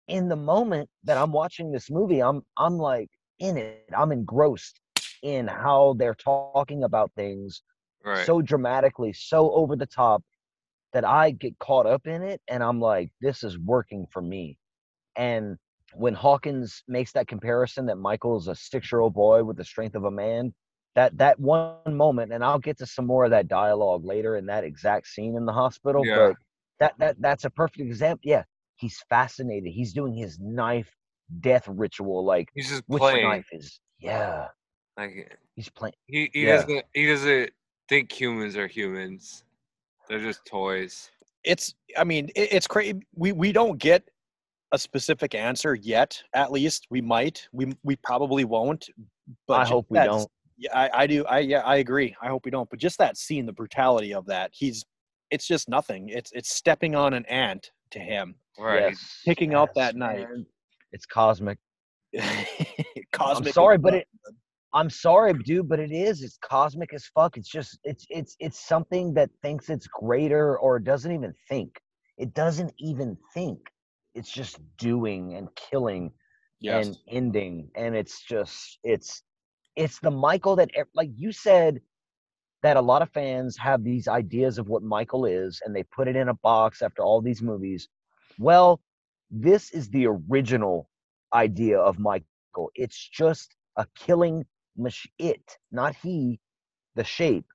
in 0.08 0.30
the 0.30 0.36
moment 0.36 0.90
that 1.04 1.18
I'm 1.18 1.32
watching 1.32 1.72
this 1.72 1.90
movie, 1.90 2.22
I'm 2.22 2.44
I'm 2.58 2.78
like 2.78 3.10
in 3.40 3.58
it. 3.58 3.74
I'm 3.76 4.12
engrossed. 4.12 4.80
in 5.24 5.48
how 5.48 5.96
they're 5.98 6.16
talking 6.16 6.84
about 6.84 7.12
things 7.16 7.62
Right. 8.04 8.26
so 8.26 8.42
dramatically, 8.42 9.12
so 9.14 9.52
over 9.52 9.76
the 9.76 9.86
top 9.88 10.24
that 10.94 11.06
I 11.06 11.32
get 11.32 11.58
caught 11.60 11.86
up 11.86 12.08
in 12.08 12.22
it 12.24 12.42
and 12.48 12.64
I'm 12.64 12.80
like, 12.80 13.12
this 13.22 13.44
is 13.44 13.58
working 13.60 14.06
for 14.12 14.22
me. 14.22 14.58
And 15.16 15.58
when 15.94 16.14
Hawkins 16.14 16.84
makes 16.88 17.12
that 17.14 17.28
comparison 17.28 17.86
that 17.88 17.98
Michael's 17.98 18.48
a 18.48 18.56
six 18.56 18.92
year 18.92 19.02
old 19.02 19.14
boy 19.14 19.44
with 19.44 19.58
the 19.58 19.66
strength 19.66 19.96
of 19.96 20.04
a 20.06 20.12
man, 20.12 20.54
that 20.96 21.18
that 21.18 21.40
one 21.40 21.76
moment, 21.88 22.34
and 22.34 22.44
I'll 22.44 22.60
get 22.60 22.78
to 22.80 22.86
some 22.86 23.06
more 23.06 23.26
of 23.26 23.32
that 23.32 23.48
dialogue 23.48 24.04
later 24.06 24.36
in 24.38 24.46
that 24.48 24.64
exact 24.64 25.08
scene 25.08 25.36
in 25.36 25.46
the 25.46 25.54
hospital, 25.54 26.04
Yeah. 26.06 26.16
but 26.16 26.36
that 26.80 26.94
that 27.00 27.16
that's 27.20 27.46
a 27.46 27.50
perfect 27.50 27.82
example. 27.82 28.22
Yeah, 28.24 28.44
he's 28.76 29.00
fascinated. 29.10 29.72
He's 29.72 29.94
doing 29.94 30.14
his 30.16 30.40
knife 30.40 30.96
death 31.42 31.68
ritual, 31.68 32.26
like 32.26 32.50
He's 32.56 32.70
just 32.70 32.88
which 32.88 33.02
playing. 33.02 33.24
knife 33.24 33.48
is 33.52 33.80
yeah. 34.00 34.48
Like 34.98 35.12
eh, 35.30 35.36
He's 35.56 35.70
playing 35.70 35.94
he, 36.08 36.30
he 36.34 36.46
Yeah. 36.46 36.58
doesn't 36.58 36.86
he 36.94 37.08
doesn't 37.08 37.52
think 37.90 38.12
humans 38.12 38.58
are 38.58 38.68
humans. 38.68 39.44
They're 40.10 40.20
just 40.22 40.46
toys. 40.46 41.10
it's 41.44 41.76
i 41.98 42.04
mean 42.04 42.26
it, 42.36 42.50
it's 42.52 42.68
crazy 42.68 43.00
we 43.16 43.32
we 43.32 43.52
don't 43.52 43.78
get 43.78 44.04
a 44.74 44.78
specific 44.78 45.34
answer 45.36 45.76
yet 45.76 46.22
at 46.34 46.52
least 46.52 46.88
we 46.90 47.02
might 47.02 47.48
we 47.54 47.74
we 47.84 47.96
probably 47.98 48.44
won't 48.46 48.90
but 49.48 49.62
I 49.62 49.66
hope 49.66 49.86
we 49.90 50.00
don't. 50.00 50.30
yeah 50.58 50.78
i 50.78 51.04
i 51.04 51.08
do 51.08 51.24
i 51.26 51.40
yeah 51.40 51.60
i 51.60 51.78
agree 51.78 52.16
i 52.22 52.28
hope 52.28 52.44
we 52.46 52.52
don't 52.52 52.70
but 52.70 52.80
just 52.80 52.98
that 52.98 53.18
scene 53.18 53.46
the 53.46 53.54
brutality 53.54 54.14
of 54.14 54.26
that 54.26 54.52
he's 54.54 54.84
it's 55.32 55.48
just 55.48 55.70
nothing 55.70 56.10
it's 56.10 56.32
it's 56.34 56.54
stepping 56.56 56.96
on 56.96 57.14
an 57.14 57.26
ant 57.28 57.72
to 57.92 58.00
him 58.00 58.36
Right. 58.60 58.90
Yes, 58.90 59.22
picking 59.24 59.54
up 59.54 59.70
yes, 59.76 59.76
that 59.76 59.96
knife. 59.96 60.28
man. 60.30 60.46
It's 60.92 61.06
cosmic. 61.06 61.60
cosmic 63.12 63.48
I'm 63.48 63.54
sorry, 63.54 63.78
but 63.78 63.94
it. 63.94 64.08
I'm 64.78 64.92
sorry, 64.92 65.34
dude, 65.34 65.68
but 65.68 65.80
it 65.80 65.92
is. 65.92 66.22
It's 66.22 66.38
cosmic 66.38 66.94
as 66.94 67.08
fuck. 67.08 67.36
It's 67.36 67.50
just. 67.50 67.80
It's 67.84 68.06
it's 68.12 68.36
it's 68.40 68.60
something 68.60 69.12
that 69.16 69.32
thinks 69.42 69.72
it's 69.72 69.88
greater 69.88 70.56
or 70.60 70.78
doesn't 70.78 71.12
even 71.12 71.34
think. 71.50 71.82
It 72.20 72.36
doesn't 72.36 72.72
even 72.78 73.18
think. 73.34 73.58
It's 74.14 74.32
just 74.32 74.60
doing 74.78 75.34
and 75.34 75.48
killing 75.56 76.12
yes 76.60 76.86
and 76.86 76.98
ending, 77.10 77.72
and 77.76 77.96
it's 77.96 78.22
just 78.22 78.78
it's 78.84 79.24
it's 79.76 79.98
the 80.00 80.12
Michael 80.12 80.56
that 80.58 80.70
like 80.94 81.10
you 81.16 81.32
said 81.32 81.82
that 82.62 82.78
a 82.78 82.82
lot 82.82 83.02
of 83.02 83.10
fans 83.10 83.58
have 83.58 83.84
these 83.84 84.08
ideas 84.08 84.60
of 84.60 84.70
what 84.70 84.84
Michael 84.84 85.26
is, 85.26 85.60
and 85.66 85.76
they 85.76 85.86
put 85.86 86.08
it 86.08 86.16
in 86.16 86.30
a 86.30 86.36
box 86.36 86.84
after 86.84 87.02
all 87.02 87.20
these 87.20 87.42
movies. 87.42 87.88
Well, 88.38 88.80
this 89.32 89.72
is 89.72 89.90
the 89.90 90.06
original 90.06 90.88
idea 91.34 91.80
of 91.80 91.98
Michael. 91.98 92.70
It's 92.76 93.10
just 93.10 93.56
a 93.76 93.88
killing 93.96 94.46
machine. 94.78 95.12
It, 95.20 95.58
not 95.72 95.96
he. 95.96 96.40
The 96.96 97.04
shape. 97.04 97.46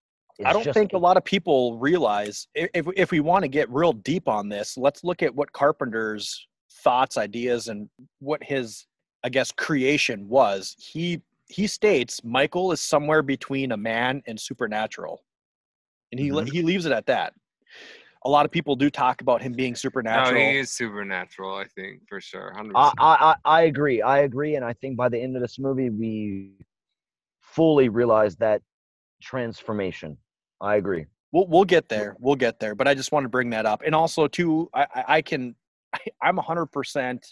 I 0.45 0.53
don't 0.53 0.65
just 0.65 0.75
think 0.75 0.93
a 0.93 0.99
lot 0.99 1.17
of 1.17 1.25
people 1.25 1.79
realize 1.79 2.49
if 2.55 2.87
if 2.97 3.11
we 3.11 3.21
want 3.21 3.43
to 3.43 3.49
get 3.49 3.69
real 3.71 3.93
deep 3.93 4.29
on 4.29 4.49
this, 4.49 4.77
let's 4.77 5.05
look 5.05 5.23
at 5.23 5.35
what 5.35 5.53
Carpenter's 5.53 6.47
thoughts, 6.83 7.17
ideas, 7.17 7.69
and 7.69 7.89
what 8.19 8.43
his 8.43 8.87
I 9.25 9.29
guess 9.29 9.53
creation 9.53 10.29
was. 10.29 10.75
He 10.79 11.23
he 11.49 11.67
states 11.67 12.25
Michael 12.25 12.73
is 12.73 12.81
somewhere 12.81 13.23
between 13.23 13.73
a 13.73 13.77
man 13.77 14.23
and 14.27 14.41
supernatural, 14.41 15.23
and 16.11 16.21
he 16.21 16.33
le- 16.33 16.45
Mhm. 16.45 16.53
he 16.53 16.63
leaves 16.63 16.87
it 16.87 16.93
at 16.93 17.07
that. 17.07 17.35
A 18.25 18.31
lot 18.31 18.45
of 18.47 18.51
people 18.53 18.75
do 18.77 18.89
talk 18.89 19.21
about 19.21 19.43
him 19.43 19.53
being 19.53 19.75
supernatural. 19.75 20.23
No, 20.23 20.29
supernatural. 20.31 20.53
he 20.55 20.59
is 20.61 20.73
supernatural, 20.73 21.55
I 21.57 21.67
think, 21.67 22.03
for 22.09 22.21
sure. 22.21 22.53
100%. 22.57 22.73
I, 22.77 22.93
I 22.99 23.15
I 23.31 23.35
I 23.45 23.63
agree. 23.63 24.01
I 24.01 24.21
agree, 24.21 24.55
and 24.57 24.65
I 24.65 24.73
think 24.75 24.97
by 24.97 25.09
the 25.09 25.21
end 25.21 25.37
of 25.37 25.43
this 25.43 25.59
movie, 25.59 25.91
we 25.91 26.53
fully 27.55 27.89
realize 27.89 28.37
that 28.37 28.63
transformation. 29.23 30.17
I 30.61 30.77
agree. 30.77 31.07
We'll 31.33 31.47
we'll 31.47 31.65
get 31.65 31.89
there. 31.89 32.17
We'll 32.19 32.37
get 32.37 32.61
there. 32.61 32.75
But 32.75 32.89
I 32.89 32.95
just 32.95 33.13
want 33.13 33.25
to 33.25 33.29
bring 33.29 33.51
that 33.51 33.67
up, 33.67 33.83
and 33.85 33.95
also 33.95 34.27
too, 34.27 34.69
I 34.75 34.87
I, 34.95 35.05
I 35.17 35.23
can, 35.23 35.55
I, 35.95 35.99
I'm 36.23 36.37
hundred 36.37 36.67
percent 36.67 37.27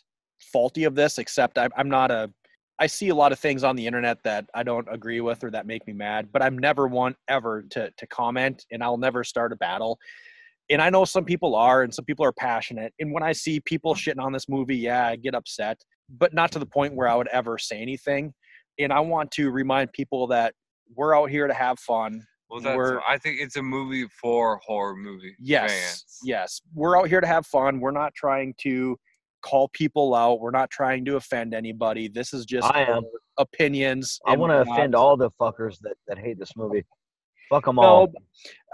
faulty 0.53 0.85
of 0.85 0.95
this. 0.95 1.19
Except 1.19 1.59
I'm 1.59 1.71
I'm 1.77 1.89
not 1.89 2.11
a. 2.11 2.31
I 2.79 2.87
see 2.87 3.11
a 3.11 3.15
lot 3.15 3.31
of 3.31 3.39
things 3.39 3.63
on 3.63 3.77
the 3.77 3.87
internet 3.87 4.23
that 4.23 4.47
I 4.55 4.63
don't 4.63 4.89
agree 4.91 5.21
with 5.21 5.45
or 5.45 5.51
that 5.51 5.67
make 5.67 5.87
me 5.87 5.93
mad. 5.93 6.31
But 6.33 6.41
I'm 6.43 6.57
never 6.57 6.87
one 6.87 7.15
ever 7.29 7.63
to 7.71 7.91
to 7.91 8.07
comment, 8.07 8.65
and 8.71 8.83
I'll 8.83 8.99
never 8.99 9.23
start 9.23 9.53
a 9.53 9.57
battle. 9.57 9.99
And 10.71 10.81
I 10.81 10.89
know 10.89 11.05
some 11.05 11.25
people 11.25 11.57
are, 11.57 11.83
and 11.83 11.93
some 11.93 12.05
people 12.05 12.25
are 12.25 12.33
passionate. 12.33 12.95
And 13.01 13.13
when 13.13 13.25
I 13.25 13.33
see 13.33 13.59
people 13.59 13.95
shitting 13.95 14.23
on 14.23 14.33
this 14.33 14.49
movie, 14.49 14.77
yeah, 14.77 15.09
I 15.09 15.17
get 15.17 15.35
upset, 15.35 15.83
but 16.09 16.33
not 16.33 16.53
to 16.53 16.61
the 16.61 16.67
point 16.67 16.95
where 16.95 17.09
I 17.09 17.17
would 17.17 17.27
ever 17.29 17.59
say 17.59 17.83
anything. 17.83 18.33
And 18.81 18.93
I 18.93 19.01
want 19.01 19.31
to 19.33 19.51
remind 19.51 19.93
people 19.93 20.27
that 20.29 20.55
we're 20.95 21.17
out 21.17 21.31
here 21.31 21.47
to 21.47 21.55
have 21.55 21.79
fun. 21.79 22.25
well, 22.49 22.61
that's, 22.61 22.77
we're- 22.77 23.01
I 23.07 23.19
think 23.19 23.39
it's 23.41 23.57
a 23.57 23.63
movie 23.63 24.07
for 24.21 24.59
horror 24.65 24.97
movie 24.97 25.37
Yes, 25.39 25.71
fans. 25.71 26.19
yes. 26.25 26.61
We're 26.75 26.99
out 26.99 27.09
here 27.09 27.21
to 27.21 27.27
have 27.27 27.47
fun. 27.47 27.79
We're 27.81 27.91
not 27.91 28.15
trying 28.15 28.55
to 28.63 28.97
call 29.43 29.69
people 29.69 30.15
out. 30.15 30.41
We're 30.41 30.51
not 30.51 30.71
trying 30.71 31.05
to 31.07 31.17
offend 31.17 31.55
anybody. 31.55 32.09
This 32.09 32.33
is 32.33 32.45
just 32.47 32.73
I 32.75 32.83
am. 32.85 33.03
opinions. 33.39 34.19
I 34.27 34.37
want 34.37 34.51
to 34.53 34.71
offend 34.73 34.95
all 34.95 35.17
the 35.17 35.31
fuckers 35.41 35.79
that, 35.81 35.95
that 36.09 36.19
hate 36.19 36.39
this 36.39 36.57
movie. 36.57 36.85
Fuck 37.51 37.65
them 37.67 37.77
No, 37.77 37.83
all. 37.83 38.13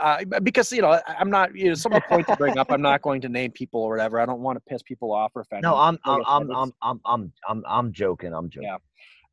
uh, 0.03 0.23
because 0.43 0.71
you 0.71 0.83
know 0.83 0.91
I- 0.93 1.03
I'm 1.19 1.31
not. 1.31 1.55
You 1.57 1.69
know, 1.69 1.75
some 1.75 1.93
of 1.95 2.03
the 2.03 2.09
points 2.09 2.29
to 2.31 2.37
bring 2.37 2.59
up. 2.59 2.67
I'm 2.71 2.83
not 2.83 3.01
going 3.01 3.23
to 3.23 3.29
name 3.29 3.51
people 3.53 3.81
or 3.83 3.91
whatever. 3.93 4.21
I 4.21 4.27
don't 4.27 4.41
want 4.41 4.57
to 4.57 4.63
piss 4.69 4.83
people 4.83 5.13
off 5.13 5.33
or 5.35 5.43
offend. 5.43 5.63
No. 5.63 5.77
I'm 5.77 5.99
I'm 6.05 6.21
I 6.27 6.37
I'm 6.37 6.51
I'm 6.51 6.73
I'm 6.83 7.01
I'm 7.07 7.33
I'm, 7.49 7.63
I'm 7.67 7.93
joking. 7.93 8.35
I'm 8.35 8.51
joking. 8.51 8.69
Yeah. 8.69 8.77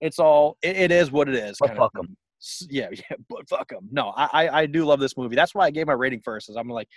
It's 0.03 0.19
all. 0.19 0.57
It, 0.61 0.75
it 0.75 0.91
is 0.91 1.11
what 1.11 1.29
it 1.29 1.35
is. 1.35 1.57
But 1.59 1.75
fuck 1.75 1.91
'em. 1.97 2.07
thing. 2.07 2.17
S- 2.41 2.67
Yeah, 2.69 2.89
yeah, 2.91 3.15
but 3.29 3.47
fuck 3.49 3.69
them. 3.69 3.87
No, 3.91 4.09
I, 4.17 4.27
I 4.45 4.59
I 4.61 4.65
do 4.65 4.85
love 4.85 4.99
this 4.99 5.17
movie. 5.17 5.35
That's 5.35 5.55
why 5.55 5.65
I 5.65 5.71
gave 5.71 5.87
my 5.87 5.93
rating 5.93 6.21
first. 6.21 6.49
Is 6.49 6.57
I'm 6.57 6.67
like, 6.69 6.89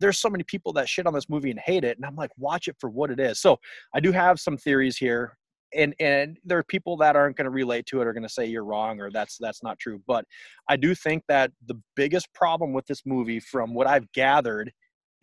there's 0.00 0.18
so 0.18 0.30
many 0.30 0.44
people 0.44 0.72
that 0.74 0.88
shit 0.88 1.06
on 1.06 1.12
this 1.12 1.28
movie 1.28 1.50
and 1.50 1.58
hate 1.60 1.84
it, 1.84 1.96
and 1.98 2.06
I'm 2.06 2.16
like, 2.16 2.30
watch 2.38 2.68
it 2.68 2.76
for 2.80 2.88
what 2.88 3.10
it 3.10 3.18
is. 3.20 3.40
So 3.40 3.58
I 3.94 4.00
do 4.00 4.12
have 4.12 4.38
some 4.38 4.56
theories 4.56 4.96
here, 4.96 5.36
and 5.74 5.94
and 5.98 6.38
there 6.44 6.56
are 6.58 6.62
people 6.64 6.96
that 6.98 7.16
aren't 7.16 7.36
going 7.36 7.46
to 7.46 7.50
relate 7.50 7.86
to 7.86 8.00
it 8.00 8.06
or 8.06 8.12
going 8.12 8.22
to 8.22 8.28
say 8.28 8.46
you're 8.46 8.64
wrong 8.64 9.00
or 9.00 9.10
that's 9.10 9.38
that's 9.38 9.62
not 9.62 9.78
true. 9.80 10.00
But 10.06 10.24
I 10.68 10.76
do 10.76 10.94
think 10.94 11.24
that 11.28 11.50
the 11.66 11.80
biggest 11.96 12.32
problem 12.32 12.72
with 12.72 12.86
this 12.86 13.02
movie, 13.04 13.40
from 13.40 13.74
what 13.74 13.88
I've 13.88 14.10
gathered, 14.12 14.72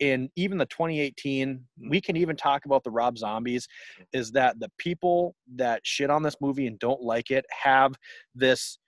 in 0.00 0.30
even 0.34 0.58
the 0.58 0.66
2018, 0.66 1.48
mm. 1.48 1.90
we 1.90 2.00
can 2.00 2.16
even 2.16 2.36
talk 2.36 2.64
about 2.64 2.82
the 2.82 2.90
Rob 2.90 3.16
Zombies, 3.16 3.68
mm. 4.00 4.06
is 4.12 4.32
that 4.32 4.58
the 4.58 4.70
people 4.78 5.36
that 5.54 5.80
shit 5.84 6.10
on 6.10 6.22
this 6.22 6.36
movie 6.40 6.66
and 6.66 6.78
don't 6.78 7.02
like 7.02 7.30
it 7.30 7.44
have 7.50 7.94
this 8.34 8.78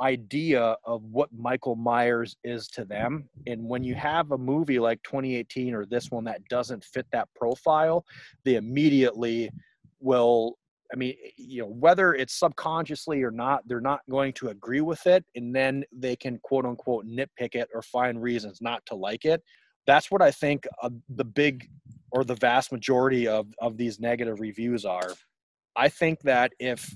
idea 0.00 0.76
of 0.84 1.02
what 1.04 1.28
Michael 1.32 1.76
Myers 1.76 2.36
is 2.44 2.68
to 2.68 2.84
them. 2.84 3.28
And 3.46 3.68
when 3.68 3.84
you 3.84 3.94
have 3.94 4.32
a 4.32 4.38
movie 4.38 4.78
like 4.78 5.00
2018 5.04 5.74
or 5.74 5.86
this 5.86 6.10
one 6.10 6.24
that 6.24 6.44
doesn't 6.48 6.84
fit 6.84 7.06
that 7.12 7.28
profile, 7.36 8.04
they 8.44 8.56
immediately 8.56 9.50
will. 10.00 10.56
I 10.92 10.96
mean, 10.96 11.14
eh, 11.24 11.30
you 11.36 11.62
know, 11.62 11.68
whether 11.68 12.14
it's 12.14 12.38
subconsciously 12.38 13.22
or 13.22 13.30
not, 13.30 13.66
they're 13.66 13.80
not 13.80 14.00
going 14.10 14.32
to 14.34 14.48
agree 14.48 14.82
with 14.82 15.06
it. 15.06 15.24
And 15.34 15.54
then 15.54 15.84
they 15.92 16.14
can 16.14 16.38
quote 16.42 16.66
unquote 16.66 17.06
nitpick 17.06 17.54
it 17.54 17.68
or 17.74 17.82
find 17.82 18.20
reasons 18.22 18.58
not 18.60 18.84
to 18.86 18.94
like 18.94 19.24
it. 19.24 19.42
That's 19.86 20.10
what 20.10 20.22
I 20.22 20.30
think 20.30 20.66
uh, 20.82 20.90
the 21.08 21.24
big 21.24 21.68
or 22.10 22.24
the 22.24 22.36
vast 22.36 22.72
majority 22.72 23.26
of, 23.26 23.46
of 23.60 23.76
these 23.76 23.98
negative 24.00 24.40
reviews 24.40 24.84
are. 24.84 25.14
I 25.76 25.88
think 25.88 26.20
that 26.22 26.52
if 26.60 26.94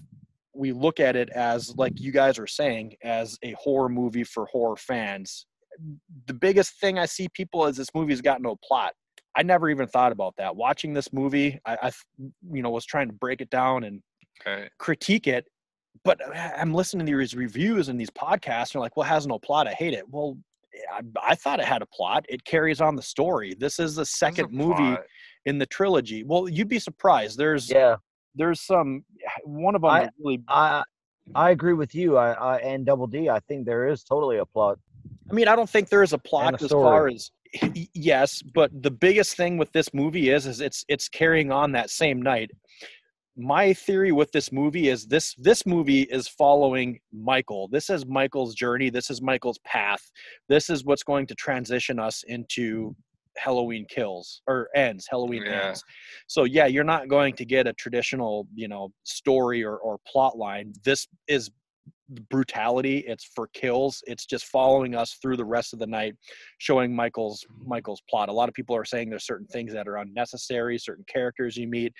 we 0.55 0.72
look 0.72 1.01
at 1.01 1.16
it 1.16 1.28
as 1.30 1.74
like 1.76 2.01
you 2.01 2.12
guys 2.12 2.39
are 2.39 2.47
saying 2.47 2.95
as 3.03 3.39
a 3.43 3.53
horror 3.53 3.89
movie 3.89 4.24
for 4.24 4.47
horror 4.47 4.76
fans 4.76 5.47
the 6.26 6.34
biggest 6.34 6.80
thing 6.80 6.99
i 6.99 7.07
see 7.07 7.28
people 7.34 7.66
is 7.66 7.76
this 7.76 7.95
movie's 7.95 8.20
got 8.20 8.43
no 8.43 8.57
plot 8.64 8.93
i 9.36 9.43
never 9.43 9.70
even 9.70 9.86
thought 9.86 10.11
about 10.11 10.34
that 10.36 10.55
watching 10.55 10.93
this 10.93 11.12
movie 11.12 11.59
i, 11.66 11.76
I 11.82 11.93
you 12.51 12.62
know 12.62 12.70
was 12.70 12.84
trying 12.84 13.07
to 13.09 13.14
break 13.14 13.41
it 13.41 13.51
down 13.51 13.84
and 13.84 14.03
Okay. 14.41 14.68
critique 14.78 15.26
it 15.26 15.47
but 16.05 16.20
i'm 16.36 16.72
listening 16.72 17.07
to 17.07 17.16
these 17.16 17.34
reviews 17.34 17.89
and 17.89 18.01
these 18.01 18.11
podcasts 18.11 18.72
and 18.72 18.74
they're 18.74 18.82
like 18.82 18.97
well 18.97 19.07
it 19.07 19.11
has 19.11 19.26
no 19.26 19.39
plot 19.39 19.66
i 19.68 19.72
hate 19.72 19.95
it 19.95 20.09
well 20.09 20.36
I, 20.93 21.01
I 21.33 21.35
thought 21.35 21.61
it 21.61 21.66
had 21.66 21.83
a 21.83 21.87
plot 21.87 22.24
it 22.29 22.45
carries 22.45 22.81
on 22.81 22.97
the 22.97 23.03
story 23.03 23.55
this 23.59 23.79
is 23.79 23.95
the 23.95 24.07
second 24.07 24.53
movie 24.53 24.74
plot. 24.74 25.03
in 25.47 25.59
the 25.59 25.66
trilogy 25.66 26.24
well 26.24 26.49
you'd 26.49 26.68
be 26.68 26.79
surprised 26.79 27.39
there's 27.39 27.70
Yeah, 27.70 27.97
there's 28.35 28.61
some 28.61 29.05
one 29.45 29.74
of 29.74 29.83
them 29.83 29.91
I- 29.91 30.09
really 30.18 30.41
I 30.49 30.83
I 31.35 31.51
agree 31.51 31.74
with 31.74 31.95
you. 31.95 32.16
I, 32.16 32.33
I 32.33 32.57
and 32.59 32.87
Double 32.87 33.07
D. 33.07 33.29
I 33.29 33.41
think 33.41 33.66
there 33.66 33.89
is 33.89 34.03
totally 34.03 34.39
a 34.39 34.47
plot. 34.47 34.79
I 35.31 35.35
mean, 35.35 35.49
I 35.49 35.55
don't 35.57 35.68
think 35.68 35.89
there 35.89 36.03
is 36.03 36.12
a 36.12 36.18
plot 36.18 36.55
a 36.61 36.64
as 36.64 36.70
far 36.70 37.09
as 37.09 37.31
yes, 37.95 38.43
but 38.55 38.70
the 38.83 38.91
biggest 38.91 39.37
thing 39.37 39.57
with 39.59 39.70
this 39.72 39.93
movie 39.93 40.31
is 40.31 40.47
is 40.47 40.61
it's 40.61 40.85
it's 40.89 41.09
carrying 41.09 41.53
on 41.53 41.72
that 41.72 41.91
same 41.91 42.22
night. 42.22 42.51
My 43.39 43.72
theory 43.72 44.11
with 44.11 44.32
this 44.32 44.51
movie 44.51 44.89
is 44.89 45.07
this 45.07 45.34
this 45.39 45.64
movie 45.64 46.03
is 46.03 46.26
following 46.26 46.99
Michael. 47.12 47.68
This 47.68 47.89
is 47.89 48.05
Michael's 48.05 48.53
journey. 48.55 48.91
This 48.91 49.11
is 49.11 49.22
Michael's 49.22 49.59
path. 49.64 50.03
This 50.49 50.68
is 50.68 50.84
what's 50.84 51.05
going 51.05 51.26
to 51.28 51.36
transition 51.36 52.01
us 52.01 52.24
into 52.26 52.97
Halloween 53.36 53.86
kills 53.89 54.43
or 54.49 54.68
ends. 54.74 55.07
Halloween 55.09 55.45
Yeah. 55.47 55.68
ends. 55.68 55.84
So 56.26 56.45
yeah, 56.45 56.66
you're 56.66 56.82
not 56.82 57.09
going 57.09 57.34
to 57.36 57.45
get 57.45 57.68
a 57.68 57.72
traditional, 57.74 58.49
you 58.57 58.66
know, 58.66 58.91
story 59.05 59.62
or, 59.64 59.76
or 59.76 59.99
plot 60.05 60.36
line. 60.36 60.72
This 60.84 61.07
is 61.28 61.49
brutality. 62.30 63.04
It's 63.06 63.30
for 63.34 63.48
kills. 63.54 64.02
It's 64.06 64.26
just 64.26 64.46
following 64.46 64.94
us 64.94 65.18
through 65.20 65.36
the 65.36 65.44
rest 65.44 65.72
of 65.72 65.78
the 65.78 65.86
night, 65.86 66.14
showing 66.59 66.94
Michael's 66.94 67.44
mm-hmm. 67.44 67.68
Michael's 67.68 68.02
plot. 68.09 68.28
A 68.28 68.32
lot 68.32 68.48
of 68.48 68.54
people 68.54 68.76
are 68.76 68.84
saying 68.84 69.11
there's 69.11 69.26
certain 69.26 69.46
things 69.46 69.72
that 69.72 69.88
are 69.88 69.98
unnecessary, 69.98 70.78
certain 70.78 71.04
characters 71.09 71.56
you 71.56 71.68
meet, 71.68 71.92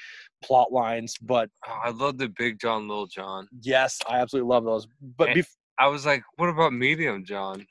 plot 0.43 0.73
lines. 0.73 1.15
But 1.23 1.51
Oh, 1.67 1.79
I 1.85 1.91
love 1.91 2.19
the 2.19 2.29
Big 2.39 2.59
John, 2.61 2.89
Little 2.89 3.07
John. 3.07 3.49
yes, 3.63 3.99
I 4.09 4.19
absolutely 4.19 4.49
love 4.49 4.65
those. 4.65 4.87
But 5.17 5.31
bef- 5.31 5.57
I 5.79 5.87
was 5.89 6.05
like, 6.07 6.23
what 6.37 6.49
about 6.49 6.73
Medium 6.73 7.25
John? 7.25 7.67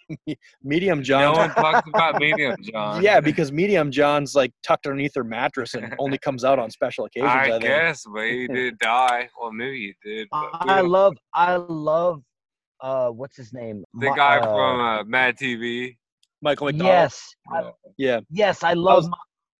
Medium 0.62 1.02
John. 1.02 1.22
No 1.22 1.32
one 1.32 1.50
talks 1.50 1.88
about 1.88 2.18
Medium 2.20 2.56
John. 2.62 3.02
yeah, 3.02 3.20
because 3.20 3.52
Medium 3.52 3.90
John's 3.90 4.34
like 4.34 4.52
tucked 4.62 4.86
underneath 4.86 5.12
her 5.14 5.24
mattress 5.24 5.74
and 5.74 5.94
only 5.98 6.18
comes 6.18 6.44
out 6.44 6.58
on 6.58 6.70
special 6.70 7.04
occasions. 7.04 7.30
I, 7.30 7.42
I 7.44 7.50
think. 7.50 7.62
guess, 7.62 8.04
but 8.12 8.24
he 8.24 8.46
did 8.52 8.78
die. 8.78 9.28
Well, 9.40 9.52
maybe 9.52 9.94
he 10.02 10.10
did. 10.10 10.28
I 10.32 10.76
don't- 10.78 10.88
love, 10.88 11.14
I 11.34 11.56
love, 11.56 12.22
uh, 12.80 13.08
what's 13.08 13.36
his 13.36 13.52
name? 13.52 13.84
the 13.94 14.10
Mi- 14.10 14.16
guy 14.16 14.38
uh, 14.38 14.42
from 14.44 14.80
uh, 14.80 15.04
Mad 15.04 15.36
TV. 15.36 15.96
Michael 16.40 16.66
McDonald. 16.66 16.88
Yes, 16.92 17.34
I- 17.52 17.70
Yeah. 17.98 18.20
yes, 18.30 18.62
I 18.62 18.72
love 18.72 19.04
was- 19.04 19.10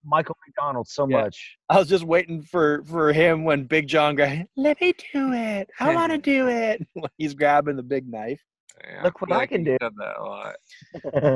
Michael 0.05 0.37
McDonald 0.49 0.89
so 0.89 1.07
Yeah. 1.09 1.23
much. 1.23 1.57
I 1.69 1.79
was 1.79 1.89
just 1.89 2.03
waiting 2.03 2.43
for 2.43 2.83
for 2.87 3.13
him 3.13 3.45
when 3.45 3.63
Big 3.65 3.87
John 3.87 4.17
gra- 4.17 4.45
let 4.57 4.81
me 4.81 4.93
do 5.13 5.33
it. 5.33 5.71
I 5.79 5.95
want 5.95 6.11
to 6.11 6.19
do 6.19 6.49
it. 6.49 6.85
He's 7.19 7.35
grabbing 7.35 7.77
the 7.77 7.85
big 7.85 8.11
knife. 8.11 8.41
Yeah, 8.89 9.03
Look 9.05 9.21
what 9.21 9.31
feel 9.31 9.39
I 9.39 9.47
can 9.47 9.65
do. 9.65 9.77
said 9.81 9.93
that 9.97 10.17
a 10.19 10.23
lot. 10.23 10.55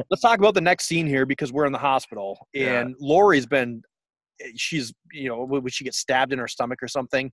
Let's 0.10 0.22
talk 0.22 0.38
about 0.38 0.54
the 0.54 0.60
next 0.60 0.86
scene 0.86 1.06
here 1.06 1.26
because 1.26 1.52
we're 1.52 1.66
in 1.66 1.72
the 1.72 1.78
hospital 1.78 2.38
Yeah. 2.52 2.80
and 2.80 2.94
Laurie's 3.00 3.46
been 3.46 3.82
eh, 4.40 4.48
she's 4.56 4.92
you 5.12 5.28
know 5.28 5.44
would 5.44 5.72
she 5.72 5.84
get 5.84 5.94
stabbed 5.94 6.32
in 6.32 6.38
her 6.38 6.48
stomach 6.48 6.82
or 6.82 6.88
something. 6.88 7.30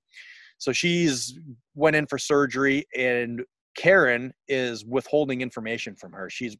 So 0.57 0.71
she's 0.71 1.37
went 1.75 1.95
in 1.95 2.05
for 2.07 2.17
surgery 2.17 2.85
and 2.97 3.41
Karen 3.75 4.31
is 4.47 4.85
withholding 4.85 5.41
information 5.41 5.95
from 5.95 6.11
her. 6.13 6.29
She's 6.29 6.55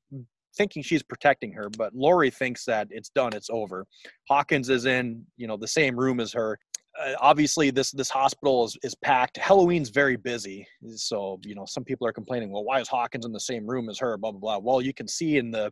thinking 0.58 0.84
she's 0.84 1.04
protecting 1.04 1.51
her, 1.54 1.70
but 1.78 1.93
Laurie 1.95 2.30
thinks 2.32 2.66
that 2.66 2.88
it's 2.89 3.10
done, 3.10 3.34
it's 3.34 3.49
over. 3.49 3.86
Hawkins 4.30 4.70
is 4.70 4.86
in, 4.86 5.24
you 5.38 5.47
know, 5.47 5.58
the 5.58 5.68
same 5.68 5.95
room 5.95 6.20
as 6.20 6.32
her. 6.34 6.58
Uh, 6.99 7.13
obviously, 7.19 7.71
this 7.71 7.91
this 7.91 8.09
hospital 8.09 8.65
is, 8.65 8.77
is 8.83 8.93
packed. 8.95 9.37
Halloween's 9.37 9.89
very 9.89 10.15
busy, 10.15 10.67
so 10.95 11.39
you 11.43 11.55
know 11.55 11.65
some 11.65 11.83
people 11.83 12.05
are 12.07 12.13
complaining. 12.13 12.51
Well, 12.51 12.63
why 12.63 12.79
is 12.81 12.87
Hawkins 12.87 13.25
in 13.25 13.31
the 13.31 13.39
same 13.39 13.65
room 13.65 13.89
as 13.89 13.97
her? 13.99 14.17
Blah 14.17 14.31
blah 14.31 14.39
blah. 14.39 14.57
Well, 14.59 14.81
you 14.81 14.93
can 14.93 15.07
see 15.07 15.37
in 15.37 15.49
the, 15.49 15.71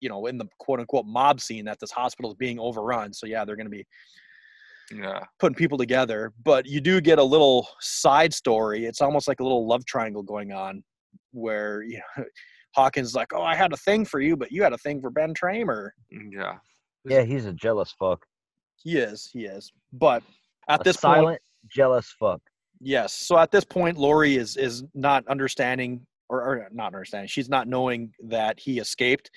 you 0.00 0.08
know, 0.08 0.26
in 0.26 0.38
the 0.38 0.46
quote 0.58 0.78
unquote 0.80 1.06
mob 1.06 1.40
scene 1.40 1.64
that 1.64 1.80
this 1.80 1.90
hospital 1.90 2.30
is 2.30 2.36
being 2.36 2.60
overrun. 2.60 3.12
So 3.12 3.26
yeah, 3.26 3.44
they're 3.44 3.56
going 3.56 3.66
to 3.66 3.70
be 3.70 3.84
Yeah. 4.92 5.24
putting 5.40 5.56
people 5.56 5.78
together. 5.78 6.32
But 6.44 6.64
you 6.66 6.80
do 6.80 7.00
get 7.00 7.18
a 7.18 7.24
little 7.24 7.68
side 7.80 8.32
story. 8.32 8.86
It's 8.86 9.00
almost 9.00 9.26
like 9.26 9.40
a 9.40 9.42
little 9.42 9.66
love 9.66 9.84
triangle 9.84 10.22
going 10.22 10.52
on, 10.52 10.84
where 11.32 11.82
you 11.82 12.00
know, 12.16 12.24
Hawkins 12.76 13.08
is 13.08 13.14
like, 13.16 13.32
"Oh, 13.34 13.42
I 13.42 13.56
had 13.56 13.72
a 13.72 13.76
thing 13.78 14.04
for 14.04 14.20
you, 14.20 14.36
but 14.36 14.52
you 14.52 14.62
had 14.62 14.72
a 14.72 14.78
thing 14.78 15.00
for 15.00 15.10
Ben 15.10 15.34
Tramer." 15.34 15.90
Yeah. 16.10 16.58
Yeah, 17.04 17.22
he's 17.22 17.46
a 17.46 17.52
jealous 17.52 17.92
fuck. 17.98 18.24
He 18.82 18.98
is, 18.98 19.28
he 19.32 19.44
is. 19.44 19.72
But 19.92 20.22
at 20.68 20.80
A 20.80 20.84
this 20.84 20.96
point, 20.96 21.16
silent, 21.16 21.42
jealous 21.68 22.14
fuck. 22.18 22.40
yes. 22.80 23.12
So 23.14 23.38
at 23.38 23.50
this 23.50 23.64
point, 23.64 23.98
Laurie 23.98 24.36
is 24.36 24.56
is 24.56 24.84
not 24.94 25.26
understanding, 25.28 26.06
or, 26.28 26.42
or 26.42 26.68
not 26.72 26.94
understanding. 26.94 27.28
She's 27.28 27.48
not 27.48 27.68
knowing 27.68 28.12
that 28.24 28.58
he 28.60 28.78
escaped, 28.78 29.30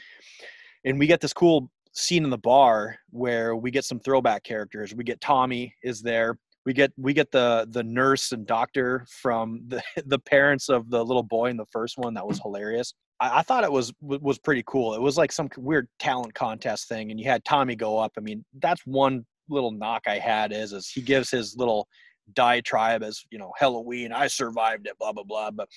and 0.86 0.98
we 1.00 1.08
get 1.08 1.22
this 1.22 1.34
cool 1.34 1.70
scene 1.94 2.24
in 2.24 2.30
the 2.30 2.38
bar 2.38 2.98
where 3.12 3.56
we 3.56 3.70
get 3.72 3.86
some 3.86 4.00
throwback 4.00 4.44
characters. 4.44 4.96
We 4.96 5.04
get 5.04 5.22
Tommy 5.22 5.74
is 5.84 6.02
there. 6.02 6.38
We 6.66 6.74
get 6.74 6.94
we 6.98 7.14
get 7.14 7.32
the 7.32 7.68
the 7.70 7.84
nurse 7.84 8.32
and 8.32 8.48
doctor 8.48 9.06
from 9.22 9.62
the 9.68 9.82
the 10.06 10.20
parents 10.20 10.70
of 10.70 10.90
the 10.90 11.04
little 11.04 11.24
boy 11.24 11.50
in 11.50 11.58
the 11.58 11.66
first 11.72 11.98
one. 11.98 12.14
That 12.14 12.26
was 12.26 12.40
hilarious. 12.42 12.94
I, 13.20 13.40
I 13.40 13.42
thought 13.42 13.64
it 13.66 13.72
was 13.72 13.92
was 14.02 14.40
pretty 14.40 14.64
cool. 14.66 14.94
It 14.94 15.02
was 15.02 15.18
like 15.18 15.32
some 15.32 15.50
weird 15.58 15.88
talent 16.00 16.34
contest 16.34 16.88
thing, 16.88 17.12
and 17.12 17.20
you 17.20 17.26
had 17.30 17.44
Tommy 17.44 17.76
go 17.76 17.98
up. 17.98 18.14
I 18.18 18.22
mean, 18.22 18.46
that's 18.62 18.82
one 18.86 19.26
little 19.50 19.72
knock 19.72 20.04
I 20.08 20.18
had 20.20 20.52
is 20.54 20.74
is 20.74 20.90
he 20.90 21.02
gives 21.02 21.30
his 21.30 21.56
little 21.58 21.88
diatribe 22.34 23.04
as 23.04 23.22
you 23.32 23.38
know 23.38 23.52
Halloween. 23.58 24.12
I 24.12 24.28
survived 24.28 24.88
it. 24.88 24.98
Blah 25.00 25.12
blah 25.14 25.24
blah. 25.24 25.52
But 25.52 25.68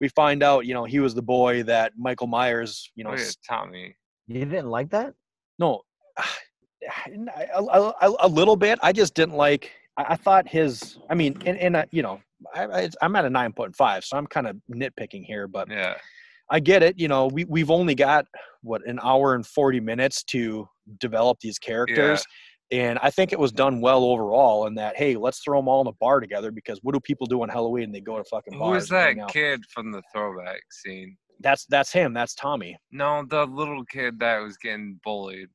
we 0.00 0.08
find 0.08 0.42
out 0.42 0.66
you 0.66 0.74
know 0.74 0.84
he 0.84 1.00
was 1.00 1.14
the 1.14 1.22
boy 1.22 1.62
that 1.64 1.92
Michael 1.98 2.26
Myers 2.26 2.90
you 2.94 3.04
know 3.04 3.10
yeah, 3.14 3.20
s- 3.20 3.36
Tommy. 3.48 3.94
You 4.26 4.44
didn't 4.44 4.70
like 4.70 4.90
that? 4.90 5.14
no, 5.58 5.82
a, 6.14 7.62
a, 7.62 7.94
a, 8.00 8.14
a 8.20 8.28
little 8.28 8.56
bit. 8.56 8.78
I 8.82 8.92
just 8.92 9.14
didn't 9.14 9.36
like. 9.36 9.72
I, 9.96 10.06
I 10.10 10.16
thought 10.16 10.48
his. 10.48 10.98
I 11.10 11.14
mean, 11.14 11.36
and, 11.46 11.58
and 11.58 11.76
uh, 11.76 11.84
you 11.90 12.02
know, 12.02 12.20
I, 12.54 12.64
I, 12.64 12.90
I'm 13.02 13.16
at 13.16 13.24
a 13.24 13.30
nine 13.30 13.52
point 13.52 13.76
five, 13.76 14.04
so 14.04 14.16
I'm 14.16 14.26
kind 14.26 14.46
of 14.46 14.56
nitpicking 14.72 15.24
here, 15.24 15.46
but 15.48 15.68
Yeah. 15.70 15.96
I 16.52 16.58
get 16.58 16.82
it. 16.82 16.98
You 16.98 17.08
know, 17.08 17.26
we 17.28 17.44
we've 17.44 17.70
only 17.70 17.94
got 17.94 18.26
what 18.62 18.84
an 18.86 18.98
hour 19.02 19.34
and 19.34 19.46
forty 19.46 19.78
minutes 19.80 20.24
to 20.24 20.68
develop 20.98 21.38
these 21.40 21.58
characters. 21.58 22.24
And 22.72 22.98
I 23.02 23.10
think 23.10 23.32
it 23.32 23.38
was 23.38 23.50
done 23.52 23.80
well 23.80 24.04
overall. 24.04 24.66
In 24.66 24.74
that, 24.76 24.96
hey, 24.96 25.16
let's 25.16 25.40
throw 25.40 25.58
them 25.58 25.68
all 25.68 25.80
in 25.80 25.86
a 25.88 25.92
bar 25.92 26.20
together 26.20 26.50
because 26.52 26.78
what 26.82 26.92
do 26.94 27.00
people 27.00 27.26
do 27.26 27.42
on 27.42 27.48
Halloween? 27.48 27.90
They 27.90 28.00
go 28.00 28.16
to 28.16 28.24
fucking 28.24 28.52
Who 28.54 28.58
bars. 28.60 28.82
was 28.82 28.88
that 28.90 29.16
kid 29.28 29.62
from 29.74 29.90
the 29.90 30.02
throwback 30.12 30.60
scene? 30.70 31.16
That's 31.40 31.64
that's 31.66 31.92
him. 31.92 32.12
That's 32.12 32.34
Tommy. 32.34 32.76
No, 32.92 33.24
the 33.28 33.46
little 33.46 33.84
kid 33.86 34.18
that 34.20 34.38
was 34.40 34.56
getting 34.58 35.00
bullied. 35.02 35.48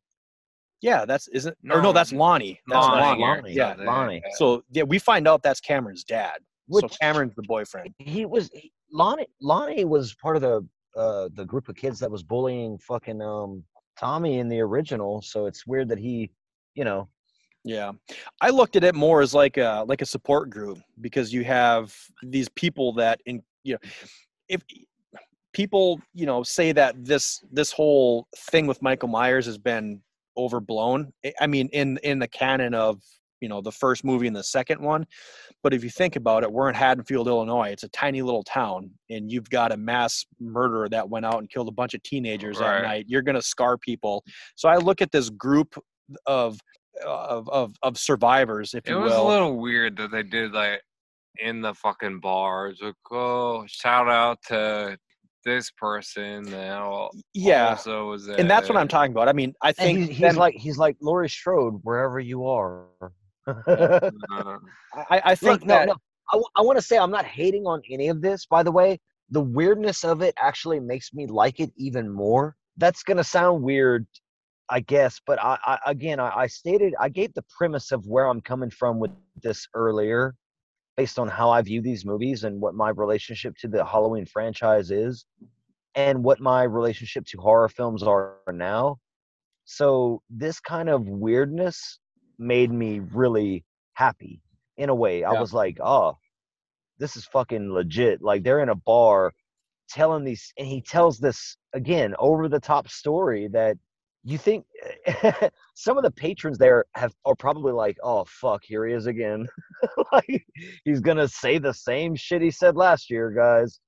Yeah, 0.81 1.05
that's 1.05 1.27
isn't 1.29 1.53
or 1.69 1.77
no, 1.77 1.81
No, 1.81 1.93
that's 1.93 2.11
Lonnie. 2.11 2.59
That's 2.67 2.85
Lonnie, 2.85 3.21
Lonnie. 3.21 3.21
Lonnie, 3.41 3.53
Yeah. 3.53 3.75
Lonnie. 3.79 4.21
So 4.35 4.63
yeah, 4.71 4.83
we 4.83 4.99
find 4.99 5.27
out 5.27 5.41
that's 5.41 5.61
Cameron's 5.61 6.03
dad. 6.03 6.37
so 6.71 6.87
Cameron's 7.01 7.33
the 7.35 7.43
boyfriend. 7.43 7.93
He 7.99 8.25
was 8.25 8.49
he- 8.53 8.71
Lonnie. 8.91 9.27
Lonnie 9.41 9.85
was 9.85 10.13
part 10.15 10.35
of 10.35 10.41
the 10.41 10.67
uh 10.99 11.29
the 11.33 11.45
group 11.45 11.69
of 11.69 11.75
kids 11.75 11.99
that 11.99 12.11
was 12.11 12.23
bullying 12.23 12.77
fucking 12.79 13.21
um 13.21 13.63
Tommy 13.97 14.39
in 14.39 14.49
the 14.49 14.59
original. 14.59 15.21
So 15.21 15.45
it's 15.45 15.65
weird 15.65 15.87
that 15.89 15.97
he, 15.99 16.29
you 16.75 16.83
know, 16.83 17.07
Yeah, 17.63 17.93
I 18.41 18.49
looked 18.51 18.75
at 18.75 18.83
it 18.83 18.93
more 18.93 19.21
as 19.21 19.33
like 19.33 19.57
a 19.57 19.83
like 19.87 20.01
a 20.01 20.05
support 20.05 20.49
group 20.51 20.77
because 21.01 21.33
you 21.33 21.43
have 21.45 21.95
these 22.21 22.47
people 22.49 22.93
that 22.93 23.21
in 23.25 23.41
you 23.63 23.73
know 23.73 23.79
if 24.47 24.61
people 25.53 25.99
you 26.13 26.25
know 26.25 26.43
say 26.43 26.71
that 26.73 26.93
this 27.03 27.43
this 27.51 27.71
whole 27.71 28.27
thing 28.51 28.67
with 28.67 28.81
Michael 28.81 29.07
Myers 29.09 29.45
has 29.47 29.57
been 29.57 30.01
overblown. 30.37 31.11
I- 31.25 31.33
I 31.41 31.47
mean, 31.47 31.69
in 31.69 31.97
in 32.03 32.19
the 32.19 32.27
canon 32.27 32.73
of 32.75 33.01
you 33.41 33.49
know 33.49 33.61
the 33.61 33.71
first 33.71 34.03
movie 34.03 34.27
and 34.27 34.35
the 34.35 34.43
second 34.43 34.79
one, 34.81 35.05
but 35.63 35.73
if 35.73 35.83
you 35.83 35.89
think 35.89 36.15
about 36.15 36.43
it, 36.43 36.51
we're 36.51 36.69
in 36.69 36.75
Haddonfield, 36.75 37.27
Illinois. 37.27 37.69
It's 37.71 37.83
a 37.83 37.89
tiny 37.89 38.21
little 38.21 38.43
town, 38.43 38.91
and 39.09 39.31
you've 39.31 39.49
got 39.49 39.71
a 39.71 39.77
mass 39.77 40.25
murderer 40.39 40.87
that 40.89 41.09
went 41.09 41.25
out 41.25 41.39
and 41.39 41.49
killed 41.49 41.67
a 41.67 41.71
bunch 41.71 41.93
of 41.95 42.03
teenagers 42.03 42.59
Right. 42.59 42.77
at 42.77 42.83
night. 42.83 43.05
You're 43.07 43.21
gonna 43.23 43.41
scar 43.41 43.77
people. 43.77 44.23
So 44.55 44.69
I 44.69 44.77
look 44.77 45.01
at 45.01 45.11
this 45.11 45.29
group 45.29 45.75
of 46.25 46.59
of 47.05 47.49
of, 47.49 47.75
of 47.83 47.97
survivors, 47.97 48.73
if 48.73 48.87
It 48.87 48.91
you 48.91 48.99
was 48.99 49.13
a 49.13 49.21
little 49.21 49.57
weird 49.57 49.97
that 49.97 50.11
they 50.11 50.23
did 50.23 50.53
like 50.53 50.81
in 51.39 51.61
the 51.61 51.73
fucking 51.73 52.19
bars. 52.19 52.79
Like, 52.81 52.95
oh, 53.11 53.65
shout 53.67 54.09
out 54.09 54.39
to 54.47 54.97
this 55.43 55.71
person. 55.71 56.43
That 56.43 57.09
yeah, 57.33 57.69
also 57.69 58.09
was 58.09 58.27
and 58.27 58.49
that's 58.49 58.69
what. 58.69 58.77
I'm 58.77 58.87
talking 58.87 59.11
about. 59.11 59.29
I 59.29 59.33
mean, 59.33 59.53
I 59.61 59.69
and 59.69 59.77
think 59.77 59.99
he's, 59.99 60.07
he's 60.09 60.19
them- 60.19 60.35
like 60.35 60.55
he's 60.55 60.77
like 60.77 60.97
Laurie 61.01 61.29
Strode 61.29 61.79
wherever 61.83 62.19
you 62.19 62.45
are. 62.45 62.85
Uh, 63.47 64.09
I, 65.09 65.21
I 65.23 65.35
think 65.35 65.61
Look, 65.61 65.65
no, 65.67 65.75
that 65.75 65.87
no. 65.87 65.95
I, 66.57 66.61
want 66.61 66.79
to 66.79 66.81
say 66.81 66.97
I'm 66.97 67.11
not 67.11 67.25
hating 67.25 67.65
on 67.65 67.81
any 67.91 68.07
of 68.07 68.21
this. 68.21 68.47
By 68.47 68.63
the 68.63 68.71
way, 68.71 68.99
the 69.29 69.41
weirdness 69.41 70.03
of 70.03 70.21
it 70.21 70.33
actually 70.39 70.79
makes 70.79 71.13
me 71.13 71.27
like 71.27 71.59
it 71.59 71.71
even 71.77 72.09
more. 72.09 72.55
That's 72.77 73.03
gonna 73.03 73.23
sound 73.23 73.61
weird, 73.61 74.07
I 74.69 74.79
guess, 74.79 75.21
but 75.25 75.41
I, 75.41 75.57
I 75.65 75.77
again, 75.85 76.19
I, 76.19 76.31
I 76.35 76.47
stated 76.47 76.93
I 76.99 77.09
gave 77.09 77.33
the 77.33 77.43
premise 77.55 77.91
of 77.91 78.05
where 78.07 78.27
I'm 78.27 78.41
coming 78.41 78.71
from 78.71 78.99
with 78.99 79.11
this 79.41 79.67
earlier, 79.73 80.35
based 80.97 81.19
on 81.19 81.27
how 81.27 81.49
I 81.49 81.61
view 81.61 81.81
these 81.81 82.05
movies 82.05 82.43
and 82.43 82.59
what 82.59 82.73
my 82.73 82.89
relationship 82.89 83.55
to 83.61 83.67
the 83.67 83.85
Halloween 83.85 84.25
franchise 84.25 84.91
is, 84.91 85.25
and 85.93 86.23
what 86.23 86.39
my 86.39 86.63
relationship 86.63 87.25
to 87.27 87.37
horror 87.37 87.69
films 87.69 88.01
are 88.03 88.37
now. 88.51 88.97
So 89.65 90.21
this 90.29 90.59
kind 90.59 90.89
of 90.89 91.07
weirdness 91.07 91.99
made 92.37 92.71
me 92.71 92.99
really 92.99 93.63
happy 93.93 94.41
in 94.77 94.89
a 94.89 94.95
way. 94.95 95.23
I 95.23 95.39
was 95.39 95.53
like, 95.53 95.77
oh, 95.81 96.17
this 96.97 97.15
is 97.15 97.25
fucking 97.25 97.71
legit. 97.71 98.21
Like 98.21 98.43
they're 98.43 98.61
in 98.61 98.69
a 98.69 98.75
bar 98.75 99.31
telling 99.89 100.23
these, 100.23 100.53
and 100.57 100.67
he 100.67 100.81
tells 100.81 101.19
this 101.19 101.55
again 101.73 102.15
over 102.19 102.47
the 102.47 102.59
top 102.59 102.87
story 102.89 103.47
that 103.53 103.77
you 104.25 104.39
think 104.39 104.65
some 105.75 105.97
of 105.97 106.03
the 106.03 106.11
patrons 106.11 106.57
there 106.57 106.85
have 106.95 107.13
are 107.25 107.35
probably 107.35 107.71
like, 107.71 107.95
oh 108.03 108.25
fuck, 108.27 108.63
here 108.63 108.85
he 108.87 108.93
is 108.93 109.05
again. 109.05 109.47
like 110.11 110.45
he's 110.83 110.99
gonna 110.99 111.27
say 111.27 111.59
the 111.59 111.73
same 111.73 112.15
shit 112.15 112.41
he 112.41 112.49
said 112.49 112.75
last 112.75 113.11
year, 113.11 113.29
guys. 113.29 113.79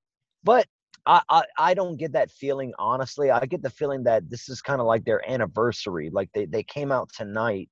But 0.44 0.68
I, 1.08 1.22
I, 1.30 1.44
I 1.58 1.74
don't 1.74 1.98
get 1.98 2.14
that 2.14 2.30
feeling 2.30 2.72
honestly. 2.78 3.32
I 3.32 3.46
get 3.48 3.64
the 3.64 3.72
feeling 3.72 4.04
that 4.04 4.30
this 4.30 4.48
is 4.48 4.62
kind 4.62 4.80
of 4.80 4.86
like 4.86 5.06
their 5.06 5.28
anniversary. 5.30 6.12
Like 6.14 6.30
they, 6.36 6.46
they 6.46 6.64
came 6.64 6.92
out 6.92 7.10
tonight 7.16 7.70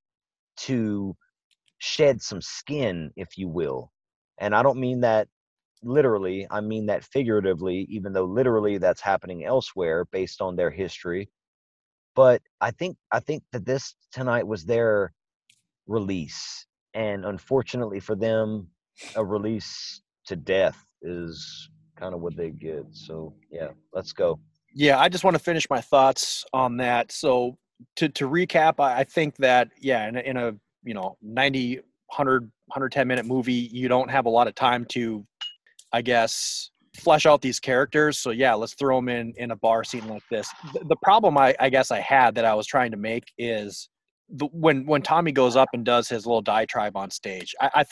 to 0.62 1.16
shed 1.78 2.22
some 2.22 2.42
skin, 2.42 3.12
if 3.16 3.38
you 3.38 3.48
will. 3.48 3.92
And 4.40 4.56
I 4.56 4.64
don't 4.64 4.80
mean 4.80 5.02
that 5.02 5.28
literally. 5.84 6.48
I 6.50 6.62
mean 6.62 6.88
that 6.88 7.04
figuratively, 7.04 7.86
even 7.92 8.12
though 8.12 8.26
literally 8.26 8.80
that's 8.80 9.02
happening 9.02 9.46
elsewhere 9.46 10.06
based 10.12 10.42
on 10.42 10.56
their 10.56 10.72
history. 10.72 11.30
But 12.16 12.42
I 12.62 12.72
think 12.72 12.98
I 13.12 13.20
think 13.20 13.44
that 13.52 13.66
this 13.66 13.96
tonight 14.12 14.48
was 14.48 14.66
their 14.66 15.14
release, 15.88 16.66
and 16.94 17.26
unfortunately 17.26 18.00
for 18.00 18.16
them, 18.16 18.68
a 19.16 19.24
release 19.24 20.02
to 20.28 20.36
death 20.36 20.78
is 21.02 21.70
kind 21.98 22.14
of 22.14 22.22
what 22.22 22.36
they 22.36 22.50
get. 22.50 22.86
So 22.92 23.36
yeah, 23.52 23.70
let's 23.94 24.14
go. 24.14 24.40
Yeah, 24.74 25.00
I 25.00 25.10
just 25.10 25.24
want 25.24 25.36
to 25.36 25.44
finish 25.44 25.70
my 25.70 25.82
thoughts 25.82 26.46
on 26.54 26.78
that. 26.78 27.12
So 27.12 27.58
to 27.98 28.10
to 28.10 28.30
recap, 28.30 28.80
I, 28.80 29.00
I 29.00 29.04
think 29.04 29.36
that 29.38 29.70
yeah, 29.80 30.08
in 30.08 30.16
a, 30.16 30.20
in 30.22 30.38
a 30.38 30.56
you 30.84 30.94
know 30.94 31.18
90 31.22 31.82
100 32.08 32.52
110 32.68 33.08
minute 33.08 33.26
movie, 33.26 33.70
you 33.72 33.88
don't 33.88 34.10
have 34.10 34.26
a 34.26 34.30
lot 34.30 34.48
of 34.48 34.56
time 34.56 34.86
to, 34.86 35.26
I 35.92 36.02
guess, 36.02 36.72
flesh 36.96 37.26
out 37.26 37.42
these 37.42 37.60
characters. 37.60 38.18
So 38.20 38.32
yeah, 38.32 38.54
let's 38.54 38.74
throw 38.74 38.98
them 38.98 39.10
in 39.10 39.34
in 39.38 39.52
a 39.52 39.56
bar 39.56 39.84
scene 39.84 40.08
like 40.08 40.24
this. 40.30 40.50
The, 40.74 40.86
the 40.86 40.96
problem 40.98 41.38
I, 41.38 41.56
I 41.60 41.70
guess 41.70 41.92
I 41.92 42.00
had 42.00 42.36
that 42.36 42.46
I 42.46 42.54
was 42.54 42.66
trying 42.66 42.92
to 42.92 42.98
make 42.98 43.32
is 43.38 43.90
the, 44.30 44.46
when 44.48 44.86
when 44.86 45.02
Tommy 45.02 45.32
goes 45.32 45.56
up 45.56 45.70
and 45.74 45.86
does 45.86 46.10
his 46.10 46.26
little 46.26 46.42
diatribe 46.42 46.96
on 46.98 47.12
stage. 47.12 47.54
I, 47.60 47.70
I 47.76 47.86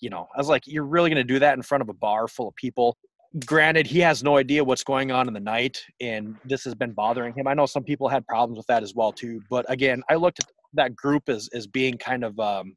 you 0.00 0.10
know, 0.10 0.28
I 0.34 0.38
was 0.38 0.48
like, 0.48 0.62
you're 0.66 0.84
really 0.84 1.08
going 1.08 1.26
to 1.26 1.32
do 1.32 1.38
that 1.38 1.56
in 1.56 1.62
front 1.62 1.80
of 1.80 1.88
a 1.88 1.94
bar 1.94 2.28
full 2.28 2.48
of 2.48 2.56
people? 2.56 2.98
Granted, 3.46 3.86
he 3.86 4.00
has 4.00 4.22
no 4.22 4.36
idea 4.36 4.62
what's 4.62 4.84
going 4.84 5.10
on 5.10 5.28
in 5.28 5.34
the 5.34 5.40
night, 5.40 5.82
and 6.00 6.36
this 6.44 6.62
has 6.64 6.74
been 6.74 6.92
bothering 6.92 7.34
him. 7.34 7.48
I 7.48 7.54
know 7.54 7.66
some 7.66 7.82
people 7.82 8.08
had 8.08 8.26
problems 8.26 8.58
with 8.58 8.66
that 8.66 8.82
as 8.82 8.94
well 8.94 9.12
too. 9.12 9.40
But 9.50 9.64
again, 9.68 10.02
I 10.10 10.16
looked 10.16 10.40
at 10.40 10.46
that 10.74 10.94
group 10.94 11.28
as 11.28 11.48
as 11.54 11.66
being 11.66 11.96
kind 11.98 12.22
of 12.22 12.38
um, 12.38 12.76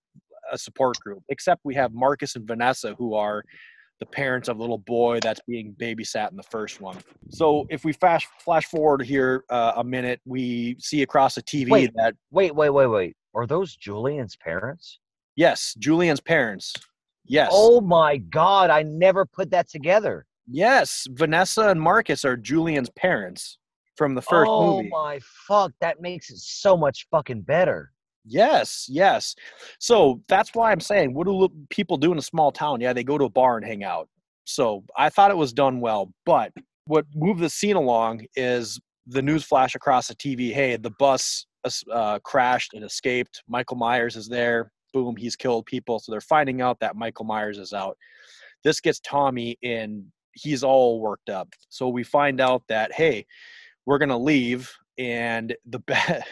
a 0.52 0.58
support 0.58 0.98
group. 1.00 1.22
Except 1.30 1.62
we 1.64 1.76
have 1.76 1.94
Marcus 1.94 2.36
and 2.36 2.48
Vanessa, 2.48 2.96
who 2.98 3.14
are 3.14 3.44
the 4.00 4.06
parents 4.06 4.48
of 4.48 4.58
the 4.58 4.62
little 4.62 4.78
boy 4.78 5.20
that's 5.22 5.42
being 5.48 5.76
babysat 5.80 6.32
in 6.32 6.38
the 6.38 6.44
first 6.44 6.82
one. 6.82 6.98
So 7.30 7.66
if 7.70 7.84
we 7.84 7.94
flash 7.94 8.28
flash 8.40 8.66
forward 8.66 9.04
here 9.04 9.44
uh, 9.50 9.74
a 9.78 9.84
minute, 9.84 10.22
we 10.26 10.76
see 10.80 11.02
across 11.02 11.36
the 11.36 11.42
TV 11.42 11.70
Wait. 11.70 11.92
that 11.96 12.16
Wait, 12.32 12.54
wait, 12.56 12.70
wait, 12.70 12.88
wait. 12.88 13.16
Are 13.34 13.48
those 13.48 13.76
Julian's 13.76 14.36
parents? 14.36 15.00
yes, 15.38 15.76
Julian's 15.80 16.20
parents. 16.20 16.74
Yes. 17.26 17.50
Oh 17.54 17.80
my 17.80 18.18
God, 18.18 18.70
I 18.70 18.84
never 18.84 19.26
put 19.26 19.52
that 19.52 19.70
together. 19.70 20.26
Yes, 20.50 21.08
Vanessa 21.12 21.70
and 21.70 21.80
Marcus 21.80 22.26
are 22.26 22.38
Julian's 22.38 22.90
parents 22.90 23.58
from 23.96 24.16
the 24.16 24.22
first 24.22 24.50
oh 24.50 24.78
movie. 24.78 24.90
Oh 24.94 25.04
my 25.04 25.20
fuck, 25.48 25.72
that 25.82 26.02
makes 26.02 26.30
it 26.30 26.38
so 26.38 26.78
much 26.78 27.08
fucking 27.12 27.42
better. 27.42 27.92
Yes, 28.28 28.88
yes. 28.90 29.36
So 29.80 30.22
that's 30.28 30.54
why 30.54 30.72
I'm 30.72 30.80
saying, 30.80 31.14
what 31.14 31.26
do 31.28 31.50
people 31.70 31.98
do 31.98 32.12
in 32.12 32.18
a 32.18 32.22
small 32.22 32.52
town? 32.52 32.82
Yeah, 32.82 32.94
they 32.94 33.04
go 33.04 33.18
to 33.18 33.26
a 33.26 33.30
bar 33.30 33.58
and 33.58 33.66
hang 33.66 33.84
out. 33.84 34.10
So 34.46 34.84
I 34.98 35.10
thought 35.10 35.32
it 35.32 35.38
was 35.38 35.54
done 35.54 35.80
well, 35.80 36.12
but 36.26 36.52
what 36.86 37.06
moved 37.16 37.42
the 37.42 37.50
scene 37.50 37.76
along 37.76 38.26
is 38.36 38.80
the 39.08 39.22
news 39.22 39.44
flash 39.44 39.76
across 39.76 40.08
the 40.08 40.16
TV. 40.16 40.54
Hey, 40.54 40.76
the 40.78 40.92
bus 41.00 41.46
uh, 41.92 42.20
crashed 42.20 42.74
and 42.74 42.84
escaped. 42.84 43.44
Michael 43.48 43.78
Myers 43.78 44.16
is 44.16 44.28
there. 44.28 44.72
Boom, 44.94 45.16
he's 45.18 45.36
killed 45.36 45.66
people. 45.66 46.00
So 46.00 46.12
they're 46.12 46.22
finding 46.22 46.62
out 46.62 46.80
that 46.80 46.96
Michael 46.96 47.26
Myers 47.26 47.58
is 47.58 47.74
out. 47.74 47.98
This 48.64 48.80
gets 48.80 49.00
Tommy 49.02 49.58
and 49.64 50.06
he's 50.34 50.64
all 50.64 51.00
worked 51.02 51.30
up. 51.30 51.50
So 51.70 51.90
we 51.90 52.04
find 52.04 52.40
out 52.40 52.64
that 52.70 52.94
hey, 52.94 53.26
we're 53.86 53.98
gonna 53.98 54.18
leave, 54.18 54.72
and 54.98 55.56
the 55.66 55.80
ba- 55.88 56.24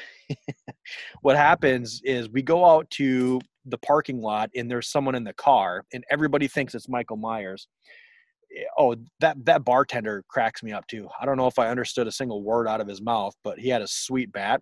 what 1.21 1.35
happens 1.35 2.01
is 2.03 2.29
we 2.29 2.41
go 2.41 2.65
out 2.65 2.89
to 2.91 3.39
the 3.65 3.77
parking 3.79 4.21
lot 4.21 4.49
and 4.55 4.69
there's 4.69 4.89
someone 4.89 5.15
in 5.15 5.23
the 5.23 5.33
car 5.33 5.83
and 5.93 6.03
everybody 6.11 6.47
thinks 6.47 6.75
it's 6.75 6.87
Michael 6.89 7.17
Myers. 7.17 7.67
Eh, 8.55 8.63
Oh, 8.77 8.95
that 9.19 9.37
that 9.45 9.63
bartender 9.65 10.23
cracks 10.29 10.61
me 10.63 10.71
up 10.71 10.85
too. 10.87 11.07
I 11.19 11.25
don't 11.25 11.37
know 11.37 11.47
if 11.47 11.57
I 11.59 11.67
understood 11.69 12.07
a 12.07 12.11
single 12.11 12.43
word 12.43 12.67
out 12.67 12.81
of 12.81 12.87
his 12.87 13.01
mouth, 13.01 13.33
but 13.43 13.59
he 13.59 13.69
had 13.69 13.81
a 13.81 13.87
sweet 13.87 14.31
bat. 14.31 14.61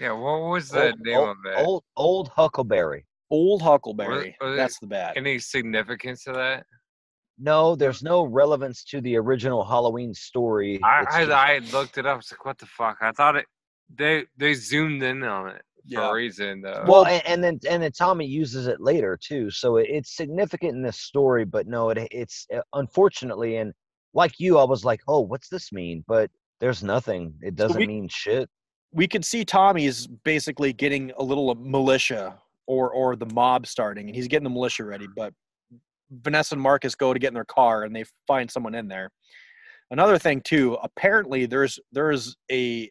Yeah, 0.00 0.12
what 0.12 0.40
was 0.50 0.68
the 0.70 0.86
Old, 0.90 1.00
name 1.00 1.18
old, 1.18 1.28
of 1.28 1.36
it? 1.46 1.64
old, 1.66 1.84
old 1.96 2.28
Huckleberry. 2.28 3.04
Old 3.30 3.60
Huckleberry. 3.60 4.36
was 4.40 4.52
it 4.54 4.56
That's 4.56 4.78
the 4.78 4.86
bat. 4.86 5.14
Any 5.16 5.38
significance 5.40 6.22
to 6.24 6.32
that? 6.32 6.64
No, 7.36 7.74
there's 7.74 8.02
no 8.02 8.22
relevance 8.22 8.84
to 8.84 9.00
the 9.00 9.16
original 9.16 9.64
Halloween 9.64 10.14
story. 10.14 10.80
I 10.84 11.00
I, 11.10 11.24
just- 11.24 11.32
I 11.32 11.58
looked 11.76 11.98
it 11.98 12.06
up. 12.06 12.20
It's 12.20 12.30
like, 12.30 12.44
what 12.44 12.56
the 12.58 12.66
fuck? 12.66 12.98
I 13.02 13.10
thought 13.10 13.34
it. 13.34 13.46
They 13.96 14.24
they 14.36 14.54
zoomed 14.54 15.02
in 15.02 15.22
on 15.22 15.48
it 15.48 15.62
for 15.82 16.00
Yeah. 16.00 16.10
a 16.10 16.14
reason 16.14 16.60
though. 16.62 16.84
well, 16.86 17.06
and, 17.06 17.22
and 17.26 17.42
then 17.44 17.58
and 17.68 17.82
then 17.82 17.92
Tommy 17.92 18.26
uses 18.26 18.66
it 18.66 18.80
later 18.80 19.18
too, 19.20 19.50
so 19.50 19.76
it, 19.76 19.86
it's 19.90 20.16
significant 20.16 20.74
in 20.74 20.82
this 20.82 20.98
story. 20.98 21.44
But 21.44 21.66
no, 21.66 21.90
it 21.90 21.98
it's 22.10 22.46
uh, 22.54 22.60
unfortunately, 22.72 23.56
and 23.56 23.72
like 24.14 24.38
you, 24.38 24.58
I 24.58 24.64
was 24.64 24.84
like, 24.84 25.00
oh, 25.08 25.20
what's 25.20 25.48
this 25.48 25.72
mean? 25.72 26.04
But 26.06 26.30
there's 26.60 26.82
nothing. 26.82 27.34
It 27.42 27.56
doesn't 27.56 27.76
we- 27.78 27.86
mean 27.86 28.08
shit. 28.08 28.48
we 28.92 29.06
could 29.08 29.24
see 29.24 29.44
Tommy's 29.44 30.06
basically 30.06 30.72
getting 30.72 31.12
a 31.18 31.22
little 31.22 31.54
militia 31.56 32.38
or 32.66 32.90
or 32.90 33.16
the 33.16 33.26
mob 33.26 33.66
starting, 33.66 34.06
and 34.08 34.14
he's 34.16 34.28
getting 34.28 34.44
the 34.44 34.50
militia 34.50 34.84
ready. 34.84 35.06
But 35.14 35.34
Vanessa 36.10 36.54
and 36.54 36.62
Marcus 36.62 36.94
go 36.94 37.12
to 37.12 37.18
get 37.18 37.28
in 37.28 37.34
their 37.34 37.44
car, 37.44 37.82
and 37.84 37.94
they 37.94 38.04
find 38.26 38.50
someone 38.50 38.74
in 38.74 38.88
there. 38.88 39.10
Another 39.90 40.16
thing 40.18 40.40
too, 40.40 40.78
apparently 40.82 41.44
there's 41.46 41.78
there's 41.92 42.36
a 42.50 42.90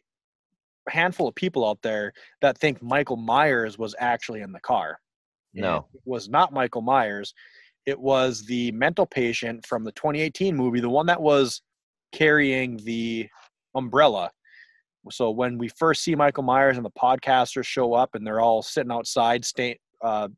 handful 0.88 1.28
of 1.28 1.34
people 1.34 1.68
out 1.68 1.80
there 1.82 2.12
that 2.40 2.58
think 2.58 2.82
Michael 2.82 3.16
Myers 3.16 3.78
was 3.78 3.94
actually 3.98 4.40
in 4.40 4.52
the 4.52 4.60
car. 4.60 4.98
No. 5.52 5.86
It 5.94 6.02
was 6.04 6.28
not 6.28 6.52
Michael 6.52 6.82
Myers. 6.82 7.32
It 7.86 7.98
was 7.98 8.44
the 8.44 8.72
mental 8.72 9.06
patient 9.06 9.66
from 9.66 9.84
the 9.84 9.92
2018 9.92 10.56
movie, 10.56 10.80
the 10.80 10.88
one 10.88 11.06
that 11.06 11.20
was 11.20 11.62
carrying 12.12 12.78
the 12.78 13.28
umbrella. 13.74 14.30
So 15.10 15.30
when 15.30 15.58
we 15.58 15.68
first 15.68 16.02
see 16.02 16.14
Michael 16.14 16.44
Myers 16.44 16.76
and 16.76 16.84
the 16.84 16.90
podcasters 16.90 17.66
show 17.66 17.92
up 17.92 18.14
and 18.14 18.26
they're 18.26 18.40
all 18.40 18.62
sitting 18.62 18.92
outside, 18.92 19.44
stay, 19.44 19.78
uh, 20.02 20.28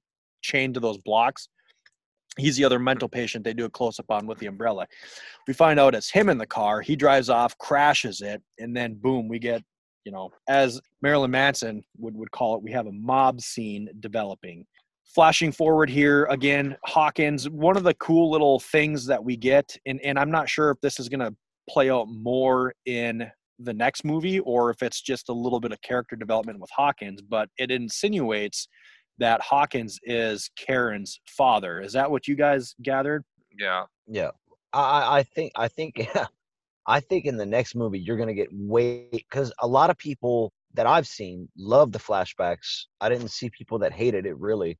chained 0.43 0.75
to 0.75 0.81
those 0.81 0.99
blocks, 0.99 1.49
he's 2.37 2.57
the 2.57 2.65
other 2.65 2.79
mental 2.79 3.09
patient 3.09 3.45
they 3.45 3.55
do 3.55 3.65
a 3.65 3.71
close 3.71 3.99
up 3.99 4.11
on 4.11 4.27
with 4.27 4.39
the 4.39 4.47
umbrella. 4.47 4.87
We 5.47 5.55
find 5.55 5.79
out 5.79 5.95
it's 5.95 6.11
him 6.11 6.29
in 6.29 6.39
the 6.39 6.47
car. 6.47 6.81
He 6.81 6.97
drives 6.97 7.31
off, 7.31 7.57
crashes 7.59 8.21
it, 8.21 8.43
and 8.59 8.77
then 8.77 8.95
boom, 8.95 9.29
we 9.29 9.39
get, 9.39 9.63
you 10.07 10.13
know, 10.13 10.31
as 10.49 10.81
Marilyn 11.03 11.33
Manson 11.33 11.83
would, 11.99 12.17
would 12.17 12.31
call 12.31 12.55
it, 12.57 12.63
we 12.63 12.71
have 12.71 12.87
a 12.87 12.93
mob 12.93 13.41
scene 13.41 13.89
developing. 14.01 14.65
Flashing 15.15 15.51
forward 15.53 15.91
here 15.91 16.25
again, 16.27 16.77
Hawkins, 16.85 17.49
one 17.51 17.77
of 17.77 17.83
the 17.83 17.95
cool 17.95 18.31
little 18.31 18.61
things 18.61 19.05
that 19.07 19.23
we 19.23 19.37
get, 19.37 19.77
and, 19.85 20.01
and 20.03 20.19
I'm 20.19 20.31
not 20.31 20.49
sure 20.49 20.71
if 20.71 20.81
this 20.81 21.01
is 21.01 21.09
going 21.09 21.21
to 21.21 21.35
play 21.69 21.91
out 21.91 22.07
more 22.09 22.73
in 22.87 23.29
the 23.59 23.73
next 23.75 24.05
movie 24.05 24.39
or 24.41 24.71
if 24.71 24.83
it's 24.83 25.01
just 25.01 25.29
a 25.29 25.33
little 25.33 25.59
bit 25.61 25.73
of 25.73 25.81
character 25.83 26.15
development 26.15 26.61
with 26.61 26.71
Hawkins, 26.71 27.21
but 27.23 27.49
it 27.59 27.71
insinuates 27.73 28.69
that 29.19 29.41
Hawkins 29.41 29.99
is 30.05 30.51
Karen's 30.57 31.19
father. 31.37 31.81
Is 31.81 31.93
that 31.95 32.11
what 32.11 32.29
you 32.29 32.37
guys 32.37 32.75
gathered? 32.83 33.25
yeah. 33.59 33.85
Yeah, 34.09 34.31
I 34.73 34.81
I- 34.81 35.19
I 35.19 35.23
think 35.25 35.53
I 35.57 35.67
think 35.69 35.95
yeah, 36.15 36.27
I 36.87 37.01
think 37.01 37.25
in 37.27 37.37
the 37.37 37.47
next 37.47 37.75
movie 37.75 37.99
you're 38.01 38.17
gonna 38.17 38.35
get 38.35 38.49
way 38.53 39.09
because 39.13 39.53
a 39.61 39.67
lot 39.67 39.91
of 39.91 39.99
people 39.99 40.53
that 40.75 40.87
I've 40.87 41.07
seen 41.07 41.49
love 41.57 41.93
the 41.93 41.99
flashbacks. 41.99 42.85
I 43.01 43.09
didn't 43.09 43.29
see 43.31 43.51
people 43.51 43.79
that 43.81 43.93
hated 43.93 44.27
it 44.27 44.39
really. 44.39 44.79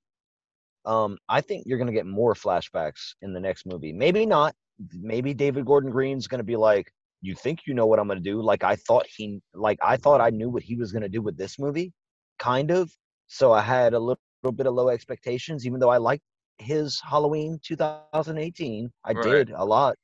Um, 0.85 1.19
I 1.29 1.41
think 1.41 1.65
you're 1.67 1.79
gonna 1.79 1.93
get 1.93 2.07
more 2.07 2.35
flashbacks 2.35 3.15
in 3.23 3.33
the 3.33 3.41
next 3.41 3.67
movie. 3.67 3.93
Maybe 3.93 4.27
not. 4.27 4.55
Maybe 4.93 5.35
David 5.35 5.65
Gordon 5.67 5.91
Green's 5.91 6.29
gonna 6.29 6.45
be 6.45 6.57
like, 6.57 6.93
"You 7.23 7.35
think 7.35 7.67
you 7.67 7.75
know 7.75 7.87
what 7.87 7.99
I'm 7.99 8.09
gonna 8.09 8.21
do?" 8.21 8.43
Like 8.43 8.63
I 8.65 8.77
thought 8.77 9.07
he, 9.09 9.41
like 9.55 9.79
I 9.83 9.97
thought 9.97 10.21
I 10.21 10.31
knew 10.31 10.49
what 10.51 10.63
he 10.63 10.77
was 10.77 10.93
gonna 10.93 11.09
do 11.09 11.23
with 11.23 11.37
this 11.37 11.59
movie, 11.59 11.93
kind 12.39 12.71
of. 12.71 12.93
So 13.29 13.53
I 13.53 13.63
had 13.63 13.95
a 13.95 13.99
little, 13.99 14.21
little 14.43 14.53
bit 14.57 14.67
of 14.67 14.75
low 14.75 14.89
expectations, 14.91 15.67
even 15.67 15.81
though 15.81 15.91
I 15.91 15.99
liked 15.99 16.25
his 16.59 17.01
Halloween 17.01 17.59
2018. 17.65 18.93
I 19.05 19.15
Right. 19.15 19.15
did 19.15 19.51
a 19.51 19.65
lot, 19.65 19.97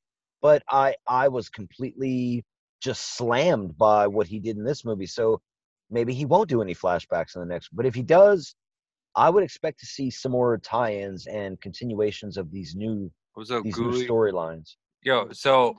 but 0.42 0.62
I 0.68 0.94
I 1.08 1.28
was 1.28 1.48
completely 1.48 2.44
just 2.82 3.16
slammed 3.16 3.78
by 3.78 4.06
what 4.08 4.26
he 4.26 4.40
did 4.40 4.56
in 4.58 4.64
this 4.64 4.84
movie. 4.84 5.06
So 5.06 5.40
maybe 5.90 6.12
he 6.12 6.24
won't 6.24 6.48
do 6.48 6.60
any 6.60 6.74
flashbacks 6.74 7.36
in 7.36 7.40
the 7.40 7.46
next. 7.46 7.68
But 7.72 7.86
if 7.86 7.94
he 7.94 8.02
does, 8.02 8.54
I 9.14 9.30
would 9.30 9.44
expect 9.44 9.78
to 9.80 9.86
see 9.86 10.10
some 10.10 10.32
more 10.32 10.58
tie-ins 10.58 11.26
and 11.28 11.60
continuations 11.60 12.36
of 12.36 12.50
these 12.50 12.74
new 12.74 13.10
What's 13.34 13.50
up, 13.50 13.62
these 13.62 13.78
new 13.78 13.92
storylines. 14.06 14.74
Yo, 15.02 15.28
so 15.32 15.78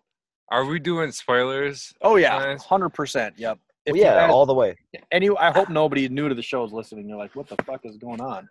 are 0.49 0.65
we 0.65 0.79
doing 0.79 1.11
spoilers? 1.11 1.93
Oh 2.01 2.15
yeah, 2.15 2.37
Nice. 2.37 2.63
hundred 2.63 2.89
percent. 2.89 3.35
Yep. 3.37 3.59
Well, 3.87 3.97
yeah, 3.97 4.15
guys- 4.15 4.31
all 4.31 4.45
the 4.45 4.53
way. 4.53 4.75
any, 5.11 5.29
I 5.37 5.51
hope 5.51 5.67
nobody 5.81 6.07
new 6.07 6.29
to 6.29 6.35
the 6.35 6.41
show 6.41 6.63
is 6.63 6.71
listening. 6.71 7.09
You're 7.09 7.17
like, 7.17 7.35
what 7.35 7.47
the 7.49 7.57
fuck 7.65 7.81
is 7.85 7.97
going 7.97 8.21
on? 8.21 8.47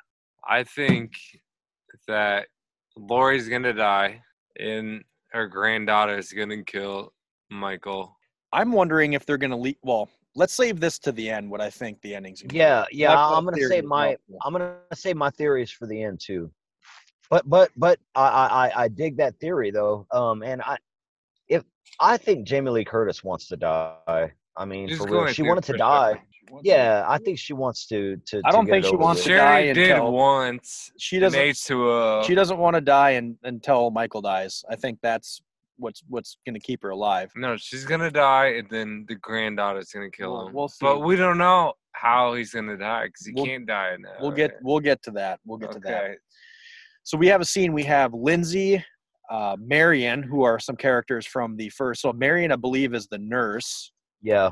I 0.47 0.64
think 0.64 1.12
that 2.09 2.48
Laurie's 2.97 3.48
gonna 3.48 3.72
die 3.72 4.20
and 4.59 5.02
her 5.32 5.46
granddaughter 5.48 6.16
is 6.18 6.32
gonna 6.32 6.62
kill 6.62 7.12
Michael. 7.50 8.16
I'm 8.52 8.72
wondering 8.72 9.14
if 9.14 9.24
they're 9.26 9.38
gonna 9.38 9.56
leak. 9.56 9.78
Well, 9.82 10.09
let's 10.34 10.52
save 10.52 10.78
this 10.80 10.98
to 11.00 11.12
the 11.12 11.28
end. 11.30 11.50
What 11.50 11.60
I 11.60 11.70
think 11.70 12.00
the 12.02 12.14
ending's 12.14 12.42
gonna. 12.42 12.52
be. 12.52 12.59
Yeah, 12.59 12.84
yeah. 12.92 13.10
I've 13.12 13.16
got 13.16 13.32
a 13.32 13.36
I'm 13.36 13.44
gonna 13.44 13.68
say 13.68 13.80
my. 13.80 14.16
I'm 14.44 14.52
gonna 14.52 14.76
say 14.94 15.14
my 15.14 15.30
theories 15.30 15.70
for 15.70 15.86
the 15.86 16.02
end 16.02 16.20
too. 16.20 16.50
But 17.30 17.48
but 17.48 17.70
but 17.76 17.98
I 18.14 18.22
I 18.28 18.66
I- 18.68 18.82
I 18.84 18.88
dig 18.88 19.16
that 19.16 19.38
theory 19.40 19.70
though. 19.70 20.06
Um, 20.12 20.42
and 20.42 20.60
I 20.62 20.76
if 21.48 21.64
I 21.98 22.16
think 22.18 22.46
Jamie 22.46 22.70
Lee 22.70 22.84
Curtis 22.84 23.24
wants 23.24 23.48
to 23.48 23.56
die. 23.56 24.32
I 24.56 24.64
mean, 24.66 24.88
She's 24.88 24.98
for 24.98 25.06
real, 25.10 25.26
she 25.28 25.42
wanted 25.42 25.64
to 25.64 25.72
for 25.72 25.78
die. 25.78 26.22
Sure. 26.58 26.74
Yeah, 26.74 27.04
I 27.08 27.18
think 27.18 27.38
she 27.38 27.52
wants 27.52 27.86
to. 27.88 28.16
To 28.26 28.42
I 28.44 28.50
don't 28.50 28.64
get 28.66 28.72
think 28.72 28.84
she 28.86 28.96
wants 28.96 29.20
with. 29.20 29.28
to 29.28 29.36
die 29.36 29.62
Sherry 29.62 29.74
did 29.74 29.90
until 29.90 30.12
once. 30.12 30.90
she 30.98 31.18
doesn't. 31.18 31.38
H 31.38 31.64
to 31.66 31.90
a. 31.92 32.24
She 32.24 32.34
doesn't 32.34 32.58
want 32.58 32.74
to 32.74 32.80
die 32.80 33.10
and, 33.10 33.36
until 33.44 33.90
Michael 33.90 34.20
dies. 34.22 34.64
I 34.70 34.76
think 34.76 34.98
that's 35.02 35.40
what's 35.78 36.02
what's 36.08 36.36
going 36.46 36.54
to 36.54 36.60
keep 36.60 36.82
her 36.82 36.90
alive. 36.90 37.30
No, 37.36 37.56
she's 37.56 37.84
gonna 37.84 38.10
die, 38.10 38.48
and 38.58 38.68
then 38.70 39.04
the 39.08 39.14
granddaughter's 39.16 39.90
gonna 39.90 40.10
kill 40.10 40.32
We'll- 40.32 40.46
him. 40.48 40.52
we'll 40.54 40.68
see. 40.68 40.78
But 40.84 41.00
we 41.00 41.16
don't 41.16 41.38
know 41.38 41.72
how 41.92 42.34
he's 42.34 42.52
gonna 42.52 42.76
die 42.76 43.06
because 43.06 43.26
he 43.26 43.32
We'll- 43.34 43.46
can't 43.46 43.66
die 43.66 43.96
now. 43.98 44.10
We'll 44.20 44.30
get 44.30 44.52
we'll 44.62 44.80
get 44.80 45.02
to 45.04 45.10
that. 45.12 45.40
We'll 45.44 45.58
get 45.58 45.72
to 45.72 45.80
that. 45.80 46.04
Okay. 46.04 46.14
So 47.04 47.18
we 47.18 47.26
have 47.28 47.40
a 47.40 47.44
scene. 47.44 47.72
We 47.72 47.82
have 47.84 48.14
Lindsay, 48.14 48.84
uh, 49.30 49.56
Marion, 49.58 50.22
who 50.22 50.44
are 50.44 50.60
some 50.60 50.76
characters 50.76 51.26
from 51.26 51.56
the 51.56 51.68
first. 51.70 52.00
So 52.02 52.12
Marion, 52.12 52.52
I 52.52 52.56
believe, 52.56 52.94
is 52.94 53.08
the 53.08 53.18
nurse, 53.18 53.90
Yeah, 54.22 54.50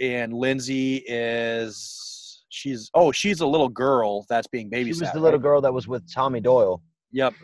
and 0.00 0.32
Lindsay 0.32 1.02
is 1.06 2.44
she's 2.48 2.90
oh 2.94 3.12
she's 3.12 3.40
a 3.40 3.46
little 3.46 3.68
girl 3.68 4.24
that's 4.28 4.46
being 4.48 4.70
babysat. 4.70 4.84
she 4.84 4.88
was 4.90 4.98
the 5.00 5.06
right? 5.06 5.16
little 5.22 5.38
girl 5.40 5.60
that 5.60 5.72
was 5.72 5.88
with 5.88 6.02
Tommy 6.12 6.40
Doyle. 6.40 6.82
Yep, 7.12 7.34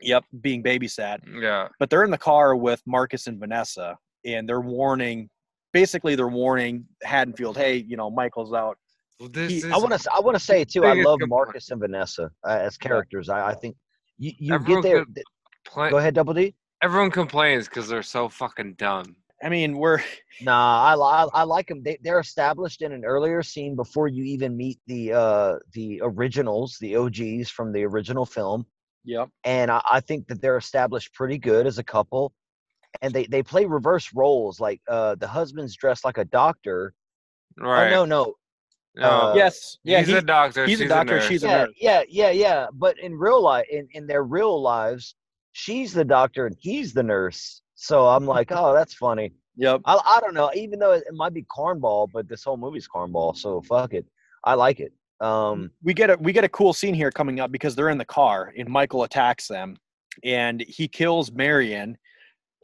yep, 0.00 0.24
being 0.40 0.62
babysat. 0.62 1.18
Yeah. 1.40 1.68
But 1.78 1.90
they're 1.90 2.04
in 2.04 2.10
the 2.10 2.18
car 2.18 2.56
with 2.56 2.80
Marcus 2.86 3.26
and 3.26 3.38
Vanessa, 3.38 3.96
and 4.24 4.48
they're 4.48 4.60
warning. 4.60 5.28
Basically, 5.72 6.14
they're 6.14 6.28
warning 6.28 6.86
Haddonfield, 7.02 7.56
"Hey, 7.56 7.76
you 7.76 7.96
know, 7.96 8.10
Michael's 8.10 8.52
out." 8.52 8.78
Well, 9.20 9.28
this 9.28 9.50
He- 9.50 9.58
is 9.58 9.64
I 9.66 9.76
want 9.76 9.92
to. 10.00 10.10
I 10.14 10.20
want 10.20 10.36
to 10.36 10.42
say 10.44 10.64
too. 10.64 10.84
I 10.84 10.92
love 10.94 11.20
complaint. 11.20 11.28
Marcus 11.30 11.70
and 11.70 11.80
Vanessa 11.80 12.30
uh, 12.46 12.58
as 12.60 12.76
characters. 12.76 13.28
I, 13.28 13.48
I 13.50 13.54
think 13.54 13.76
you, 14.18 14.32
you 14.38 14.54
Everyone 14.54 14.82
get 14.82 14.88
there. 14.88 15.04
could 15.04 15.90
Go 15.90 15.98
ahead, 15.98 16.14
Double 16.14 16.34
D. 16.34 16.54
Everyone 16.82 17.10
complains 17.10 17.66
because 17.68 17.88
they're 17.88 18.02
so 18.02 18.28
fucking 18.28 18.74
dumb. 18.74 19.16
I 19.44 19.48
mean, 19.50 19.76
we're 19.76 20.00
Nah, 20.40 20.82
I, 20.82 20.94
li- 20.96 21.30
I 21.34 21.42
like 21.44 21.68
them. 21.68 21.82
They, 21.82 21.98
they're 22.02 22.18
established 22.18 22.82
in 22.82 22.92
an 22.92 23.04
earlier 23.04 23.42
scene 23.42 23.76
before 23.76 24.08
you 24.08 24.24
even 24.24 24.56
meet 24.56 24.78
the 24.86 25.12
uh 25.12 25.54
the 25.74 26.00
originals, 26.02 26.76
the 26.80 26.96
OGs 26.96 27.50
from 27.50 27.72
the 27.72 27.84
original 27.84 28.26
film, 28.26 28.66
yep, 29.04 29.28
and 29.44 29.70
I, 29.70 29.80
I 29.90 30.00
think 30.00 30.26
that 30.28 30.40
they're 30.40 30.56
established 30.56 31.12
pretty 31.14 31.38
good 31.38 31.66
as 31.66 31.78
a 31.78 31.84
couple. 31.84 32.32
And 33.02 33.12
they, 33.12 33.26
they 33.26 33.42
play 33.42 33.64
reverse 33.66 34.10
roles. 34.14 34.60
Like 34.60 34.80
uh 34.88 35.16
the 35.16 35.28
husband's 35.28 35.76
dressed 35.76 36.04
like 36.04 36.18
a 36.18 36.24
doctor. 36.24 36.94
Right. 37.58 37.92
Oh 37.92 38.04
no, 38.04 38.24
no. 38.24 38.34
No. 38.96 39.08
uh, 39.08 39.32
yes, 39.34 39.78
yeah, 39.82 39.98
he's, 39.98 40.08
he- 40.08 40.14
a 40.14 40.22
doctor. 40.22 40.66
he's 40.66 40.78
a 40.80 40.84
she's 40.84 40.88
doctor, 40.88 41.14
nurse. 41.16 41.24
she's 41.26 41.42
a 41.42 41.46
yeah, 41.48 41.64
nurse. 41.64 41.74
yeah, 41.80 42.02
yeah, 42.08 42.30
yeah. 42.30 42.66
But 42.72 42.98
in 43.00 43.12
real 43.12 43.42
life, 43.42 43.66
in, 43.68 43.88
in 43.92 44.06
their 44.06 44.22
real 44.22 44.62
lives, 44.62 45.16
she's 45.52 45.92
the 45.92 46.04
doctor 46.04 46.46
and 46.46 46.56
he's 46.60 46.92
the 46.94 47.02
nurse. 47.02 47.60
So 47.74 48.06
I'm 48.06 48.26
like, 48.26 48.52
oh, 48.52 48.72
that's 48.72 48.94
funny. 48.94 49.32
Yep. 49.56 49.82
I, 49.84 49.94
I 50.16 50.20
don't 50.20 50.34
know. 50.34 50.50
Even 50.54 50.78
though 50.78 50.92
it, 50.92 51.04
it 51.08 51.14
might 51.14 51.34
be 51.34 51.42
cornball, 51.42 52.08
but 52.12 52.28
this 52.28 52.44
whole 52.44 52.56
movie's 52.56 52.88
cornball. 52.88 53.36
So 53.36 53.62
fuck 53.62 53.94
it. 53.94 54.06
I 54.44 54.54
like 54.54 54.80
it. 54.80 54.92
Um, 55.20 55.70
we 55.82 55.94
get 55.94 56.10
a 56.10 56.16
we 56.16 56.32
get 56.32 56.44
a 56.44 56.48
cool 56.48 56.72
scene 56.72 56.92
here 56.94 57.10
coming 57.10 57.40
up 57.40 57.52
because 57.52 57.74
they're 57.74 57.88
in 57.88 57.98
the 57.98 58.04
car 58.04 58.52
and 58.58 58.68
Michael 58.68 59.04
attacks 59.04 59.46
them 59.46 59.76
and 60.22 60.60
he 60.66 60.88
kills 60.88 61.32
Marion 61.32 61.96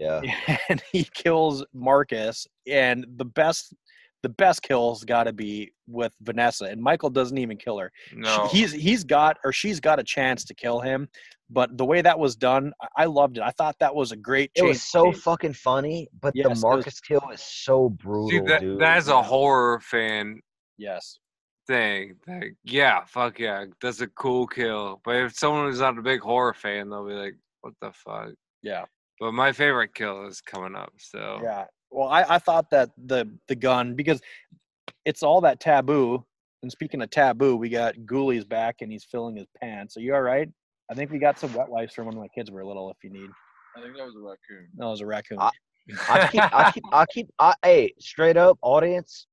yeah. 0.00 0.20
and 0.68 0.82
he 0.90 1.04
kills 1.14 1.64
Marcus 1.72 2.46
and 2.66 3.06
the 3.16 3.24
best 3.24 3.74
the 4.22 4.28
best 4.28 4.62
kills 4.62 5.02
got 5.04 5.24
to 5.24 5.32
be 5.32 5.72
with 5.86 6.14
Vanessa 6.22 6.66
and 6.66 6.80
Michael 6.80 7.10
doesn't 7.10 7.38
even 7.38 7.56
kill 7.56 7.78
her. 7.78 7.90
She- 8.10 8.16
No. 8.16 8.48
He's 8.52 8.72
he's 8.72 9.02
got 9.04 9.38
or 9.44 9.52
she's 9.52 9.80
got 9.80 9.98
a 9.98 10.04
chance 10.04 10.44
to 10.44 10.54
kill 10.54 10.80
him, 10.80 11.08
but 11.48 11.76
the 11.78 11.84
way 11.84 12.02
that 12.02 12.18
was 12.18 12.36
done, 12.36 12.72
I- 12.82 13.02
I 13.02 13.04
loved 13.06 13.38
it. 13.38 13.42
I 13.42 13.50
thought 13.50 13.76
that 13.80 13.94
was 13.94 14.12
a 14.12 14.16
great 14.16 14.50
It 14.54 14.62
was 14.62 14.82
so 14.82 15.08
of 15.08 15.20
fucking 15.20 15.54
funny, 15.54 16.08
but 16.20 16.34
Yes, 16.36 16.42
it 16.42 16.44
the 16.44 16.50
was- 16.50 16.62
Marcus 16.62 17.00
kill 17.00 17.28
is 17.32 17.40
so 17.40 17.88
brutal, 17.88 18.28
See, 18.30 18.40
that, 18.40 18.60
dude. 18.60 18.78
that 18.80 18.98
is 18.98 19.08
a 19.08 19.22
horror 19.22 19.80
fan 19.80 20.40
yes. 20.76 21.18
thing. 21.66 22.16
Like, 22.26 22.54
yeah, 22.64 23.04
fuck 23.06 23.38
yeah, 23.38 23.64
that's 23.80 24.00
a 24.00 24.06
cool 24.08 24.46
kill. 24.46 25.00
But 25.04 25.16
if 25.16 25.34
someone 25.34 25.68
is 25.68 25.80
not 25.80 25.96
a 25.98 26.02
big 26.02 26.20
horror 26.20 26.54
fan, 26.54 26.90
they'll 26.90 27.06
be 27.06 27.14
like, 27.14 27.36
"What 27.62 27.74
the 27.80 27.92
fuck?" 27.92 28.30
Yeah. 28.62 28.84
But 29.18 29.32
my 29.32 29.52
favorite 29.52 29.94
kill 29.94 30.26
is 30.26 30.40
coming 30.40 30.74
up. 30.74 30.92
So 30.98 31.40
Yeah. 31.42 31.66
Well, 31.90 32.08
I, 32.08 32.24
I 32.28 32.38
thought 32.38 32.70
that 32.70 32.90
the 33.06 33.28
the 33.48 33.54
gun 33.56 33.94
because 33.94 34.20
it's 35.04 35.22
all 35.22 35.40
that 35.42 35.60
taboo. 35.60 36.24
And 36.62 36.70
speaking 36.70 37.00
of 37.00 37.10
taboo, 37.10 37.56
we 37.56 37.68
got 37.70 37.94
Ghoulie's 38.04 38.44
back 38.44 38.76
and 38.82 38.92
he's 38.92 39.04
filling 39.04 39.36
his 39.36 39.46
pants. 39.60 39.96
Are 39.96 40.00
you 40.00 40.14
all 40.14 40.20
right? 40.20 40.48
I 40.90 40.94
think 40.94 41.10
we 41.10 41.18
got 41.18 41.38
some 41.38 41.54
wet 41.54 41.68
wipes 41.68 41.94
from 41.94 42.06
when 42.06 42.16
my 42.16 42.28
kids 42.28 42.50
were 42.50 42.64
little. 42.64 42.90
If 42.90 42.98
you 43.02 43.10
need, 43.10 43.30
I 43.76 43.80
think 43.80 43.96
that 43.96 44.04
was 44.04 44.14
a 44.14 44.20
raccoon. 44.20 44.68
no, 44.76 44.88
it 44.88 44.90
was 44.90 45.00
a 45.00 45.06
raccoon. 45.06 45.38
I- 45.40 45.50
I 46.08 46.28
keep, 46.28 46.44
I 46.52 46.70
keep, 46.70 46.84
I 46.92 47.06
keep, 47.06 47.28
I, 47.40 47.54
hey, 47.64 47.94
straight 47.98 48.36
up, 48.36 48.58
audience, 48.62 49.26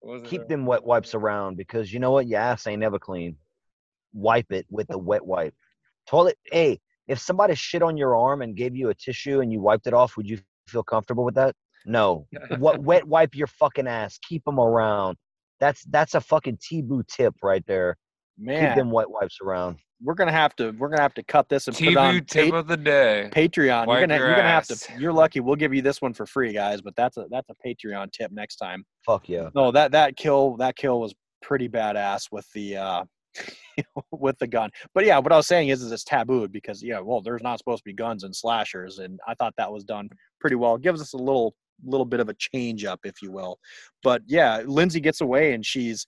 What 0.00 0.14
was 0.14 0.22
it? 0.22 0.26
keep 0.28 0.48
them 0.48 0.66
wet 0.66 0.82
wipes 0.82 1.14
around 1.14 1.56
because 1.56 1.92
you 1.92 2.00
know 2.00 2.10
what? 2.10 2.26
Your 2.26 2.40
ass 2.40 2.66
ain't 2.66 2.80
never 2.80 2.98
clean. 2.98 3.36
Wipe 4.12 4.50
it 4.50 4.66
with 4.68 4.88
the 4.88 4.98
wet 4.98 5.24
wipe. 5.24 5.54
Toilet. 6.08 6.38
Hey, 6.50 6.80
if 7.06 7.20
somebody 7.20 7.54
shit 7.54 7.82
on 7.82 7.96
your 7.96 8.16
arm 8.16 8.42
and 8.42 8.56
gave 8.56 8.74
you 8.74 8.88
a 8.88 8.94
tissue 8.94 9.40
and 9.42 9.52
you 9.52 9.60
wiped 9.60 9.86
it 9.86 9.94
off, 9.94 10.16
would 10.16 10.28
you 10.28 10.38
feel 10.66 10.82
comfortable 10.82 11.24
with 11.24 11.34
that? 11.36 11.54
No. 11.86 12.26
what 12.58 12.80
wet 12.80 13.06
wipe 13.06 13.34
your 13.34 13.46
fucking 13.46 13.86
ass. 13.86 14.18
Keep 14.28 14.44
them 14.44 14.58
around. 14.60 15.16
That's 15.60 15.84
that's 15.90 16.14
a 16.14 16.20
fucking 16.20 16.58
T-Boo 16.60 17.04
tip 17.08 17.34
right 17.42 17.64
there. 17.66 17.96
Keep 18.38 18.46
Man, 18.46 18.76
them 18.76 18.90
wet 18.90 19.10
wipes 19.10 19.38
around. 19.42 19.78
we're 20.02 20.14
gonna 20.14 20.32
have 20.32 20.56
to 20.56 20.72
we're 20.72 20.88
gonna 20.88 21.02
have 21.02 21.14
to 21.14 21.22
cut 21.22 21.48
this 21.48 21.68
and 21.68 21.76
put 21.76 21.96
on 21.96 22.24
tip 22.24 22.50
Pa- 22.50 22.56
of 22.56 22.66
the 22.66 22.76
day. 22.76 23.30
Patreon. 23.32 23.86
Wipe 23.86 23.98
you're 23.98 24.06
gonna 24.06 24.18
your 24.18 24.26
you're 24.28 24.36
gonna 24.36 24.48
have 24.48 24.66
to. 24.66 24.92
You're 24.98 25.12
lucky. 25.12 25.40
We'll 25.40 25.56
give 25.56 25.72
you 25.72 25.82
this 25.82 26.02
one 26.02 26.14
for 26.14 26.26
free, 26.26 26.52
guys. 26.52 26.80
But 26.80 26.96
that's 26.96 27.16
a 27.16 27.26
that's 27.30 27.48
a 27.50 27.54
Patreon 27.66 28.10
tip 28.12 28.32
next 28.32 28.56
time. 28.56 28.84
Fuck 29.06 29.28
yeah. 29.28 29.50
No, 29.54 29.70
that 29.70 29.92
that 29.92 30.16
kill 30.16 30.56
that 30.56 30.76
kill 30.76 31.00
was 31.00 31.14
pretty 31.42 31.68
badass 31.68 32.28
with 32.32 32.46
the 32.54 32.76
uh 32.76 33.04
with 34.10 34.38
the 34.38 34.46
gun. 34.46 34.70
But 34.94 35.04
yeah, 35.04 35.18
what 35.18 35.32
I 35.32 35.36
was 35.36 35.46
saying 35.46 35.68
is, 35.68 35.82
is 35.82 35.92
it's 35.92 36.04
tabooed 36.04 36.52
because 36.52 36.82
yeah, 36.82 37.00
well, 37.00 37.20
there's 37.20 37.42
not 37.42 37.58
supposed 37.58 37.78
to 37.78 37.88
be 37.88 37.94
guns 37.94 38.24
and 38.24 38.34
slashers, 38.34 38.98
and 38.98 39.18
I 39.26 39.34
thought 39.34 39.54
that 39.58 39.72
was 39.72 39.84
done 39.84 40.08
pretty 40.40 40.56
well. 40.56 40.76
It 40.76 40.82
gives 40.82 41.00
us 41.00 41.12
a 41.12 41.18
little 41.18 41.54
little 41.84 42.04
bit 42.04 42.20
of 42.20 42.28
a 42.28 42.34
change 42.34 42.84
up, 42.84 43.00
if 43.04 43.22
you 43.22 43.32
will. 43.32 43.58
But 44.02 44.22
yeah, 44.26 44.62
Lindsay 44.64 45.00
gets 45.00 45.20
away 45.20 45.52
and 45.52 45.64
she's 45.64 46.06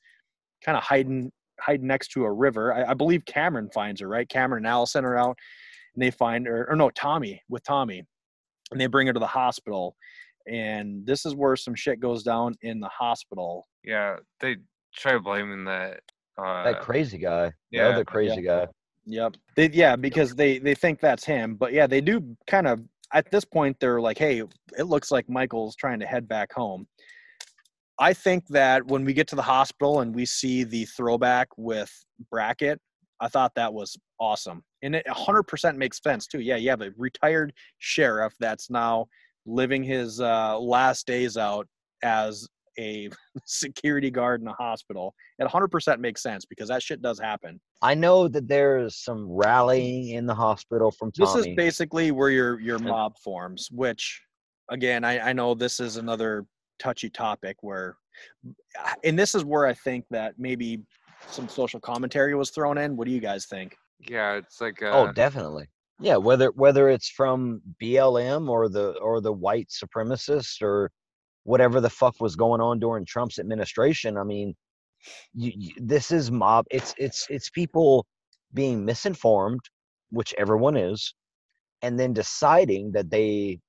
kind 0.64 0.76
of 0.76 0.84
hiding 0.84 1.30
hiding 1.60 1.86
next 1.86 2.08
to 2.08 2.24
a 2.24 2.32
river. 2.32 2.72
I, 2.72 2.90
I 2.90 2.94
believe 2.94 3.24
Cameron 3.26 3.70
finds 3.72 4.00
her, 4.00 4.08
right? 4.08 4.28
Cameron 4.28 4.64
and 4.64 4.72
Allison 4.72 5.04
are 5.04 5.16
out, 5.16 5.36
and 5.94 6.02
they 6.02 6.10
find 6.10 6.46
her, 6.46 6.66
or 6.68 6.76
no, 6.76 6.90
Tommy 6.90 7.40
with 7.48 7.62
Tommy, 7.64 8.02
and 8.70 8.80
they 8.80 8.86
bring 8.86 9.06
her 9.06 9.12
to 9.12 9.20
the 9.20 9.26
hospital. 9.26 9.96
And 10.46 11.06
this 11.06 11.24
is 11.24 11.34
where 11.34 11.56
some 11.56 11.74
shit 11.74 12.00
goes 12.00 12.22
down 12.22 12.54
in 12.62 12.80
the 12.80 12.88
hospital. 12.88 13.66
Yeah, 13.82 14.16
they 14.40 14.56
try 14.94 15.16
blaming 15.18 15.64
that. 15.64 16.00
Uh, 16.36 16.64
That 16.64 16.80
crazy 16.80 17.18
guy. 17.18 17.46
The 17.70 17.78
yeah, 17.78 17.88
other 17.88 18.04
crazy 18.04 18.42
guy. 18.42 18.66
Yep. 19.06 19.36
They, 19.56 19.70
yeah, 19.70 19.96
because 19.96 20.34
they 20.34 20.58
they 20.58 20.74
think 20.74 21.00
that's 21.00 21.24
him, 21.24 21.54
but 21.56 21.72
yeah, 21.72 21.86
they 21.86 22.00
do 22.00 22.36
kind 22.46 22.66
of 22.66 22.80
at 23.14 23.30
this 23.30 23.44
point 23.44 23.76
they're 23.80 24.00
like, 24.00 24.18
"Hey, 24.18 24.42
it 24.78 24.84
looks 24.84 25.10
like 25.10 25.28
Michael's 25.28 25.76
trying 25.76 26.00
to 26.00 26.06
head 26.06 26.28
back 26.28 26.52
home." 26.52 26.86
I 27.98 28.12
think 28.12 28.46
that 28.48 28.84
when 28.86 29.04
we 29.04 29.14
get 29.14 29.28
to 29.28 29.36
the 29.36 29.42
hospital 29.42 30.00
and 30.00 30.14
we 30.14 30.26
see 30.26 30.64
the 30.64 30.84
throwback 30.84 31.48
with 31.56 31.92
Brackett, 32.30 32.80
I 33.20 33.28
thought 33.28 33.54
that 33.54 33.72
was 33.72 33.96
awesome. 34.18 34.64
And 34.82 34.96
it 34.96 35.06
100% 35.06 35.76
makes 35.76 36.02
sense 36.02 36.26
too. 36.26 36.40
Yeah, 36.40 36.56
you 36.56 36.70
have 36.70 36.82
a 36.82 36.90
retired 36.96 37.52
sheriff 37.78 38.34
that's 38.40 38.68
now 38.68 39.06
living 39.46 39.84
his 39.84 40.20
uh, 40.20 40.58
last 40.58 41.06
days 41.06 41.36
out 41.36 41.68
as 42.02 42.48
a 42.78 43.08
security 43.46 44.10
guard 44.10 44.40
in 44.40 44.48
a 44.48 44.52
hospital. 44.54 45.14
It 45.38 45.48
100% 45.48 45.98
makes 45.98 46.22
sense 46.22 46.44
because 46.44 46.68
that 46.68 46.82
shit 46.82 47.02
does 47.02 47.18
happen. 47.18 47.60
I 47.82 47.94
know 47.94 48.28
that 48.28 48.48
there's 48.48 48.96
some 48.96 49.26
rallying 49.30 50.10
in 50.10 50.26
the 50.26 50.34
hospital 50.34 50.90
from 50.90 51.10
This 51.16 51.34
is 51.34 51.48
basically 51.56 52.10
where 52.10 52.30
your 52.30 52.60
your 52.60 52.78
mob 52.78 53.14
forms, 53.22 53.68
which 53.70 54.22
again, 54.70 55.04
I, 55.04 55.30
I 55.30 55.32
know 55.32 55.54
this 55.54 55.80
is 55.80 55.96
another 55.96 56.46
touchy 56.78 57.10
topic 57.10 57.56
where 57.60 57.96
and 59.02 59.18
this 59.18 59.34
is 59.34 59.44
where 59.44 59.66
I 59.66 59.74
think 59.74 60.04
that 60.10 60.34
maybe 60.38 60.80
some 61.28 61.48
social 61.48 61.80
commentary 61.80 62.34
was 62.34 62.50
thrown 62.50 62.78
in. 62.78 62.96
What 62.96 63.06
do 63.06 63.12
you 63.12 63.20
guys 63.20 63.46
think? 63.46 63.74
yeah, 64.08 64.34
it's 64.34 64.60
like 64.60 64.82
uh, 64.82 64.90
oh, 64.92 65.12
definitely. 65.12 65.66
Yeah, 66.00 66.16
whether 66.16 66.48
whether 66.50 66.88
it's 66.88 67.08
from 67.08 67.62
BLM 67.82 68.48
or 68.48 68.68
the 68.68 68.92
or 68.98 69.20
the 69.20 69.32
white 69.32 69.68
supremacists 69.68 70.60
or 70.62 70.90
whatever 71.44 71.80
the 71.80 71.90
fuck 71.90 72.20
was 72.20 72.36
going 72.36 72.60
on 72.60 72.80
during 72.80 73.04
Trump's 73.04 73.38
administration. 73.38 74.16
I 74.16 74.24
mean, 74.24 74.54
you, 75.32 75.52
you, 75.54 75.72
this 75.76 76.10
is 76.10 76.30
mob. 76.30 76.66
It's 76.70 76.94
it's 76.98 77.26
it's 77.30 77.50
people 77.50 78.06
being 78.52 78.84
misinformed, 78.84 79.60
which 80.10 80.34
everyone 80.38 80.76
is, 80.76 81.14
and 81.82 81.98
then 81.98 82.12
deciding 82.12 82.92
that 82.92 83.10
they 83.10 83.60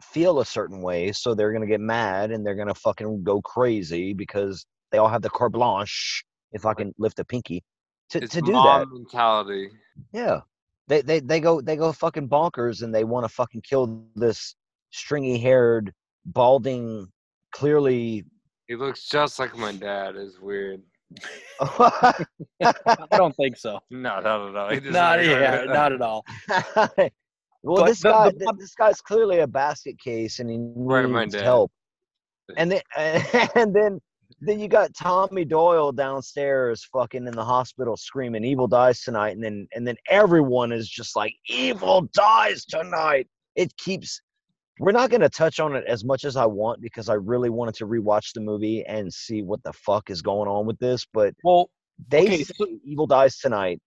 feel 0.00 0.40
a 0.40 0.46
certain 0.46 0.82
way, 0.82 1.12
so 1.12 1.34
they're 1.34 1.52
gonna 1.52 1.66
get 1.66 1.80
mad 1.80 2.30
and 2.30 2.44
they're 2.44 2.56
gonna 2.56 2.74
fucking 2.74 3.22
go 3.22 3.40
crazy 3.42 4.12
because 4.12 4.66
they 4.90 4.98
all 4.98 5.08
have 5.08 5.22
the 5.22 5.30
carte 5.30 5.52
blanche. 5.52 6.24
If 6.52 6.66
I 6.66 6.74
can 6.74 6.92
lift 6.98 7.18
a 7.18 7.24
pinky, 7.24 7.62
to 8.10 8.22
it's 8.22 8.34
to 8.34 8.42
do 8.42 8.52
that. 8.52 8.86
mentality. 8.90 9.70
Yeah. 10.12 10.40
they 10.88 11.02
they 11.02 11.20
they 11.20 11.40
go 11.40 11.60
they 11.60 11.76
go 11.76 11.92
fucking 11.92 12.28
bonkers 12.28 12.82
and 12.82 12.94
they 12.94 13.04
want 13.04 13.24
to 13.24 13.28
fucking 13.28 13.62
kill 13.62 14.04
this 14.14 14.54
stringy 14.90 15.38
haired 15.38 15.92
balding 16.26 17.08
clearly 17.52 18.24
He 18.68 18.76
looks 18.76 19.08
just 19.08 19.38
like 19.38 19.56
my 19.56 19.72
dad. 19.72 20.16
Is 20.16 20.40
weird. 20.40 20.82
I 21.60 22.24
don't 23.12 23.36
think 23.36 23.56
so. 23.56 23.78
No, 23.90 24.20
no, 24.20 24.50
no, 24.50 24.52
no. 24.52 24.68
He 24.74 24.80
Not, 24.80 24.92
not 24.92 25.24
yeah, 25.24 25.64
not 25.66 25.92
at 25.92 26.00
all. 26.00 26.24
well, 27.62 27.76
But 27.76 27.86
this 27.86 28.00
the- 28.00 28.10
guy, 28.10 28.30
the- 28.30 28.54
this 28.58 28.74
guy's 28.74 29.00
clearly 29.00 29.40
a 29.40 29.46
basket 29.46 29.98
case, 29.98 30.38
and 30.38 30.48
he 30.50 30.58
Right, 30.74 31.08
my 31.08 31.24
needs 31.24 31.34
help. 31.34 31.70
And 32.56 32.72
then, 32.72 32.80
and 33.54 33.74
then, 33.74 34.00
then 34.40 34.58
you 34.58 34.68
got 34.68 34.94
Tommy 34.94 35.44
Doyle 35.44 35.92
downstairs, 35.92 36.86
fucking 36.92 37.26
in 37.26 37.32
the 37.34 37.44
hospital, 37.44 37.96
screaming, 37.96 38.44
"Evil 38.44 38.66
dies 38.66 39.02
tonight!" 39.02 39.30
And 39.36 39.44
then, 39.44 39.68
and 39.74 39.86
then 39.86 39.96
everyone 40.08 40.72
is 40.72 40.88
just 40.88 41.14
like, 41.14 41.34
"Evil 41.48 42.08
dies 42.14 42.64
tonight!" 42.64 43.28
It 43.54 43.76
keeps. 43.76 44.20
We're 44.78 44.92
not 44.92 45.10
going 45.10 45.20
to 45.20 45.28
touch 45.28 45.60
on 45.60 45.76
it 45.76 45.84
as 45.86 46.04
much 46.04 46.24
as 46.24 46.36
I 46.36 46.46
want 46.46 46.80
because 46.80 47.08
I 47.08 47.14
really 47.14 47.50
wanted 47.50 47.74
to 47.76 47.86
rewatch 47.86 48.32
the 48.34 48.40
movie 48.40 48.84
and 48.86 49.12
see 49.12 49.42
what 49.42 49.62
the 49.62 49.72
fuck 49.72 50.10
is 50.10 50.22
going 50.22 50.48
on 50.48 50.66
with 50.66 50.78
this. 50.78 51.06
But 51.12 51.34
Well, 51.44 51.70
they 52.08 52.24
Okay, 52.26 52.42
say 52.42 52.54
Evil 52.84 53.06
dies 53.06 53.38
tonight 53.38 53.80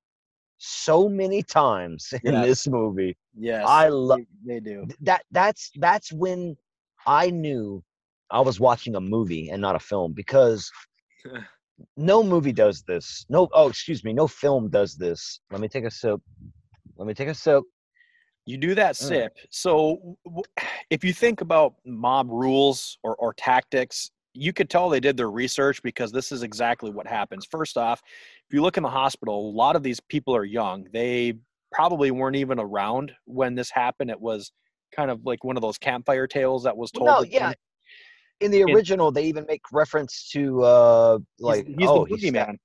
so 0.58 1.10
many 1.10 1.44
times 1.44 2.14
in 2.24 2.34
Yes. 2.34 2.48
this 2.48 2.68
movie. 2.68 3.18
yes, 3.38 3.68
I 3.68 3.90
love 3.90 4.20
they, 4.46 4.54
they 4.56 4.60
do. 4.60 4.88
that. 5.02 5.24
That's 5.32 5.72
that's 5.76 6.12
when 6.14 6.56
I 7.06 7.30
knew 7.30 7.84
I 8.32 8.42
was 8.42 8.60
watching 8.60 8.96
a 8.96 9.02
movie 9.02 9.50
and 9.50 9.62
not 9.62 9.76
a 9.76 9.80
film 9.80 10.14
because 10.14 10.72
no 11.98 12.24
movie 12.24 12.54
does 12.54 12.84
this. 12.84 13.26
No, 13.30 13.50
oh, 13.54 13.68
excuse 13.70 14.04
me, 14.04 14.14
no 14.14 14.28
film 14.28 14.70
does 14.70 14.96
this. 14.96 15.40
Let 15.52 15.62
me 15.62 15.68
take 15.68 15.84
a 15.86 15.92
sip. 15.92 16.22
Let 16.98 17.08
me 17.08 17.14
take 17.14 17.28
a 17.28 17.34
sip. 17.36 17.64
You 18.46 18.58
do 18.58 18.76
that 18.76 18.96
Mm. 18.96 19.08
sip. 19.08 19.38
So 19.50 20.18
w- 20.26 20.44
if 20.90 21.04
you 21.04 21.14
think 21.14 21.42
about 21.42 21.76
mob 21.86 22.30
rules 22.30 22.98
or, 23.04 23.16
or 23.16 23.34
tactics, 23.34 24.12
you 24.34 24.52
could 24.54 24.70
tell 24.70 24.90
they 24.90 25.00
did 25.00 25.16
their 25.18 25.32
research 25.32 25.82
because 25.82 26.12
this 26.12 26.32
is 26.32 26.44
exactly 26.44 26.92
what 26.92 27.08
happens. 27.08 27.46
First 27.50 27.78
off, 27.78 28.02
if 28.06 28.54
you 28.54 28.62
look 28.62 28.78
in 28.78 28.84
the 28.84 28.90
hospital, 28.90 29.50
a 29.50 29.54
lot 29.56 29.76
of 29.76 29.84
these 29.84 30.00
people 30.00 30.36
are 30.36 30.44
young. 30.44 30.88
They 30.94 31.34
probably 31.72 32.12
weren't 32.12 32.36
even 32.36 32.60
around 32.60 33.14
when 33.26 33.56
this 33.56 33.72
happened. 33.72 34.10
It 34.12 34.20
was 34.20 34.52
kind 34.96 35.10
of 35.10 35.26
like 35.26 35.44
one 35.44 35.56
of 35.56 35.62
those 35.62 35.78
campfire 35.78 36.28
tales 36.28 36.64
that 36.64 36.76
was 36.76 36.92
told. 36.92 37.08
No, 37.08 37.22
yeah. 37.24 37.54
In 38.42 38.52
the 38.52 38.62
In- 38.62 38.72
original, 38.72 39.12
they 39.12 39.24
even 39.26 39.46
make 39.48 39.62
reference 39.72 40.30
to 40.34 40.62
uh 40.64 41.14
He's- 41.14 41.24
like 41.40 41.66
he's, 41.68 41.76
oh 41.90 42.06
the 42.06 42.16
he 42.18 42.28
stabbed- 42.28 42.52
boogeyman. 42.52 42.58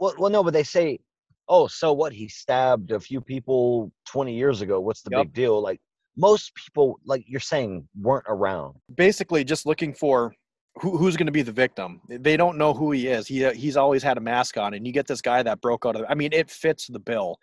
Well, 0.00 0.14
well, 0.18 0.30
no, 0.30 0.42
but 0.42 0.52
they 0.54 0.62
say, 0.62 1.00
"Oh, 1.48 1.66
so 1.66 1.92
what? 1.92 2.12
He 2.12 2.28
stabbed 2.28 2.90
a 2.90 3.00
few 3.00 3.20
people 3.20 3.92
20 4.06 4.34
years 4.34 4.60
ago. 4.60 4.80
What's 4.80 5.02
the 5.02 5.10
Yep. 5.12 5.26
big 5.26 5.32
deal?" 5.34 5.60
Like 5.62 5.80
most 6.16 6.52
people, 6.54 6.98
like 7.04 7.24
you're 7.26 7.40
saying, 7.40 7.88
weren't 8.00 8.26
around. 8.28 8.74
basically 8.94 9.44
just 9.44 9.66
looking 9.66 9.94
for 9.94 10.34
who, 10.80 10.96
who's 10.96 11.16
going 11.16 11.26
to 11.26 11.32
be 11.32 11.42
the 11.42 11.52
victim. 11.52 12.00
They 12.08 12.36
don't 12.36 12.56
know 12.58 12.72
who 12.74 12.92
he 12.92 13.08
is. 13.08 13.26
He 13.26 13.44
uh, 13.44 13.52
he's 13.52 13.76
always 13.76 14.02
had 14.02 14.16
a 14.16 14.20
mask 14.20 14.56
on, 14.58 14.74
and 14.74 14.86
you 14.86 14.92
get 14.92 15.06
this 15.06 15.20
guy 15.22 15.42
that 15.42 15.60
broke 15.60 15.86
out 15.86 15.96
of. 15.96 16.04
I 16.08 16.14
mean, 16.14 16.32
it 16.32 16.50
fits 16.50 16.86
the 16.86 16.98
bill. 17.00 17.38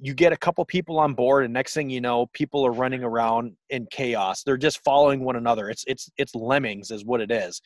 You 0.00 0.14
get 0.14 0.32
a 0.32 0.36
couple 0.36 0.64
people 0.64 0.98
on 0.98 1.14
board, 1.14 1.44
and 1.44 1.52
next 1.54 1.74
thing 1.74 1.88
you 1.90 2.00
know, 2.00 2.26
people 2.32 2.64
are 2.66 2.72
running 2.72 3.04
around 3.04 3.52
in 3.70 3.86
chaos. 3.92 4.42
They're 4.42 4.56
just 4.56 4.82
following 4.82 5.24
one 5.24 5.36
another. 5.36 5.70
It's 5.70 5.84
it's 5.86 6.10
it's 6.16 6.34
lemmings, 6.34 6.90
is 6.90 7.04
what 7.04 7.20
it 7.20 7.30
is. 7.30 7.60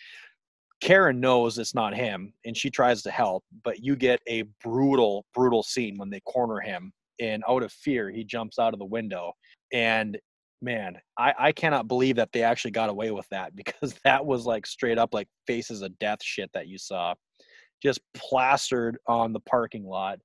Karen 0.81 1.21
knows 1.21 1.59
it's 1.59 1.75
not 1.75 1.95
him, 1.95 2.33
and 2.45 2.57
she 2.57 2.71
tries 2.71 3.03
to 3.03 3.11
help, 3.11 3.45
but 3.65 3.83
you 3.83 3.97
get 3.97 4.21
a 4.29 4.43
brutal, 4.63 5.25
brutal 5.35 5.63
scene 5.63 5.97
when 5.97 6.11
they 6.11 6.21
corner 6.21 6.61
him, 6.61 6.93
and 7.19 7.43
out 7.49 7.63
of 7.63 7.73
fear, 7.73 8.11
he 8.11 8.25
jumps 8.25 8.59
out 8.59 8.75
of 8.75 8.79
the 8.79 8.85
window, 8.85 9.33
and 9.73 10.19
man, 10.63 10.97
I, 11.19 11.35
I 11.39 11.53
cannot 11.53 11.89
believe 11.89 12.17
that 12.17 12.31
they 12.33 12.43
actually 12.43 12.71
got 12.73 12.91
away 12.91 13.11
with 13.11 13.29
that 13.31 13.55
because 13.57 13.95
that 14.05 14.25
was 14.25 14.47
like 14.47 14.67
straight 14.67 14.99
up 14.99 15.15
like 15.15 15.29
faces 15.47 15.83
of 15.83 15.99
death 15.99 16.23
shit 16.23 16.51
that 16.55 16.69
you 16.69 16.79
saw 16.79 17.15
just 17.83 18.01
plastered 18.15 18.99
on 19.07 19.33
the 19.33 19.41
parking 19.41 19.85
lot. 19.85 20.19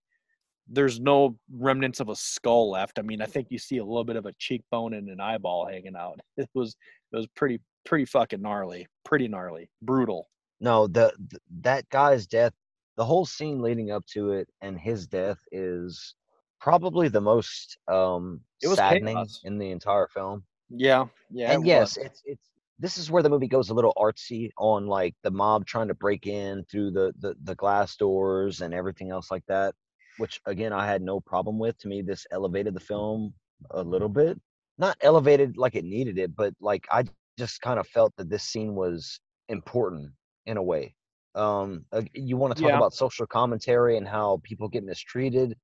There's 0.68 1.00
no 1.00 1.38
remnants 1.52 2.00
of 2.00 2.10
a 2.10 2.16
skull 2.16 2.72
left. 2.72 2.98
I 2.98 3.02
mean, 3.02 3.22
I 3.22 3.26
think 3.26 3.48
you 3.50 3.58
see 3.58 3.78
a 3.78 3.86
little 3.86 4.06
bit 4.06 4.16
of 4.16 4.26
a 4.26 4.34
cheekbone 4.40 4.94
and 4.94 5.10
an 5.10 5.20
eyeball 5.20 5.68
hanging 5.68 5.96
out. 5.98 6.20
It 6.38 6.50
was 6.54 6.76
it 7.12 7.18
was 7.18 7.28
pretty 7.36 7.60
pretty 7.86 8.06
fucking 8.06 8.42
gnarly, 8.42 8.88
pretty 9.04 9.28
gnarly, 9.28 9.70
brutal. 9.82 10.28
No, 10.62 10.88
the, 10.88 11.14
th 11.32 11.42
that 11.62 11.90
guy's 11.90 12.28
death, 12.28 12.54
the 12.98 13.06
whole 13.06 13.26
scene 13.26 13.62
leading 13.62 13.92
up 13.92 14.06
to 14.14 14.32
it, 14.32 14.50
and 14.62 14.80
his 14.80 15.08
death 15.08 15.40
is 15.52 16.16
probably 16.62 17.10
the 17.10 17.22
most 17.22 17.78
um 17.88 18.42
It 18.62 18.68
was 18.70 18.78
saddening 18.78 19.16
chaos. 19.18 19.42
in 19.44 19.58
the 19.60 19.72
entire 19.72 20.08
film. 20.08 20.46
Yeah, 20.70 21.08
yeah. 21.30 21.54
and 21.54 21.66
it 21.66 21.68
yes, 21.68 21.98
was. 21.98 21.98
it's 21.98 22.22
it's 22.26 22.50
this 22.80 22.98
is 22.98 23.12
where 23.12 23.24
the 23.24 23.30
movie 23.30 23.48
goes 23.48 23.70
a 23.70 23.74
little 23.74 23.94
artsy 23.98 24.50
on 24.58 24.88
like 24.88 25.16
the 25.24 25.32
mob 25.32 25.66
trying 25.66 25.88
to 25.90 25.94
break 25.96 26.28
in 26.28 26.64
through 26.72 26.92
the 26.92 27.14
the, 27.20 27.36
the 27.44 27.56
glass 27.56 27.96
doors 27.98 28.62
and 28.62 28.74
everything 28.74 29.12
else 29.12 29.32
like 29.32 29.46
that, 29.48 29.76
which 30.18 30.42
again 30.46 30.74
I 30.74 30.86
had 30.88 31.02
no 31.02 31.20
problem 31.20 31.60
with. 31.60 31.78
To 31.80 31.88
me, 31.90 32.02
this 32.02 32.26
elevated 32.32 32.74
the 32.76 32.80
film 32.80 33.34
a 33.72 33.84
little 33.84 34.10
bit. 34.10 34.40
Not 34.78 34.98
elevated 35.02 35.58
like 35.58 35.76
it 35.76 35.86
needed 35.86 36.18
it, 36.18 36.36
but 36.36 36.54
like 36.62 36.88
I 36.92 37.04
just 37.38 37.62
kind 37.62 37.80
of 37.80 37.88
felt 37.88 38.14
that 38.18 38.30
this 38.30 38.44
scene 38.44 38.76
was 38.76 39.20
important 39.50 40.12
in 40.46 40.58
a 40.58 40.64
way. 40.64 40.96
Um, 41.36 41.86
you 42.14 42.38
want 42.38 42.56
to 42.56 42.62
talk 42.62 42.72
Yeah. 42.72 42.78
about 42.78 42.94
social 42.94 43.26
commentary 43.26 43.98
and 43.98 44.08
how 44.08 44.42
people 44.44 44.68
get 44.68 44.84
mistreated. 44.84 45.58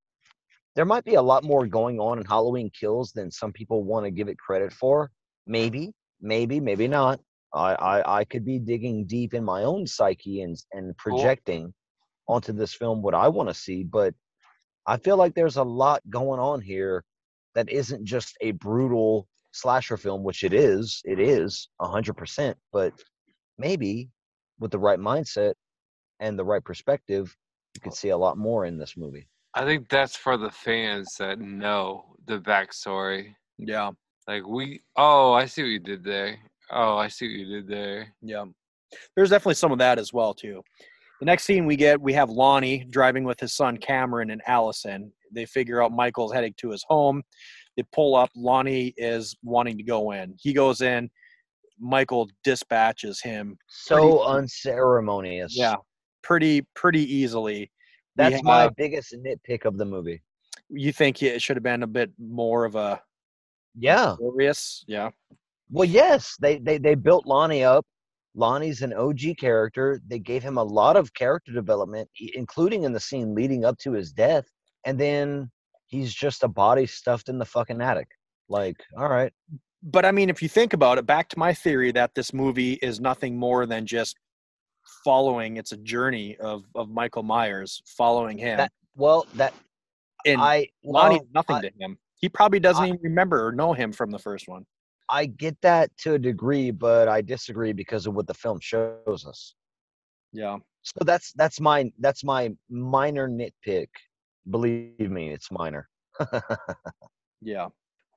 There 0.75 0.85
might 0.85 1.03
be 1.03 1.15
a 1.15 1.21
lot 1.21 1.43
more 1.43 1.65
going 1.67 1.99
on 1.99 2.19
in 2.19 2.25
Halloween 2.25 2.69
Kills 2.69 3.11
than 3.11 3.31
some 3.31 3.51
people 3.51 3.83
want 3.83 4.05
to 4.05 4.11
give 4.11 4.27
it 4.29 4.37
credit 4.37 4.71
for. 4.71 5.11
Maybe, 5.45 5.93
maybe, 6.21 6.59
maybe 6.59 6.87
not. 6.87 7.19
I, 7.53 7.73
I, 7.75 8.19
I 8.19 8.23
could 8.25 8.45
be 8.45 8.59
digging 8.59 9.05
deep 9.05 9.33
in 9.33 9.43
my 9.43 9.63
own 9.63 9.87
psyche 9.87 10.41
and 10.41 10.55
and 10.73 10.95
projecting 10.97 11.73
onto 12.27 12.53
this 12.53 12.73
film 12.73 13.01
what 13.01 13.15
I 13.15 13.27
want 13.29 13.49
to 13.49 13.55
see, 13.55 13.83
but 13.83 14.13
I 14.85 14.97
feel 14.97 15.17
like 15.17 15.33
there's 15.33 15.57
a 15.57 15.63
lot 15.63 16.01
going 16.09 16.39
on 16.39 16.61
here 16.61 17.03
that 17.55 17.69
isn't 17.69 18.05
just 18.05 18.37
a 18.41 18.51
brutal 18.51 19.27
slasher 19.51 19.97
film, 19.97 20.23
which 20.23 20.43
it 20.43 20.53
is. 20.53 21.01
It 21.05 21.19
is 21.19 21.69
a 21.81 21.87
hundred 21.87 22.15
percent. 22.15 22.57
But 22.71 22.93
maybe 23.57 24.09
with 24.59 24.71
the 24.71 24.79
right 24.79 24.99
mindset 24.99 25.53
and 26.19 26.37
the 26.37 26.45
right 26.45 26.63
perspective, 26.63 27.35
you 27.75 27.81
could 27.81 27.93
oh. 27.93 27.95
see 27.95 28.09
a 28.09 28.17
lot 28.17 28.37
more 28.37 28.65
in 28.65 28.77
this 28.77 28.97
movie. 28.97 29.27
I 29.53 29.65
think 29.65 29.89
that's 29.89 30.15
for 30.15 30.37
the 30.37 30.51
fans 30.51 31.15
that 31.19 31.39
know 31.39 32.15
the 32.27 32.39
backstory. 32.39 33.33
Yeah, 33.57 33.91
Like 34.27 34.45
we, 34.45 34.81
oh, 34.95 35.33
I 35.33 35.45
see 35.45 35.63
what 35.63 35.69
you 35.69 35.79
did 35.79 36.03
there. 36.03 36.37
Oh, 36.71 36.97
I 36.97 37.07
see 37.07 37.27
what 37.27 37.39
you 37.39 37.45
did 37.45 37.67
there. 37.67 38.13
yeah. 38.21 38.45
There's 39.15 39.31
definitely 39.31 39.55
some 39.55 39.71
of 39.71 39.79
that 39.79 39.99
as 39.99 40.13
well 40.13 40.33
too. 40.33 40.61
The 41.19 41.25
next 41.25 41.45
scene 41.45 41.65
we 41.65 41.75
get, 41.75 41.99
we 41.99 42.13
have 42.13 42.29
Lonnie 42.29 42.85
driving 42.89 43.23
with 43.23 43.39
his 43.39 43.53
son 43.53 43.77
Cameron 43.77 44.29
and 44.29 44.41
Allison. 44.47 45.11
They 45.31 45.45
figure 45.45 45.81
out 45.81 45.91
Michael's 45.91 46.31
heading 46.31 46.53
to 46.57 46.69
his 46.69 46.85
home. 46.87 47.23
They 47.75 47.83
pull 47.91 48.15
up. 48.15 48.29
Lonnie 48.35 48.93
is 48.97 49.35
wanting 49.43 49.77
to 49.77 49.83
go 49.83 50.11
in. 50.11 50.35
He 50.39 50.53
goes 50.53 50.81
in. 50.81 51.09
Michael 51.79 52.29
dispatches 52.43 53.21
him. 53.21 53.57
So 53.67 53.95
Pretty- 53.97 54.37
unceremonious. 54.37 55.55
Yeah, 55.57 55.75
pretty 56.23 56.61
pretty 56.75 57.01
easily. 57.13 57.71
That's 58.15 58.41
my 58.43 58.69
biggest 58.77 59.13
nitpick 59.15 59.65
of 59.65 59.77
the 59.77 59.85
movie. 59.85 60.21
You 60.69 60.91
think 60.91 61.21
it 61.21 61.41
should 61.41 61.55
have 61.55 61.63
been 61.63 61.83
a 61.83 61.87
bit 61.87 62.11
more 62.17 62.65
of 62.65 62.75
a 62.75 63.01
Yeah. 63.75 64.15
glorious? 64.17 64.83
Yeah. 64.87 65.11
Well, 65.69 65.85
yes, 65.85 66.35
they 66.41 66.57
they 66.59 66.77
they 66.77 66.95
built 66.95 67.25
Lonnie 67.27 67.63
up. 67.63 67.85
Lonnie's 68.33 68.81
an 68.81 68.93
OG 68.93 69.35
character. 69.35 69.99
They 70.07 70.19
gave 70.19 70.43
him 70.43 70.57
a 70.57 70.63
lot 70.63 70.95
of 70.95 71.13
character 71.13 71.51
development, 71.51 72.09
including 72.35 72.83
in 72.83 72.91
the 72.93 72.99
scene 72.99 73.33
leading 73.33 73.65
up 73.65 73.77
to 73.79 73.91
his 73.93 74.11
death. 74.11 74.45
And 74.85 74.99
then 74.99 75.49
he's 75.87 76.13
just 76.13 76.43
a 76.43 76.47
body 76.47 76.85
stuffed 76.85 77.29
in 77.29 77.37
the 77.39 77.45
fucking 77.45 77.81
attic. 77.81 78.07
Like, 78.49 78.77
all 78.97 79.09
right, 79.09 79.33
But 79.83 80.05
I 80.05 80.11
mean, 80.11 80.29
if 80.29 80.41
you 80.41 80.49
think 80.49 80.73
about 80.73 80.97
it, 80.97 81.05
back 81.05 81.29
to 81.29 81.39
my 81.39 81.53
theory 81.53 81.91
that 81.91 82.15
this 82.15 82.33
movie 82.33 82.73
is 82.81 82.99
nothing 82.99 83.37
more 83.37 83.65
than 83.65 83.85
just 83.85 84.17
following. 85.03 85.57
It's 85.57 85.71
a 85.71 85.77
journey 85.77 86.35
of 86.37 86.63
of 86.75 86.89
Michael 86.89 87.23
Myers 87.23 87.81
following 87.85 88.37
him. 88.37 88.57
That- 88.57 88.71
well, 88.95 89.27
that 89.35 89.53
and 90.25 90.41
I 90.41 90.69
Lonnie's 90.83 91.19
well, 91.19 91.27
nothing 91.33 91.55
I- 91.57 91.61
to 91.61 91.71
him. 91.79 91.97
He 92.19 92.27
probably 92.29 92.59
doesn't 92.59 92.83
I- 92.83 92.87
even 92.87 92.99
remember 93.03 93.45
or 93.45 93.51
know 93.51 93.73
him 93.73 93.91
from 93.91 94.09
the 94.09 94.19
first 94.19 94.47
one. 94.47 94.65
I 95.09 95.27
get 95.27 95.55
that 95.61 95.95
to 95.99 96.15
a 96.15 96.19
degree, 96.19 96.71
but 96.71 97.07
I 97.07 97.21
disagree 97.21 97.71
because 97.71 98.07
of 98.07 98.13
what 98.15 98.27
the 98.27 98.33
film 98.33 98.59
shows 98.59 99.25
us. 99.25 99.53
Yeah. 100.33 100.57
So 100.81 101.03
that's 101.05 101.31
that's 101.33 101.59
my 101.61 101.91
that's 101.99 102.23
my 102.23 102.51
minor 102.69 103.29
nitpick. 103.29 103.87
Believe 104.49 105.11
me, 105.11 105.29
it's 105.31 105.51
minor. 105.51 105.87
Yeah. 107.39 107.67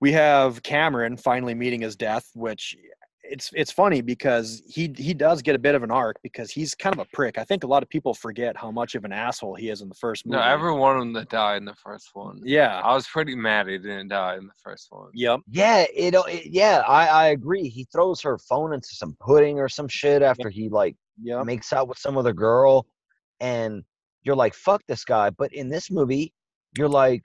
We 0.01 0.13
have 0.13 0.63
Cameron 0.63 1.17
finally 1.17 1.55
meeting 1.55 1.83
his 1.83 1.97
death, 1.97 2.29
which 2.35 2.77
it's 3.23 3.51
it's 3.55 3.71
funny 3.71 4.01
because 4.01 4.63
he 4.67 4.93
he 4.97 5.15
does 5.15 5.41
get 5.41 5.55
a 5.55 5.59
bit 5.59 5.75
of 5.75 5.83
an 5.83 5.91
arc 5.91 6.17
because 6.23 6.51
he's 6.51 6.75
kind 6.75 6.95
of 6.95 7.01
a 7.01 7.07
prick. 7.13 7.39
I 7.39 7.45
think 7.45 7.63
a 7.63 7.67
lot 7.67 7.83
of 7.83 7.89
people 7.89 8.13
forget 8.13 8.57
how 8.57 8.71
much 8.73 8.95
of 8.97 9.05
an 9.05 9.13
asshole 9.13 9.55
he 9.55 9.69
is 9.69 9.83
in 9.83 9.89
the 9.89 9.95
first 9.95 10.27
movie. 10.27 10.39
No, 10.39 10.43
every 10.43 10.73
one 10.73 10.97
of 10.97 11.01
them 11.01 11.13
that 11.13 11.29
died 11.29 11.59
in 11.59 11.65
the 11.65 11.75
first 11.77 12.11
one. 12.15 12.41
Yeah. 12.43 12.81
I 12.81 12.93
was 12.95 13.07
pretty 13.07 13.37
mad 13.37 13.69
he 13.69 13.79
didn't 13.79 14.09
die 14.09 14.37
in 14.37 14.47
the 14.47 14.53
first 14.63 14.89
one. 14.91 15.11
Yep. 15.15 15.41
Yeah, 15.49 15.85
it, 15.95 16.15
uh, 16.15 16.25
it 16.27 16.47
yeah, 16.47 16.83
I, 16.89 17.07
I 17.07 17.27
agree. 17.29 17.69
He 17.69 17.87
throws 17.93 18.21
her 18.23 18.37
phone 18.39 18.73
into 18.73 18.89
some 18.89 19.17
pudding 19.21 19.61
or 19.61 19.69
some 19.69 19.87
shit 19.89 20.23
after 20.23 20.51
he 20.51 20.69
like 20.69 20.97
Yep. 21.23 21.45
makes 21.45 21.73
out 21.73 21.87
with 21.87 21.99
some 21.99 22.17
other 22.17 22.33
girl 22.33 22.87
and 23.41 23.83
you're 24.23 24.37
like, 24.37 24.55
fuck 24.55 24.83
this 24.89 25.05
guy. 25.05 25.31
But 25.31 25.53
in 25.53 25.69
this 25.69 25.91
movie, 25.91 26.33
you're 26.77 26.89
like, 26.89 27.23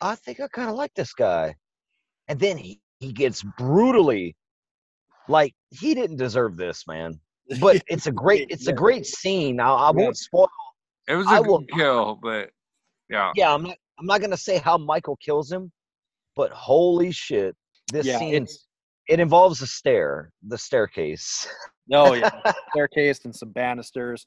I 0.00 0.14
think 0.14 0.40
I 0.40 0.48
kinda 0.48 0.72
like 0.72 0.94
this 0.94 1.12
guy. 1.12 1.54
And 2.28 2.38
then 2.38 2.56
he, 2.56 2.80
he 3.00 3.12
gets 3.12 3.42
brutally 3.42 4.36
like 5.28 5.54
he 5.70 5.94
didn't 5.94 6.16
deserve 6.16 6.56
this, 6.56 6.84
man. 6.86 7.18
But 7.60 7.82
it's 7.88 8.06
a 8.06 8.12
great 8.12 8.48
it's 8.50 8.66
a 8.66 8.72
great 8.74 9.06
scene. 9.06 9.58
I, 9.58 9.68
I 9.72 9.90
won't 9.90 10.18
spoil 10.18 10.48
It 11.08 11.14
was 11.14 11.26
a 11.28 11.36
I 11.36 11.40
will- 11.40 11.64
kill, 11.74 12.18
but 12.22 12.50
yeah. 13.08 13.32
yeah, 13.34 13.52
I'm 13.54 13.62
not 13.62 13.76
I'm 13.98 14.04
not 14.06 14.20
gonna 14.20 14.36
say 14.36 14.58
how 14.58 14.76
Michael 14.76 15.16
kills 15.16 15.50
him, 15.50 15.72
but 16.36 16.50
holy 16.50 17.10
shit, 17.10 17.56
this 17.90 18.06
Yeah, 18.06 18.18
scene 18.18 18.46
it 19.08 19.18
involves 19.20 19.62
a 19.62 19.66
stair, 19.66 20.30
the 20.46 20.58
staircase. 20.58 21.48
Oh 21.90 22.12
yeah, 22.12 22.28
staircase 22.74 23.24
and 23.24 23.34
some 23.34 23.50
banisters. 23.52 24.26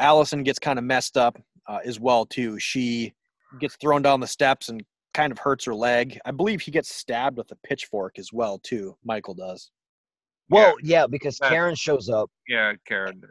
Allison 0.00 0.42
gets 0.42 0.58
kind 0.58 0.76
of 0.80 0.84
messed 0.84 1.16
up 1.16 1.38
uh, 1.68 1.78
as 1.84 2.00
well 2.00 2.26
too. 2.26 2.58
She 2.58 3.14
gets 3.60 3.76
thrown 3.76 4.02
down 4.02 4.18
the 4.18 4.26
steps 4.26 4.70
and 4.70 4.82
kind 5.14 5.32
of 5.32 5.38
hurts 5.38 5.64
her 5.64 5.74
leg. 5.74 6.18
I 6.24 6.30
believe 6.32 6.60
he 6.60 6.70
gets 6.70 6.94
stabbed 6.94 7.38
with 7.38 7.50
a 7.52 7.56
pitchfork 7.66 8.18
as 8.18 8.32
well 8.32 8.58
too. 8.58 8.96
Michael 9.04 9.34
does. 9.34 9.70
Well, 10.50 10.74
yeah, 10.82 11.06
because 11.06 11.40
Uh, 11.40 11.48
Karen 11.48 11.74
shows 11.74 12.10
up, 12.10 12.30
Yeah, 12.48 12.72
Karen 12.86 13.18
did. 13.20 13.30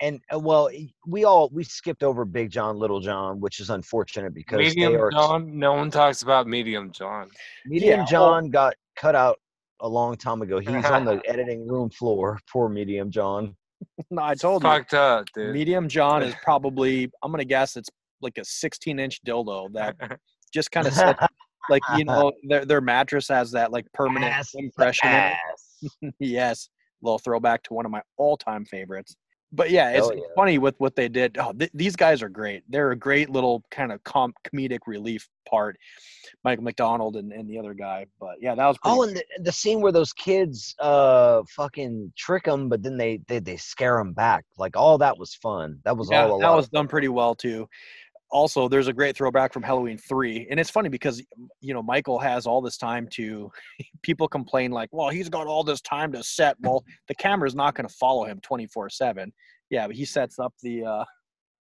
and 0.00 0.20
uh, 0.32 0.38
well, 0.38 0.68
we 1.06 1.24
all 1.24 1.48
we 1.52 1.64
skipped 1.64 2.02
over 2.02 2.24
Big 2.26 2.50
John, 2.50 2.76
Little 2.78 3.00
John, 3.00 3.40
which 3.40 3.60
is 3.60 3.70
unfortunate 3.70 4.34
because 4.34 4.58
Medium 4.58 4.92
they 4.92 4.98
are 4.98 5.10
John. 5.10 5.58
No 5.58 5.72
one 5.72 5.90
talks 5.90 6.22
about 6.22 6.46
Medium 6.46 6.92
John. 6.92 7.30
Medium 7.64 8.00
Yeah, 8.00 8.04
John 8.06 8.50
got 8.50 8.74
cut 8.96 9.14
out 9.14 9.38
a 9.80 9.88
long 9.88 10.16
time 10.16 10.42
ago. 10.42 10.58
He's 10.58 10.84
on 10.84 11.04
the 11.04 11.20
editing 11.26 11.66
room 11.66 11.88
floor. 11.88 12.38
Poor 12.52 12.68
Medium 12.68 13.10
John. 13.10 13.56
No, 14.10 14.22
I 14.22 14.34
told 14.34 14.62
you. 14.64 14.68
Fucked 14.68 14.94
up, 14.94 15.24
dude. 15.34 15.54
Medium 15.54 15.88
John 15.88 16.22
is 16.22 16.34
probably. 16.42 17.10
I'm 17.22 17.30
gonna 17.30 17.44
guess 17.44 17.76
it's 17.76 17.88
like 18.20 18.36
a 18.36 18.44
16 18.44 18.98
inch 18.98 19.20
dildo 19.24 19.72
that 19.72 19.96
just 20.48 20.70
kind 20.70 20.86
of 20.86 20.92
sits 20.92 21.20
like 21.70 21.82
you 21.96 22.04
know 22.04 22.32
their 22.48 22.64
their 22.64 22.80
mattress 22.80 23.28
has 23.28 23.50
that 23.52 23.72
like 23.72 23.86
permanent 23.92 24.32
Ass 24.32 24.54
impression 24.54 25.32
yes, 26.18 26.68
little 27.02 27.18
throwback 27.18 27.62
to 27.64 27.74
one 27.74 27.84
of 27.84 27.90
my 27.90 28.02
all-time 28.16 28.64
favorites. 28.64 29.16
But 29.50 29.70
yeah, 29.70 29.92
it's 29.92 30.10
yeah. 30.14 30.20
funny 30.36 30.58
with 30.58 30.74
what 30.76 30.94
they 30.94 31.08
did. 31.08 31.38
Oh, 31.38 31.52
th- 31.52 31.70
these 31.72 31.96
guys 31.96 32.22
are 32.22 32.28
great. 32.28 32.64
They're 32.68 32.90
a 32.90 32.96
great 32.96 33.30
little 33.30 33.64
kind 33.70 33.92
of 33.92 34.04
com- 34.04 34.34
comedic 34.46 34.80
relief 34.86 35.26
part. 35.48 35.78
Michael 36.44 36.64
McDonald 36.64 37.16
and, 37.16 37.32
and 37.32 37.48
the 37.48 37.58
other 37.58 37.72
guy. 37.72 38.04
But 38.20 38.36
yeah, 38.42 38.54
that 38.54 38.66
was 38.66 38.76
Oh, 38.84 39.04
and 39.04 39.16
the, 39.16 39.24
the 39.40 39.52
scene 39.52 39.80
where 39.80 39.90
those 39.90 40.12
kids 40.12 40.74
uh 40.80 41.40
fucking 41.56 42.12
trick 42.14 42.44
them, 42.44 42.68
but 42.68 42.82
then 42.82 42.98
they 42.98 43.20
they, 43.26 43.38
they 43.38 43.56
scare 43.56 43.96
them 43.96 44.12
back. 44.12 44.44
Like 44.58 44.76
all 44.76 44.98
that 44.98 45.18
was 45.18 45.32
fun. 45.34 45.80
That 45.84 45.96
was 45.96 46.10
yeah, 46.10 46.26
all 46.26 46.36
a 46.36 46.40
that 46.40 46.54
was 46.54 46.68
done 46.68 46.86
pretty 46.86 47.08
well 47.08 47.34
too. 47.34 47.66
Also, 48.30 48.68
there's 48.68 48.88
a 48.88 48.92
great 48.92 49.16
throwback 49.16 49.52
from 49.52 49.62
Halloween 49.62 49.96
three, 49.98 50.46
and 50.50 50.60
it's 50.60 50.70
funny 50.70 50.88
because 50.88 51.22
you 51.60 51.72
know 51.72 51.82
Michael 51.82 52.18
has 52.18 52.46
all 52.46 52.60
this 52.60 52.76
time 52.76 53.08
to. 53.12 53.50
People 54.02 54.28
complain 54.28 54.70
like, 54.70 54.88
"Well, 54.92 55.08
he's 55.08 55.28
got 55.28 55.46
all 55.46 55.64
this 55.64 55.80
time 55.80 56.12
to 56.12 56.22
set." 56.22 56.56
Well, 56.60 56.84
the 57.08 57.14
camera's 57.14 57.54
not 57.54 57.74
going 57.74 57.88
to 57.88 57.94
follow 57.94 58.24
him 58.24 58.40
24 58.42 58.90
seven. 58.90 59.32
Yeah, 59.70 59.86
but 59.86 59.96
he 59.96 60.04
sets 60.04 60.38
up 60.38 60.52
the. 60.62 60.84
uh 60.84 61.04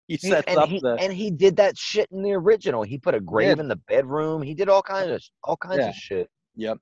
He 0.07 0.15
sets 0.15 0.45
and 0.48 0.57
up 0.57 0.69
he, 0.69 0.80
the. 0.80 0.94
and 1.02 1.11
he 1.11 1.30
did 1.30 1.57
that 1.57 1.77
shit 1.77 2.07
in 2.14 2.22
the 2.22 2.31
original. 2.31 2.81
He 2.81 2.98
put 2.98 3.14
a 3.14 3.19
grave 3.19 3.57
did. 3.57 3.60
in 3.60 3.68
the 3.68 3.76
bedroom. 3.89 4.41
He 4.41 4.53
did 4.53 4.69
all 4.69 4.81
kinds 4.81 5.11
of 5.11 5.22
all 5.44 5.57
kinds 5.57 5.80
Yeah. 5.80 5.89
of 5.89 5.95
shit. 5.95 6.30
Yep. 6.56 6.77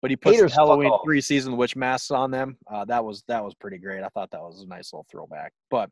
But 0.00 0.10
he 0.10 0.16
puts 0.16 0.36
Haters 0.36 0.54
Halloween 0.54 0.92
three 1.04 1.20
season 1.20 1.56
witch 1.56 1.74
masks 1.74 2.12
on 2.12 2.30
them. 2.30 2.56
Uh, 2.72 2.84
that 2.84 3.04
was 3.04 3.24
that 3.26 3.42
was 3.42 3.54
pretty 3.54 3.78
great. 3.78 4.04
I 4.04 4.08
thought 4.14 4.30
that 4.30 4.40
was 4.40 4.62
a 4.62 4.68
nice 4.68 4.92
little 4.92 5.06
throwback. 5.10 5.52
But 5.70 5.90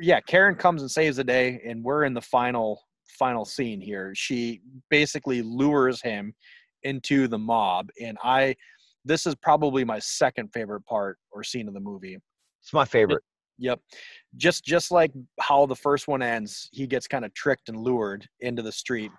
yeah, 0.00 0.20
Karen 0.20 0.54
comes 0.54 0.82
and 0.82 0.90
saves 0.90 1.16
the 1.16 1.24
day, 1.24 1.60
and 1.64 1.82
we're 1.82 2.04
in 2.04 2.14
the 2.14 2.22
final 2.22 2.80
final 3.18 3.44
scene 3.44 3.80
here. 3.80 4.12
She 4.14 4.60
basically 4.90 5.42
lures 5.42 6.02
him 6.02 6.34
into 6.82 7.28
the 7.28 7.38
mob, 7.38 7.88
and 8.00 8.18
I 8.22 8.56
this 9.04 9.26
is 9.26 9.34
probably 9.34 9.84
my 9.84 9.98
second 9.98 10.48
favorite 10.52 10.84
part 10.86 11.18
or 11.30 11.44
scene 11.44 11.68
of 11.68 11.74
the 11.74 11.80
movie. 11.80 12.16
It's 12.62 12.72
my 12.72 12.84
favorite. 12.84 13.22
Yep. 13.58 13.80
Just 14.36 14.64
just 14.64 14.90
like 14.90 15.12
how 15.40 15.66
the 15.66 15.76
first 15.76 16.08
one 16.08 16.22
ends, 16.22 16.68
he 16.72 16.86
gets 16.86 17.06
kind 17.06 17.24
of 17.24 17.32
tricked 17.34 17.68
and 17.68 17.78
lured 17.78 18.26
into 18.40 18.62
the 18.62 18.72
street. 18.72 19.10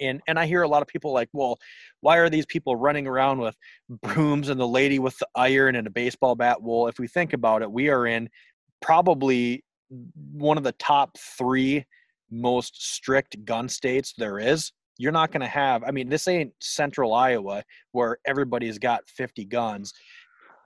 And 0.00 0.20
and 0.28 0.38
I 0.38 0.46
hear 0.46 0.62
a 0.62 0.68
lot 0.68 0.82
of 0.82 0.88
people 0.88 1.12
like, 1.12 1.28
"Well, 1.32 1.58
why 2.00 2.18
are 2.18 2.28
these 2.28 2.46
people 2.46 2.76
running 2.76 3.06
around 3.06 3.38
with 3.38 3.56
brooms 4.02 4.50
and 4.50 4.60
the 4.60 4.68
lady 4.68 4.98
with 4.98 5.18
the 5.18 5.26
iron 5.34 5.74
and 5.76 5.86
a 5.86 5.90
baseball 5.90 6.34
bat?" 6.34 6.62
Well, 6.62 6.86
if 6.86 6.98
we 6.98 7.08
think 7.08 7.32
about 7.32 7.62
it, 7.62 7.72
we 7.72 7.88
are 7.88 8.06
in 8.06 8.28
probably 8.82 9.64
one 10.32 10.58
of 10.58 10.64
the 10.64 10.72
top 10.72 11.16
3 11.18 11.84
most 12.30 12.94
strict 12.94 13.44
gun 13.44 13.68
states 13.68 14.14
there 14.18 14.38
is. 14.38 14.72
You're 14.98 15.12
not 15.12 15.30
going 15.30 15.42
to 15.42 15.46
have 15.46 15.84
I 15.84 15.90
mean, 15.90 16.08
this 16.08 16.26
ain't 16.28 16.52
central 16.60 17.14
Iowa 17.14 17.62
where 17.92 18.18
everybody's 18.26 18.78
got 18.78 19.02
50 19.08 19.44
guns 19.44 19.92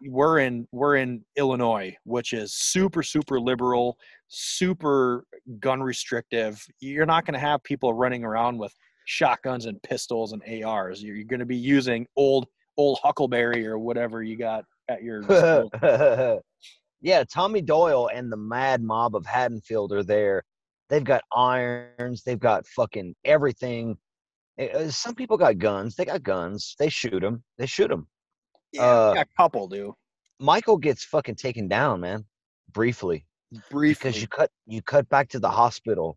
we're 0.06 0.38
in 0.38 0.66
we're 0.72 0.96
in 0.96 1.24
Illinois, 1.36 1.94
which 2.04 2.32
is 2.32 2.54
super 2.54 3.02
super 3.02 3.40
liberal, 3.40 3.98
super 4.28 5.24
gun 5.58 5.82
restrictive. 5.82 6.64
You're 6.80 7.06
not 7.06 7.26
going 7.26 7.34
to 7.34 7.40
have 7.40 7.62
people 7.62 7.92
running 7.92 8.24
around 8.24 8.58
with 8.58 8.74
shotguns 9.04 9.66
and 9.66 9.82
pistols 9.82 10.32
and 10.32 10.64
ARs. 10.64 11.02
You're, 11.02 11.16
you're 11.16 11.24
going 11.24 11.40
to 11.40 11.46
be 11.46 11.56
using 11.56 12.06
old 12.16 12.46
old 12.76 12.98
Huckleberry 13.02 13.66
or 13.66 13.78
whatever 13.78 14.22
you 14.22 14.36
got 14.36 14.64
at 14.88 15.02
your. 15.02 15.22
yeah, 17.00 17.24
Tommy 17.24 17.62
Doyle 17.62 18.10
and 18.12 18.30
the 18.30 18.36
mad 18.36 18.82
mob 18.82 19.14
of 19.16 19.26
Haddonfield 19.26 19.92
are 19.92 20.02
there. 20.02 20.42
They've 20.88 21.04
got 21.04 21.22
irons. 21.34 22.22
They've 22.24 22.38
got 22.38 22.66
fucking 22.66 23.14
everything. 23.24 23.96
Eh, 24.58 24.68
uh, 24.68 24.90
Some 24.90 25.14
people 25.14 25.36
got 25.36 25.58
guns. 25.58 25.94
They 25.94 26.04
got 26.04 26.22
guns. 26.22 26.74
They 26.78 26.88
shoot 26.88 27.20
them. 27.20 27.42
They 27.58 27.66
shoot 27.66 27.88
them. 27.88 28.08
yeah, 28.72 28.82
Uh, 28.82 29.14
a 29.18 29.24
couple 29.36 29.68
do 29.68 29.94
Michael 30.40 30.78
gets 30.78 31.04
fucking 31.04 31.36
taken 31.36 31.68
down, 31.68 32.00
man. 32.00 32.24
Briefly. 32.72 33.26
briefly. 33.70 34.10
because 34.10 34.20
you 34.20 34.28
cut 34.28 34.50
you 34.66 34.80
cut 34.82 35.08
back 35.08 35.28
to 35.30 35.38
the 35.38 35.50
hospital 35.50 36.16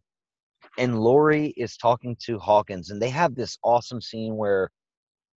and 0.77 0.99
Laurie 0.99 1.47
is 1.57 1.76
talking 1.77 2.15
to 2.26 2.39
Hawkins 2.39 2.89
and 2.89 3.01
they 3.01 3.10
have 3.10 3.35
this 3.35 3.57
awesome 3.64 3.99
scene 4.01 4.35
where 4.35 4.69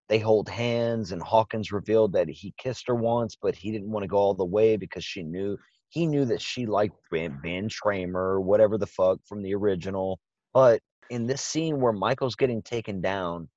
they 0.09 0.19
hold 0.19 0.49
hands 0.49 1.13
and 1.13 1.23
Hawkins 1.23 1.73
revealed 1.73 2.13
that 2.13 2.29
he 2.29 2.55
kissed 2.59 2.87
her 2.89 2.95
once 2.95 3.37
but 3.41 3.55
he 3.55 3.71
didn't 3.71 3.91
want 3.91 4.05
to 4.05 4.09
go 4.09 4.17
all 4.17 4.35
the 4.35 4.45
way 4.45 4.77
because 4.77 5.05
she 5.05 5.23
knew 5.23 5.57
he 5.89 6.07
knew 6.07 6.25
that 6.25 6.43
she 6.43 6.67
liked 6.67 6.97
Ben, 7.11 7.39
ben 7.43 7.69
Tramer 7.69 8.43
whatever 8.43 8.79
the 8.79 8.87
fuck 8.87 9.21
from 9.27 9.43
the 9.43 9.55
original. 9.55 10.19
But 10.53 10.81
in 11.11 11.27
this 11.27 11.43
scene 11.43 11.81
where 11.81 11.93
Michael's 11.93 12.37
getting 12.37 12.63
taken 12.63 13.01
down 13.01 13.49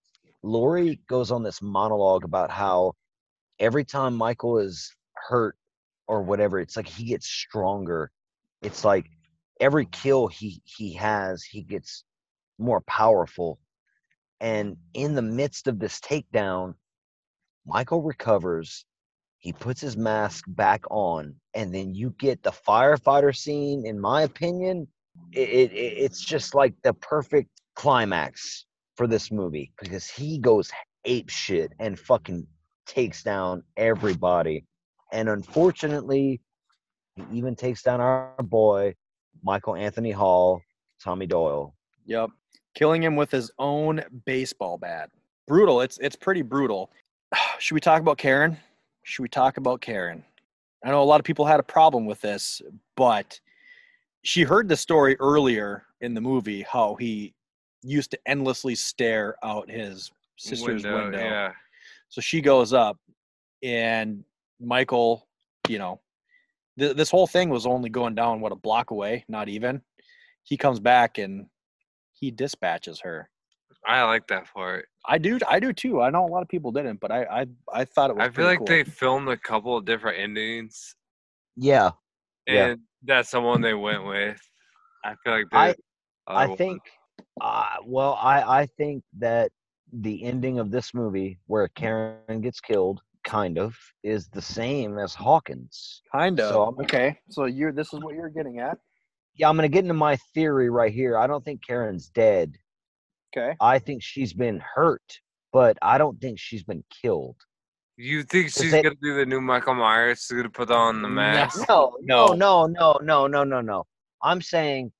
Laurie 0.43 0.99
goes 1.07 1.31
on 1.31 1.43
this 1.43 1.61
monologue 1.61 2.23
about 2.23 2.51
how 2.51 2.93
every 3.59 3.83
time 3.83 4.15
Michael 4.15 4.59
is 4.59 4.93
hurt 5.15 5.55
or 6.07 6.21
whatever 6.21 6.59
it's 6.59 6.77
like 6.77 6.87
he 6.87 7.05
gets 7.05 7.27
stronger. 7.27 8.11
It's 8.61 8.85
like 8.85 9.05
every 9.59 9.85
kill 9.85 10.27
he 10.27 10.61
he 10.63 10.93
has 10.93 11.43
he 11.43 11.61
gets 11.61 12.03
more 12.59 12.81
powerful 12.81 13.59
and 14.41 14.75
in 14.93 15.15
the 15.15 15.21
midst 15.21 15.67
of 15.67 15.79
this 15.79 15.99
takedown 15.99 16.73
michael 17.65 18.01
recovers 18.01 18.85
he 19.39 19.53
puts 19.53 19.79
his 19.81 19.95
mask 19.97 20.45
back 20.49 20.83
on 20.89 21.35
and 21.53 21.73
then 21.73 21.93
you 21.93 22.13
get 22.19 22.41
the 22.43 22.51
firefighter 22.51 23.35
scene 23.35 23.85
in 23.85 23.99
my 23.99 24.23
opinion 24.23 24.87
it, 25.31 25.49
it 25.49 25.71
it- 25.73 25.97
it's 25.97 26.23
just 26.23 26.55
like 26.55 26.73
the 26.83 26.93
perfect 26.93 27.49
climax 27.75 28.65
for 28.95 29.07
this 29.07 29.31
movie 29.31 29.71
because 29.79 30.09
he 30.09 30.37
goes 30.39 30.71
ape 31.05 31.29
shit 31.29 31.71
and 31.79 31.99
fucking 31.99 32.45
takes 32.85 33.23
down 33.23 33.63
everybody 33.77 34.65
and 35.11 35.29
unfortunately 35.29 36.41
he 37.17 37.23
even 37.37 37.55
takes 37.55 37.81
down 37.81 37.99
our 37.99 38.35
boy, 38.43 38.93
Michael 39.43 39.75
Anthony 39.75 40.11
Hall, 40.11 40.61
Tommy 41.03 41.25
Doyle. 41.25 41.73
Yep. 42.05 42.29
Killing 42.77 43.01
him 43.01 43.15
with 43.15 43.31
his 43.31 43.49
own 43.57 44.03
baseball 44.25 44.77
bat. 44.77 45.09
Brutal. 45.47 45.81
It's 45.81 45.97
it's 45.97 46.15
pretty 46.15 46.43
brutal. 46.43 46.91
Should 47.59 47.73
we 47.73 47.81
talk 47.81 48.01
about 48.01 48.19
Karen? 48.19 48.55
Should 49.01 49.23
we 49.23 49.29
talk 49.29 49.57
about 49.57 49.81
Karen? 49.81 50.23
I 50.85 50.91
know 50.91 51.01
a 51.01 51.03
lot 51.03 51.19
of 51.19 51.25
people 51.25 51.43
had 51.43 51.59
a 51.59 51.63
problem 51.63 52.05
with 52.05 52.21
this, 52.21 52.61
but 52.95 53.39
she 54.21 54.43
heard 54.43 54.69
the 54.69 54.77
story 54.77 55.15
earlier 55.19 55.85
in 56.01 56.13
the 56.13 56.21
movie 56.21 56.61
how 56.61 56.93
he 56.99 57.33
used 57.81 58.11
to 58.11 58.19
endlessly 58.27 58.75
stare 58.75 59.37
out 59.43 59.67
his 59.71 60.11
sister's 60.35 60.83
window. 60.83 61.17
Yeah. 61.17 61.53
So 62.09 62.21
she 62.21 62.41
goes 62.41 62.73
up 62.73 62.99
and 63.63 64.23
Michael, 64.59 65.27
you 65.67 65.79
know, 65.79 65.99
th- 66.77 66.95
this 66.95 67.09
whole 67.09 67.25
thing 67.25 67.49
was 67.49 67.65
only 67.65 67.89
going 67.89 68.13
down 68.13 68.39
what 68.39 68.51
a 68.51 68.55
block 68.55 68.91
away, 68.91 69.25
not 69.27 69.49
even. 69.49 69.81
He 70.43 70.57
comes 70.57 70.79
back 70.79 71.17
and 71.17 71.47
he 72.19 72.31
dispatches 72.31 72.99
her. 73.01 73.29
I 73.85 74.03
like 74.03 74.27
that 74.27 74.51
part. 74.53 74.87
I 75.05 75.17
do, 75.17 75.39
I 75.47 75.59
do 75.59 75.71
too. 75.71 76.01
I 76.01 76.09
know 76.09 76.25
a 76.25 76.27
lot 76.27 76.41
of 76.41 76.49
people 76.49 76.71
didn't, 76.71 76.99
but 76.99 77.11
I, 77.11 77.23
I, 77.23 77.45
I 77.71 77.85
thought 77.85 78.09
it 78.09 78.15
was. 78.17 78.27
I 78.27 78.29
feel 78.31 78.45
like 78.45 78.59
cool. 78.59 78.67
they 78.67 78.83
filmed 78.83 79.29
a 79.29 79.37
couple 79.37 79.77
of 79.77 79.85
different 79.85 80.19
endings, 80.19 80.95
Yeah, 81.55 81.91
Yeah. 82.47 82.65
and 82.67 82.81
that's 83.03 83.31
the 83.31 83.39
one 83.41 83.61
they 83.61 83.73
went 83.73 84.05
with. 84.05 84.39
I 85.05 85.15
feel 85.23 85.33
like 85.33 85.45
I- 85.53 85.75
I 86.27 86.47
one- 86.47 86.57
think. 86.57 86.81
Uh, 87.39 87.65
well, 87.85 88.17
I 88.21 88.61
I 88.61 88.65
think 88.77 89.03
that 89.19 89.51
the 89.93 90.23
ending 90.23 90.59
of 90.59 90.71
this 90.71 90.93
movie, 90.93 91.39
where 91.45 91.67
Karen 91.69 92.41
gets 92.41 92.59
killed, 92.59 92.99
kind 93.23 93.57
of 93.57 93.75
is 94.03 94.27
the 94.29 94.41
same 94.41 94.97
as 94.97 95.13
Hawkins. 95.13 96.01
kind 96.11 96.39
of 96.39 96.49
So 96.49 96.75
okay. 96.81 97.17
So 97.29 97.45
you're 97.45 97.71
this 97.71 97.93
is 97.93 97.99
what 98.01 98.15
you're 98.15 98.29
getting 98.29 98.59
at. 98.59 98.77
Yeah, 99.37 99.49
I'm 99.49 99.55
gonna 99.55 99.67
get 99.69 99.83
into 99.83 99.93
my 99.93 100.17
theory 100.33 100.69
right 100.69 100.91
here. 100.93 101.17
I 101.17 101.27
don't 101.27 101.43
think 101.45 101.65
Karen's 101.65 102.09
dead. 102.09 102.57
Okay. 103.35 103.55
I 103.61 103.79
think 103.79 104.01
she's 104.01 104.33
been 104.33 104.59
hurt, 104.59 105.19
but 105.53 105.77
I 105.81 105.97
don't 105.97 106.19
think 106.19 106.39
she's 106.39 106.63
been 106.63 106.83
killed. 107.01 107.35
You 107.97 108.23
think 108.23 108.49
she's 108.51 108.71
they- 108.71 108.81
gonna 108.83 108.95
do 109.01 109.15
the 109.15 109.25
new 109.25 109.41
Michael 109.41 109.75
Myers? 109.75 110.21
She's 110.27 110.35
gonna 110.37 110.49
put 110.49 110.71
on 110.71 111.01
the 111.01 111.09
mask. 111.09 111.67
No, 111.69 111.97
No. 112.01 112.27
no, 112.33 112.65
no, 112.65 112.65
no, 112.67 112.97
no, 113.01 113.27
no, 113.27 113.43
no, 113.43 113.61
no. 113.61 113.83
I'm 114.23 114.41
saying, 114.41 114.91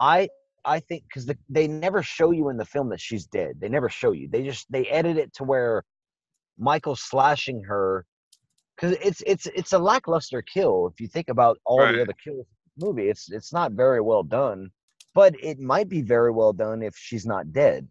I 0.00 0.28
I 0.64 0.80
think 0.80 1.04
because 1.04 1.24
the, 1.24 1.38
they 1.48 1.66
never 1.66 2.02
show 2.02 2.30
you 2.30 2.50
in 2.50 2.58
the 2.58 2.64
film 2.66 2.90
that 2.90 3.00
she's 3.00 3.26
dead. 3.26 3.58
They 3.60 3.68
never 3.70 3.88
show 3.88 4.12
you. 4.12 4.28
They 4.28 4.42
just 4.42 4.70
they 4.70 4.86
edit 4.86 5.16
it 5.16 5.32
to 5.34 5.44
where 5.44 5.82
Michael's 6.58 7.00
slashing 7.00 7.62
her 7.64 8.04
because 8.76 8.96
it's 9.02 9.22
it's 9.26 9.46
it's 9.46 9.72
a 9.72 9.78
lackluster 9.78 10.42
kill 10.42 10.88
if 10.92 11.00
you 11.00 11.08
think 11.08 11.28
about 11.30 11.58
all 11.64 11.80
Right. 11.80 11.92
the 11.92 12.02
other 12.02 12.14
kills 12.22 12.36
in 12.40 12.44
the 12.50 12.57
movie. 12.78 13.08
It's 13.08 13.30
it's 13.30 13.52
not 13.52 13.72
very 13.72 14.00
well 14.00 14.22
done, 14.22 14.70
but 15.14 15.34
it 15.42 15.58
might 15.58 15.88
be 15.88 16.02
very 16.02 16.30
well 16.30 16.52
done 16.52 16.82
if 16.82 16.96
she's 16.96 17.26
not 17.26 17.52
dead. 17.52 17.86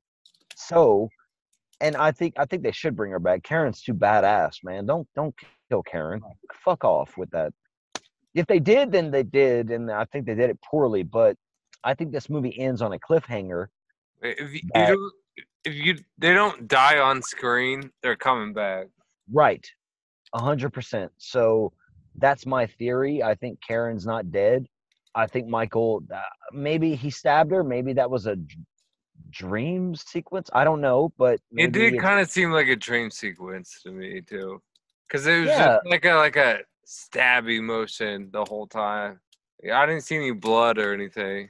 So, 0.55 1.09
and 1.81 1.95
I 1.95 2.11
think 2.11 2.34
I 2.38 2.45
think 2.45 2.64
they 2.64 2.72
should 2.72 2.95
bring 2.95 3.11
her 3.11 3.19
back. 3.19 3.43
Karen's 3.43 3.81
too 3.81 3.93
badass, 3.93 4.64
man. 4.64 4.85
Don't 4.85 5.07
don't 5.15 5.35
kill 5.69 5.84
Karen. 5.84 6.22
Fuck 6.53 6.84
off 6.84 7.18
with 7.18 7.30
that. 7.31 7.53
If 8.34 8.45
they 8.47 8.59
did, 8.59 8.91
then 8.91 9.09
they 9.11 9.23
did, 9.23 9.72
and 9.72 9.91
I 9.91 10.05
think 10.05 10.26
they 10.26 10.35
did 10.35 10.49
it 10.49 10.59
poorly. 10.61 11.03
But 11.03 11.35
I 11.84 11.93
think 11.93 12.11
this 12.11 12.30
movie 12.30 12.57
ends 12.59 12.81
on 12.81 12.93
a 12.93 12.99
cliffhanger. 12.99 13.68
If 14.22 14.39
you, 14.53 14.59
you 14.64 14.69
That- 14.73 14.88
don't, 14.89 15.14
if 15.65 15.73
you 15.76 15.97
they 16.18 16.34
don't 16.34 16.68
die 16.68 16.99
on 16.99 17.22
screen, 17.22 17.91
they're 18.01 18.15
coming 18.15 18.53
back. 18.53 18.88
Right. 19.31 19.65
A 20.34 20.41
hundred 20.41 20.72
percent. 20.73 21.11
So 21.18 21.72
that's 22.18 22.45
my 22.45 22.65
theory. 22.65 23.22
I 23.23 23.35
think 23.35 23.59
Karen's 23.65 24.05
not 24.05 24.31
dead. 24.31 24.65
I 25.16 25.28
think 25.28 25.48
Michael, 25.48 26.04
uh, 26.14 26.22
maybe 26.54 26.96
he 26.96 27.10
stabbed 27.10 27.52
her. 27.52 27.64
Maybe 27.64 27.94
that 27.94 28.10
was 28.10 28.26
a 28.28 28.36
d- 28.36 28.56
dream 29.30 29.96
sequence. 29.96 30.50
I 30.54 30.64
don't 30.64 30.82
know, 30.82 31.12
but 31.18 31.40
It 31.56 31.72
did 31.72 32.00
kind 32.00 32.20
of 32.20 32.30
seem 32.30 32.52
like 32.52 32.68
a 32.68 32.76
dream 32.76 33.10
sequence 33.12 33.82
to 33.84 33.92
me 33.92 34.22
too, 34.22 34.62
because 35.08 35.26
it 35.28 35.40
was 35.40 35.48
Yeah. 35.50 35.58
just 35.76 35.86
like 35.88 36.06
a 36.06 36.14
like 36.16 36.36
a 36.36 36.60
stabby 36.86 37.62
motion 37.62 38.30
the 38.32 38.46
whole 38.46 38.68
time. 38.68 39.20
Yeah, 39.64 39.82
I 39.82 39.86
didn't 39.86 40.04
see 40.04 40.16
any 40.16 40.32
blood 40.32 40.78
or 40.78 40.94
anything. 40.94 41.50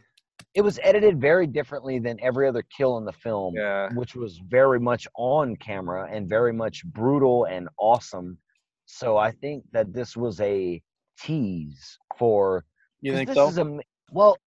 it 0.54 0.62
was 0.62 0.80
edited 0.82 1.22
very 1.22 1.46
differently 1.46 2.00
than 2.00 2.18
every 2.20 2.48
other 2.48 2.64
kill 2.76 2.98
in 2.98 3.06
the 3.06 3.12
film, 3.14 3.54
Yeah. 3.56 3.94
which 3.94 4.16
was 4.16 4.40
very 4.40 4.80
much 4.80 5.08
on 5.16 5.56
camera 5.58 6.08
and 6.12 6.28
very 6.28 6.52
much 6.54 6.84
brutal 6.86 7.44
and 7.46 7.70
awesome. 7.78 8.40
So 8.86 9.18
I 9.18 9.32
think 9.32 9.66
that 9.72 9.94
this 9.94 10.18
was 10.18 10.42
a 10.42 10.82
tease 11.20 12.00
for 12.18 12.66
You 13.08 13.14
think 13.14 13.30
this 13.30 13.36
so? 13.36 13.48
is 13.50 13.58
a 13.58 13.80
well 14.12 14.38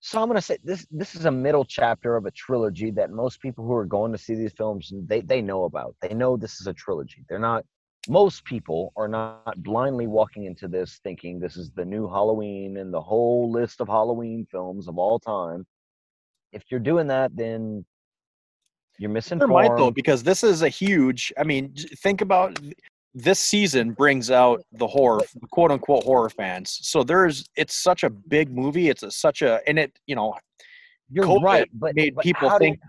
so 0.00 0.20
i'm 0.20 0.28
going 0.28 0.36
to 0.36 0.42
say 0.42 0.56
this 0.64 0.86
this 0.90 1.14
is 1.14 1.24
a 1.26 1.30
middle 1.30 1.64
chapter 1.64 2.16
of 2.16 2.26
a 2.26 2.30
trilogy 2.30 2.90
that 2.90 3.10
most 3.10 3.40
people 3.40 3.64
who 3.64 3.72
are 3.74 3.84
going 3.84 4.12
to 4.12 4.18
see 4.18 4.34
these 4.34 4.52
films 4.52 4.92
they 5.06 5.20
they 5.20 5.42
know 5.42 5.64
about 5.64 5.94
they 6.00 6.14
know 6.14 6.36
this 6.36 6.60
is 6.60 6.66
a 6.66 6.72
trilogy 6.72 7.24
they're 7.28 7.38
not 7.38 7.64
most 8.08 8.44
people 8.44 8.92
are 8.96 9.08
not 9.08 9.62
blindly 9.62 10.06
walking 10.06 10.44
into 10.44 10.68
this 10.68 11.00
thinking 11.04 11.38
this 11.38 11.56
is 11.56 11.70
the 11.72 11.84
new 11.84 12.08
halloween 12.08 12.78
and 12.78 12.92
the 12.92 13.00
whole 13.00 13.50
list 13.50 13.80
of 13.80 13.88
halloween 13.88 14.46
films 14.50 14.88
of 14.88 14.96
all 14.98 15.18
time 15.18 15.66
if 16.52 16.62
you're 16.70 16.80
doing 16.80 17.06
that 17.06 17.34
then 17.36 17.84
you're 19.00 19.08
There 19.08 19.14
misinformed 19.14 19.52
might 19.52 19.76
though, 19.78 19.90
because 19.90 20.22
this 20.22 20.44
is 20.44 20.60
a 20.60 20.68
huge. 20.68 21.32
I 21.38 21.44
mean, 21.44 21.74
think 22.02 22.20
about 22.20 22.58
this 23.14 23.38
season 23.38 23.92
brings 23.92 24.30
out 24.30 24.62
the 24.72 24.86
horror, 24.86 25.20
quote 25.50 25.70
unquote 25.70 26.04
horror 26.04 26.30
fans. 26.30 26.78
So 26.82 27.02
there's, 27.02 27.48
it's 27.56 27.74
such 27.74 28.04
a 28.04 28.10
big 28.10 28.50
movie. 28.50 28.88
It's 28.88 29.02
a, 29.02 29.10
such 29.10 29.42
a, 29.42 29.60
and 29.66 29.78
it, 29.78 29.98
you 30.06 30.14
know, 30.14 30.34
you're 31.10 31.24
COVID 31.24 31.42
right 31.42 31.68
but, 31.74 31.94
made 31.96 32.14
but 32.14 32.22
people 32.24 32.48
how 32.48 32.58
do- 32.58 32.64
think- 32.64 32.80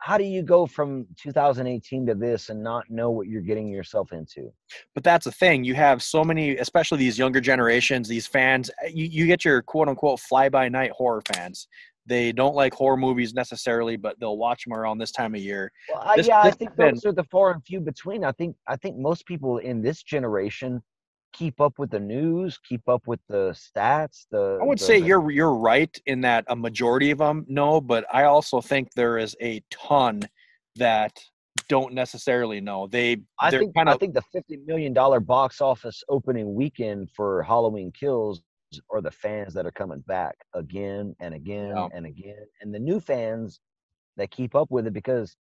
how 0.00 0.18
do 0.18 0.24
you 0.24 0.42
go 0.42 0.66
from 0.66 1.06
2018 1.16 2.06
to 2.06 2.14
this 2.16 2.48
and 2.48 2.60
not 2.60 2.90
know 2.90 3.10
what 3.12 3.28
you're 3.28 3.40
getting 3.40 3.68
yourself 3.68 4.12
into 4.12 4.52
but 4.94 5.04
that's 5.04 5.24
the 5.24 5.32
thing. 5.32 5.64
You 5.64 5.74
have 5.74 6.02
so 6.02 6.24
many, 6.24 6.56
especially 6.56 6.98
these 6.98 7.18
younger 7.18 7.40
generations, 7.40 8.08
these 8.08 8.26
fans. 8.26 8.70
You, 8.88 9.06
you 9.06 9.26
get 9.26 9.44
your 9.44 9.62
quote 9.62 9.88
unquote 9.88 10.20
fly 10.20 10.48
by 10.48 10.68
night 10.68 10.90
horror 10.90 11.22
fans. 11.34 11.68
They 12.06 12.32
don't 12.32 12.54
like 12.54 12.74
horror 12.74 12.96
movies 12.96 13.32
necessarily, 13.32 13.96
but 13.96 14.18
they'll 14.18 14.36
watch 14.36 14.64
them 14.64 14.72
around 14.74 14.98
this 14.98 15.12
time 15.12 15.34
of 15.34 15.40
year. 15.40 15.70
Well, 15.92 16.02
I, 16.04 16.16
This- 16.16 16.26
yeah, 16.28 16.40
I 16.40 16.50
think 16.50 16.74
been- 16.76 16.94
those 16.94 17.04
are 17.06 17.12
the 17.12 17.24
far 17.24 17.52
and 17.52 17.64
few 17.64 17.80
between. 17.80 18.24
I 18.24 18.32
think 18.32 18.56
I 18.66 18.76
think 18.76 18.96
most 18.96 19.24
people 19.26 19.58
in 19.58 19.82
this 19.82 20.02
generation 20.02 20.82
keep 21.32 21.60
up 21.60 21.78
with 21.78 21.90
the 21.90 22.00
news, 22.00 22.58
keep 22.68 22.86
up 22.88 23.06
with 23.06 23.20
the 23.28 23.50
stats. 23.56 24.26
The 24.30 24.58
I 24.60 24.64
would 24.64 24.78
the- 24.78 24.84
say 24.84 25.00
the- 25.00 25.06
you're 25.06 25.30
you're 25.30 25.54
right 25.54 25.96
in 26.06 26.20
that 26.22 26.44
a 26.48 26.56
majority 26.56 27.10
of 27.12 27.18
them 27.18 27.44
know, 27.48 27.80
but 27.80 28.04
I 28.12 28.24
also 28.24 28.60
think 28.60 28.92
there 28.94 29.16
is 29.18 29.36
a 29.40 29.62
ton 29.70 30.22
that 30.76 31.18
don't 31.68 31.94
necessarily 31.94 32.60
know. 32.60 32.86
They 32.88 33.18
I 33.38 33.50
think 33.50 33.74
kind 33.76 33.88
I 33.88 33.92
of 33.92 34.00
think 34.00 34.14
the 34.14 34.22
fifty 34.32 34.56
million 34.56 34.92
dollar 34.92 35.20
box 35.20 35.60
office 35.60 36.02
opening 36.08 36.54
weekend 36.54 37.10
for 37.14 37.42
Halloween 37.44 37.92
Kills 37.92 38.40
are 38.90 39.00
the 39.00 39.10
fans 39.10 39.54
that 39.54 39.66
are 39.66 39.70
coming 39.72 40.00
back 40.06 40.36
again 40.54 41.14
and 41.20 41.34
again 41.34 41.74
Yeah. 41.76 41.88
and 41.92 42.06
again, 42.06 42.44
and 42.60 42.74
the 42.74 42.78
new 42.78 43.00
fans 43.00 43.60
that 44.16 44.30
keep 44.30 44.54
up 44.54 44.70
with 44.70 44.86
it 44.86 44.92
because 44.92 45.36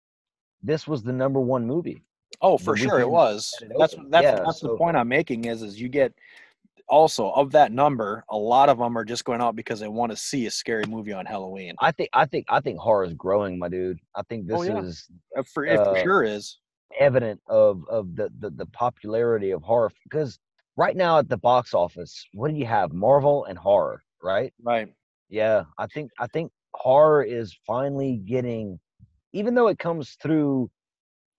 this 0.63 0.87
was 0.89 1.03
the 1.03 1.13
number 1.13 1.41
one 1.41 1.67
movie. 1.67 2.03
oh 2.41 2.59
for 2.59 2.77
sure 2.77 3.01
it 3.01 3.09
was. 3.09 3.53
it 3.61 3.73
That's 3.79 3.95
that's 4.11 4.23
Yeah, 4.25 4.43
that's 4.45 4.61
the 4.61 4.77
point 4.77 4.97
I'm 4.97 5.09
making 5.09 5.45
is 5.45 5.63
is 5.63 5.81
you 5.81 5.89
get 5.89 6.13
also 6.89 7.31
of 7.33 7.51
that 7.53 7.73
number, 7.73 8.25
a 8.31 8.37
lot 8.37 8.69
of 8.69 8.79
them 8.79 8.97
are 8.97 9.05
just 9.05 9.25
going 9.25 9.41
out 9.41 9.57
because 9.57 9.81
they 9.81 9.89
want 9.89 10.13
to 10.13 10.17
see 10.17 10.47
a 10.47 10.51
scary 10.51 10.85
movie 10.87 11.13
on 11.13 11.27
Halloween. 11.27 11.75
I 11.81 11.91
think 11.93 12.11
I 12.13 12.27
think 12.27 12.47
I 12.49 12.61
think 12.61 12.79
horror 12.79 13.05
is 13.05 13.15
growing, 13.15 13.59
my 13.59 13.69
dude. 13.69 13.99
I 14.15 14.23
think 14.29 14.47
this 14.47 14.61
Oh, 14.61 14.63
yeah. 14.63 14.81
is 14.83 15.09
Uh, 15.37 15.43
For 15.43 15.65
it 15.65 15.77
for 15.79 15.97
uh, 15.97 16.03
sure 16.03 16.23
is. 16.25 16.59
evident 17.01 17.41
of 17.49 17.85
of 17.89 18.15
the, 18.17 18.31
the 18.39 18.51
the 18.51 18.67
popularity 18.67 19.51
of 19.51 19.63
horror 19.63 19.91
because 20.05 20.39
right 20.77 20.97
now 20.97 21.19
at 21.19 21.29
the 21.29 21.37
box 21.37 21.75
office 21.75 22.25
what 22.35 22.51
do 22.51 22.57
you 22.57 22.67
have 22.67 22.93
marvel 22.93 23.45
and 23.47 23.59
horror 23.59 24.03
right 24.23 24.53
Right. 24.63 24.89
yeah 25.29 25.65
i 25.79 25.87
think 25.87 26.11
i 26.19 26.27
think 26.27 26.51
horror 26.75 27.23
is 27.23 27.57
finally 27.67 28.17
getting 28.19 28.79
even 29.33 29.55
though 29.55 29.69
it 29.69 29.79
comes 29.79 30.17
through 30.23 30.71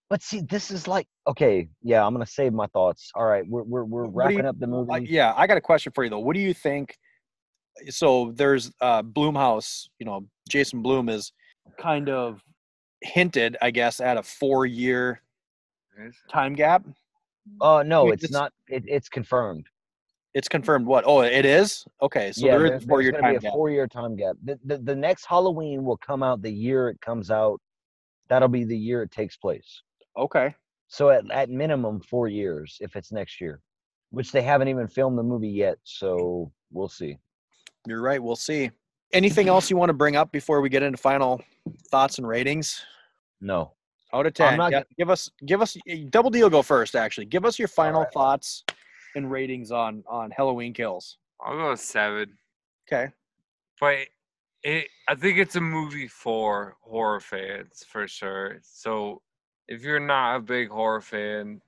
but 0.09 0.22
see 0.22 0.41
this 0.41 0.72
is 0.72 0.88
like 0.88 1.07
okay 1.27 1.68
yeah 1.84 2.05
i'm 2.05 2.14
gonna 2.14 2.26
save 2.26 2.53
my 2.53 2.68
thoughts 2.68 3.11
all 3.15 3.26
right 3.26 3.43
we're 3.47 3.64
we're, 3.64 3.84
we're 3.84 4.05
What 4.05 4.27
do 4.27 4.34
you- 4.34 4.38
wrapping 4.39 4.45
up 4.49 4.59
the 4.59 4.68
movie 4.68 4.91
Uh, 4.91 4.97
yeah, 4.97 5.34
I 5.35 5.45
got 5.47 5.57
a 5.57 5.61
question 5.61 5.91
for 5.93 6.03
you 6.03 6.09
though. 6.09 6.19
What 6.19 6.34
do 6.35 6.39
you 6.41 6.53
think? 6.53 6.95
So 7.89 8.31
there's 8.35 8.72
uh, 8.81 9.03
Blumhouse. 9.03 9.88
You 9.99 10.05
know, 10.07 10.26
Jason 10.49 10.81
Blum 10.81 11.09
is 11.09 11.31
kind 11.80 12.09
of 12.09 12.41
hinted, 13.01 13.55
I 13.61 13.69
guess, 13.69 13.99
at 13.99 14.18
a 14.18 14.23
four-year 14.23 15.22
time 16.31 16.53
gap. 16.55 16.84
Uh 17.61 17.84
no 17.86 18.06
Wait, 18.06 18.14
it's 18.14 18.22
this- 18.24 18.32
not 18.32 18.52
it, 18.68 18.84
it's 18.88 19.10
confirmed 19.10 19.65
It's 20.34 20.48
confirmed. 20.48 20.86
What? 20.86 21.03
Oh, 21.07 21.22
it 21.22 21.45
is. 21.45 21.84
Okay, 22.02 22.32
so 22.32 22.45
there 22.45 22.60
there- 22.60 22.76
is 22.78 22.84
a 22.84 22.88
four-year 22.88 23.11
gonna 23.11 23.22
time 23.24 23.34
be 23.34 23.38
a 23.38 23.40
gap. 23.40 23.53
four-year 23.53 23.88
time 23.88 24.15
gap. 24.15 24.36
The, 24.44 24.60
the 24.65 24.78
the 24.90 24.95
next 24.95 25.26
Halloween 25.26 25.84
will 25.84 25.98
come 25.98 26.22
out 26.22 26.41
the 26.44 26.52
year 26.52 26.90
it 26.90 26.99
comes 27.02 27.32
out. 27.32 27.60
That'll 28.30 28.49
be 28.60 28.64
the 28.64 28.78
year 28.78 29.02
it 29.02 29.10
takes 29.11 29.36
place. 29.38 29.82
Okay. 30.15 30.53
So 30.90 31.10
at 31.10 31.24
at 31.32 31.49
minimum 31.49 32.02
four 32.02 32.28
years 32.28 32.78
if 32.82 32.95
it's 32.95 33.11
next 33.11 33.41
year, 33.41 33.61
which 34.11 34.32
they 34.32 34.41
haven't 34.44 34.68
even 34.68 34.88
filmed 34.88 35.18
the 35.18 35.24
movie 35.24 35.49
yet. 35.49 35.78
So 35.84 36.52
we'll 36.72 36.90
see. 36.90 37.18
You're 37.88 38.02
right. 38.02 38.22
We'll 38.22 38.36
see. 38.36 38.69
Anything 39.14 39.48
else 39.48 39.69
you 39.72 39.78
want 39.78 39.90
to 39.90 39.94
bring 40.03 40.15
up 40.18 40.32
before 40.32 40.60
we 40.61 40.69
get 40.69 40.84
into 40.84 40.98
final 40.98 41.41
thoughts 41.90 42.18
and 42.19 42.28
ratings? 42.28 42.84
No, 43.41 43.72
Out 44.13 44.25
of 44.25 44.34
ten, 44.34 44.57
not 44.57 44.71
yeah, 44.71 44.84
give 44.97 45.09
us 45.09 45.29
give 45.45 45.61
us 45.61 45.75
Double 46.09 46.29
D. 46.29 46.39
Go 46.39 46.61
first. 46.61 46.95
Actually, 46.95 47.25
give 47.25 47.43
us 47.43 47.59
your 47.59 47.67
final 47.67 48.03
right. 48.03 48.13
thoughts 48.13 48.63
and 49.15 49.29
ratings 49.29 49.71
on 49.71 50.03
on 50.07 50.31
Halloween 50.31 50.73
Kills. 50.73 51.17
I'll 51.41 51.57
go 51.57 51.75
seven. 51.75 52.38
Okay. 52.88 53.11
But 53.79 54.07
it, 54.63 54.88
I 55.07 55.15
think 55.15 55.38
it's 55.38 55.55
a 55.55 55.61
movie 55.61 56.07
for 56.07 56.77
horror 56.81 57.19
fans 57.19 57.85
for 57.88 58.07
sure. 58.07 58.59
So 58.63 59.21
if 59.67 59.81
you're 59.81 59.99
not 59.99 60.38
a 60.38 60.39
big 60.39 60.69
horror 60.69 61.01
fan, 61.01 61.61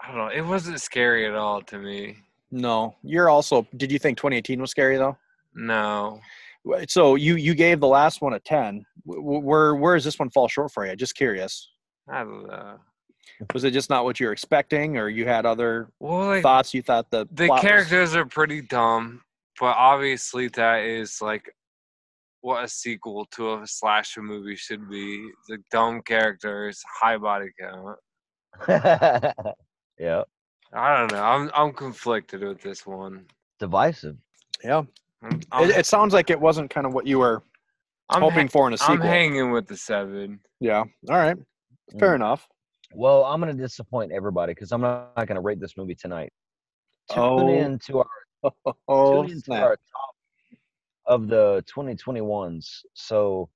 I 0.00 0.08
don't 0.08 0.16
know. 0.16 0.28
It 0.28 0.40
wasn't 0.42 0.80
scary 0.80 1.26
at 1.26 1.34
all 1.34 1.60
to 1.62 1.78
me. 1.78 2.16
No, 2.50 2.94
you're 3.02 3.28
also. 3.28 3.66
Did 3.76 3.92
you 3.92 3.98
think 3.98 4.16
2018 4.16 4.60
was 4.60 4.70
scary 4.70 4.96
though? 4.96 5.16
No. 5.54 6.20
So 6.88 7.16
you 7.16 7.36
you 7.36 7.54
gave 7.54 7.80
the 7.80 7.86
last 7.86 8.22
one 8.22 8.32
a 8.32 8.40
10. 8.40 8.84
Wh- 9.06 9.14
wh- 9.16 9.44
Where 9.44 9.74
where 9.74 9.94
does 9.94 10.04
this 10.04 10.18
one 10.18 10.30
fall 10.30 10.48
short 10.48 10.72
for 10.72 10.86
you? 10.86 10.96
Just 10.96 11.14
curious. 11.14 11.70
I 12.08 12.18
don't 12.24 12.46
know. 12.46 12.78
Was 13.54 13.64
it 13.64 13.70
just 13.72 13.88
not 13.90 14.04
what 14.04 14.20
you 14.20 14.26
were 14.26 14.32
expecting, 14.32 14.96
or 14.98 15.08
you 15.08 15.26
had 15.26 15.46
other 15.46 15.88
Well, 15.98 16.26
like 16.26 16.42
thoughts? 16.42 16.74
You 16.74 16.82
thought 16.82 17.10
the 17.10 17.26
the 17.32 17.46
plot 17.46 17.62
was- 17.62 17.70
characters 17.70 18.14
are 18.16 18.26
pretty 18.26 18.60
dumb, 18.62 19.22
but 19.58 19.76
obviously 19.76 20.48
that 20.48 20.84
is 20.84 21.20
like 21.22 21.50
what 22.42 22.62
a 22.64 22.68
sequel 22.68 23.24
to 23.32 23.54
a 23.54 23.66
slasher 23.66 24.22
movie 24.22 24.56
should 24.56 24.88
be. 24.90 25.26
The 25.48 25.56
dumb 25.70 26.02
characters, 26.02 26.82
high 27.00 27.16
body 27.16 27.48
count. 27.58 27.98
yeah, 29.98 30.22
I 30.72 30.96
don't 30.98 31.12
know. 31.12 31.22
I'm 31.22 31.50
I'm 31.54 31.72
conflicted 31.72 32.42
with 32.42 32.60
this 32.60 32.86
one. 32.86 33.24
divisive. 33.58 34.16
Yeah, 34.62 34.82
I'm, 35.22 35.40
I'm, 35.52 35.70
it, 35.70 35.78
it 35.78 35.86
sounds 35.86 36.12
like 36.12 36.30
it 36.30 36.38
wasn't 36.40 36.70
kind 36.70 36.86
of 36.86 36.92
what 36.92 37.06
you 37.06 37.18
were 37.18 37.42
I'm 38.10 38.22
hoping 38.22 38.46
ha- 38.48 38.50
for 38.52 38.66
in 38.68 38.74
a 38.74 38.78
sequel. 38.78 38.96
I'm 38.96 39.00
hanging 39.00 39.50
with 39.50 39.66
the 39.66 39.76
seven. 39.76 40.40
yeah. 40.60 40.84
All 41.08 41.16
right. 41.16 41.36
Fair 41.98 42.12
Mm. 42.12 42.16
enough. 42.16 42.48
Well, 42.92 43.24
I'm 43.24 43.40
gonna 43.40 43.54
disappoint 43.54 44.12
everybody 44.12 44.52
because 44.54 44.72
I'm 44.72 44.80
not, 44.80 45.16
not 45.16 45.26
gonna 45.26 45.40
rate 45.40 45.60
this 45.60 45.76
movie 45.76 45.94
tonight. 45.94 46.32
Tune 47.10 47.22
Oh. 47.22 47.48
in 47.48 47.78
to 47.80 47.98
our 48.00 48.10
Oh, 48.88 49.22
tune 49.22 49.30
into 49.32 49.40
snap. 49.44 49.62
our 49.62 49.76
top 49.76 50.14
of 51.06 51.28
the 51.28 51.62
2021s. 51.66 52.84
So 52.94 53.48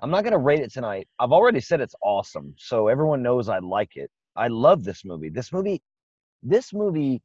I'm 0.00 0.10
not 0.10 0.24
gonna 0.24 0.38
rate 0.38 0.60
it 0.60 0.72
tonight. 0.72 1.08
I've 1.18 1.32
already 1.32 1.60
said 1.60 1.80
it's 1.80 1.94
awesome, 2.02 2.54
so 2.58 2.88
everyone 2.88 3.22
knows 3.22 3.48
I 3.48 3.58
like 3.58 3.96
it. 3.96 4.10
I 4.36 4.48
love 4.48 4.84
this 4.84 5.04
movie. 5.04 5.28
This 5.30 5.52
movie, 5.52 5.82
this 6.42 6.72
movie 6.72 7.22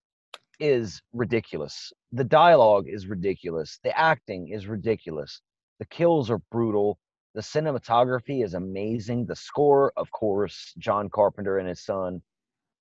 is 0.59 1.01
ridiculous. 1.13 1.91
The 2.11 2.23
dialogue 2.23 2.87
is 2.87 3.07
ridiculous. 3.07 3.79
The 3.83 3.97
acting 3.97 4.49
is 4.49 4.67
ridiculous. 4.67 5.41
The 5.79 5.85
kills 5.87 6.29
are 6.29 6.37
brutal. 6.51 6.99
The 7.35 7.41
cinematography 7.41 8.43
is 8.43 8.53
amazing. 8.55 9.25
The 9.25 9.35
score, 9.35 9.93
of 9.97 10.11
course, 10.11 10.73
John 10.77 11.09
Carpenter 11.09 11.59
and 11.59 11.69
his 11.69 11.81
son, 11.81 12.21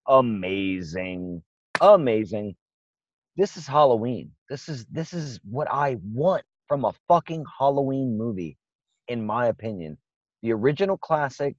amazing, 0.08 1.42
amazing 1.80 2.56
this 3.36 3.56
is 3.56 3.66
Halloween. 3.66 4.32
This 4.50 4.68
is 4.68 4.84
this 4.86 5.14
is 5.14 5.40
what 5.48 5.66
I 5.70 5.96
want 6.04 6.44
from 6.68 6.84
a 6.84 6.92
fucking 7.08 7.44
Halloween 7.58 8.18
movie, 8.18 8.58
in 9.08 9.24
my 9.24 9.46
opinion. 9.46 9.96
The 10.42 10.52
original 10.52 10.98
classic, 10.98 11.56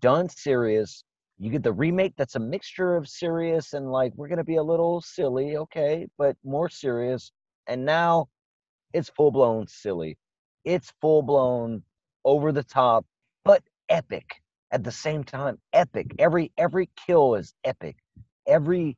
done 0.00 0.28
serious. 0.28 1.04
You 1.38 1.50
get 1.50 1.62
the 1.62 1.72
remake 1.72 2.14
that's 2.16 2.34
a 2.36 2.40
mixture 2.40 2.96
of 2.96 3.08
serious 3.08 3.72
and 3.72 3.90
like 3.90 4.12
we're 4.14 4.28
gonna 4.28 4.44
be 4.44 4.56
a 4.56 4.62
little 4.62 5.00
silly, 5.00 5.56
okay, 5.56 6.06
but 6.18 6.36
more 6.44 6.68
serious. 6.68 7.32
And 7.66 7.84
now 7.86 8.28
it's 8.92 9.08
full 9.10 9.30
blown 9.30 9.66
silly. 9.66 10.18
It's 10.64 10.92
full 11.00 11.22
blown 11.22 11.82
over 12.24 12.52
the 12.52 12.62
top, 12.64 13.04
but 13.44 13.62
epic 13.88 14.42
at 14.72 14.84
the 14.84 14.92
same 14.92 15.22
time. 15.24 15.58
Epic. 15.72 16.14
Every 16.18 16.52
every 16.58 16.88
kill 17.06 17.34
is 17.34 17.54
epic. 17.64 17.96
Every 18.46 18.96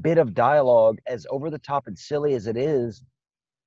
bit 0.00 0.18
of 0.18 0.34
dialogue, 0.34 0.98
as 1.06 1.26
over 1.30 1.50
the 1.50 1.58
top 1.58 1.86
and 1.86 1.98
silly 1.98 2.34
as 2.34 2.46
it 2.46 2.56
is, 2.56 3.02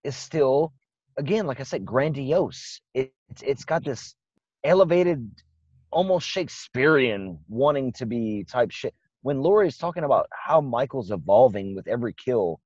is 0.03 0.15
still, 0.15 0.73
again, 1.17 1.45
like 1.45 1.59
I 1.59 1.63
said, 1.63 1.85
grandiose. 1.85 2.81
It, 2.93 3.13
it's 3.29 3.41
it's 3.41 3.65
got 3.65 3.83
this 3.83 4.15
elevated, 4.63 5.29
almost 5.91 6.27
Shakespearean 6.27 7.39
wanting 7.47 7.93
to 7.93 8.05
be 8.05 8.45
type 8.45 8.71
shit. 8.71 8.95
When 9.21 9.41
Laurie's 9.41 9.77
talking 9.77 10.05
about 10.05 10.27
how 10.31 10.61
Michael's 10.61 11.11
evolving 11.11 11.75
with 11.75 11.87
every 11.87 12.13
kill, 12.13 12.61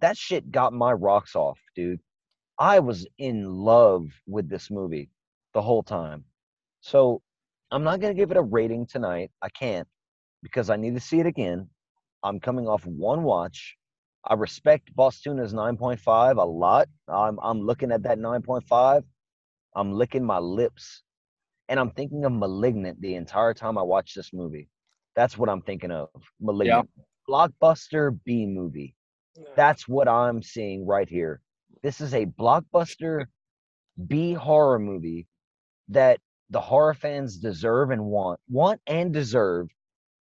that 0.00 0.16
shit 0.16 0.50
got 0.52 0.72
my 0.72 0.92
rocks 0.92 1.34
off, 1.34 1.58
dude. 1.74 2.00
I 2.58 2.80
was 2.80 3.06
in 3.18 3.44
love 3.44 4.08
with 4.26 4.48
this 4.48 4.70
movie 4.70 5.10
the 5.58 5.62
whole 5.62 5.82
time. 5.82 6.24
So 6.82 7.20
I'm 7.72 7.82
not 7.82 7.98
gonna 8.00 8.14
give 8.14 8.30
it 8.30 8.36
a 8.36 8.42
rating 8.58 8.86
tonight. 8.86 9.32
I 9.42 9.48
can't 9.48 9.88
because 10.40 10.70
I 10.70 10.76
need 10.76 10.94
to 10.94 11.00
see 11.00 11.18
it 11.18 11.26
again. 11.26 11.68
I'm 12.22 12.38
coming 12.38 12.68
off 12.68 12.86
one 12.86 13.24
watch. 13.24 13.76
I 14.24 14.34
respect 14.34 14.94
Bostuna's 14.94 15.52
9.5 15.52 16.36
a 16.36 16.44
lot. 16.44 16.86
I'm 17.08 17.40
I'm 17.42 17.60
looking 17.60 17.90
at 17.90 18.04
that 18.04 18.18
9.5. 18.18 19.02
I'm 19.74 19.92
licking 19.92 20.24
my 20.24 20.38
lips. 20.38 21.02
And 21.68 21.80
I'm 21.80 21.90
thinking 21.90 22.24
of 22.24 22.32
Malignant 22.32 23.00
the 23.00 23.16
entire 23.16 23.52
time 23.52 23.76
I 23.76 23.82
watch 23.82 24.14
this 24.14 24.30
movie. 24.32 24.68
That's 25.16 25.36
what 25.36 25.48
I'm 25.48 25.62
thinking 25.62 25.90
of. 25.90 26.08
Malignant. 26.40 26.88
Blockbuster 27.28 28.16
B 28.24 28.46
movie. 28.46 28.94
That's 29.56 29.88
what 29.88 30.06
I'm 30.06 30.40
seeing 30.40 30.86
right 30.86 31.08
here. 31.08 31.40
This 31.82 32.00
is 32.00 32.14
a 32.14 32.26
blockbuster 32.26 33.26
B 34.06 34.34
horror 34.34 34.78
movie 34.78 35.26
that 35.88 36.20
the 36.50 36.60
horror 36.60 36.94
fans 36.94 37.36
deserve 37.36 37.90
and 37.90 38.04
want. 38.04 38.40
Want 38.48 38.80
and 38.86 39.12
deserve. 39.12 39.68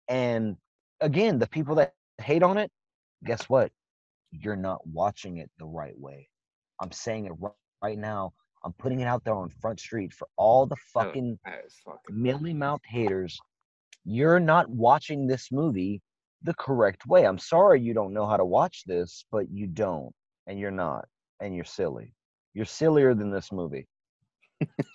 And 0.09 0.57
again, 1.01 1.39
the 1.39 1.47
people 1.49 1.77
that 1.77 1.95
hate 2.21 2.43
on 2.43 2.59
it, 2.59 2.71
guess 3.25 3.49
what? 3.49 3.71
You're 4.31 4.57
not 4.57 4.87
watching 4.87 5.39
it 5.39 5.51
the 5.59 5.67
right 5.67 5.99
way. 5.99 6.29
I'm 6.81 6.93
saying 6.93 7.27
it 7.27 7.33
right 7.83 7.99
now. 7.99 8.33
I'm 8.65 8.73
putting 8.75 9.01
it 9.01 9.07
out 9.07 9.25
there 9.25 9.35
on 9.35 9.51
Front 9.51 9.81
Street 9.81 10.13
for 10.13 10.29
all 10.37 10.67
the 10.67 10.77
fucking 10.95 11.39
fucking. 11.85 12.01
mealy 12.11 12.55
mouthed 12.55 12.87
haters. 12.87 13.39
You're 14.05 14.41
not 14.41 14.69
watching 14.71 15.27
this 15.27 15.51
movie 15.51 16.01
the 16.43 16.55
correct 16.55 17.07
way. 17.07 17.25
I'm 17.27 17.39
sorry 17.39 17.81
you 17.81 17.95
don't 17.95 18.13
know 18.13 18.27
how 18.27 18.37
to 18.37 18.45
watch 18.45 18.85
this, 18.87 19.25
but 19.33 19.51
you 19.51 19.67
don't, 19.67 20.13
and 20.47 20.59
you're 20.59 20.71
not, 20.71 21.07
and 21.41 21.55
you're 21.55 21.65
silly. 21.65 22.15
You're 22.55 22.65
sillier 22.65 23.15
than 23.15 23.31
this 23.31 23.51
movie. 23.53 23.87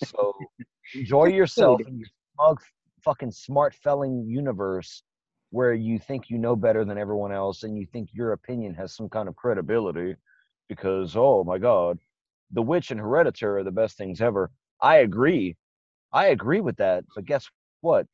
So 0.06 0.34
enjoy 0.96 1.26
yourself 1.26 1.82
in 1.88 1.98
your 1.98 2.08
smug, 2.36 2.60
fucking 3.04 3.32
smart 3.32 3.74
felling 3.76 4.26
universe 4.28 5.04
where 5.52 5.74
you 5.74 5.98
think 5.98 6.30
you 6.30 6.38
know 6.38 6.56
better 6.56 6.84
than 6.84 6.98
everyone 6.98 7.32
else 7.32 7.64
and 7.64 7.78
you 7.78 7.86
think 7.86 8.10
your 8.12 8.34
opinion 8.34 8.74
has 8.74 8.96
some 8.96 9.08
kind 9.08 9.30
of 9.30 9.36
credibility 9.36 10.16
because 10.68 11.16
oh 11.16 11.44
my 11.44 11.58
god 11.58 11.98
the 12.52 12.62
witch 12.62 12.92
and 12.92 13.00
hereditary 13.00 13.62
are 13.62 13.64
the 13.64 13.72
best 13.72 13.98
things 13.98 14.22
ever. 14.22 14.50
I 14.82 14.98
agree. 14.98 15.56
I 16.14 16.28
agree 16.28 16.62
with 16.62 16.78
that 16.78 17.04
but 17.16 17.26
guess 17.26 17.48
what? 17.82 18.08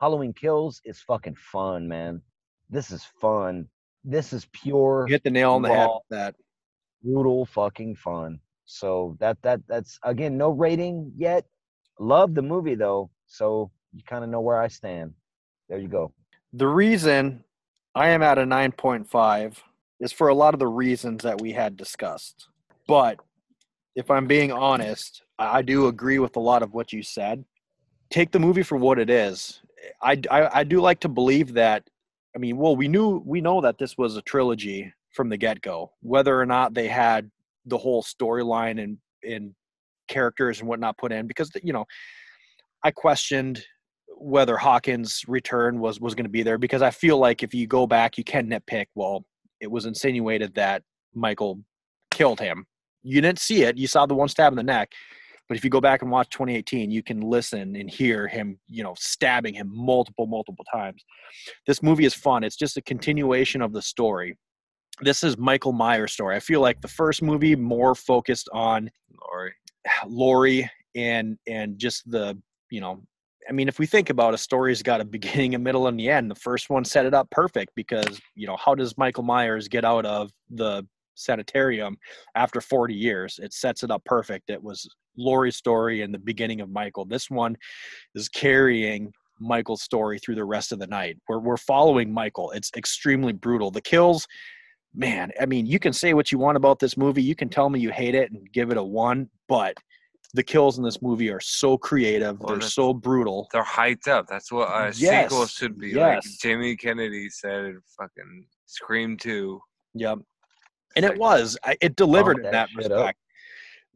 Halloween 0.00 0.32
kills 0.32 0.80
is 0.84 1.00
fucking 1.00 1.36
fun 1.36 1.86
man. 1.88 2.22
This 2.70 2.90
is 2.90 3.04
fun. 3.20 3.66
This 4.04 4.32
is 4.32 4.46
pure 4.52 5.04
You 5.06 5.14
hit 5.14 5.24
the 5.24 5.30
nail 5.30 5.52
on 5.52 5.62
the 5.62 5.68
head 5.68 5.84
raw, 5.84 5.94
with 5.96 6.02
that. 6.10 6.34
brutal 7.02 7.44
fucking 7.46 7.96
fun 7.96 8.40
so 8.70 9.16
that 9.20 9.36
that 9.42 9.60
that's 9.68 9.98
again 10.04 10.36
no 10.36 10.50
rating 10.50 11.12
yet 11.16 11.44
love 11.98 12.34
the 12.34 12.42
movie 12.42 12.74
though 12.76 13.10
so 13.26 13.70
you 13.92 14.02
kind 14.06 14.22
of 14.22 14.30
know 14.30 14.40
where 14.40 14.60
i 14.60 14.68
stand 14.68 15.12
there 15.68 15.78
you 15.78 15.88
go 15.88 16.12
The 16.52 16.66
reason 16.66 17.44
I 17.94 18.08
am 18.10 18.22
at 18.22 18.38
a 18.38 18.42
9.5 18.42 19.56
is 19.98 20.12
for 20.12 20.28
a 20.28 20.34
lot 20.34 20.54
of 20.54 20.60
the 20.60 20.66
reasons 20.66 21.22
that 21.22 21.40
we 21.40 21.52
had 21.52 21.76
discussed. 21.76 22.48
But 22.86 23.18
if 23.96 24.10
I'm 24.10 24.26
being 24.26 24.52
honest, 24.52 25.22
I 25.38 25.62
do 25.62 25.88
agree 25.88 26.18
with 26.18 26.36
a 26.36 26.40
lot 26.40 26.62
of 26.62 26.72
what 26.72 26.92
you 26.92 27.02
said. 27.02 27.44
Take 28.10 28.30
the 28.30 28.38
movie 28.38 28.62
for 28.62 28.76
what 28.76 28.98
it 28.98 29.10
is. 29.10 29.60
I, 30.02 30.20
I, 30.30 30.60
I 30.60 30.64
do 30.64 30.80
like 30.80 31.00
to 31.00 31.08
believe 31.08 31.54
that. 31.54 31.88
I 32.34 32.38
mean, 32.38 32.56
well, 32.56 32.76
we 32.76 32.86
knew 32.86 33.22
we 33.24 33.40
know 33.40 33.60
that 33.60 33.78
this 33.78 33.98
was 33.98 34.16
a 34.16 34.22
trilogy 34.22 34.92
from 35.12 35.28
the 35.28 35.36
get 35.36 35.60
go. 35.60 35.90
Whether 36.00 36.40
or 36.40 36.46
not 36.46 36.74
they 36.74 36.86
had 36.86 37.30
the 37.66 37.78
whole 37.78 38.02
storyline 38.02 38.82
and 38.82 38.98
and 39.22 39.54
characters 40.08 40.60
and 40.60 40.68
whatnot 40.68 40.98
put 40.98 41.12
in, 41.12 41.26
because 41.26 41.50
you 41.62 41.72
know, 41.72 41.84
I 42.84 42.90
questioned 42.90 43.62
whether 44.16 44.56
Hawkins' 44.56 45.22
return 45.28 45.80
was 45.80 46.00
was 46.00 46.14
going 46.14 46.24
to 46.24 46.30
be 46.30 46.42
there 46.42 46.58
because 46.58 46.82
I 46.82 46.90
feel 46.90 47.18
like 47.18 47.42
if 47.42 47.54
you 47.54 47.66
go 47.66 47.86
back, 47.86 48.18
you 48.18 48.24
can 48.24 48.48
nitpick. 48.48 48.86
Well, 48.94 49.24
it 49.60 49.70
was 49.70 49.86
insinuated 49.86 50.54
that 50.54 50.82
Michael 51.14 51.60
killed 52.10 52.40
him. 52.40 52.66
You 53.02 53.20
didn't 53.20 53.38
see 53.38 53.62
it; 53.62 53.78
you 53.78 53.86
saw 53.86 54.06
the 54.06 54.14
one 54.14 54.28
stab 54.28 54.52
in 54.52 54.56
the 54.56 54.62
neck. 54.62 54.92
But 55.50 55.56
if 55.56 55.64
you 55.64 55.70
go 55.70 55.80
back 55.80 56.02
and 56.02 56.12
watch 56.12 56.30
2018, 56.30 56.92
you 56.92 57.02
can 57.02 57.20
listen 57.20 57.74
and 57.74 57.90
hear 57.90 58.28
him, 58.28 58.60
you 58.68 58.84
know, 58.84 58.94
stabbing 58.96 59.52
him 59.52 59.68
multiple, 59.68 60.28
multiple 60.28 60.64
times. 60.72 61.04
This 61.66 61.82
movie 61.82 62.04
is 62.04 62.14
fun. 62.14 62.44
It's 62.44 62.54
just 62.54 62.76
a 62.76 62.82
continuation 62.82 63.60
of 63.60 63.72
the 63.72 63.82
story. 63.82 64.38
This 65.02 65.24
is 65.24 65.38
Michael 65.38 65.72
Myers' 65.72 66.12
story. 66.12 66.36
I 66.36 66.40
feel 66.40 66.60
like 66.60 66.80
the 66.80 66.88
first 66.88 67.22
movie 67.22 67.56
more 67.56 67.94
focused 67.94 68.48
on 68.52 68.90
Laurie. 69.22 69.54
Lori 70.06 70.70
and 70.94 71.38
and 71.46 71.78
just 71.78 72.10
the 72.10 72.36
you 72.70 72.80
know 72.80 73.00
I 73.48 73.52
mean 73.52 73.68
if 73.68 73.78
we 73.78 73.86
think 73.86 74.10
about 74.10 74.34
a 74.34 74.38
story's 74.38 74.82
got 74.82 75.00
a 75.00 75.04
beginning, 75.04 75.54
a 75.54 75.58
middle, 75.58 75.86
and 75.86 75.98
the 75.98 76.10
end. 76.10 76.30
The 76.30 76.34
first 76.34 76.68
one 76.68 76.84
set 76.84 77.06
it 77.06 77.14
up 77.14 77.30
perfect 77.30 77.72
because 77.74 78.20
you 78.34 78.46
know 78.46 78.56
how 78.56 78.74
does 78.74 78.98
Michael 78.98 79.22
Myers 79.22 79.68
get 79.68 79.84
out 79.84 80.04
of 80.04 80.30
the 80.50 80.86
sanitarium 81.14 81.96
after 82.34 82.60
40 82.60 82.94
years? 82.94 83.40
It 83.42 83.54
sets 83.54 83.82
it 83.82 83.90
up 83.90 84.04
perfect. 84.04 84.50
It 84.50 84.62
was 84.62 84.88
Laurie's 85.16 85.56
story 85.56 86.02
and 86.02 86.12
the 86.12 86.18
beginning 86.18 86.60
of 86.60 86.70
Michael. 86.70 87.06
This 87.06 87.30
one 87.30 87.56
is 88.14 88.28
carrying 88.28 89.12
Michael's 89.40 89.82
story 89.82 90.18
through 90.18 90.34
the 90.34 90.44
rest 90.44 90.72
of 90.72 90.78
the 90.78 90.86
night. 90.86 91.16
We're 91.26 91.38
we're 91.38 91.56
following 91.56 92.12
Michael. 92.12 92.50
It's 92.50 92.70
extremely 92.76 93.32
brutal. 93.32 93.70
The 93.70 93.80
kills, 93.80 94.26
man. 94.94 95.30
I 95.40 95.46
mean, 95.46 95.66
you 95.66 95.78
can 95.78 95.92
say 95.92 96.14
what 96.14 96.32
you 96.32 96.38
want 96.38 96.56
about 96.56 96.78
this 96.78 96.96
movie. 96.96 97.22
You 97.22 97.34
can 97.34 97.48
tell 97.48 97.70
me 97.70 97.80
you 97.80 97.90
hate 97.90 98.14
it 98.14 98.30
and 98.32 98.50
give 98.52 98.70
it 98.70 98.76
a 98.76 98.82
one, 98.82 99.28
but 99.48 99.74
the 100.34 100.42
kills 100.42 100.78
in 100.78 100.84
this 100.84 101.02
movie 101.02 101.30
are 101.30 101.40
so 101.40 101.76
creative. 101.76 102.38
Well, 102.40 102.56
They're 102.56 102.68
so 102.68 102.94
brutal. 102.94 103.48
They're 103.52 103.64
hyped 103.64 104.08
up. 104.08 104.26
That's 104.28 104.52
what 104.52 104.68
a 104.68 104.92
Yes, 104.96 105.30
sequel 105.30 105.46
should 105.46 105.78
be. 105.78 105.94
Like 105.94 106.22
yes. 106.24 106.38
Jamie 106.38 106.76
Kennedy 106.76 107.28
said 107.30 107.64
in 107.64 107.80
fucking 107.98 108.46
Scream 108.66 109.16
2. 109.16 109.60
Yep. 109.94 110.18
And 110.96 111.04
it 111.04 111.18
was. 111.18 111.56
It 111.80 111.96
delivered 111.96 112.36
Pump 112.36 112.46
in 112.46 112.52
that 112.52 112.68
that 112.74 112.82
shit 112.82 112.92
up. 112.92 113.14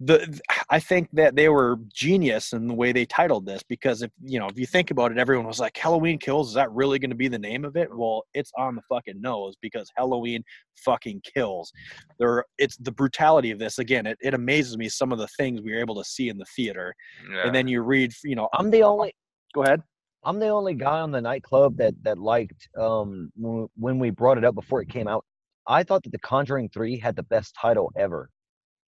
Respect. 0.09 0.32
The 0.32 0.40
I 0.70 0.81
think 0.81 1.09
that 1.12 1.36
they 1.36 1.48
were 1.48 1.78
genius 1.93 2.52
in 2.52 2.66
the 2.66 2.74
way 2.74 2.93
they 2.93 3.05
titled 3.05 3.47
this 3.47 3.62
because 3.68 4.02
if 4.02 4.10
you 4.22 4.39
know 4.39 4.47
if 4.47 4.59
you 4.59 4.66
think 4.66 4.90
about 4.90 5.12
it, 5.12 5.18
everyone 5.18 5.47
was 5.47 5.60
like 5.60 5.76
Halloween 5.76 6.18
Kills. 6.18 6.48
Is 6.48 6.55
that 6.55 6.70
really 6.72 6.98
going 6.98 7.10
to 7.10 7.16
be 7.16 7.28
the 7.28 7.39
name 7.39 7.64
of 7.64 7.76
it? 7.76 7.89
Well, 7.94 8.24
it's 8.35 8.51
on 8.59 8.74
the 8.74 8.82
fucking 8.89 9.20
nose 9.20 9.55
because 9.60 9.90
Halloween 9.97 10.43
fucking 10.85 11.22
kills. 11.35 11.72
There, 12.18 12.44
it's 12.59 12.76
the 12.78 12.93
brutality 12.93 13.51
of 13.51 13.59
this. 13.59 13.78
Again, 13.78 14.06
it, 14.06 14.18
it 14.20 14.35
amazes 14.35 14.76
me 14.76 14.89
some 14.89 15.12
of 15.12 15.18
the 15.18 15.28
things 15.36 15.60
we 15.60 15.72
were 15.72 15.81
able 15.81 15.97
to 15.97 16.05
see 16.05 16.28
in 16.28 16.39
the 16.39 16.47
theater, 16.56 16.94
Yeah. 17.31 17.47
and 17.47 17.55
then 17.55 17.68
you 17.68 17.82
read, 17.82 18.12
you 18.24 18.35
know, 18.36 18.48
I'm 18.55 18.70
the 18.70 18.82
only 18.82 19.14
go 19.55 19.62
ahead. 19.62 19.82
I'm 20.26 20.39
the 20.39 20.48
only 20.48 20.74
guy 20.74 21.01
on 21.01 21.10
the 21.12 21.20
nightclub 21.20 21.76
that 21.76 21.94
that 22.02 22.18
liked 22.18 22.68
um 22.78 23.31
when 23.36 23.68
when 23.76 23.98
we 23.98 24.10
brought 24.10 24.39
it 24.39 24.44
up 24.44 24.55
before 24.55 24.81
it 24.82 24.89
came 24.89 25.06
out. 25.09 25.24
I 25.66 25.82
thought 25.82 26.02
that 26.02 26.12
The 26.12 26.18
Conjuring 26.18 26.68
3 26.70 26.98
had 26.98 27.16
the 27.16 27.22
best 27.22 27.55
title 27.59 27.90
ever. 27.97 28.28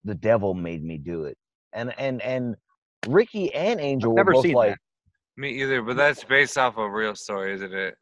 The 0.06 0.14
Devil 0.14 0.54
Made 0.54 0.82
Me 0.82 0.96
Do 0.96 1.24
It. 1.24 1.36
And 1.72 1.92
and 1.98 2.22
and 2.22 2.56
Ricky 3.06 3.54
and 3.54 3.80
Angel 3.80 4.10
were 4.12 4.16
never 4.16 4.32
both 4.32 4.44
seen 4.44 4.54
like 4.54 4.70
that. 4.70 4.78
Me 5.36 5.50
either, 5.62 5.82
but 5.82 5.96
that's 5.96 6.24
based 6.24 6.56
off 6.56 6.78
a 6.78 6.88
real 6.88 7.14
story, 7.14 7.52
isn't 7.54 7.74
it? 7.74 7.94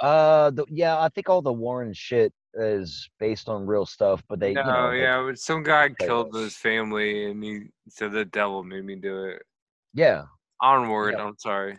uh 0.00 0.50
the, 0.50 0.66
yeah, 0.68 0.98
I 1.00 1.08
think 1.08 1.28
all 1.28 1.40
the 1.40 1.52
Warren 1.52 1.92
shit 1.94 2.32
is 2.54 3.08
based 3.20 3.48
on 3.48 3.66
real 3.66 3.86
stuff, 3.86 4.22
but 4.28 4.40
they 4.40 4.52
no, 4.52 4.62
you 4.62 4.66
know, 4.66 4.90
yeah, 4.90 5.22
but 5.22 5.38
some 5.38 5.62
guy 5.62 5.88
killed 5.88 6.34
his 6.34 6.56
family 6.56 7.30
and 7.30 7.42
he 7.42 7.62
said 7.88 8.12
the 8.12 8.24
devil 8.24 8.62
made 8.64 8.84
me 8.84 8.96
do 8.96 9.24
it. 9.24 9.42
yeah. 9.94 10.24
Onward, 10.60 11.14
Yeah. 11.16 11.24
I'm 11.24 11.36
sorry. 11.38 11.76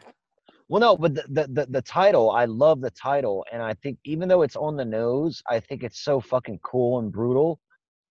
Well, 0.68 0.82
no, 0.82 0.98
but 0.98 1.16
the, 1.16 1.24
the 1.30 1.48
the 1.48 1.66
the 1.70 1.82
title, 1.82 2.32
I 2.32 2.46
love 2.46 2.82
the 2.82 2.92
title, 2.92 3.46
and 3.52 3.62
I 3.62 3.74
think 3.76 4.00
even 4.04 4.28
though 4.28 4.42
it's 4.42 4.56
on 4.56 4.76
the 4.76 4.86
nose, 4.86 5.42
I 5.50 5.60
think 5.60 5.84
it's 5.84 6.00
so 6.04 6.20
fucking 6.20 6.60
cool 6.64 7.00
and 7.00 7.12
brutal 7.12 7.60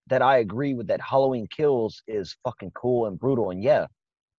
that 0.09 0.23
I 0.23 0.39
agree 0.39 0.75
with 0.75 0.87
that. 0.89 1.01
Halloween 1.01 1.47
Kills 1.55 2.03
is 2.07 2.37
fucking 2.45 2.73
cool 2.75 3.07
and 3.07 3.19
brutal, 3.19 3.51
and 3.51 3.63
yeah, 3.63 3.87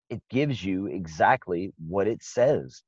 it 0.09 0.21
gives 0.29 0.63
you 0.63 0.87
exactly 0.87 1.73
what 1.87 2.07
it 2.07 2.21
says. 2.23 2.83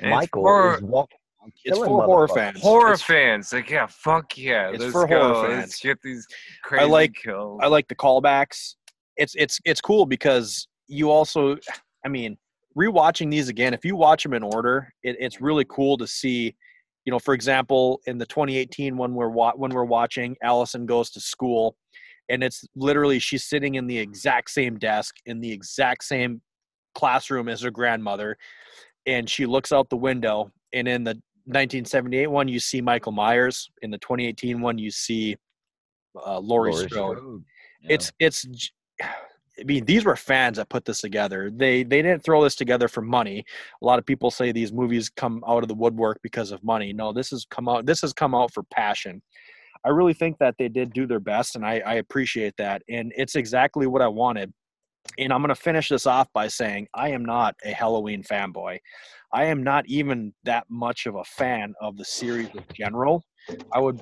And 0.00 0.10
it's 0.10 0.14
Michael 0.16 0.42
for- 0.42 0.74
is 0.76 0.82
walking. 0.82 1.16
around 1.42 1.52
It's 1.64 1.78
for 1.78 2.04
horror 2.04 2.28
fans. 2.28 2.60
Horror 2.60 2.92
It's- 2.92 3.02
fans, 3.02 3.52
like 3.52 3.70
yeah, 3.70 3.86
fuck 3.86 4.36
yeah, 4.36 4.70
It's 4.70 4.80
let's 4.80 4.92
for 4.92 5.06
go. 5.06 5.34
horror 5.34 5.48
Let's 5.48 5.60
fans. 5.60 5.80
get 5.80 5.98
these 6.02 6.26
crazy 6.62 6.84
I 6.84 6.86
like- 6.86 7.14
kills. 7.14 7.60
I 7.62 7.66
like 7.66 7.88
the 7.88 7.94
callbacks. 7.94 8.74
It's 9.16 9.34
it's 9.36 9.58
it's 9.64 9.80
cool 9.80 10.06
because 10.06 10.66
you 10.86 11.10
also, 11.10 11.56
I 12.04 12.08
mean, 12.08 12.36
rewatching 12.76 13.30
these 13.30 13.48
again. 13.48 13.74
If 13.74 13.84
you 13.84 13.96
watch 13.96 14.22
them 14.22 14.34
in 14.34 14.42
order, 14.42 14.92
it, 15.02 15.16
it's 15.18 15.40
really 15.40 15.64
cool 15.68 15.96
to 15.98 16.06
see. 16.06 16.54
You 17.06 17.10
know, 17.12 17.18
for 17.18 17.32
example, 17.32 18.00
in 18.06 18.18
the 18.18 18.26
2018 18.26 18.96
when 18.98 19.14
we're 19.14 19.30
wa- 19.30 19.54
when 19.56 19.70
we're 19.72 19.84
watching, 19.84 20.36
Allison 20.42 20.84
goes 20.84 21.10
to 21.12 21.20
school, 21.20 21.74
and 22.30 22.42
it's 22.42 22.64
literally 22.74 23.18
she's 23.18 23.44
sitting 23.44 23.74
in 23.74 23.86
the 23.86 23.98
exact 23.98 24.50
same 24.50 24.78
desk 24.78 25.16
in 25.26 25.40
the 25.40 25.50
exact 25.50 26.04
same 26.04 26.40
classroom 26.94 27.48
as 27.48 27.60
her 27.62 27.70
grandmother, 27.70 28.36
and 29.06 29.28
she 29.28 29.46
looks 29.46 29.72
out 29.72 29.90
the 29.90 29.96
window. 29.96 30.50
And 30.72 30.86
in 30.86 31.04
the 31.04 31.14
1978 31.46 32.28
one, 32.28 32.48
you 32.48 32.60
see 32.60 32.80
Michael 32.80 33.12
Myers. 33.12 33.68
In 33.82 33.90
the 33.90 33.98
2018 33.98 34.60
one, 34.60 34.78
you 34.78 34.90
see 34.90 35.36
uh, 36.14 36.38
Laurie, 36.38 36.72
Laurie 36.72 36.88
Strode 36.88 37.18
Strode, 37.18 37.44
yeah. 37.82 37.94
it's 37.94 38.12
it's 38.18 38.46
I 39.60 39.64
mean, 39.64 39.84
these 39.84 40.04
were 40.04 40.16
fans 40.16 40.56
that 40.56 40.68
put 40.70 40.84
this 40.84 41.00
together. 41.00 41.50
They 41.52 41.82
they 41.82 42.02
didn't 42.02 42.24
throw 42.24 42.42
this 42.42 42.54
together 42.54 42.88
for 42.88 43.02
money. 43.02 43.44
A 43.82 43.84
lot 43.84 43.98
of 43.98 44.06
people 44.06 44.30
say 44.30 44.52
these 44.52 44.72
movies 44.72 45.10
come 45.10 45.44
out 45.46 45.62
of 45.62 45.68
the 45.68 45.74
woodwork 45.74 46.20
because 46.22 46.50
of 46.50 46.62
money. 46.64 46.92
No, 46.92 47.12
this 47.12 47.30
has 47.30 47.44
come 47.50 47.68
out. 47.68 47.86
This 47.86 48.00
has 48.00 48.12
come 48.12 48.34
out 48.34 48.52
for 48.54 48.62
passion. 48.64 49.20
I 49.84 49.90
really 49.90 50.14
think 50.14 50.38
that 50.38 50.56
they 50.58 50.68
did 50.68 50.92
do 50.92 51.06
their 51.06 51.20
best, 51.20 51.56
and 51.56 51.64
I, 51.64 51.80
I 51.86 51.94
appreciate 51.94 52.54
that. 52.58 52.82
And 52.88 53.12
it's 53.16 53.34
exactly 53.34 53.86
what 53.86 54.02
I 54.02 54.08
wanted. 54.08 54.52
And 55.18 55.32
I'm 55.32 55.40
going 55.40 55.48
to 55.48 55.54
finish 55.54 55.88
this 55.88 56.06
off 56.06 56.28
by 56.34 56.48
saying 56.48 56.86
I 56.94 57.08
am 57.10 57.24
not 57.24 57.54
a 57.64 57.70
Halloween 57.70 58.22
fanboy. 58.22 58.78
I 59.32 59.44
am 59.44 59.62
not 59.62 59.86
even 59.86 60.34
that 60.44 60.64
much 60.68 61.06
of 61.06 61.14
a 61.14 61.24
fan 61.24 61.72
of 61.80 61.96
the 61.96 62.04
series 62.04 62.48
in 62.48 62.64
general. 62.74 63.24
I 63.72 63.80
would 63.80 64.00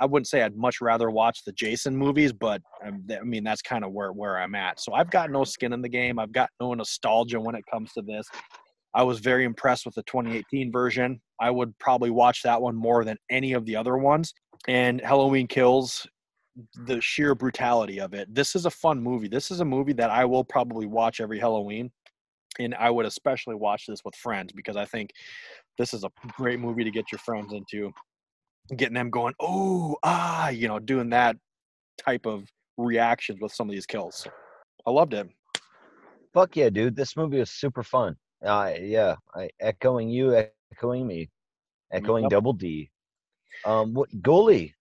I 0.00 0.06
wouldn't 0.06 0.28
say 0.28 0.42
I'd 0.42 0.56
much 0.56 0.80
rather 0.80 1.10
watch 1.10 1.44
the 1.44 1.52
Jason 1.52 1.96
movies, 1.96 2.32
but 2.32 2.62
um, 2.84 3.04
I 3.10 3.22
mean 3.24 3.44
that's 3.44 3.62
kind 3.62 3.84
of 3.84 3.92
where 3.92 4.12
where 4.12 4.38
I'm 4.38 4.54
at. 4.54 4.80
So 4.80 4.92
I've 4.92 5.10
got 5.10 5.30
no 5.30 5.44
skin 5.44 5.72
in 5.72 5.82
the 5.82 5.88
game. 5.88 6.18
I've 6.18 6.32
got 6.32 6.50
no 6.60 6.72
nostalgia 6.74 7.40
when 7.40 7.54
it 7.54 7.64
comes 7.70 7.92
to 7.92 8.02
this. 8.02 8.26
I 8.94 9.02
was 9.02 9.18
very 9.18 9.44
impressed 9.44 9.84
with 9.84 9.94
the 9.94 10.02
2018 10.04 10.72
version. 10.72 11.20
I 11.40 11.50
would 11.50 11.76
probably 11.78 12.10
watch 12.10 12.42
that 12.42 12.60
one 12.60 12.74
more 12.74 13.04
than 13.04 13.16
any 13.30 13.52
of 13.52 13.64
the 13.66 13.76
other 13.76 13.96
ones. 13.98 14.32
And 14.66 15.00
Halloween 15.00 15.46
Kills, 15.46 16.06
the 16.86 17.00
sheer 17.00 17.34
brutality 17.34 18.00
of 18.00 18.14
it. 18.14 18.34
This 18.34 18.56
is 18.56 18.66
a 18.66 18.70
fun 18.70 19.00
movie. 19.00 19.28
This 19.28 19.50
is 19.50 19.60
a 19.60 19.64
movie 19.64 19.92
that 19.94 20.10
I 20.10 20.24
will 20.24 20.44
probably 20.44 20.86
watch 20.86 21.20
every 21.20 21.38
Halloween. 21.38 21.90
And 22.58 22.74
I 22.74 22.90
would 22.90 23.06
especially 23.06 23.54
watch 23.54 23.86
this 23.86 24.04
with 24.04 24.16
friends 24.16 24.52
because 24.52 24.76
I 24.76 24.84
think 24.84 25.12
this 25.78 25.94
is 25.94 26.02
a 26.02 26.10
great 26.36 26.58
movie 26.58 26.82
to 26.82 26.90
get 26.90 27.12
your 27.12 27.20
friends 27.20 27.52
into 27.52 27.92
getting 28.76 28.94
them 28.94 29.10
going, 29.10 29.34
oh, 29.40 29.96
ah, 30.02 30.48
you 30.48 30.68
know, 30.68 30.78
doing 30.78 31.10
that 31.10 31.36
type 31.96 32.26
of 32.26 32.48
reactions 32.76 33.40
with 33.40 33.52
some 33.52 33.68
of 33.68 33.72
these 33.72 33.86
kills. 33.86 34.26
I 34.86 34.90
loved 34.90 35.14
it. 35.14 35.28
Fuck 36.34 36.56
yeah, 36.56 36.70
dude! 36.70 36.94
This 36.94 37.16
movie 37.16 37.38
was 37.38 37.50
super 37.50 37.82
fun. 37.82 38.16
Uh, 38.44 38.72
yeah, 38.78 39.16
I, 39.34 39.48
echoing 39.60 40.08
you, 40.08 40.44
echoing 40.72 41.06
me, 41.06 41.30
echoing 41.92 42.24
Yep. 42.24 42.30
Double 42.30 42.52
D. 42.52 42.90
Um, 43.64 43.94
what 43.94 44.10
Ghoulie? 44.22 44.72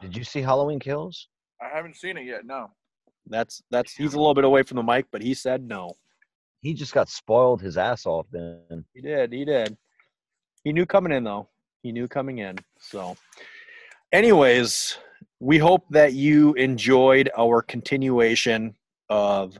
Did 0.00 0.16
you 0.16 0.24
see 0.24 0.40
Halloween 0.40 0.78
Kills? 0.80 1.28
I 1.60 1.68
haven't 1.74 1.96
seen 1.96 2.16
it 2.16 2.24
yet. 2.24 2.44
No. 2.44 2.70
That's 3.26 3.62
that's 3.70 3.94
he's 3.94 4.14
a 4.14 4.18
little 4.18 4.34
bit 4.34 4.44
away 4.44 4.62
from 4.62 4.76
the 4.76 4.82
mic, 4.82 5.06
but 5.12 5.22
he 5.22 5.34
said 5.34 5.62
no. 5.62 5.92
He 6.62 6.74
just 6.74 6.92
got 6.92 7.08
spoiled 7.08 7.62
his 7.62 7.76
ass 7.76 8.06
off. 8.06 8.26
Then 8.32 8.84
He 8.92 9.00
did, 9.00 9.32
he 9.32 9.44
did. 9.44 9.76
He 10.64 10.72
knew 10.72 10.86
coming 10.86 11.12
in 11.12 11.24
though. 11.24 11.48
He 11.82 11.92
knew 11.92 12.08
coming 12.08 12.38
in. 12.38 12.56
So 12.78 13.16
anyways, 14.12 14.98
we 15.38 15.58
hope 15.58 15.84
that 15.90 16.12
you 16.12 16.54
enjoyed 16.54 17.30
our 17.36 17.62
continuation 17.62 18.74
of 19.08 19.58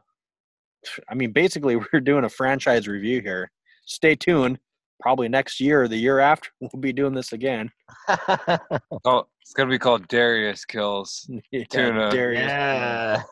I 1.09 1.15
mean, 1.15 1.33
basically 1.33 1.77
we're 1.93 2.01
doing 2.01 2.25
a 2.25 2.29
franchise 2.29 2.89
review 2.89 3.21
here. 3.21 3.51
Stay 3.87 4.15
tuned. 4.15 4.59
Probably 5.01 5.29
next 5.29 5.61
year 5.61 5.83
or 5.83 5.89
the 5.89 5.97
year 5.97 6.19
after, 6.21 6.51
we'll 6.61 6.81
be 6.81 6.93
doing 6.93 7.15
this 7.15 7.33
again. 7.33 7.71
Oh, 9.05 9.27
it's 9.41 9.53
gonna 9.55 9.71
be 9.71 9.79
called 9.79 10.07
Darius 10.09 10.65
Kills. 10.65 11.29
Yeah, 11.51 11.65
Tuna. 11.71 12.11
Darius. 12.11 12.43
yeah. 12.47 13.23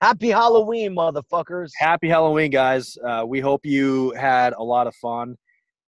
Happy 0.00 0.30
Halloween, 0.30 0.94
motherfuckers! 0.94 1.70
happy 1.76 2.08
Halloween, 2.08 2.50
guys. 2.50 2.96
Uh, 3.06 3.24
we 3.26 3.38
hope 3.38 3.64
you 3.64 4.12
had 4.12 4.54
a 4.54 4.62
lot 4.62 4.86
of 4.86 4.94
fun. 4.96 5.36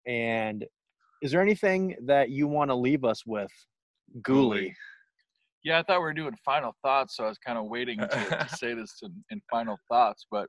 And 0.06 0.66
is 1.22 1.30
there 1.30 1.40
anything 1.40 1.96
that 2.06 2.30
you 2.30 2.48
want 2.48 2.70
to 2.70 2.74
leave 2.74 3.04
us 3.04 3.24
with, 3.24 3.52
Ghoulie? 4.20 4.74
Yeah, 5.62 5.78
I 5.78 5.82
thought 5.82 5.98
we 5.98 6.04
were 6.04 6.14
doing 6.14 6.34
final 6.44 6.74
thoughts, 6.82 7.16
so 7.16 7.24
I 7.24 7.28
was 7.28 7.38
kind 7.38 7.58
of 7.58 7.66
waiting 7.66 7.98
to, 7.98 8.06
to 8.08 8.48
say 8.56 8.74
this 8.74 8.98
in, 9.02 9.12
in 9.30 9.40
final 9.50 9.76
thoughts. 9.88 10.26
But 10.30 10.48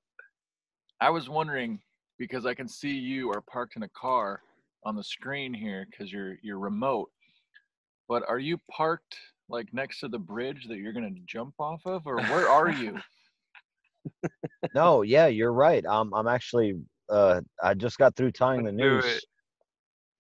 I 1.02 1.10
was 1.10 1.30
wondering 1.30 1.80
because 2.22 2.46
I 2.46 2.54
can 2.54 2.68
see 2.68 2.92
you 2.92 3.32
are 3.32 3.42
parked 3.42 3.78
in 3.78 3.82
a 3.82 3.90
car 3.90 4.44
on 4.86 4.96
the 4.96 5.04
screen 5.04 5.56
here 5.56 5.88
because 5.90 6.14
you're 6.14 6.36
you're 6.44 6.60
remote. 6.60 7.10
But 8.08 8.22
are 8.30 8.38
you 8.38 8.60
parked 8.70 9.18
like 9.50 9.74
next 9.74 10.02
to 10.02 10.08
the 10.08 10.20
bridge 10.20 10.68
that 10.68 10.78
you're 10.78 10.94
gonna 10.94 11.10
jump 11.26 11.56
off 11.58 11.82
of, 11.84 12.06
or 12.06 12.22
where 12.22 12.48
are 12.48 12.72
you? 12.72 12.96
No, 14.74 15.04
yeah, 15.04 15.28
you're 15.28 15.54
right. 15.54 15.84
I'm 15.88 16.12
I'm 16.14 16.28
actually 16.28 16.74
uh 17.10 17.42
I 17.62 17.76
just 17.76 18.00
got 18.00 18.16
through 18.16 18.32
tying 18.32 18.64
the 18.64 18.72
noose. 18.72 19.24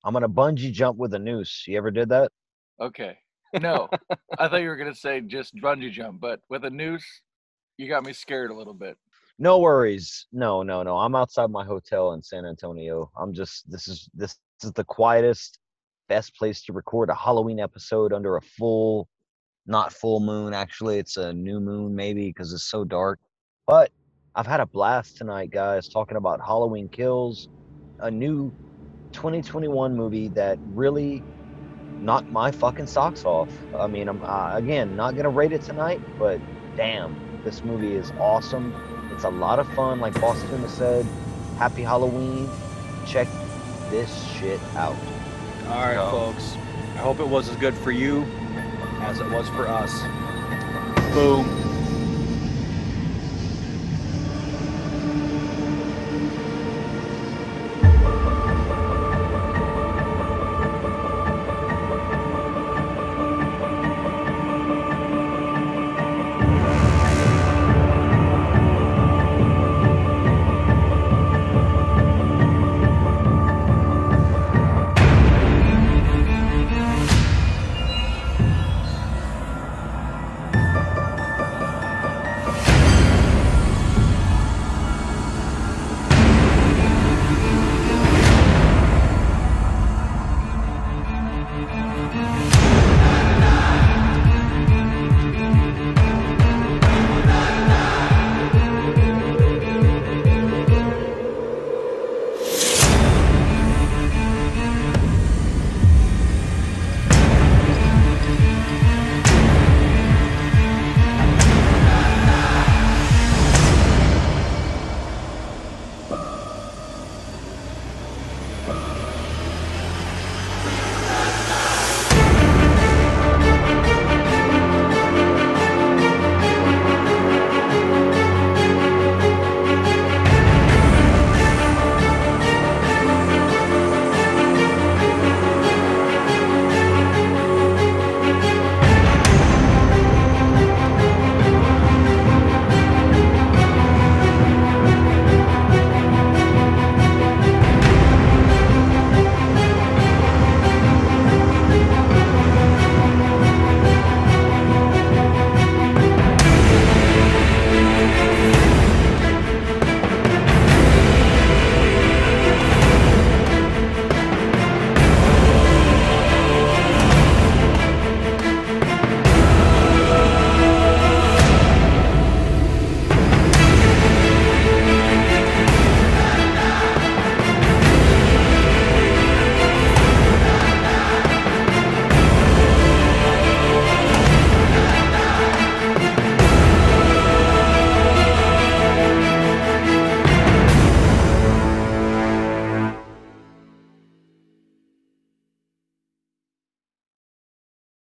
I'm 0.04 0.14
gonna 0.14 0.30
bungee 0.30 0.72
jump 0.72 0.98
with 0.98 1.14
a 1.16 1.20
noose. 1.20 1.66
You 1.68 1.78
ever 1.78 1.90
did 1.90 2.10
that? 2.10 2.32
Okay. 2.80 3.18
No, 3.60 3.90
I 4.38 4.48
thought 4.48 4.62
you 4.62 4.70
were 4.70 4.76
gonna 4.76 4.94
say 4.94 5.22
just 5.22 5.56
bungee 5.56 5.92
jump, 5.92 6.22
but 6.22 6.42
with 6.50 6.64
a 6.66 6.70
noose, 6.70 7.06
you 7.78 7.88
got 7.90 8.06
me 8.06 8.14
scared 8.14 8.52
a 8.52 8.56
little 8.56 8.76
bit. 8.76 8.98
No 9.42 9.58
worries. 9.58 10.28
No, 10.32 10.62
no, 10.62 10.84
no. 10.84 10.98
I'm 10.98 11.16
outside 11.16 11.50
my 11.50 11.66
hotel 11.66 12.14
in 12.14 12.22
San 12.22 12.46
Antonio. 12.46 13.10
I'm 13.18 13.34
just 13.34 13.68
this 13.72 13.88
is 13.88 14.08
this 14.14 14.38
is 14.64 14.72
the 14.74 14.84
quietest, 14.84 15.58
best 16.08 16.36
place 16.36 16.62
to 16.66 16.74
record 16.74 17.10
a 17.10 17.16
Halloween 17.16 17.60
episode 17.60 18.14
under 18.14 18.38
a 18.38 18.42
full, 18.44 19.10
not 19.66 19.94
full 19.94 20.20
moon. 20.20 20.54
Actually, 20.54 21.00
it's 21.00 21.18
a 21.18 21.34
new 21.34 21.60
moon 21.60 21.96
maybe 21.96 22.28
because 22.28 22.54
it's 22.54 22.70
so 22.70 22.84
dark. 22.84 23.20
But 23.66 23.90
I've 24.36 24.46
had 24.46 24.60
a 24.60 24.68
blast 24.68 25.18
tonight, 25.18 25.50
guys, 25.50 25.90
talking 25.90 26.18
about 26.18 26.40
Halloween 26.40 26.88
kills, 26.88 27.50
a 28.00 28.12
new 28.12 28.54
2021 29.14 29.96
movie 29.96 30.28
that 30.28 30.60
really 30.68 31.24
knocked 32.00 32.30
my 32.30 32.52
fucking 32.52 32.86
socks 32.86 33.26
off. 33.26 33.50
I 33.76 33.88
mean, 33.88 34.08
I'm 34.08 34.22
uh, 34.24 34.52
again 34.56 34.96
not 34.96 35.16
gonna 35.16 35.32
rate 35.32 35.52
it 35.52 35.64
tonight, 35.64 36.00
but 36.20 36.40
damn, 36.76 37.18
this 37.44 37.64
movie 37.64 37.96
is 37.96 38.12
awesome. 38.20 38.76
It's 39.12 39.24
a 39.24 39.30
lot 39.30 39.60
of 39.60 39.68
fun, 39.74 40.00
like 40.00 40.14
Bostuna 40.16 40.70
said. 40.70 41.06
Happy 41.58 41.84
Halloween. 41.84 42.50
Check 43.06 43.28
this 43.90 44.26
shit 44.34 44.60
out. 44.76 44.96
All 45.68 45.82
right, 45.82 46.12
folks. 46.12 46.56
I 46.96 47.04
hope 47.04 47.20
it 47.20 47.28
was 47.28 47.50
as 47.50 47.56
good 47.58 47.74
for 47.74 47.92
you 47.92 48.24
as 49.02 49.20
it 49.20 49.30
was 49.30 49.48
for 49.50 49.68
us. 49.68 50.02
Boom. 51.14 51.71